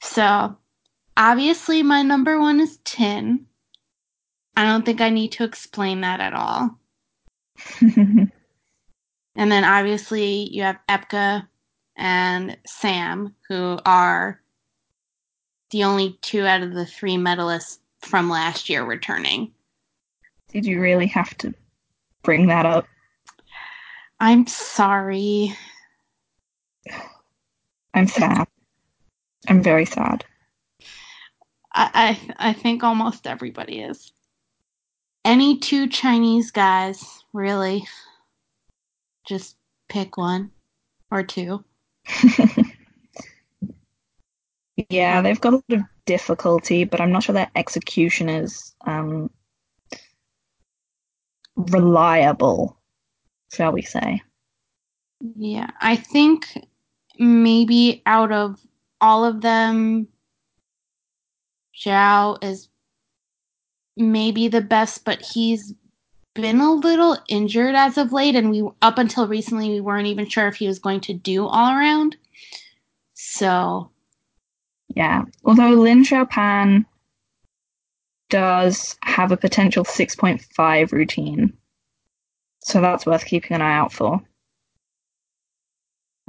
So 0.02 0.56
obviously 1.16 1.82
my 1.82 2.02
number 2.02 2.40
one 2.40 2.60
is 2.60 2.78
Tin. 2.84 3.46
I 4.56 4.64
don't 4.64 4.84
think 4.84 5.00
I 5.00 5.10
need 5.10 5.32
to 5.32 5.44
explain 5.44 6.00
that 6.00 6.20
at 6.20 6.34
all. 6.34 6.78
And 9.36 9.50
then 9.50 9.64
obviously 9.64 10.48
you 10.50 10.62
have 10.62 10.78
Epke 10.88 11.46
and 11.96 12.56
Sam, 12.66 13.34
who 13.48 13.78
are 13.84 14.40
the 15.70 15.84
only 15.84 16.18
two 16.22 16.46
out 16.46 16.62
of 16.62 16.72
the 16.72 16.86
three 16.86 17.16
medalists 17.16 17.78
from 18.00 18.28
last 18.28 18.68
year 18.68 18.84
returning. 18.84 19.52
Did 20.48 20.66
you 20.66 20.80
really 20.80 21.06
have 21.06 21.36
to 21.38 21.52
bring 22.22 22.46
that 22.46 22.66
up? 22.66 22.86
I'm 24.20 24.46
sorry. 24.46 25.52
I'm 27.92 28.06
sad. 28.06 28.46
I'm 29.48 29.62
very 29.62 29.84
sad. 29.84 30.24
I, 31.74 32.18
I 32.38 32.50
I 32.50 32.52
think 32.52 32.84
almost 32.84 33.26
everybody 33.26 33.80
is. 33.80 34.12
Any 35.24 35.58
two 35.58 35.88
Chinese 35.88 36.50
guys, 36.50 37.24
really. 37.32 37.86
Just 39.26 39.56
pick 39.88 40.16
one 40.16 40.50
or 41.10 41.22
two. 41.22 41.64
yeah, 44.88 45.22
they've 45.22 45.40
got 45.40 45.54
a 45.54 45.56
lot 45.56 45.80
of 45.80 45.82
difficulty, 46.06 46.84
but 46.84 47.00
I'm 47.00 47.12
not 47.12 47.22
sure 47.22 47.32
their 47.32 47.50
execution 47.54 48.28
is 48.28 48.74
um, 48.86 49.30
reliable, 51.56 52.76
shall 53.52 53.72
we 53.72 53.82
say. 53.82 54.22
Yeah, 55.36 55.70
I 55.80 55.96
think 55.96 56.46
maybe 57.18 58.02
out 58.06 58.32
of 58.32 58.60
all 59.00 59.24
of 59.24 59.40
them, 59.40 60.08
Xiao 61.74 62.42
is 62.42 62.68
maybe 63.96 64.48
the 64.48 64.60
best, 64.60 65.04
but 65.04 65.20
he's 65.22 65.72
been 66.34 66.60
a 66.60 66.72
little 66.72 67.16
injured 67.28 67.74
as 67.74 67.96
of 67.96 68.12
late, 68.12 68.34
and 68.34 68.50
we 68.50 68.68
up 68.82 68.98
until 68.98 69.28
recently 69.28 69.70
we 69.70 69.80
weren't 69.80 70.08
even 70.08 70.28
sure 70.28 70.48
if 70.48 70.56
he 70.56 70.66
was 70.66 70.78
going 70.78 71.00
to 71.00 71.14
do 71.14 71.46
all 71.46 71.70
around. 71.70 72.16
So, 73.14 73.90
yeah. 74.88 75.22
Although 75.44 75.70
Lin 75.70 76.02
Chaopan 76.04 76.84
does 78.30 78.96
have 79.02 79.30
a 79.32 79.36
potential 79.36 79.84
6.5 79.84 80.92
routine, 80.92 81.52
so 82.64 82.80
that's 82.80 83.06
worth 83.06 83.24
keeping 83.24 83.54
an 83.54 83.62
eye 83.62 83.76
out 83.76 83.92
for. 83.92 84.20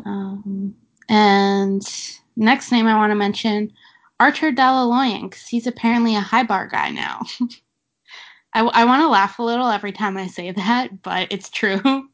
Um, 0.06 0.76
and 1.10 1.82
next 2.36 2.72
name 2.72 2.86
I 2.86 2.96
want 2.96 3.12
to 3.12 3.16
mention, 3.16 3.72
Arthur 4.20 4.52
Dalaloyan, 4.52 5.30
because 5.30 5.48
he's 5.48 5.68
apparently 5.68 6.16
a 6.16 6.22
high 6.22 6.44
bar 6.44 6.68
guy 6.68 6.92
now. 6.92 7.22
I, 8.56 8.62
I 8.62 8.86
want 8.86 9.02
to 9.02 9.10
laugh 9.10 9.38
a 9.38 9.44
little 9.44 9.68
every 9.68 9.92
time 9.92 10.16
I 10.18 10.28
say 10.28 10.52
that, 10.52 11.02
but 11.04 11.28
it's 11.32 11.50
true. 11.50 11.82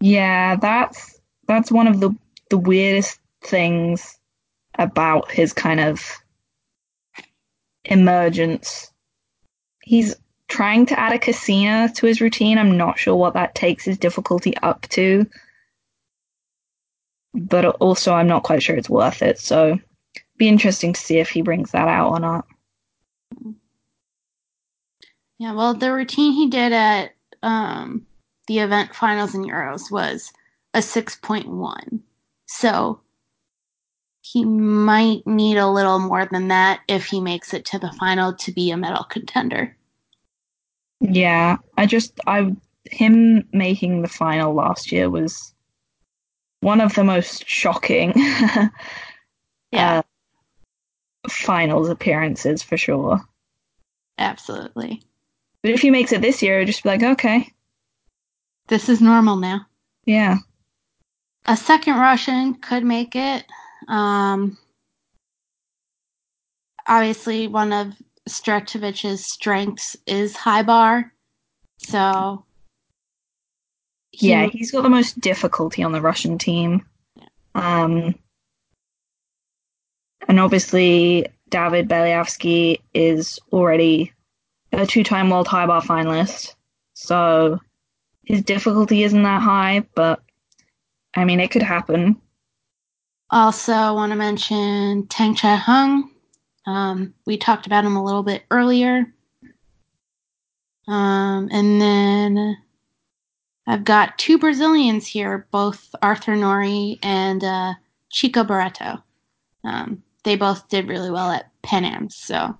Yeah, 0.00 0.56
that's 0.56 1.18
that's 1.48 1.72
one 1.72 1.86
of 1.86 2.00
the 2.00 2.14
the 2.50 2.58
weirdest 2.58 3.18
things 3.42 4.18
about 4.78 5.30
his 5.30 5.54
kind 5.54 5.80
of 5.80 6.06
emergence. 7.86 8.92
He's 9.82 10.14
trying 10.48 10.84
to 10.86 11.00
add 11.00 11.14
a 11.14 11.18
Cassina 11.18 11.90
to 11.94 12.06
his 12.06 12.20
routine. 12.20 12.58
I'm 12.58 12.76
not 12.76 12.98
sure 12.98 13.16
what 13.16 13.32
that 13.32 13.54
takes 13.54 13.86
his 13.86 13.96
difficulty 13.96 14.54
up 14.58 14.82
to. 14.90 15.26
But 17.32 17.64
also 17.64 18.12
I'm 18.12 18.28
not 18.28 18.42
quite 18.42 18.62
sure 18.62 18.76
it's 18.76 18.90
worth 18.90 19.22
it, 19.22 19.38
so 19.38 19.78
be 20.36 20.46
interesting 20.46 20.92
to 20.92 21.00
see 21.00 21.20
if 21.20 21.30
he 21.30 21.40
brings 21.40 21.70
that 21.70 21.88
out 21.88 22.10
or 22.10 22.20
not. 22.20 22.46
Yeah, 25.38 25.52
well, 25.52 25.74
the 25.74 25.92
routine 25.92 26.32
he 26.32 26.48
did 26.48 26.72
at 26.72 27.14
um, 27.42 28.06
the 28.48 28.60
event 28.60 28.94
finals 28.94 29.34
in 29.34 29.44
Euros 29.44 29.90
was 29.90 30.32
a 30.72 30.78
6.1. 30.78 32.00
So 32.46 33.00
he 34.22 34.44
might 34.44 35.26
need 35.26 35.56
a 35.56 35.68
little 35.68 35.98
more 35.98 36.26
than 36.26 36.48
that 36.48 36.80
if 36.88 37.06
he 37.06 37.20
makes 37.20 37.54
it 37.54 37.64
to 37.66 37.78
the 37.78 37.92
final 37.92 38.34
to 38.34 38.52
be 38.52 38.70
a 38.70 38.76
medal 38.76 39.04
contender. 39.04 39.76
Yeah, 41.00 41.58
I 41.76 41.86
just 41.86 42.18
I 42.26 42.56
him 42.90 43.46
making 43.52 44.02
the 44.02 44.08
final 44.08 44.54
last 44.54 44.90
year 44.90 45.10
was 45.10 45.54
one 46.60 46.80
of 46.80 46.94
the 46.94 47.04
most 47.04 47.46
shocking 47.46 48.12
yeah. 49.72 49.98
Uh, 49.98 50.02
finals 51.28 51.88
appearances 51.88 52.62
for 52.62 52.76
sure. 52.76 53.20
Absolutely. 54.18 55.02
But 55.66 55.74
if 55.74 55.80
he 55.80 55.90
makes 55.90 56.12
it 56.12 56.20
this 56.20 56.42
year, 56.42 56.64
just 56.64 56.84
be 56.84 56.90
like, 56.90 57.02
okay. 57.02 57.52
This 58.68 58.88
is 58.88 59.00
normal 59.00 59.34
now. 59.34 59.66
Yeah. 60.04 60.36
A 61.46 61.56
second 61.56 61.96
Russian 61.96 62.54
could 62.54 62.84
make 62.84 63.16
it. 63.16 63.44
Um, 63.88 64.56
obviously, 66.86 67.48
one 67.48 67.72
of 67.72 67.94
Stretovich's 68.28 69.26
strengths 69.26 69.96
is 70.06 70.36
high 70.36 70.62
bar. 70.62 71.12
So. 71.78 72.44
He, 74.12 74.30
yeah, 74.30 74.46
he's 74.46 74.70
got 74.70 74.82
the 74.82 74.88
most 74.88 75.20
difficulty 75.20 75.82
on 75.82 75.90
the 75.90 76.00
Russian 76.00 76.38
team. 76.38 76.86
Um, 77.56 78.14
and 80.28 80.38
obviously, 80.38 81.26
David 81.50 81.88
Belyavsky 81.88 82.78
is 82.94 83.40
already 83.52 84.12
a 84.76 84.86
two-time 84.86 85.30
world 85.30 85.48
high 85.48 85.66
bar 85.66 85.82
finalist, 85.82 86.54
so 86.94 87.58
his 88.24 88.42
difficulty 88.42 89.02
isn't 89.04 89.22
that 89.22 89.42
high, 89.42 89.84
but 89.94 90.20
I 91.14 91.24
mean 91.24 91.40
it 91.40 91.50
could 91.50 91.62
happen. 91.62 92.20
Also, 93.30 93.72
want 93.72 94.12
to 94.12 94.16
mention 94.16 95.06
Tang 95.08 95.34
Chia 95.34 95.56
Hung. 95.56 96.10
Um, 96.66 97.14
we 97.26 97.36
talked 97.36 97.66
about 97.66 97.84
him 97.84 97.96
a 97.96 98.04
little 98.04 98.22
bit 98.22 98.44
earlier. 98.50 99.12
Um, 100.86 101.48
and 101.50 101.80
then 101.80 102.56
I've 103.66 103.84
got 103.84 104.18
two 104.18 104.38
Brazilians 104.38 105.06
here, 105.06 105.48
both 105.50 105.92
Arthur 106.02 106.36
Nory 106.36 106.98
and 107.02 107.42
uh, 107.42 107.74
Chico 108.10 108.44
Barretto. 108.44 109.02
Um, 109.64 110.02
they 110.22 110.36
both 110.36 110.68
did 110.68 110.88
really 110.88 111.10
well 111.10 111.30
at 111.30 111.50
Pan 111.62 111.84
Am, 111.84 112.08
so 112.10 112.56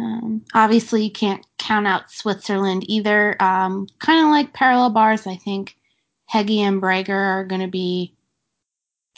um, 0.00 0.44
obviously, 0.54 1.04
you 1.04 1.10
can't 1.10 1.44
count 1.58 1.86
out 1.86 2.10
Switzerland 2.10 2.84
either. 2.88 3.40
Um, 3.40 3.86
kind 3.98 4.24
of 4.24 4.30
like 4.30 4.52
parallel 4.52 4.90
bars, 4.90 5.26
I 5.26 5.36
think 5.36 5.76
Hegi 6.32 6.58
and 6.58 6.80
Brägger 6.80 7.10
are 7.10 7.44
going 7.44 7.60
to 7.60 7.68
be 7.68 8.14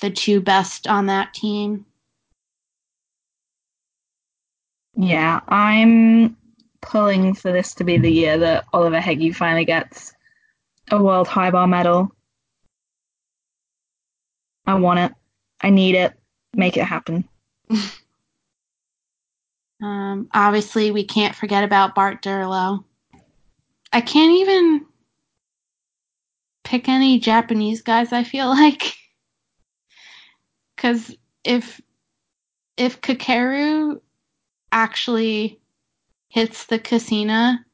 the 0.00 0.10
two 0.10 0.40
best 0.40 0.86
on 0.86 1.06
that 1.06 1.34
team. 1.34 1.84
Yeah, 4.96 5.40
I'm 5.48 6.36
pulling 6.80 7.34
for 7.34 7.52
this 7.52 7.74
to 7.74 7.84
be 7.84 7.98
the 7.98 8.10
year 8.10 8.38
that 8.38 8.64
Oliver 8.72 9.00
Hegi 9.00 9.34
finally 9.34 9.64
gets 9.64 10.12
a 10.90 11.02
world 11.02 11.28
high 11.28 11.50
bar 11.50 11.66
medal. 11.66 12.10
I 14.66 14.74
want 14.74 15.00
it. 15.00 15.12
I 15.62 15.70
need 15.70 15.94
it. 15.94 16.14
Make 16.54 16.76
it 16.76 16.84
happen. 16.84 17.28
Um, 19.82 20.28
obviously, 20.34 20.90
we 20.90 21.04
can't 21.04 21.34
forget 21.34 21.64
about 21.64 21.94
Bart 21.94 22.22
Deurloo. 22.22 22.84
I 23.92 24.00
can't 24.00 24.32
even 24.40 24.86
pick 26.64 26.88
any 26.88 27.18
Japanese 27.18 27.82
guys. 27.82 28.12
I 28.12 28.24
feel 28.24 28.48
like 28.48 28.94
because 30.76 31.14
if 31.44 31.80
if 32.76 33.00
Kakeru 33.00 34.00
actually 34.72 35.60
hits 36.28 36.66
the 36.66 36.78
Cassina, 36.78 37.64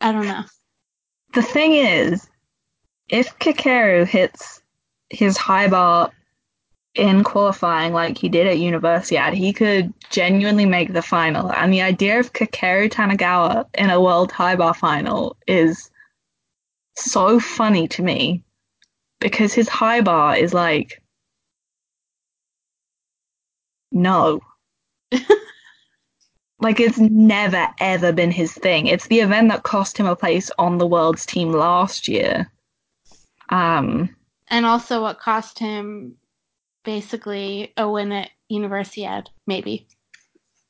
I 0.00 0.12
don't 0.12 0.26
know. 0.26 0.44
The 1.34 1.42
thing 1.42 1.74
is, 1.74 2.28
if 3.08 3.38
Kakeru 3.38 4.06
hits 4.06 4.62
his 5.10 5.36
high 5.36 5.68
bar 5.68 6.10
in 6.98 7.22
qualifying 7.22 7.92
like 7.92 8.18
he 8.18 8.28
did 8.28 8.46
at 8.46 8.56
Universiade, 8.56 9.34
he 9.34 9.52
could 9.52 9.94
genuinely 10.10 10.66
make 10.66 10.92
the 10.92 11.02
final. 11.02 11.52
And 11.52 11.72
the 11.72 11.82
idea 11.82 12.18
of 12.18 12.32
Kakeru 12.32 12.90
Tanigawa 12.90 13.66
in 13.74 13.90
a 13.90 14.00
World 14.00 14.32
High 14.32 14.56
Bar 14.56 14.74
final 14.74 15.36
is 15.46 15.90
so 16.96 17.38
funny 17.38 17.86
to 17.88 18.02
me 18.02 18.42
because 19.20 19.54
his 19.54 19.68
high 19.68 20.00
bar 20.00 20.36
is 20.36 20.52
like 20.52 21.00
no. 23.92 24.40
Like 26.60 26.80
it's 26.80 26.98
never 26.98 27.68
ever 27.78 28.12
been 28.12 28.32
his 28.32 28.52
thing. 28.52 28.88
It's 28.88 29.06
the 29.06 29.20
event 29.20 29.48
that 29.50 29.62
cost 29.62 29.96
him 29.96 30.06
a 30.06 30.16
place 30.16 30.50
on 30.58 30.78
the 30.78 30.86
world's 30.86 31.24
team 31.24 31.52
last 31.52 32.08
year. 32.08 32.50
Um, 33.50 34.14
and 34.48 34.66
also 34.66 35.00
what 35.00 35.20
cost 35.20 35.58
him 35.58 36.16
basically 36.84 37.72
a 37.76 37.88
win 37.88 38.12
at 38.12 38.30
Universiade, 38.50 39.26
maybe. 39.46 39.86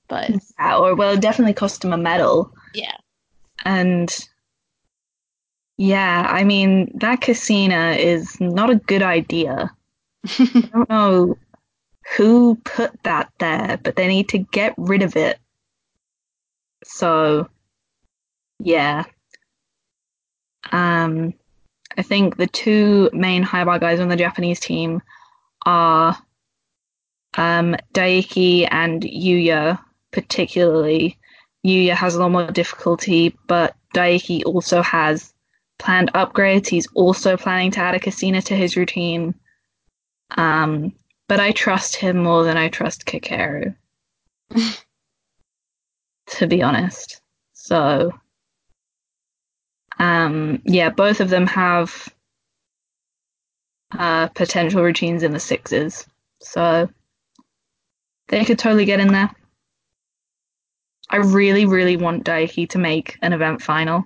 But 0.08 0.30
yeah, 0.58 0.76
or 0.76 0.94
well, 0.94 1.14
it 1.14 1.20
definitely 1.20 1.54
cost 1.54 1.84
him 1.84 1.92
a 1.92 1.98
medal. 1.98 2.52
yeah. 2.74 2.96
And 3.64 4.16
yeah, 5.76 6.26
I 6.28 6.44
mean 6.44 6.90
that 6.98 7.20
Cassina 7.20 7.96
is 7.98 8.40
not 8.40 8.70
a 8.70 8.76
good 8.76 9.02
idea. 9.02 9.70
I 10.38 10.70
don't 10.72 10.90
know 10.90 11.38
who 12.16 12.56
put 12.64 13.02
that 13.02 13.30
there, 13.38 13.78
but 13.82 13.96
they 13.96 14.08
need 14.08 14.28
to 14.30 14.38
get 14.38 14.74
rid 14.76 15.02
of 15.02 15.16
it. 15.16 15.38
So, 16.84 17.48
yeah. 18.60 19.04
Um, 20.72 21.34
I 21.96 22.02
think 22.02 22.36
the 22.36 22.46
two 22.46 23.10
main 23.12 23.42
high 23.42 23.64
bar 23.64 23.78
guys 23.78 24.00
on 24.00 24.08
the 24.08 24.16
Japanese 24.16 24.60
team 24.60 25.02
are 25.68 26.16
um, 27.36 27.76
Daiki 27.92 28.66
and 28.70 29.02
Yuya, 29.02 29.78
particularly. 30.12 31.18
Yuya 31.66 31.92
has 31.92 32.14
a 32.14 32.20
lot 32.20 32.30
more 32.30 32.50
difficulty, 32.50 33.36
but 33.46 33.76
Daiki 33.94 34.42
also 34.46 34.80
has 34.80 35.34
planned 35.78 36.10
upgrades. 36.14 36.68
He's 36.68 36.88
also 36.94 37.36
planning 37.36 37.70
to 37.72 37.80
add 37.80 37.94
a 37.94 38.00
Cassina 38.00 38.40
to 38.42 38.56
his 38.56 38.76
routine. 38.76 39.34
Um, 40.36 40.94
but 41.28 41.38
I 41.38 41.52
trust 41.52 41.96
him 41.96 42.22
more 42.22 42.44
than 42.44 42.56
I 42.56 42.68
trust 42.68 43.04
Kakeru. 43.04 43.74
to 46.28 46.46
be 46.46 46.62
honest. 46.62 47.20
So, 47.52 48.12
um, 49.98 50.62
yeah, 50.64 50.88
both 50.88 51.20
of 51.20 51.28
them 51.28 51.46
have 51.46 52.08
uh, 53.96 54.28
potential 54.28 54.82
routines 54.82 55.22
in 55.22 55.32
the 55.32 55.40
sixes. 55.40 56.06
So, 56.40 56.88
they 58.28 58.44
could 58.44 58.58
totally 58.58 58.84
get 58.84 59.00
in 59.00 59.08
there. 59.08 59.30
I 61.10 61.16
really, 61.16 61.64
really 61.64 61.96
want 61.96 62.24
Daiki 62.24 62.68
to 62.70 62.78
make 62.78 63.16
an 63.22 63.32
event 63.32 63.62
final. 63.62 64.04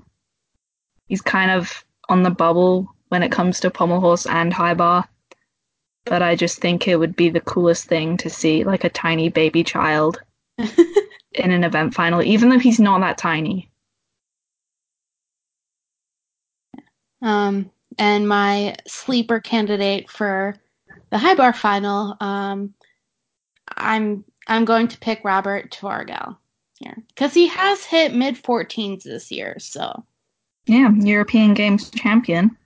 He's 1.07 1.21
kind 1.21 1.51
of 1.51 1.85
on 2.09 2.23
the 2.23 2.31
bubble 2.31 2.89
when 3.09 3.23
it 3.23 3.33
comes 3.33 3.61
to 3.61 3.71
pommel 3.71 4.01
horse 4.01 4.27
and 4.27 4.53
high 4.53 4.75
bar 4.75 5.09
but 6.05 6.23
I 6.23 6.35
just 6.35 6.59
think 6.59 6.87
it 6.87 6.97
would 6.97 7.17
be 7.17 7.29
the 7.29 7.41
coolest 7.41 7.87
thing 7.87 8.17
to 8.19 8.31
see 8.31 8.65
like 8.65 8.85
a 8.85 8.91
tiny 8.91 9.29
baby 9.29 9.63
child 9.63 10.21
in 10.59 11.51
an 11.51 11.65
event 11.65 11.95
final, 11.95 12.23
even 12.23 12.49
though 12.49 12.59
he's 12.59 12.81
not 12.81 13.01
that 13.01 13.19
tiny. 13.19 13.71
Um, 17.21 17.71
and 17.98 18.28
my 18.28 18.77
sleeper 18.86 19.40
candidate 19.40 20.10
for 20.10 20.56
the 21.10 21.19
high 21.19 21.35
bar 21.35 21.52
final, 21.52 22.16
um, 22.20 22.74
I'm 23.69 24.24
I'm 24.47 24.64
going 24.64 24.89
to 24.89 24.98
pick 24.98 25.24
Robert 25.24 25.70
Tvorogal 25.70 26.36
here 26.78 26.97
because 27.09 27.35
he 27.35 27.47
has 27.48 27.85
hit 27.85 28.14
mid 28.14 28.43
14s 28.43 29.05
this 29.05 29.31
year. 29.31 29.56
So 29.59 30.05
yeah, 30.66 30.90
European 30.93 31.55
Games 31.55 31.90
champion. 31.90 32.56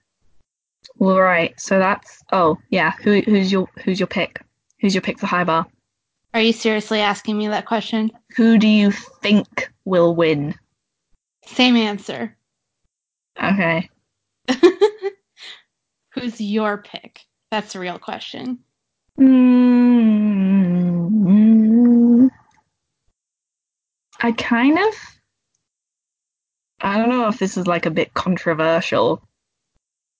All 0.99 1.21
right, 1.21 1.59
so 1.59 1.79
that's 1.79 2.23
oh 2.31 2.57
yeah. 2.69 2.91
Who 3.03 3.21
who's 3.21 3.51
your 3.51 3.67
who's 3.83 3.99
your 3.99 4.07
pick? 4.07 4.41
Who's 4.79 4.93
your 4.93 5.01
pick 5.01 5.19
for 5.19 5.25
high 5.25 5.43
bar? 5.43 5.67
Are 6.33 6.41
you 6.41 6.53
seriously 6.53 6.99
asking 6.99 7.37
me 7.37 7.47
that 7.47 7.65
question? 7.65 8.11
Who 8.35 8.57
do 8.57 8.67
you 8.67 8.91
think 8.91 9.71
will 9.85 10.15
win? 10.15 10.55
Same 11.45 11.75
answer. 11.75 12.35
Okay. 13.41 13.89
Who's 16.13 16.39
your 16.41 16.77
pick? 16.77 17.21
That's 17.51 17.75
a 17.75 17.79
real 17.79 17.99
question. 17.99 18.59
Mm-hmm. 19.19 19.87
I 24.19 24.31
kind 24.31 24.79
of. 24.79 24.93
I 26.79 26.97
don't 26.97 27.09
know 27.09 27.27
if 27.27 27.39
this 27.39 27.57
is 27.57 27.67
like 27.67 27.85
a 27.85 27.91
bit 27.91 28.13
controversial, 28.13 29.27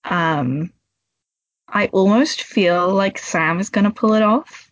um, 0.10 0.72
I 1.68 1.88
almost 1.88 2.44
feel 2.44 2.94
like 2.94 3.18
Sam 3.18 3.60
is 3.60 3.70
going 3.70 3.86
to 3.86 3.92
pull 3.92 4.14
it 4.14 4.24
off. 4.24 4.72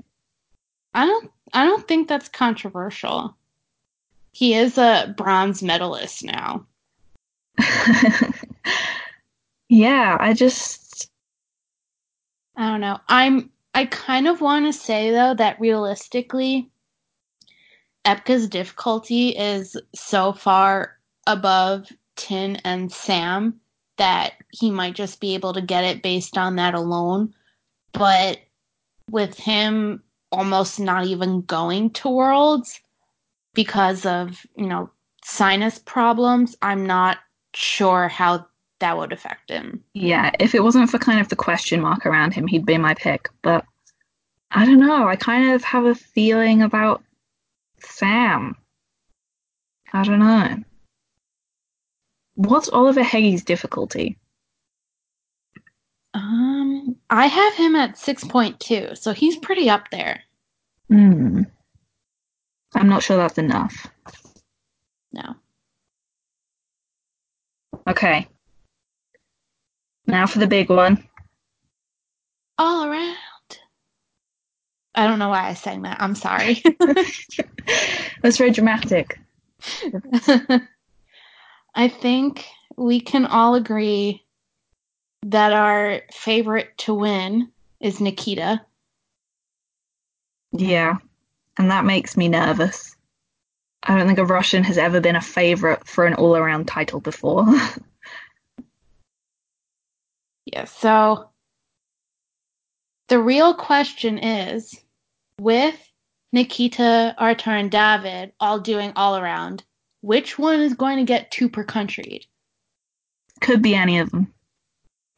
I 0.93 1.05
don't. 1.05 1.31
I 1.53 1.65
don't 1.65 1.87
think 1.87 2.07
that's 2.07 2.29
controversial. 2.29 3.35
He 4.31 4.53
is 4.53 4.77
a 4.77 5.13
bronze 5.15 5.61
medalist 5.61 6.23
now. 6.23 6.65
yeah, 9.69 10.17
I 10.19 10.33
just. 10.33 11.09
I 12.55 12.69
don't 12.69 12.81
know. 12.81 12.99
I'm. 13.07 13.49
I 13.73 13.85
kind 13.85 14.27
of 14.27 14.39
want 14.41 14.65
to 14.65 14.73
say 14.73 15.11
though 15.11 15.33
that 15.35 15.59
realistically, 15.59 16.69
Epke's 18.05 18.47
difficulty 18.47 19.29
is 19.29 19.75
so 19.93 20.31
far 20.31 20.97
above 21.27 21.91
Tin 22.15 22.57
and 22.63 22.91
Sam 22.91 23.59
that 23.97 24.33
he 24.51 24.71
might 24.71 24.95
just 24.95 25.19
be 25.19 25.33
able 25.33 25.53
to 25.53 25.61
get 25.61 25.83
it 25.83 26.03
based 26.03 26.37
on 26.37 26.55
that 26.55 26.73
alone. 26.73 27.33
But 27.93 28.39
with 29.09 29.37
him 29.37 30.03
almost 30.31 30.79
not 30.79 31.05
even 31.05 31.41
going 31.41 31.89
to 31.91 32.09
Worlds 32.09 32.79
because 33.53 34.05
of, 34.05 34.45
you 34.55 34.67
know, 34.67 34.89
sinus 35.23 35.79
problems, 35.79 36.55
I'm 36.61 36.85
not 36.85 37.17
sure 37.53 38.07
how 38.07 38.45
that 38.85 38.99
would 38.99 39.11
affect 39.11 39.49
him. 39.49 39.83
Yeah, 39.95 40.29
if 40.39 40.53
it 40.53 40.63
wasn't 40.63 40.91
for 40.91 40.99
kind 40.99 41.19
of 41.19 41.27
the 41.29 41.35
question 41.35 41.81
mark 41.81 42.05
around 42.05 42.35
him, 42.35 42.45
he'd 42.45 42.67
be 42.67 42.77
my 42.77 42.93
pick. 42.93 43.29
But 43.41 43.65
I 44.51 44.63
don't 44.63 44.79
know. 44.79 45.07
I 45.07 45.15
kind 45.15 45.53
of 45.53 45.63
have 45.63 45.85
a 45.85 45.95
feeling 45.95 46.61
about 46.61 47.03
Sam. 47.79 48.55
I 49.91 50.03
don't 50.03 50.19
know. 50.19 50.57
What's 52.35 52.69
Oliver 52.69 53.01
Hegi's 53.01 53.43
difficulty? 53.43 54.19
Um, 56.13 56.95
I 57.09 57.25
have 57.25 57.55
him 57.55 57.75
at 57.75 57.95
6.2, 57.95 58.95
so 58.95 59.13
he's 59.13 59.37
pretty 59.37 59.67
up 59.67 59.89
there. 59.89 60.21
Hmm. 60.89 61.41
I'm 62.75 62.87
not 62.87 63.01
sure 63.01 63.17
that's 63.17 63.39
enough. 63.39 63.87
No. 65.11 65.33
Okay. 67.87 68.27
Now 70.07 70.27
for 70.27 70.39
the 70.39 70.47
big 70.47 70.69
one. 70.69 71.03
All 72.57 72.85
around. 72.85 73.15
I 74.93 75.07
don't 75.07 75.19
know 75.19 75.29
why 75.29 75.49
I 75.49 75.53
sang 75.53 75.81
that. 75.81 76.01
I'm 76.01 76.15
sorry. 76.15 76.63
That's 78.21 78.37
very 78.37 78.51
dramatic. 78.51 79.19
I 81.75 81.87
think 81.89 82.45
we 82.77 83.01
can 83.01 83.25
all 83.25 83.55
agree 83.55 84.23
that 85.23 85.53
our 85.53 86.01
favorite 86.13 86.77
to 86.79 86.93
win 86.93 87.51
is 87.81 87.99
Nikita. 87.99 88.61
Yeah, 90.51 90.97
and 91.57 91.71
that 91.71 91.83
makes 91.83 92.15
me 92.15 92.29
nervous. 92.29 92.95
I 93.83 93.97
don't 93.97 94.07
think 94.07 94.19
a 94.19 94.25
Russian 94.25 94.63
has 94.63 94.77
ever 94.77 95.01
been 95.01 95.15
a 95.15 95.21
favorite 95.21 95.85
for 95.87 96.05
an 96.05 96.13
all 96.13 96.35
around 96.35 96.67
title 96.67 96.99
before. 96.99 97.45
Yeah, 100.45 100.65
so 100.65 101.29
the 103.07 103.19
real 103.19 103.53
question 103.53 104.17
is 104.17 104.79
with 105.39 105.75
Nikita, 106.31 107.15
Artur, 107.17 107.51
and 107.51 107.71
David 107.71 108.33
all 108.39 108.59
doing 108.59 108.91
all 108.95 109.17
around, 109.17 109.63
which 110.01 110.37
one 110.37 110.61
is 110.61 110.73
going 110.73 110.97
to 110.97 111.03
get 111.03 111.31
two 111.31 111.49
per 111.49 111.63
country? 111.63 112.27
Could 113.41 113.61
be 113.61 113.75
any 113.75 113.99
of 113.99 114.11
them. 114.11 114.33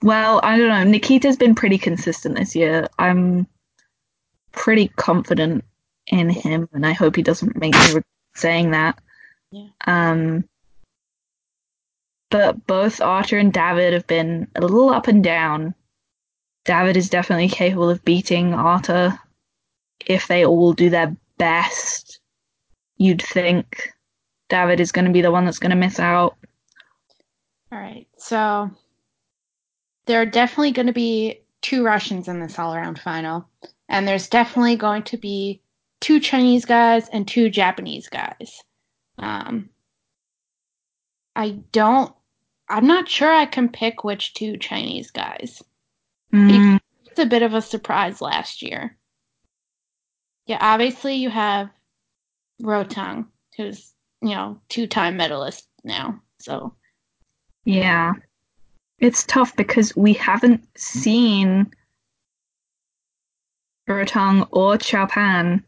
Well, 0.01 0.39
I 0.43 0.57
don't 0.57 0.69
know. 0.69 0.83
Nikita's 0.83 1.37
been 1.37 1.55
pretty 1.55 1.77
consistent 1.77 2.35
this 2.35 2.55
year. 2.55 2.87
I'm 2.99 3.47
pretty 4.51 4.89
confident 4.89 5.63
in 6.07 6.29
him, 6.29 6.69
and 6.71 6.85
I 6.85 6.93
hope 6.93 7.15
he 7.15 7.23
doesn't 7.23 7.57
make 7.57 7.73
me 7.73 8.01
saying 8.35 8.71
that. 8.71 8.99
Yeah. 9.51 9.69
Um, 9.85 10.47
but 12.29 12.65
both 12.67 13.01
Artur 13.01 13.37
and 13.37 13.53
David 13.53 13.93
have 13.93 14.07
been 14.07 14.47
a 14.55 14.61
little 14.61 14.89
up 14.89 15.07
and 15.07 15.23
down. 15.23 15.73
David 16.65 16.97
is 16.97 17.09
definitely 17.09 17.47
capable 17.47 17.89
of 17.89 18.03
beating 18.03 18.53
Artur 18.53 19.17
if 20.05 20.27
they 20.27 20.45
all 20.45 20.73
do 20.73 20.89
their 20.89 21.15
best. 21.37 22.19
You'd 22.97 23.21
think. 23.21 23.93
David 24.49 24.79
is 24.79 24.91
going 24.91 25.05
to 25.05 25.11
be 25.11 25.21
the 25.21 25.31
one 25.31 25.45
that's 25.45 25.59
going 25.59 25.71
to 25.71 25.75
miss 25.75 25.99
out. 25.99 26.35
All 27.71 27.79
right. 27.79 28.07
So 28.17 28.71
there 30.05 30.21
are 30.21 30.25
definitely 30.25 30.71
going 30.71 30.87
to 30.87 30.93
be 30.93 31.41
two 31.61 31.83
Russians 31.83 32.27
in 32.27 32.39
this 32.39 32.57
all 32.57 32.73
around 32.73 32.99
final. 32.99 33.47
And 33.89 34.07
there's 34.07 34.27
definitely 34.27 34.75
going 34.75 35.03
to 35.03 35.17
be 35.17 35.61
two 35.99 36.19
Chinese 36.19 36.65
guys 36.65 37.09
and 37.09 37.27
two 37.27 37.49
Japanese 37.49 38.07
guys. 38.07 38.63
Um, 39.17 39.69
I 41.35 41.51
don't. 41.71 42.13
I'm 42.69 42.85
not 42.87 43.07
sure 43.07 43.31
I 43.31 43.45
can 43.45 43.69
pick 43.69 44.03
which 44.03 44.33
two 44.33 44.57
Chinese 44.57 45.11
guys. 45.11 45.63
Mm, 46.33 46.79
It's 47.05 47.19
a 47.19 47.25
bit 47.25 47.41
of 47.43 47.53
a 47.53 47.61
surprise 47.61 48.21
last 48.21 48.61
year. 48.61 48.97
Yeah, 50.45 50.57
obviously 50.61 51.15
you 51.15 51.29
have 51.29 51.69
Ruoteng, 52.61 53.27
who's 53.55 53.93
you 54.21 54.29
know 54.29 54.59
two-time 54.69 55.17
medalist 55.17 55.67
now. 55.83 56.21
So 56.39 56.73
yeah. 57.65 58.13
It's 58.99 59.23
tough 59.25 59.55
because 59.55 59.95
we 59.95 60.13
haven't 60.13 60.65
seen 60.75 61.71
Ruoteng 63.87 64.47
or 64.51 64.77
Xiao 64.77 65.63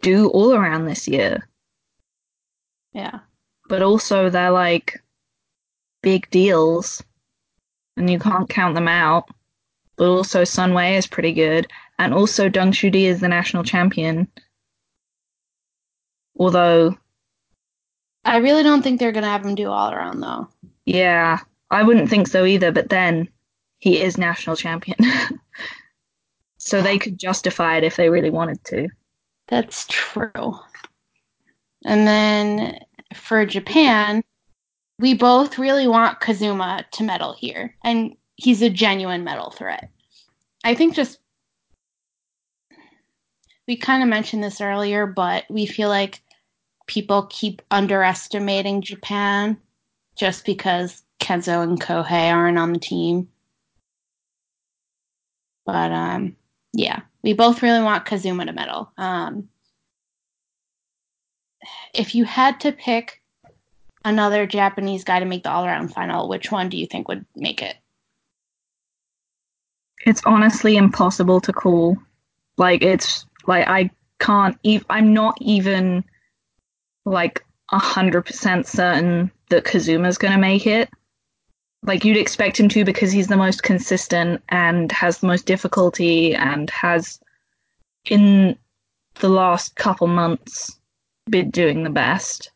do 0.00 0.28
all 0.28 0.54
around 0.54 0.86
this 0.86 1.06
year. 1.06 1.46
yeah, 2.94 3.20
But 3.68 3.82
also 3.82 4.30
they're 4.30 4.50
like 4.50 5.02
big 6.02 6.28
deals 6.30 7.02
and 7.96 8.10
you 8.10 8.18
can't 8.18 8.48
count 8.48 8.74
them 8.74 8.88
out. 8.88 9.28
But 9.96 10.08
also 10.08 10.44
Sun 10.44 10.74
Wei 10.74 10.96
is 10.96 11.06
pretty 11.06 11.32
good. 11.32 11.70
And 11.98 12.14
also 12.14 12.48
Deng 12.48 12.72
Shudi 12.72 13.02
is 13.04 13.20
the 13.20 13.28
national 13.28 13.64
champion. 13.64 14.28
Although, 16.38 16.96
I 18.24 18.38
really 18.38 18.62
don't 18.62 18.82
think 18.82 18.98
they're 18.98 19.12
gonna 19.12 19.28
have 19.28 19.44
him 19.44 19.54
do 19.54 19.68
all 19.68 19.92
around 19.92 20.20
though. 20.20 20.48
yeah, 20.86 21.40
I 21.70 21.82
wouldn't 21.82 22.08
think 22.08 22.26
so 22.26 22.44
either, 22.44 22.72
but 22.72 22.88
then 22.88 23.28
he 23.78 24.00
is 24.00 24.16
national 24.16 24.56
champion. 24.56 24.98
so 26.58 26.80
they 26.80 26.98
could 26.98 27.18
justify 27.18 27.76
it 27.76 27.84
if 27.84 27.96
they 27.96 28.08
really 28.08 28.30
wanted 28.30 28.62
to. 28.64 28.88
That's 29.48 29.86
true. 29.88 30.58
And 31.84 32.06
then 32.06 32.78
for 33.14 33.44
Japan, 33.44 34.22
we 35.00 35.14
both 35.14 35.58
really 35.58 35.88
want 35.88 36.20
Kazuma 36.20 36.84
to 36.92 37.02
medal 37.02 37.32
here, 37.32 37.74
and 37.82 38.14
he's 38.36 38.60
a 38.60 38.68
genuine 38.68 39.24
medal 39.24 39.50
threat. 39.50 39.88
I 40.62 40.74
think 40.74 40.94
just 40.94 41.18
we 43.66 43.76
kind 43.76 44.02
of 44.02 44.10
mentioned 44.10 44.44
this 44.44 44.60
earlier, 44.60 45.06
but 45.06 45.44
we 45.48 45.64
feel 45.64 45.88
like 45.88 46.20
people 46.86 47.28
keep 47.30 47.62
underestimating 47.70 48.82
Japan 48.82 49.56
just 50.16 50.44
because 50.44 51.02
Kenzo 51.18 51.62
and 51.62 51.80
Kohei 51.80 52.30
aren't 52.30 52.58
on 52.58 52.74
the 52.74 52.78
team. 52.78 53.28
But 55.64 55.92
um, 55.92 56.36
yeah, 56.74 57.00
we 57.22 57.32
both 57.32 57.62
really 57.62 57.82
want 57.82 58.04
Kazuma 58.04 58.44
to 58.44 58.52
medal. 58.52 58.92
Um, 58.98 59.48
if 61.94 62.14
you 62.14 62.24
had 62.24 62.60
to 62.60 62.72
pick 62.72 63.19
another 64.04 64.46
Japanese 64.46 65.04
guy 65.04 65.20
to 65.20 65.26
make 65.26 65.42
the 65.42 65.50
all 65.50 65.64
around 65.64 65.88
final, 65.88 66.28
which 66.28 66.50
one 66.50 66.68
do 66.68 66.76
you 66.76 66.86
think 66.86 67.08
would 67.08 67.24
make 67.34 67.62
it? 67.62 67.76
It's 70.06 70.22
honestly 70.24 70.76
impossible 70.76 71.40
to 71.42 71.52
call. 71.52 71.96
Like 72.56 72.82
it's 72.82 73.26
like 73.46 73.68
I 73.68 73.90
can't 74.18 74.58
even. 74.62 74.86
I'm 74.90 75.12
not 75.12 75.36
even 75.40 76.04
like 77.04 77.44
a 77.72 77.78
hundred 77.78 78.22
percent 78.22 78.66
certain 78.66 79.30
that 79.50 79.64
Kazuma's 79.64 80.18
gonna 80.18 80.38
make 80.38 80.66
it. 80.66 80.88
Like 81.82 82.04
you'd 82.04 82.16
expect 82.16 82.60
him 82.60 82.68
to 82.70 82.84
because 82.84 83.12
he's 83.12 83.28
the 83.28 83.36
most 83.36 83.62
consistent 83.62 84.42
and 84.48 84.92
has 84.92 85.18
the 85.18 85.26
most 85.26 85.46
difficulty 85.46 86.34
and 86.34 86.68
has 86.70 87.18
in 88.06 88.56
the 89.16 89.28
last 89.28 89.76
couple 89.76 90.06
months 90.06 90.78
been 91.28 91.50
doing 91.50 91.82
the 91.82 91.90
best. 91.90 92.50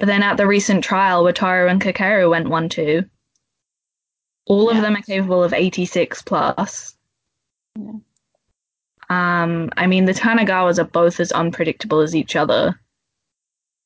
But 0.00 0.06
then 0.06 0.22
at 0.22 0.38
the 0.38 0.46
recent 0.46 0.82
trial, 0.82 1.24
Wataru 1.24 1.70
and 1.70 1.78
Kakeru 1.80 2.30
went 2.30 2.48
one 2.48 2.70
two. 2.70 3.04
All 4.46 4.72
Yeah. 4.72 4.78
of 4.78 4.82
them 4.82 4.96
are 4.96 5.02
capable 5.02 5.44
of 5.44 5.52
86 5.52 6.22
plus. 6.22 6.96
Yeah. 7.78 7.92
Um, 9.10 9.70
I 9.76 9.86
mean, 9.86 10.06
the 10.06 10.14
Tanigawas 10.14 10.78
are 10.78 10.84
both 10.84 11.20
as 11.20 11.32
unpredictable 11.32 12.00
as 12.00 12.16
each 12.16 12.34
other. 12.34 12.80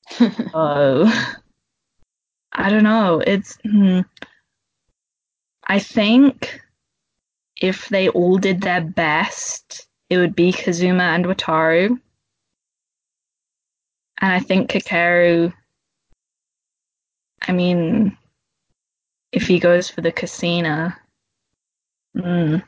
Oh, 0.54 1.36
I 2.52 2.70
don't 2.70 2.84
know. 2.84 3.20
It's. 3.26 3.58
Hmm. 3.64 4.02
I 5.66 5.80
think 5.80 6.60
if 7.60 7.88
they 7.88 8.08
all 8.10 8.36
did 8.38 8.60
their 8.60 8.82
best, 8.82 9.88
it 10.10 10.18
would 10.18 10.36
be 10.36 10.52
Kazuma 10.52 11.02
and 11.02 11.24
Wataru. 11.24 11.98
And 14.18 14.32
I 14.32 14.38
think 14.38 14.70
Kakeru. 14.70 15.52
I 17.46 17.52
mean, 17.52 18.16
if 19.32 19.46
he 19.46 19.58
goes 19.58 19.90
for 19.90 20.00
the 20.00 20.12
Cassina. 20.12 20.96
Mm, 22.16 22.62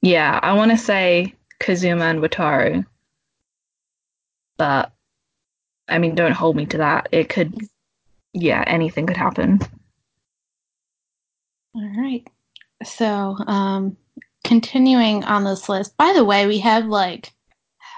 yeah, 0.00 0.38
I 0.42 0.52
want 0.52 0.70
to 0.70 0.78
say 0.78 1.34
Kazuma 1.58 2.04
and 2.04 2.20
Wataru. 2.20 2.86
But, 4.56 4.92
I 5.88 5.98
mean, 5.98 6.14
don't 6.14 6.32
hold 6.32 6.56
me 6.56 6.66
to 6.66 6.78
that. 6.78 7.08
It 7.10 7.28
could. 7.28 7.54
Yeah, 8.32 8.62
anything 8.66 9.06
could 9.06 9.16
happen. 9.16 9.60
All 11.74 11.92
right. 11.96 12.26
So, 12.84 13.36
um, 13.46 13.96
continuing 14.44 15.24
on 15.24 15.44
this 15.44 15.68
list. 15.68 15.96
By 15.96 16.12
the 16.12 16.24
way, 16.24 16.46
we 16.46 16.58
have 16.58 16.86
like 16.86 17.32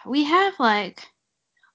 we 0.06 0.24
have 0.24 0.54
like 0.58 1.02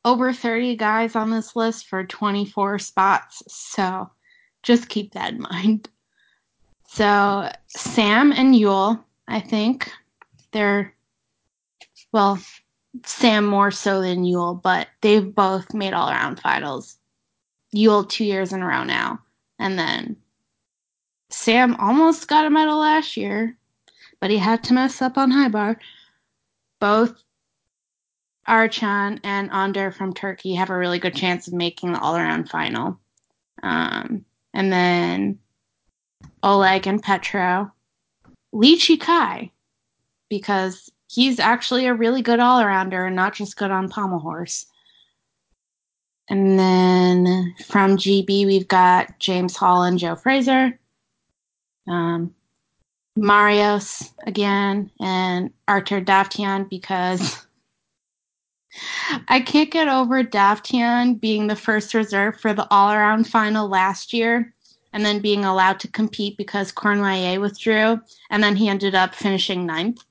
over 0.03 0.33
30 0.33 0.77
guys 0.77 1.15
on 1.15 1.29
this 1.29 1.55
list 1.55 1.87
for 1.87 2.03
24 2.03 2.79
spots. 2.79 3.43
So, 3.47 4.09
just 4.63 4.89
keep 4.89 5.13
that 5.13 5.33
in 5.33 5.41
mind. 5.41 5.89
So, 6.87 7.51
Sam 7.67 8.31
and 8.31 8.53
Yul, 8.53 9.01
I 9.27 9.39
think 9.39 9.91
they're 10.51 10.93
well, 12.11 12.39
Sam 13.05 13.45
more 13.45 13.71
so 13.71 14.01
than 14.01 14.23
Yul, 14.23 14.61
but 14.61 14.87
they've 15.01 15.33
both 15.33 15.73
made 15.73 15.93
all 15.93 16.09
around 16.09 16.39
finals. 16.39 16.97
Yul 17.73 18.07
two 18.07 18.25
years 18.25 18.51
in 18.51 18.61
a 18.61 18.67
row 18.67 18.83
now. 18.83 19.21
And 19.59 19.79
then 19.79 20.17
Sam 21.29 21.75
almost 21.75 22.27
got 22.27 22.45
a 22.45 22.49
medal 22.49 22.79
last 22.79 23.15
year, 23.15 23.57
but 24.19 24.29
he 24.29 24.37
had 24.37 24.63
to 24.65 24.73
mess 24.73 25.01
up 25.01 25.17
on 25.17 25.31
high 25.31 25.47
bar. 25.47 25.79
Both 26.79 27.23
Arıcan 28.47 29.19
and 29.23 29.49
Önder 29.51 29.93
from 29.93 30.13
Turkey 30.13 30.55
have 30.55 30.69
a 30.69 30.77
really 30.77 30.99
good 30.99 31.15
chance 31.15 31.47
of 31.47 31.53
making 31.53 31.93
the 31.93 31.99
all 31.99 32.17
around 32.17 32.49
final. 32.49 32.99
Um, 33.63 34.25
and 34.53 34.71
then 34.71 35.39
Oleg 36.43 36.87
and 36.87 37.01
Petro. 37.01 37.71
Lee 38.53 38.77
Chih 38.77 38.99
Kai, 38.99 39.51
because 40.29 40.89
he's 41.09 41.39
actually 41.39 41.85
a 41.85 41.93
really 41.93 42.21
good 42.21 42.39
all 42.39 42.61
arounder 42.61 43.07
and 43.07 43.15
not 43.15 43.33
just 43.33 43.57
good 43.57 43.71
on 43.71 43.89
pommel 43.89 44.19
horse. 44.19 44.65
And 46.29 46.57
then 46.57 47.55
from 47.65 47.97
GB, 47.97 48.45
we've 48.45 48.67
got 48.67 49.19
James 49.19 49.55
Hall 49.55 49.83
and 49.83 49.99
Joe 49.99 50.15
Fraser. 50.15 50.79
Um, 51.87 52.33
Marios 53.17 54.11
again 54.25 54.89
and 54.99 55.51
Artur 55.67 56.01
Davtyan 56.01 56.69
because 56.69 57.45
I 59.27 59.41
can't 59.41 59.71
get 59.71 59.87
over 59.87 60.23
Davtyan 60.23 61.19
being 61.19 61.47
the 61.47 61.55
first 61.55 61.93
reserve 61.93 62.39
for 62.39 62.53
the 62.53 62.67
all 62.71 62.91
around 62.91 63.27
final 63.27 63.67
last 63.67 64.13
year 64.13 64.53
and 64.93 65.05
then 65.05 65.19
being 65.19 65.45
allowed 65.45 65.79
to 65.81 65.87
compete 65.87 66.37
because 66.37 66.71
Cournoyer 66.71 67.39
withdrew 67.39 68.01
and 68.29 68.43
then 68.43 68.55
he 68.55 68.69
ended 68.69 68.95
up 68.95 69.15
finishing 69.15 69.65
ninth. 69.65 70.03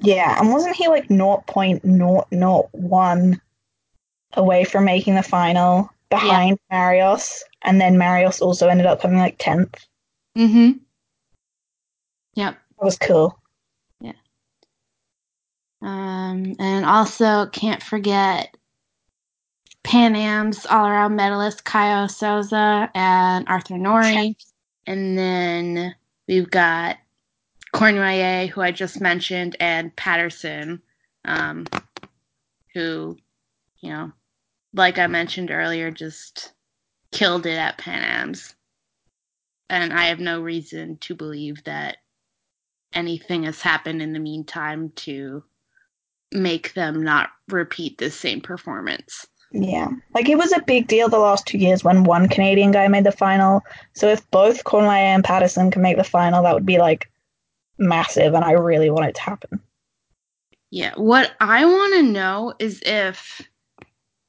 Yeah, 0.00 0.38
and 0.38 0.52
wasn't 0.52 0.76
he 0.76 0.86
like 0.88 1.08
0.001 1.08 3.40
away 4.34 4.64
from 4.64 4.84
making 4.84 5.16
the 5.16 5.22
final 5.22 5.90
behind 6.08 6.58
Marios? 6.70 7.42
And 7.62 7.80
then 7.80 7.96
Marios 7.96 8.40
also 8.40 8.68
ended 8.68 8.86
up 8.86 9.00
coming 9.00 9.18
like 9.18 9.38
10th. 9.38 9.74
Mm-hmm. 10.36 10.72
Yep. 12.34 12.54
That 12.54 12.84
was 12.84 12.98
cool. 12.98 13.37
Um, 15.80 16.56
and 16.58 16.84
also 16.84 17.46
can't 17.46 17.82
forget 17.82 18.56
Pan 19.84 20.16
Am's 20.16 20.66
all-around 20.66 21.16
medalist 21.16 21.64
Caio 21.64 22.08
Souza 22.08 22.90
and 22.94 23.48
Arthur 23.48 23.74
Nory. 23.74 24.34
And 24.86 25.16
then 25.16 25.94
we've 26.26 26.50
got 26.50 26.98
Cournoyer, 27.74 28.48
who 28.48 28.60
I 28.60 28.72
just 28.72 29.00
mentioned, 29.00 29.56
and 29.60 29.94
Patterson, 29.94 30.82
um, 31.24 31.66
who, 32.74 33.16
you 33.80 33.90
know, 33.90 34.12
like 34.74 34.98
I 34.98 35.06
mentioned 35.06 35.50
earlier, 35.50 35.90
just 35.90 36.52
killed 37.12 37.46
it 37.46 37.56
at 37.56 37.78
Pan 37.78 38.02
Am's. 38.02 38.54
And 39.70 39.92
I 39.92 40.06
have 40.06 40.20
no 40.20 40.40
reason 40.40 40.96
to 40.98 41.14
believe 41.14 41.62
that 41.64 41.98
anything 42.92 43.44
has 43.44 43.60
happened 43.60 44.00
in 44.00 44.12
the 44.12 44.18
meantime 44.18 44.90
to 44.96 45.44
make 46.32 46.74
them 46.74 47.02
not 47.02 47.30
repeat 47.48 47.98
the 47.98 48.10
same 48.10 48.40
performance. 48.40 49.26
Yeah. 49.50 49.88
Like 50.14 50.28
it 50.28 50.36
was 50.36 50.52
a 50.52 50.62
big 50.62 50.88
deal 50.88 51.08
the 51.08 51.18
last 51.18 51.46
two 51.46 51.58
years 51.58 51.82
when 51.82 52.04
one 52.04 52.28
Canadian 52.28 52.70
guy 52.70 52.86
made 52.88 53.04
the 53.04 53.12
final. 53.12 53.62
So 53.94 54.08
if 54.08 54.30
both 54.30 54.64
Cournoyer 54.64 55.14
and 55.14 55.24
Patterson 55.24 55.70
can 55.70 55.82
make 55.82 55.96
the 55.96 56.04
final, 56.04 56.42
that 56.42 56.54
would 56.54 56.66
be 56.66 56.78
like 56.78 57.10
massive 57.78 58.34
and 58.34 58.44
I 58.44 58.52
really 58.52 58.90
want 58.90 59.06
it 59.06 59.14
to 59.14 59.22
happen. 59.22 59.60
Yeah. 60.70 60.92
What 60.96 61.32
I 61.40 61.64
want 61.64 61.94
to 61.94 62.02
know 62.02 62.54
is 62.58 62.82
if 62.84 63.40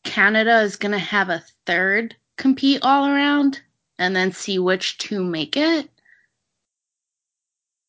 Canada 0.05 0.61
is 0.61 0.77
going 0.77 0.93
to 0.93 0.99
have 0.99 1.29
a 1.29 1.43
third 1.65 2.15
compete 2.37 2.79
all 2.81 3.05
around 3.05 3.61
and 3.97 4.15
then 4.15 4.31
see 4.31 4.57
which 4.57 4.97
two 4.97 5.23
make 5.23 5.57
it. 5.57 5.89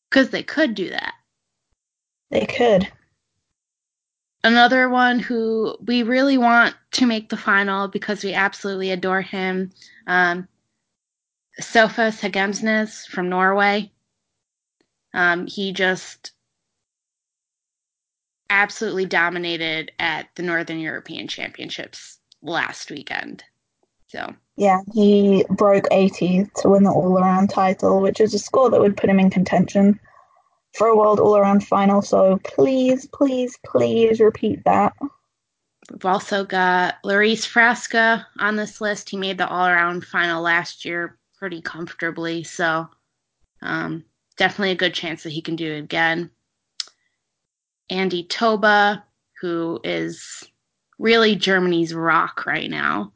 Because 0.09 0.29
they 0.31 0.43
could 0.43 0.75
do 0.75 0.89
that. 0.89 1.13
They 2.29 2.45
could. 2.45 2.91
Another 4.43 4.89
one 4.89 5.19
who 5.19 5.77
we 5.85 6.03
really 6.03 6.37
want 6.37 6.75
to 6.93 7.05
make 7.05 7.29
the 7.29 7.37
final 7.37 7.87
because 7.87 8.23
we 8.23 8.33
absolutely 8.33 8.89
adore 8.89 9.21
him, 9.21 9.71
um, 10.07 10.47
Sofus 11.59 12.19
Heggemsnes 12.19 13.05
from 13.07 13.29
Norway. 13.29 13.91
Um, 15.13 15.45
he 15.45 15.73
just 15.73 16.31
absolutely 18.49 19.05
dominated 19.05 19.91
at 19.99 20.27
the 20.35 20.43
Northern 20.43 20.79
European 20.79 21.27
Championships 21.27 22.17
last 22.41 22.89
weekend. 22.89 23.43
So 24.07 24.33
Yeah, 24.57 24.81
he 24.93 25.45
broke 25.49 25.85
80 25.91 26.47
to 26.57 26.69
win 26.69 26.83
the 26.83 26.91
all 26.91 27.17
around 27.17 27.49
title, 27.49 28.01
which 28.01 28.19
is 28.19 28.33
a 28.33 28.39
score 28.39 28.69
that 28.69 28.81
would 28.81 28.97
put 28.97 29.09
him 29.09 29.19
in 29.19 29.29
contention 29.29 29.99
for 30.73 30.87
a 30.87 30.95
world 30.95 31.19
all 31.19 31.37
around 31.37 31.65
final. 31.65 32.01
So 32.01 32.39
please, 32.43 33.07
please, 33.07 33.57
please 33.65 34.19
repeat 34.19 34.63
that. 34.65 34.93
we've 35.91 36.05
also 36.05 36.45
got 36.45 36.95
Loris 37.03 37.45
Frasca 37.45 38.25
on 38.39 38.55
this 38.55 38.81
list. 38.81 39.09
He 39.09 39.17
made 39.17 39.37
the 39.37 39.47
all 39.47 39.67
around 39.67 40.05
final 40.05 40.41
last 40.41 40.85
year 40.85 41.17
pretty 41.37 41.61
comfortably. 41.61 42.43
So 42.43 42.87
um, 43.61 44.03
definitely 44.37 44.71
a 44.71 44.75
good 44.75 44.93
chance 44.93 45.23
that 45.23 45.31
he 45.31 45.41
can 45.41 45.55
do 45.55 45.71
it 45.71 45.79
again. 45.79 46.29
Andy 47.89 48.23
Toba, 48.23 49.03
who 49.41 49.79
is 49.83 50.43
really 50.97 51.35
Germany's 51.35 51.93
rock 51.93 52.45
right 52.45 52.69
now. 52.69 53.11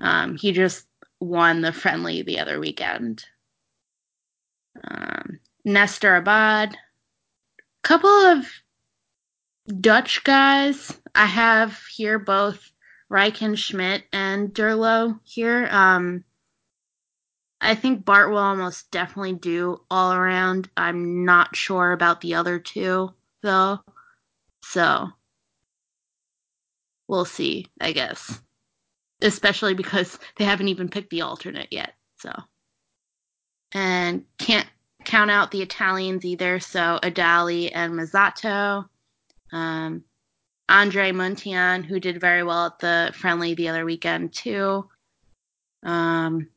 Um, 0.00 0.36
he 0.36 0.50
just 0.50 0.86
won 1.20 1.60
the 1.60 1.72
friendly 1.72 2.22
the 2.22 2.40
other 2.40 2.58
weekend. 2.58 3.24
Um, 4.82 5.38
Nestor 5.64 6.16
Abad, 6.16 6.76
couple 7.82 8.08
of 8.08 8.46
Dutch 9.80 10.24
guys. 10.24 11.00
I 11.14 11.26
have 11.26 11.78
here 11.94 12.18
both 12.18 12.72
Rijken 13.10 13.56
Schmidt 13.56 14.04
and 14.12 14.52
Deurloo 14.52 15.20
here. 15.24 15.68
Um, 15.70 16.24
I 17.60 17.76
think 17.76 18.04
Bart 18.04 18.30
will 18.30 18.38
almost 18.38 18.90
definitely 18.90 19.34
do 19.34 19.80
all 19.88 20.12
around. 20.12 20.68
I'm 20.76 21.24
not 21.24 21.54
sure 21.54 21.92
about 21.92 22.20
the 22.20 22.34
other 22.34 22.58
two 22.58 23.12
though. 23.42 23.80
So 24.64 25.10
we'll 27.06 27.24
see, 27.24 27.66
I 27.80 27.92
guess. 27.92 28.40
Especially 29.20 29.74
because 29.74 30.18
they 30.36 30.44
haven't 30.44 30.68
even 30.68 30.88
picked 30.88 31.10
the 31.10 31.22
alternate 31.22 31.68
yet. 31.70 31.94
So 32.16 32.32
and 33.72 34.24
can't 34.38 34.68
count 35.04 35.30
out 35.30 35.50
the 35.50 35.62
Italians 35.62 36.24
either. 36.24 36.60
So 36.60 36.98
Edalli 37.02 37.70
and 37.74 37.92
Mozzato. 37.94 38.86
Um, 39.52 40.04
Andre 40.68 41.12
Muntean, 41.12 41.84
who 41.84 42.00
did 42.00 42.20
very 42.20 42.42
well 42.42 42.66
at 42.66 42.78
the 42.78 43.12
friendly 43.14 43.54
the 43.54 43.68
other 43.68 43.84
weekend 43.84 44.32
too. 44.32 44.88
Um, 45.82 46.48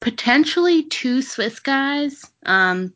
potentially 0.00 0.84
two 0.84 1.22
Swiss 1.22 1.58
guys. 1.58 2.24
Um, 2.46 2.94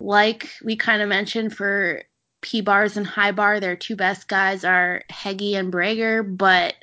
like 0.00 0.50
we 0.64 0.76
kind 0.76 1.02
of 1.02 1.08
mentioned 1.08 1.54
for 1.56 2.02
P 2.40 2.60
bars 2.60 2.96
and 2.96 3.06
high 3.06 3.32
bar, 3.32 3.60
their 3.60 3.76
two 3.76 3.96
best 3.96 4.28
guys 4.28 4.64
are 4.64 5.02
Hegi 5.10 5.54
and 5.54 5.72
Brägger, 5.72 6.36
but 6.36 6.74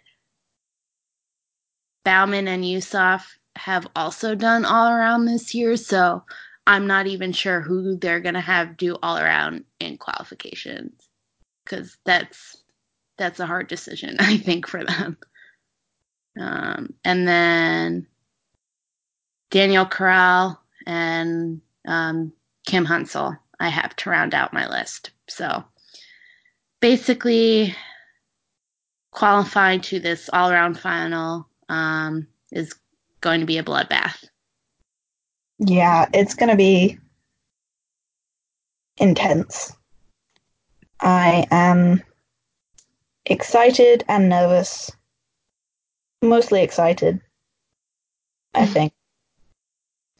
Baumann 2.03 2.48
and 2.48 2.64
Yusof 2.64 3.23
have 3.56 3.88
also 3.95 4.36
done 4.36 4.65
all 4.65 4.90
around 4.90 5.26
this 5.26 5.53
year, 5.53 5.77
so 5.77 6.23
I'm 6.68 6.88
not 6.88 7.07
even 7.07 7.32
sure 7.32 7.61
who 7.61 7.98
they're 7.98 8.19
gonna 8.19 8.41
have 8.41 8.77
do 8.77 8.98
all 9.02 9.18
around 9.18 9.65
in 9.80 9.98
qualifications 9.98 11.10
because 11.64 11.98
that's 12.06 12.57
that's 13.18 13.40
a 13.40 13.45
hard 13.45 13.68
decision 13.68 14.18
I 14.19 14.38
think 14.38 14.68
for 14.68 14.84
them. 14.84 15.18
Um, 16.40 16.94
and 17.06 17.27
then 17.27 18.07
Daniel 19.52 19.86
Corral 19.86 20.60
and 20.86 21.61
um, 21.88 22.34
Kim 22.65 22.86
Hansel 22.86 23.38
I 23.60 23.69
have 23.69 23.95
to 23.98 24.10
round 24.10 24.34
out 24.34 24.53
my 24.53 24.68
list. 24.68 25.11
So 25.27 25.64
basically, 26.82 27.76
qualifying 29.11 29.82
to 29.82 29.99
this 29.99 30.30
all 30.34 30.52
around 30.52 30.80
final 30.80 31.48
um, 31.69 32.27
is 32.52 32.73
going 33.26 33.39
to 33.39 33.45
be 33.47 33.57
a 33.57 33.64
bloodbath. 33.64 34.23
Yeah, 35.57 36.07
it's 36.14 36.35
going 36.35 36.49
to 36.49 36.56
be 36.56 36.99
intense. 38.97 39.76
I 41.02 41.47
am 41.49 42.03
excited 43.26 44.06
and 44.07 44.30
nervous. 44.30 44.91
Mostly 46.22 46.61
excited, 46.61 47.19
I 48.53 48.61
mm-hmm. 48.61 48.73
think. 48.73 48.93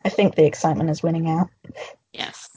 I 0.04 0.10
think 0.10 0.36
the 0.36 0.46
excitement 0.46 0.90
is 0.90 1.04
winning 1.04 1.30
out. 1.30 1.50
Yes. 2.12 2.50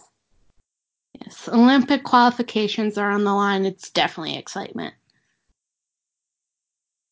Yes. 1.21 1.49
Olympic 1.49 2.05
qualifications 2.05 2.97
are 2.97 3.11
on 3.11 3.25
the 3.25 3.35
line. 3.35 3.67
It's 3.67 3.91
definitely 3.91 4.37
excitement. 4.37 4.95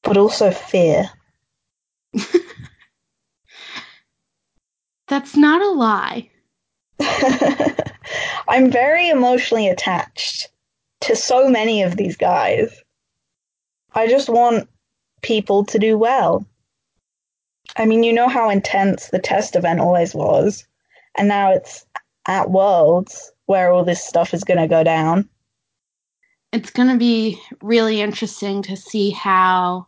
But 0.02 0.16
also 0.16 0.50
fear. 0.50 1.10
That's 5.08 5.36
not 5.36 5.62
a 5.62 5.70
lie. 5.70 6.30
I'm 8.48 8.70
very 8.70 9.08
emotionally 9.08 9.68
attached 9.68 10.48
to 11.02 11.14
so 11.14 11.48
many 11.48 11.82
of 11.82 11.96
these 11.96 12.16
guys. 12.16 12.82
I 13.94 14.08
just 14.08 14.28
want 14.28 14.68
people 15.22 15.64
to 15.66 15.78
do 15.78 15.96
well. 15.96 16.46
I 17.76 17.84
mean, 17.84 18.02
you 18.02 18.12
know 18.12 18.28
how 18.28 18.50
intense 18.50 19.08
the 19.08 19.18
test 19.18 19.56
event 19.56 19.80
always 19.80 20.14
was, 20.14 20.66
and 21.16 21.28
now 21.28 21.52
it's 21.52 21.84
at 22.26 22.50
Worlds 22.50 23.32
where 23.46 23.70
all 23.70 23.84
this 23.84 24.04
stuff 24.04 24.34
is 24.34 24.44
going 24.44 24.60
to 24.60 24.68
go 24.68 24.82
down. 24.82 25.28
It's 26.52 26.70
going 26.70 26.88
to 26.88 26.96
be 26.96 27.40
really 27.62 28.00
interesting 28.00 28.62
to 28.62 28.76
see 28.76 29.10
how 29.10 29.86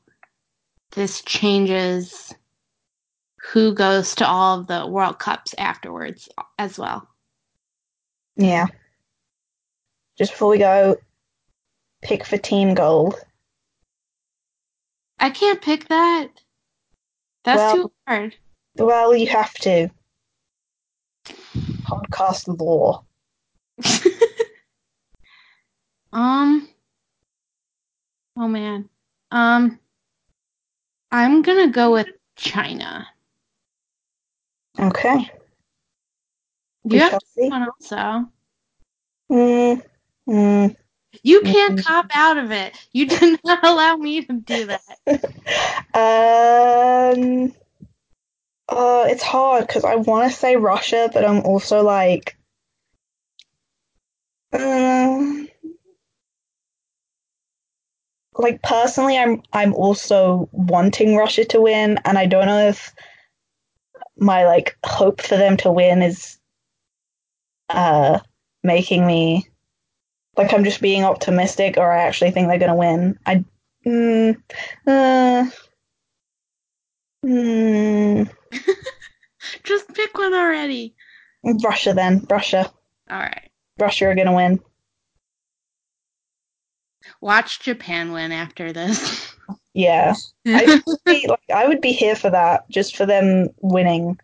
this 0.92 1.22
changes 1.22 2.34
who 3.52 3.72
goes 3.72 4.14
to 4.14 4.26
all 4.26 4.60
of 4.60 4.66
the 4.66 4.86
World 4.86 5.18
Cups 5.18 5.54
afterwards 5.56 6.28
as 6.58 6.78
well. 6.78 7.08
Yeah. 8.36 8.66
Just 10.18 10.32
before 10.32 10.50
we 10.50 10.58
go, 10.58 10.96
pick 12.02 12.26
for 12.26 12.36
Team 12.36 12.74
Gold. 12.74 13.14
I 15.18 15.30
can't 15.30 15.62
pick 15.62 15.88
that. 15.88 16.28
That's 17.44 17.58
Well- 17.58 17.74
too 17.74 17.92
hard. 18.06 18.36
Well, 18.76 19.16
you 19.16 19.26
have 19.28 19.54
to. 19.54 19.88
Podcast 21.24 22.60
law. 22.60 23.04
um. 26.12 26.68
Oh 28.36 28.46
man. 28.46 28.88
Um. 29.32 29.80
I'm 31.10 31.42
gonna 31.42 31.72
go 31.72 31.90
with 31.92 32.06
China. 32.36 33.08
Okay. 34.78 35.30
We 36.84 36.96
You 36.96 37.00
have 37.00 37.22
one 37.36 37.68
also. 37.68 38.30
Mm, 39.30 39.82
mm. 40.28 40.76
You 41.22 41.40
can't 41.42 41.76
Mhm. 41.76 41.84
cop 41.84 42.06
out 42.14 42.36
of 42.38 42.50
it. 42.52 42.74
You 42.92 43.06
did 43.06 43.40
not 43.44 43.64
allow 43.64 43.96
me 43.96 44.24
to 44.24 44.32
do 44.34 44.66
that. 44.66 44.82
Um. 45.94 47.52
Uh, 48.68 49.06
it's 49.08 49.22
hard 49.22 49.66
because 49.66 49.84
I 49.84 49.96
want 49.96 50.30
to 50.30 50.36
say 50.38 50.56
Russia, 50.56 51.10
but 51.12 51.24
I'm 51.24 51.40
also 51.40 51.82
like, 51.82 52.36
um, 54.52 55.48
like 58.34 58.62
personally, 58.62 59.16
I'm 59.18 59.42
I'm 59.52 59.74
also 59.74 60.48
wanting 60.52 61.16
Russia 61.16 61.44
to 61.46 61.60
win, 61.62 61.98
and 62.04 62.18
I 62.18 62.26
don't 62.26 62.46
know 62.46 62.68
if 62.68 62.92
my 64.18 64.46
like 64.46 64.76
hope 64.84 65.20
for 65.22 65.36
them 65.36 65.56
to 65.58 65.72
win 65.72 66.02
is 66.02 66.38
uh 67.68 68.18
making 68.62 69.06
me 69.06 69.48
like 70.38 70.52
I'm 70.54 70.64
just 70.64 70.80
being 70.80 71.04
optimistic, 71.04 71.76
or 71.76 71.90
I 71.90 72.02
actually 72.02 72.30
think 72.30 72.48
they're 72.48 72.58
going 72.58 72.70
to 72.70 72.76
win. 72.76 73.18
I, 73.26 73.44
mm, 73.84 74.40
uh, 74.86 75.50
mm, 77.26 78.30
Just 79.64 79.92
pick 79.94 80.16
one 80.16 80.34
already. 80.34 80.94
Russia 81.64 81.92
then. 81.92 82.24
Russia. 82.30 82.70
All 83.10 83.18
right. 83.18 83.50
Russia 83.78 84.06
are 84.06 84.14
going 84.14 84.26
to 84.28 84.32
win. 84.32 84.60
Watch 87.20 87.60
Japan 87.60 88.12
win 88.12 88.32
after 88.32 88.72
this. 88.72 89.26
Yeah, 89.78 90.14
I 90.46 90.82
would, 90.84 90.98
be, 91.06 91.26
like, 91.28 91.50
I 91.54 91.68
would 91.68 91.80
be 91.80 91.92
here 91.92 92.16
for 92.16 92.30
that, 92.30 92.68
just 92.68 92.96
for 92.96 93.06
them 93.06 93.50
winning, 93.60 94.18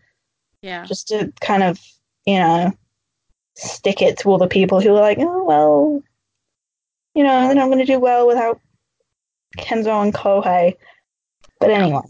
yeah. 0.63 0.85
just 0.85 1.07
to 1.09 1.33
kind 1.41 1.63
of, 1.63 1.79
you 2.27 2.41
know, 2.41 2.73
stick 3.55 4.03
it 4.03 4.19
to 4.19 4.31
all 4.31 4.39
the 4.39 4.49
people 4.49 4.81
who 4.81 4.97
are 4.97 5.01
like, 5.01 5.19
oh 5.21 5.45
well, 5.45 6.03
you 7.15 7.23
know, 7.23 7.47
they're 7.47 7.55
not 7.55 7.67
going 7.67 7.79
to 7.79 7.85
do 7.85 8.01
well 8.01 8.27
without 8.27 8.61
Kenzo 9.57 10.03
and 10.03 10.13
Kohei. 10.13 10.75
But 11.61 11.71
anyway, 11.71 12.01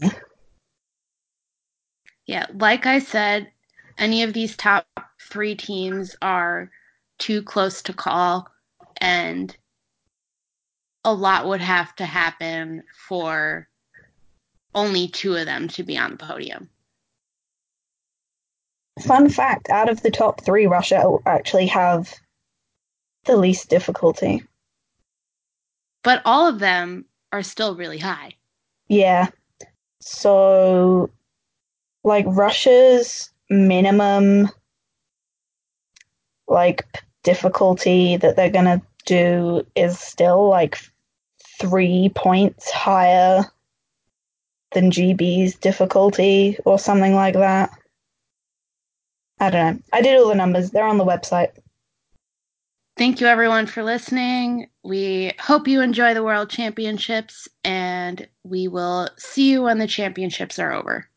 Yeah, 2.25 2.47
like 2.55 2.87
I 2.87 2.97
said, 2.97 3.51
any 3.99 4.23
of 4.23 4.33
these 4.33 4.57
top 4.57 4.87
three 5.21 5.53
teams 5.53 6.15
are 6.23 6.71
too 7.19 7.43
close 7.43 7.83
to 7.83 7.93
call, 7.93 8.49
and 8.97 9.55
a 11.05 11.13
lot 11.13 11.47
would 11.47 11.61
have 11.61 11.95
to 11.95 12.05
happen 12.05 12.83
for 13.07 13.69
only 14.73 15.07
two 15.07 15.35
of 15.35 15.45
them 15.45 15.67
to 15.69 15.83
be 15.83 15.97
on 15.97 16.11
the 16.11 16.17
podium. 16.17 16.69
fun 18.99 19.29
fact: 19.29 19.69
out 19.69 19.89
of 19.89 20.01
the 20.01 20.11
top 20.11 20.43
three, 20.43 20.65
Russia 20.67 21.17
actually 21.25 21.67
have 21.67 22.13
the 23.25 23.37
least 23.37 23.69
difficulty. 23.69 24.43
But 26.03 26.21
all 26.25 26.47
of 26.47 26.59
them 26.59 27.05
are 27.31 27.43
still 27.43 27.75
really 27.75 27.99
high. 27.99 28.33
Yeah. 28.87 29.27
So, 30.01 31.09
like, 32.03 32.25
Russia's 32.27 33.31
minimum, 33.49 34.49
like, 36.47 36.85
difficulty 37.23 38.17
that 38.17 38.35
they're 38.35 38.49
going 38.49 38.65
to 38.65 38.81
do 39.05 39.65
is 39.75 39.99
still, 39.99 40.47
like, 40.47 40.79
three 41.59 42.11
points 42.15 42.71
higher 42.71 43.43
than 44.73 44.91
GB's 44.91 45.55
difficulty 45.55 46.57
or 46.65 46.77
something 46.77 47.15
like 47.15 47.35
that. 47.35 47.71
I 49.39 49.49
don't 49.49 49.77
know. 49.77 49.83
I 49.93 50.01
did 50.01 50.19
all 50.19 50.29
the 50.29 50.35
numbers, 50.35 50.71
they're 50.71 50.85
on 50.85 50.97
the 50.97 51.05
website. 51.05 51.51
Thank 52.97 53.19
you, 53.19 53.27
everyone, 53.27 53.65
for 53.65 53.83
listening. 53.83 54.69
We 54.83 55.33
hope 55.37 55.67
you 55.67 55.81
enjoy 55.81 56.13
the 56.13 56.23
World 56.23 56.49
Championships, 56.49 57.45
and 57.65 58.25
we 58.43 58.69
will 58.69 59.09
see 59.17 59.51
you 59.51 59.63
when 59.63 59.79
the 59.79 59.87
championships 59.87 60.59
are 60.59 60.71
over. 60.71 61.09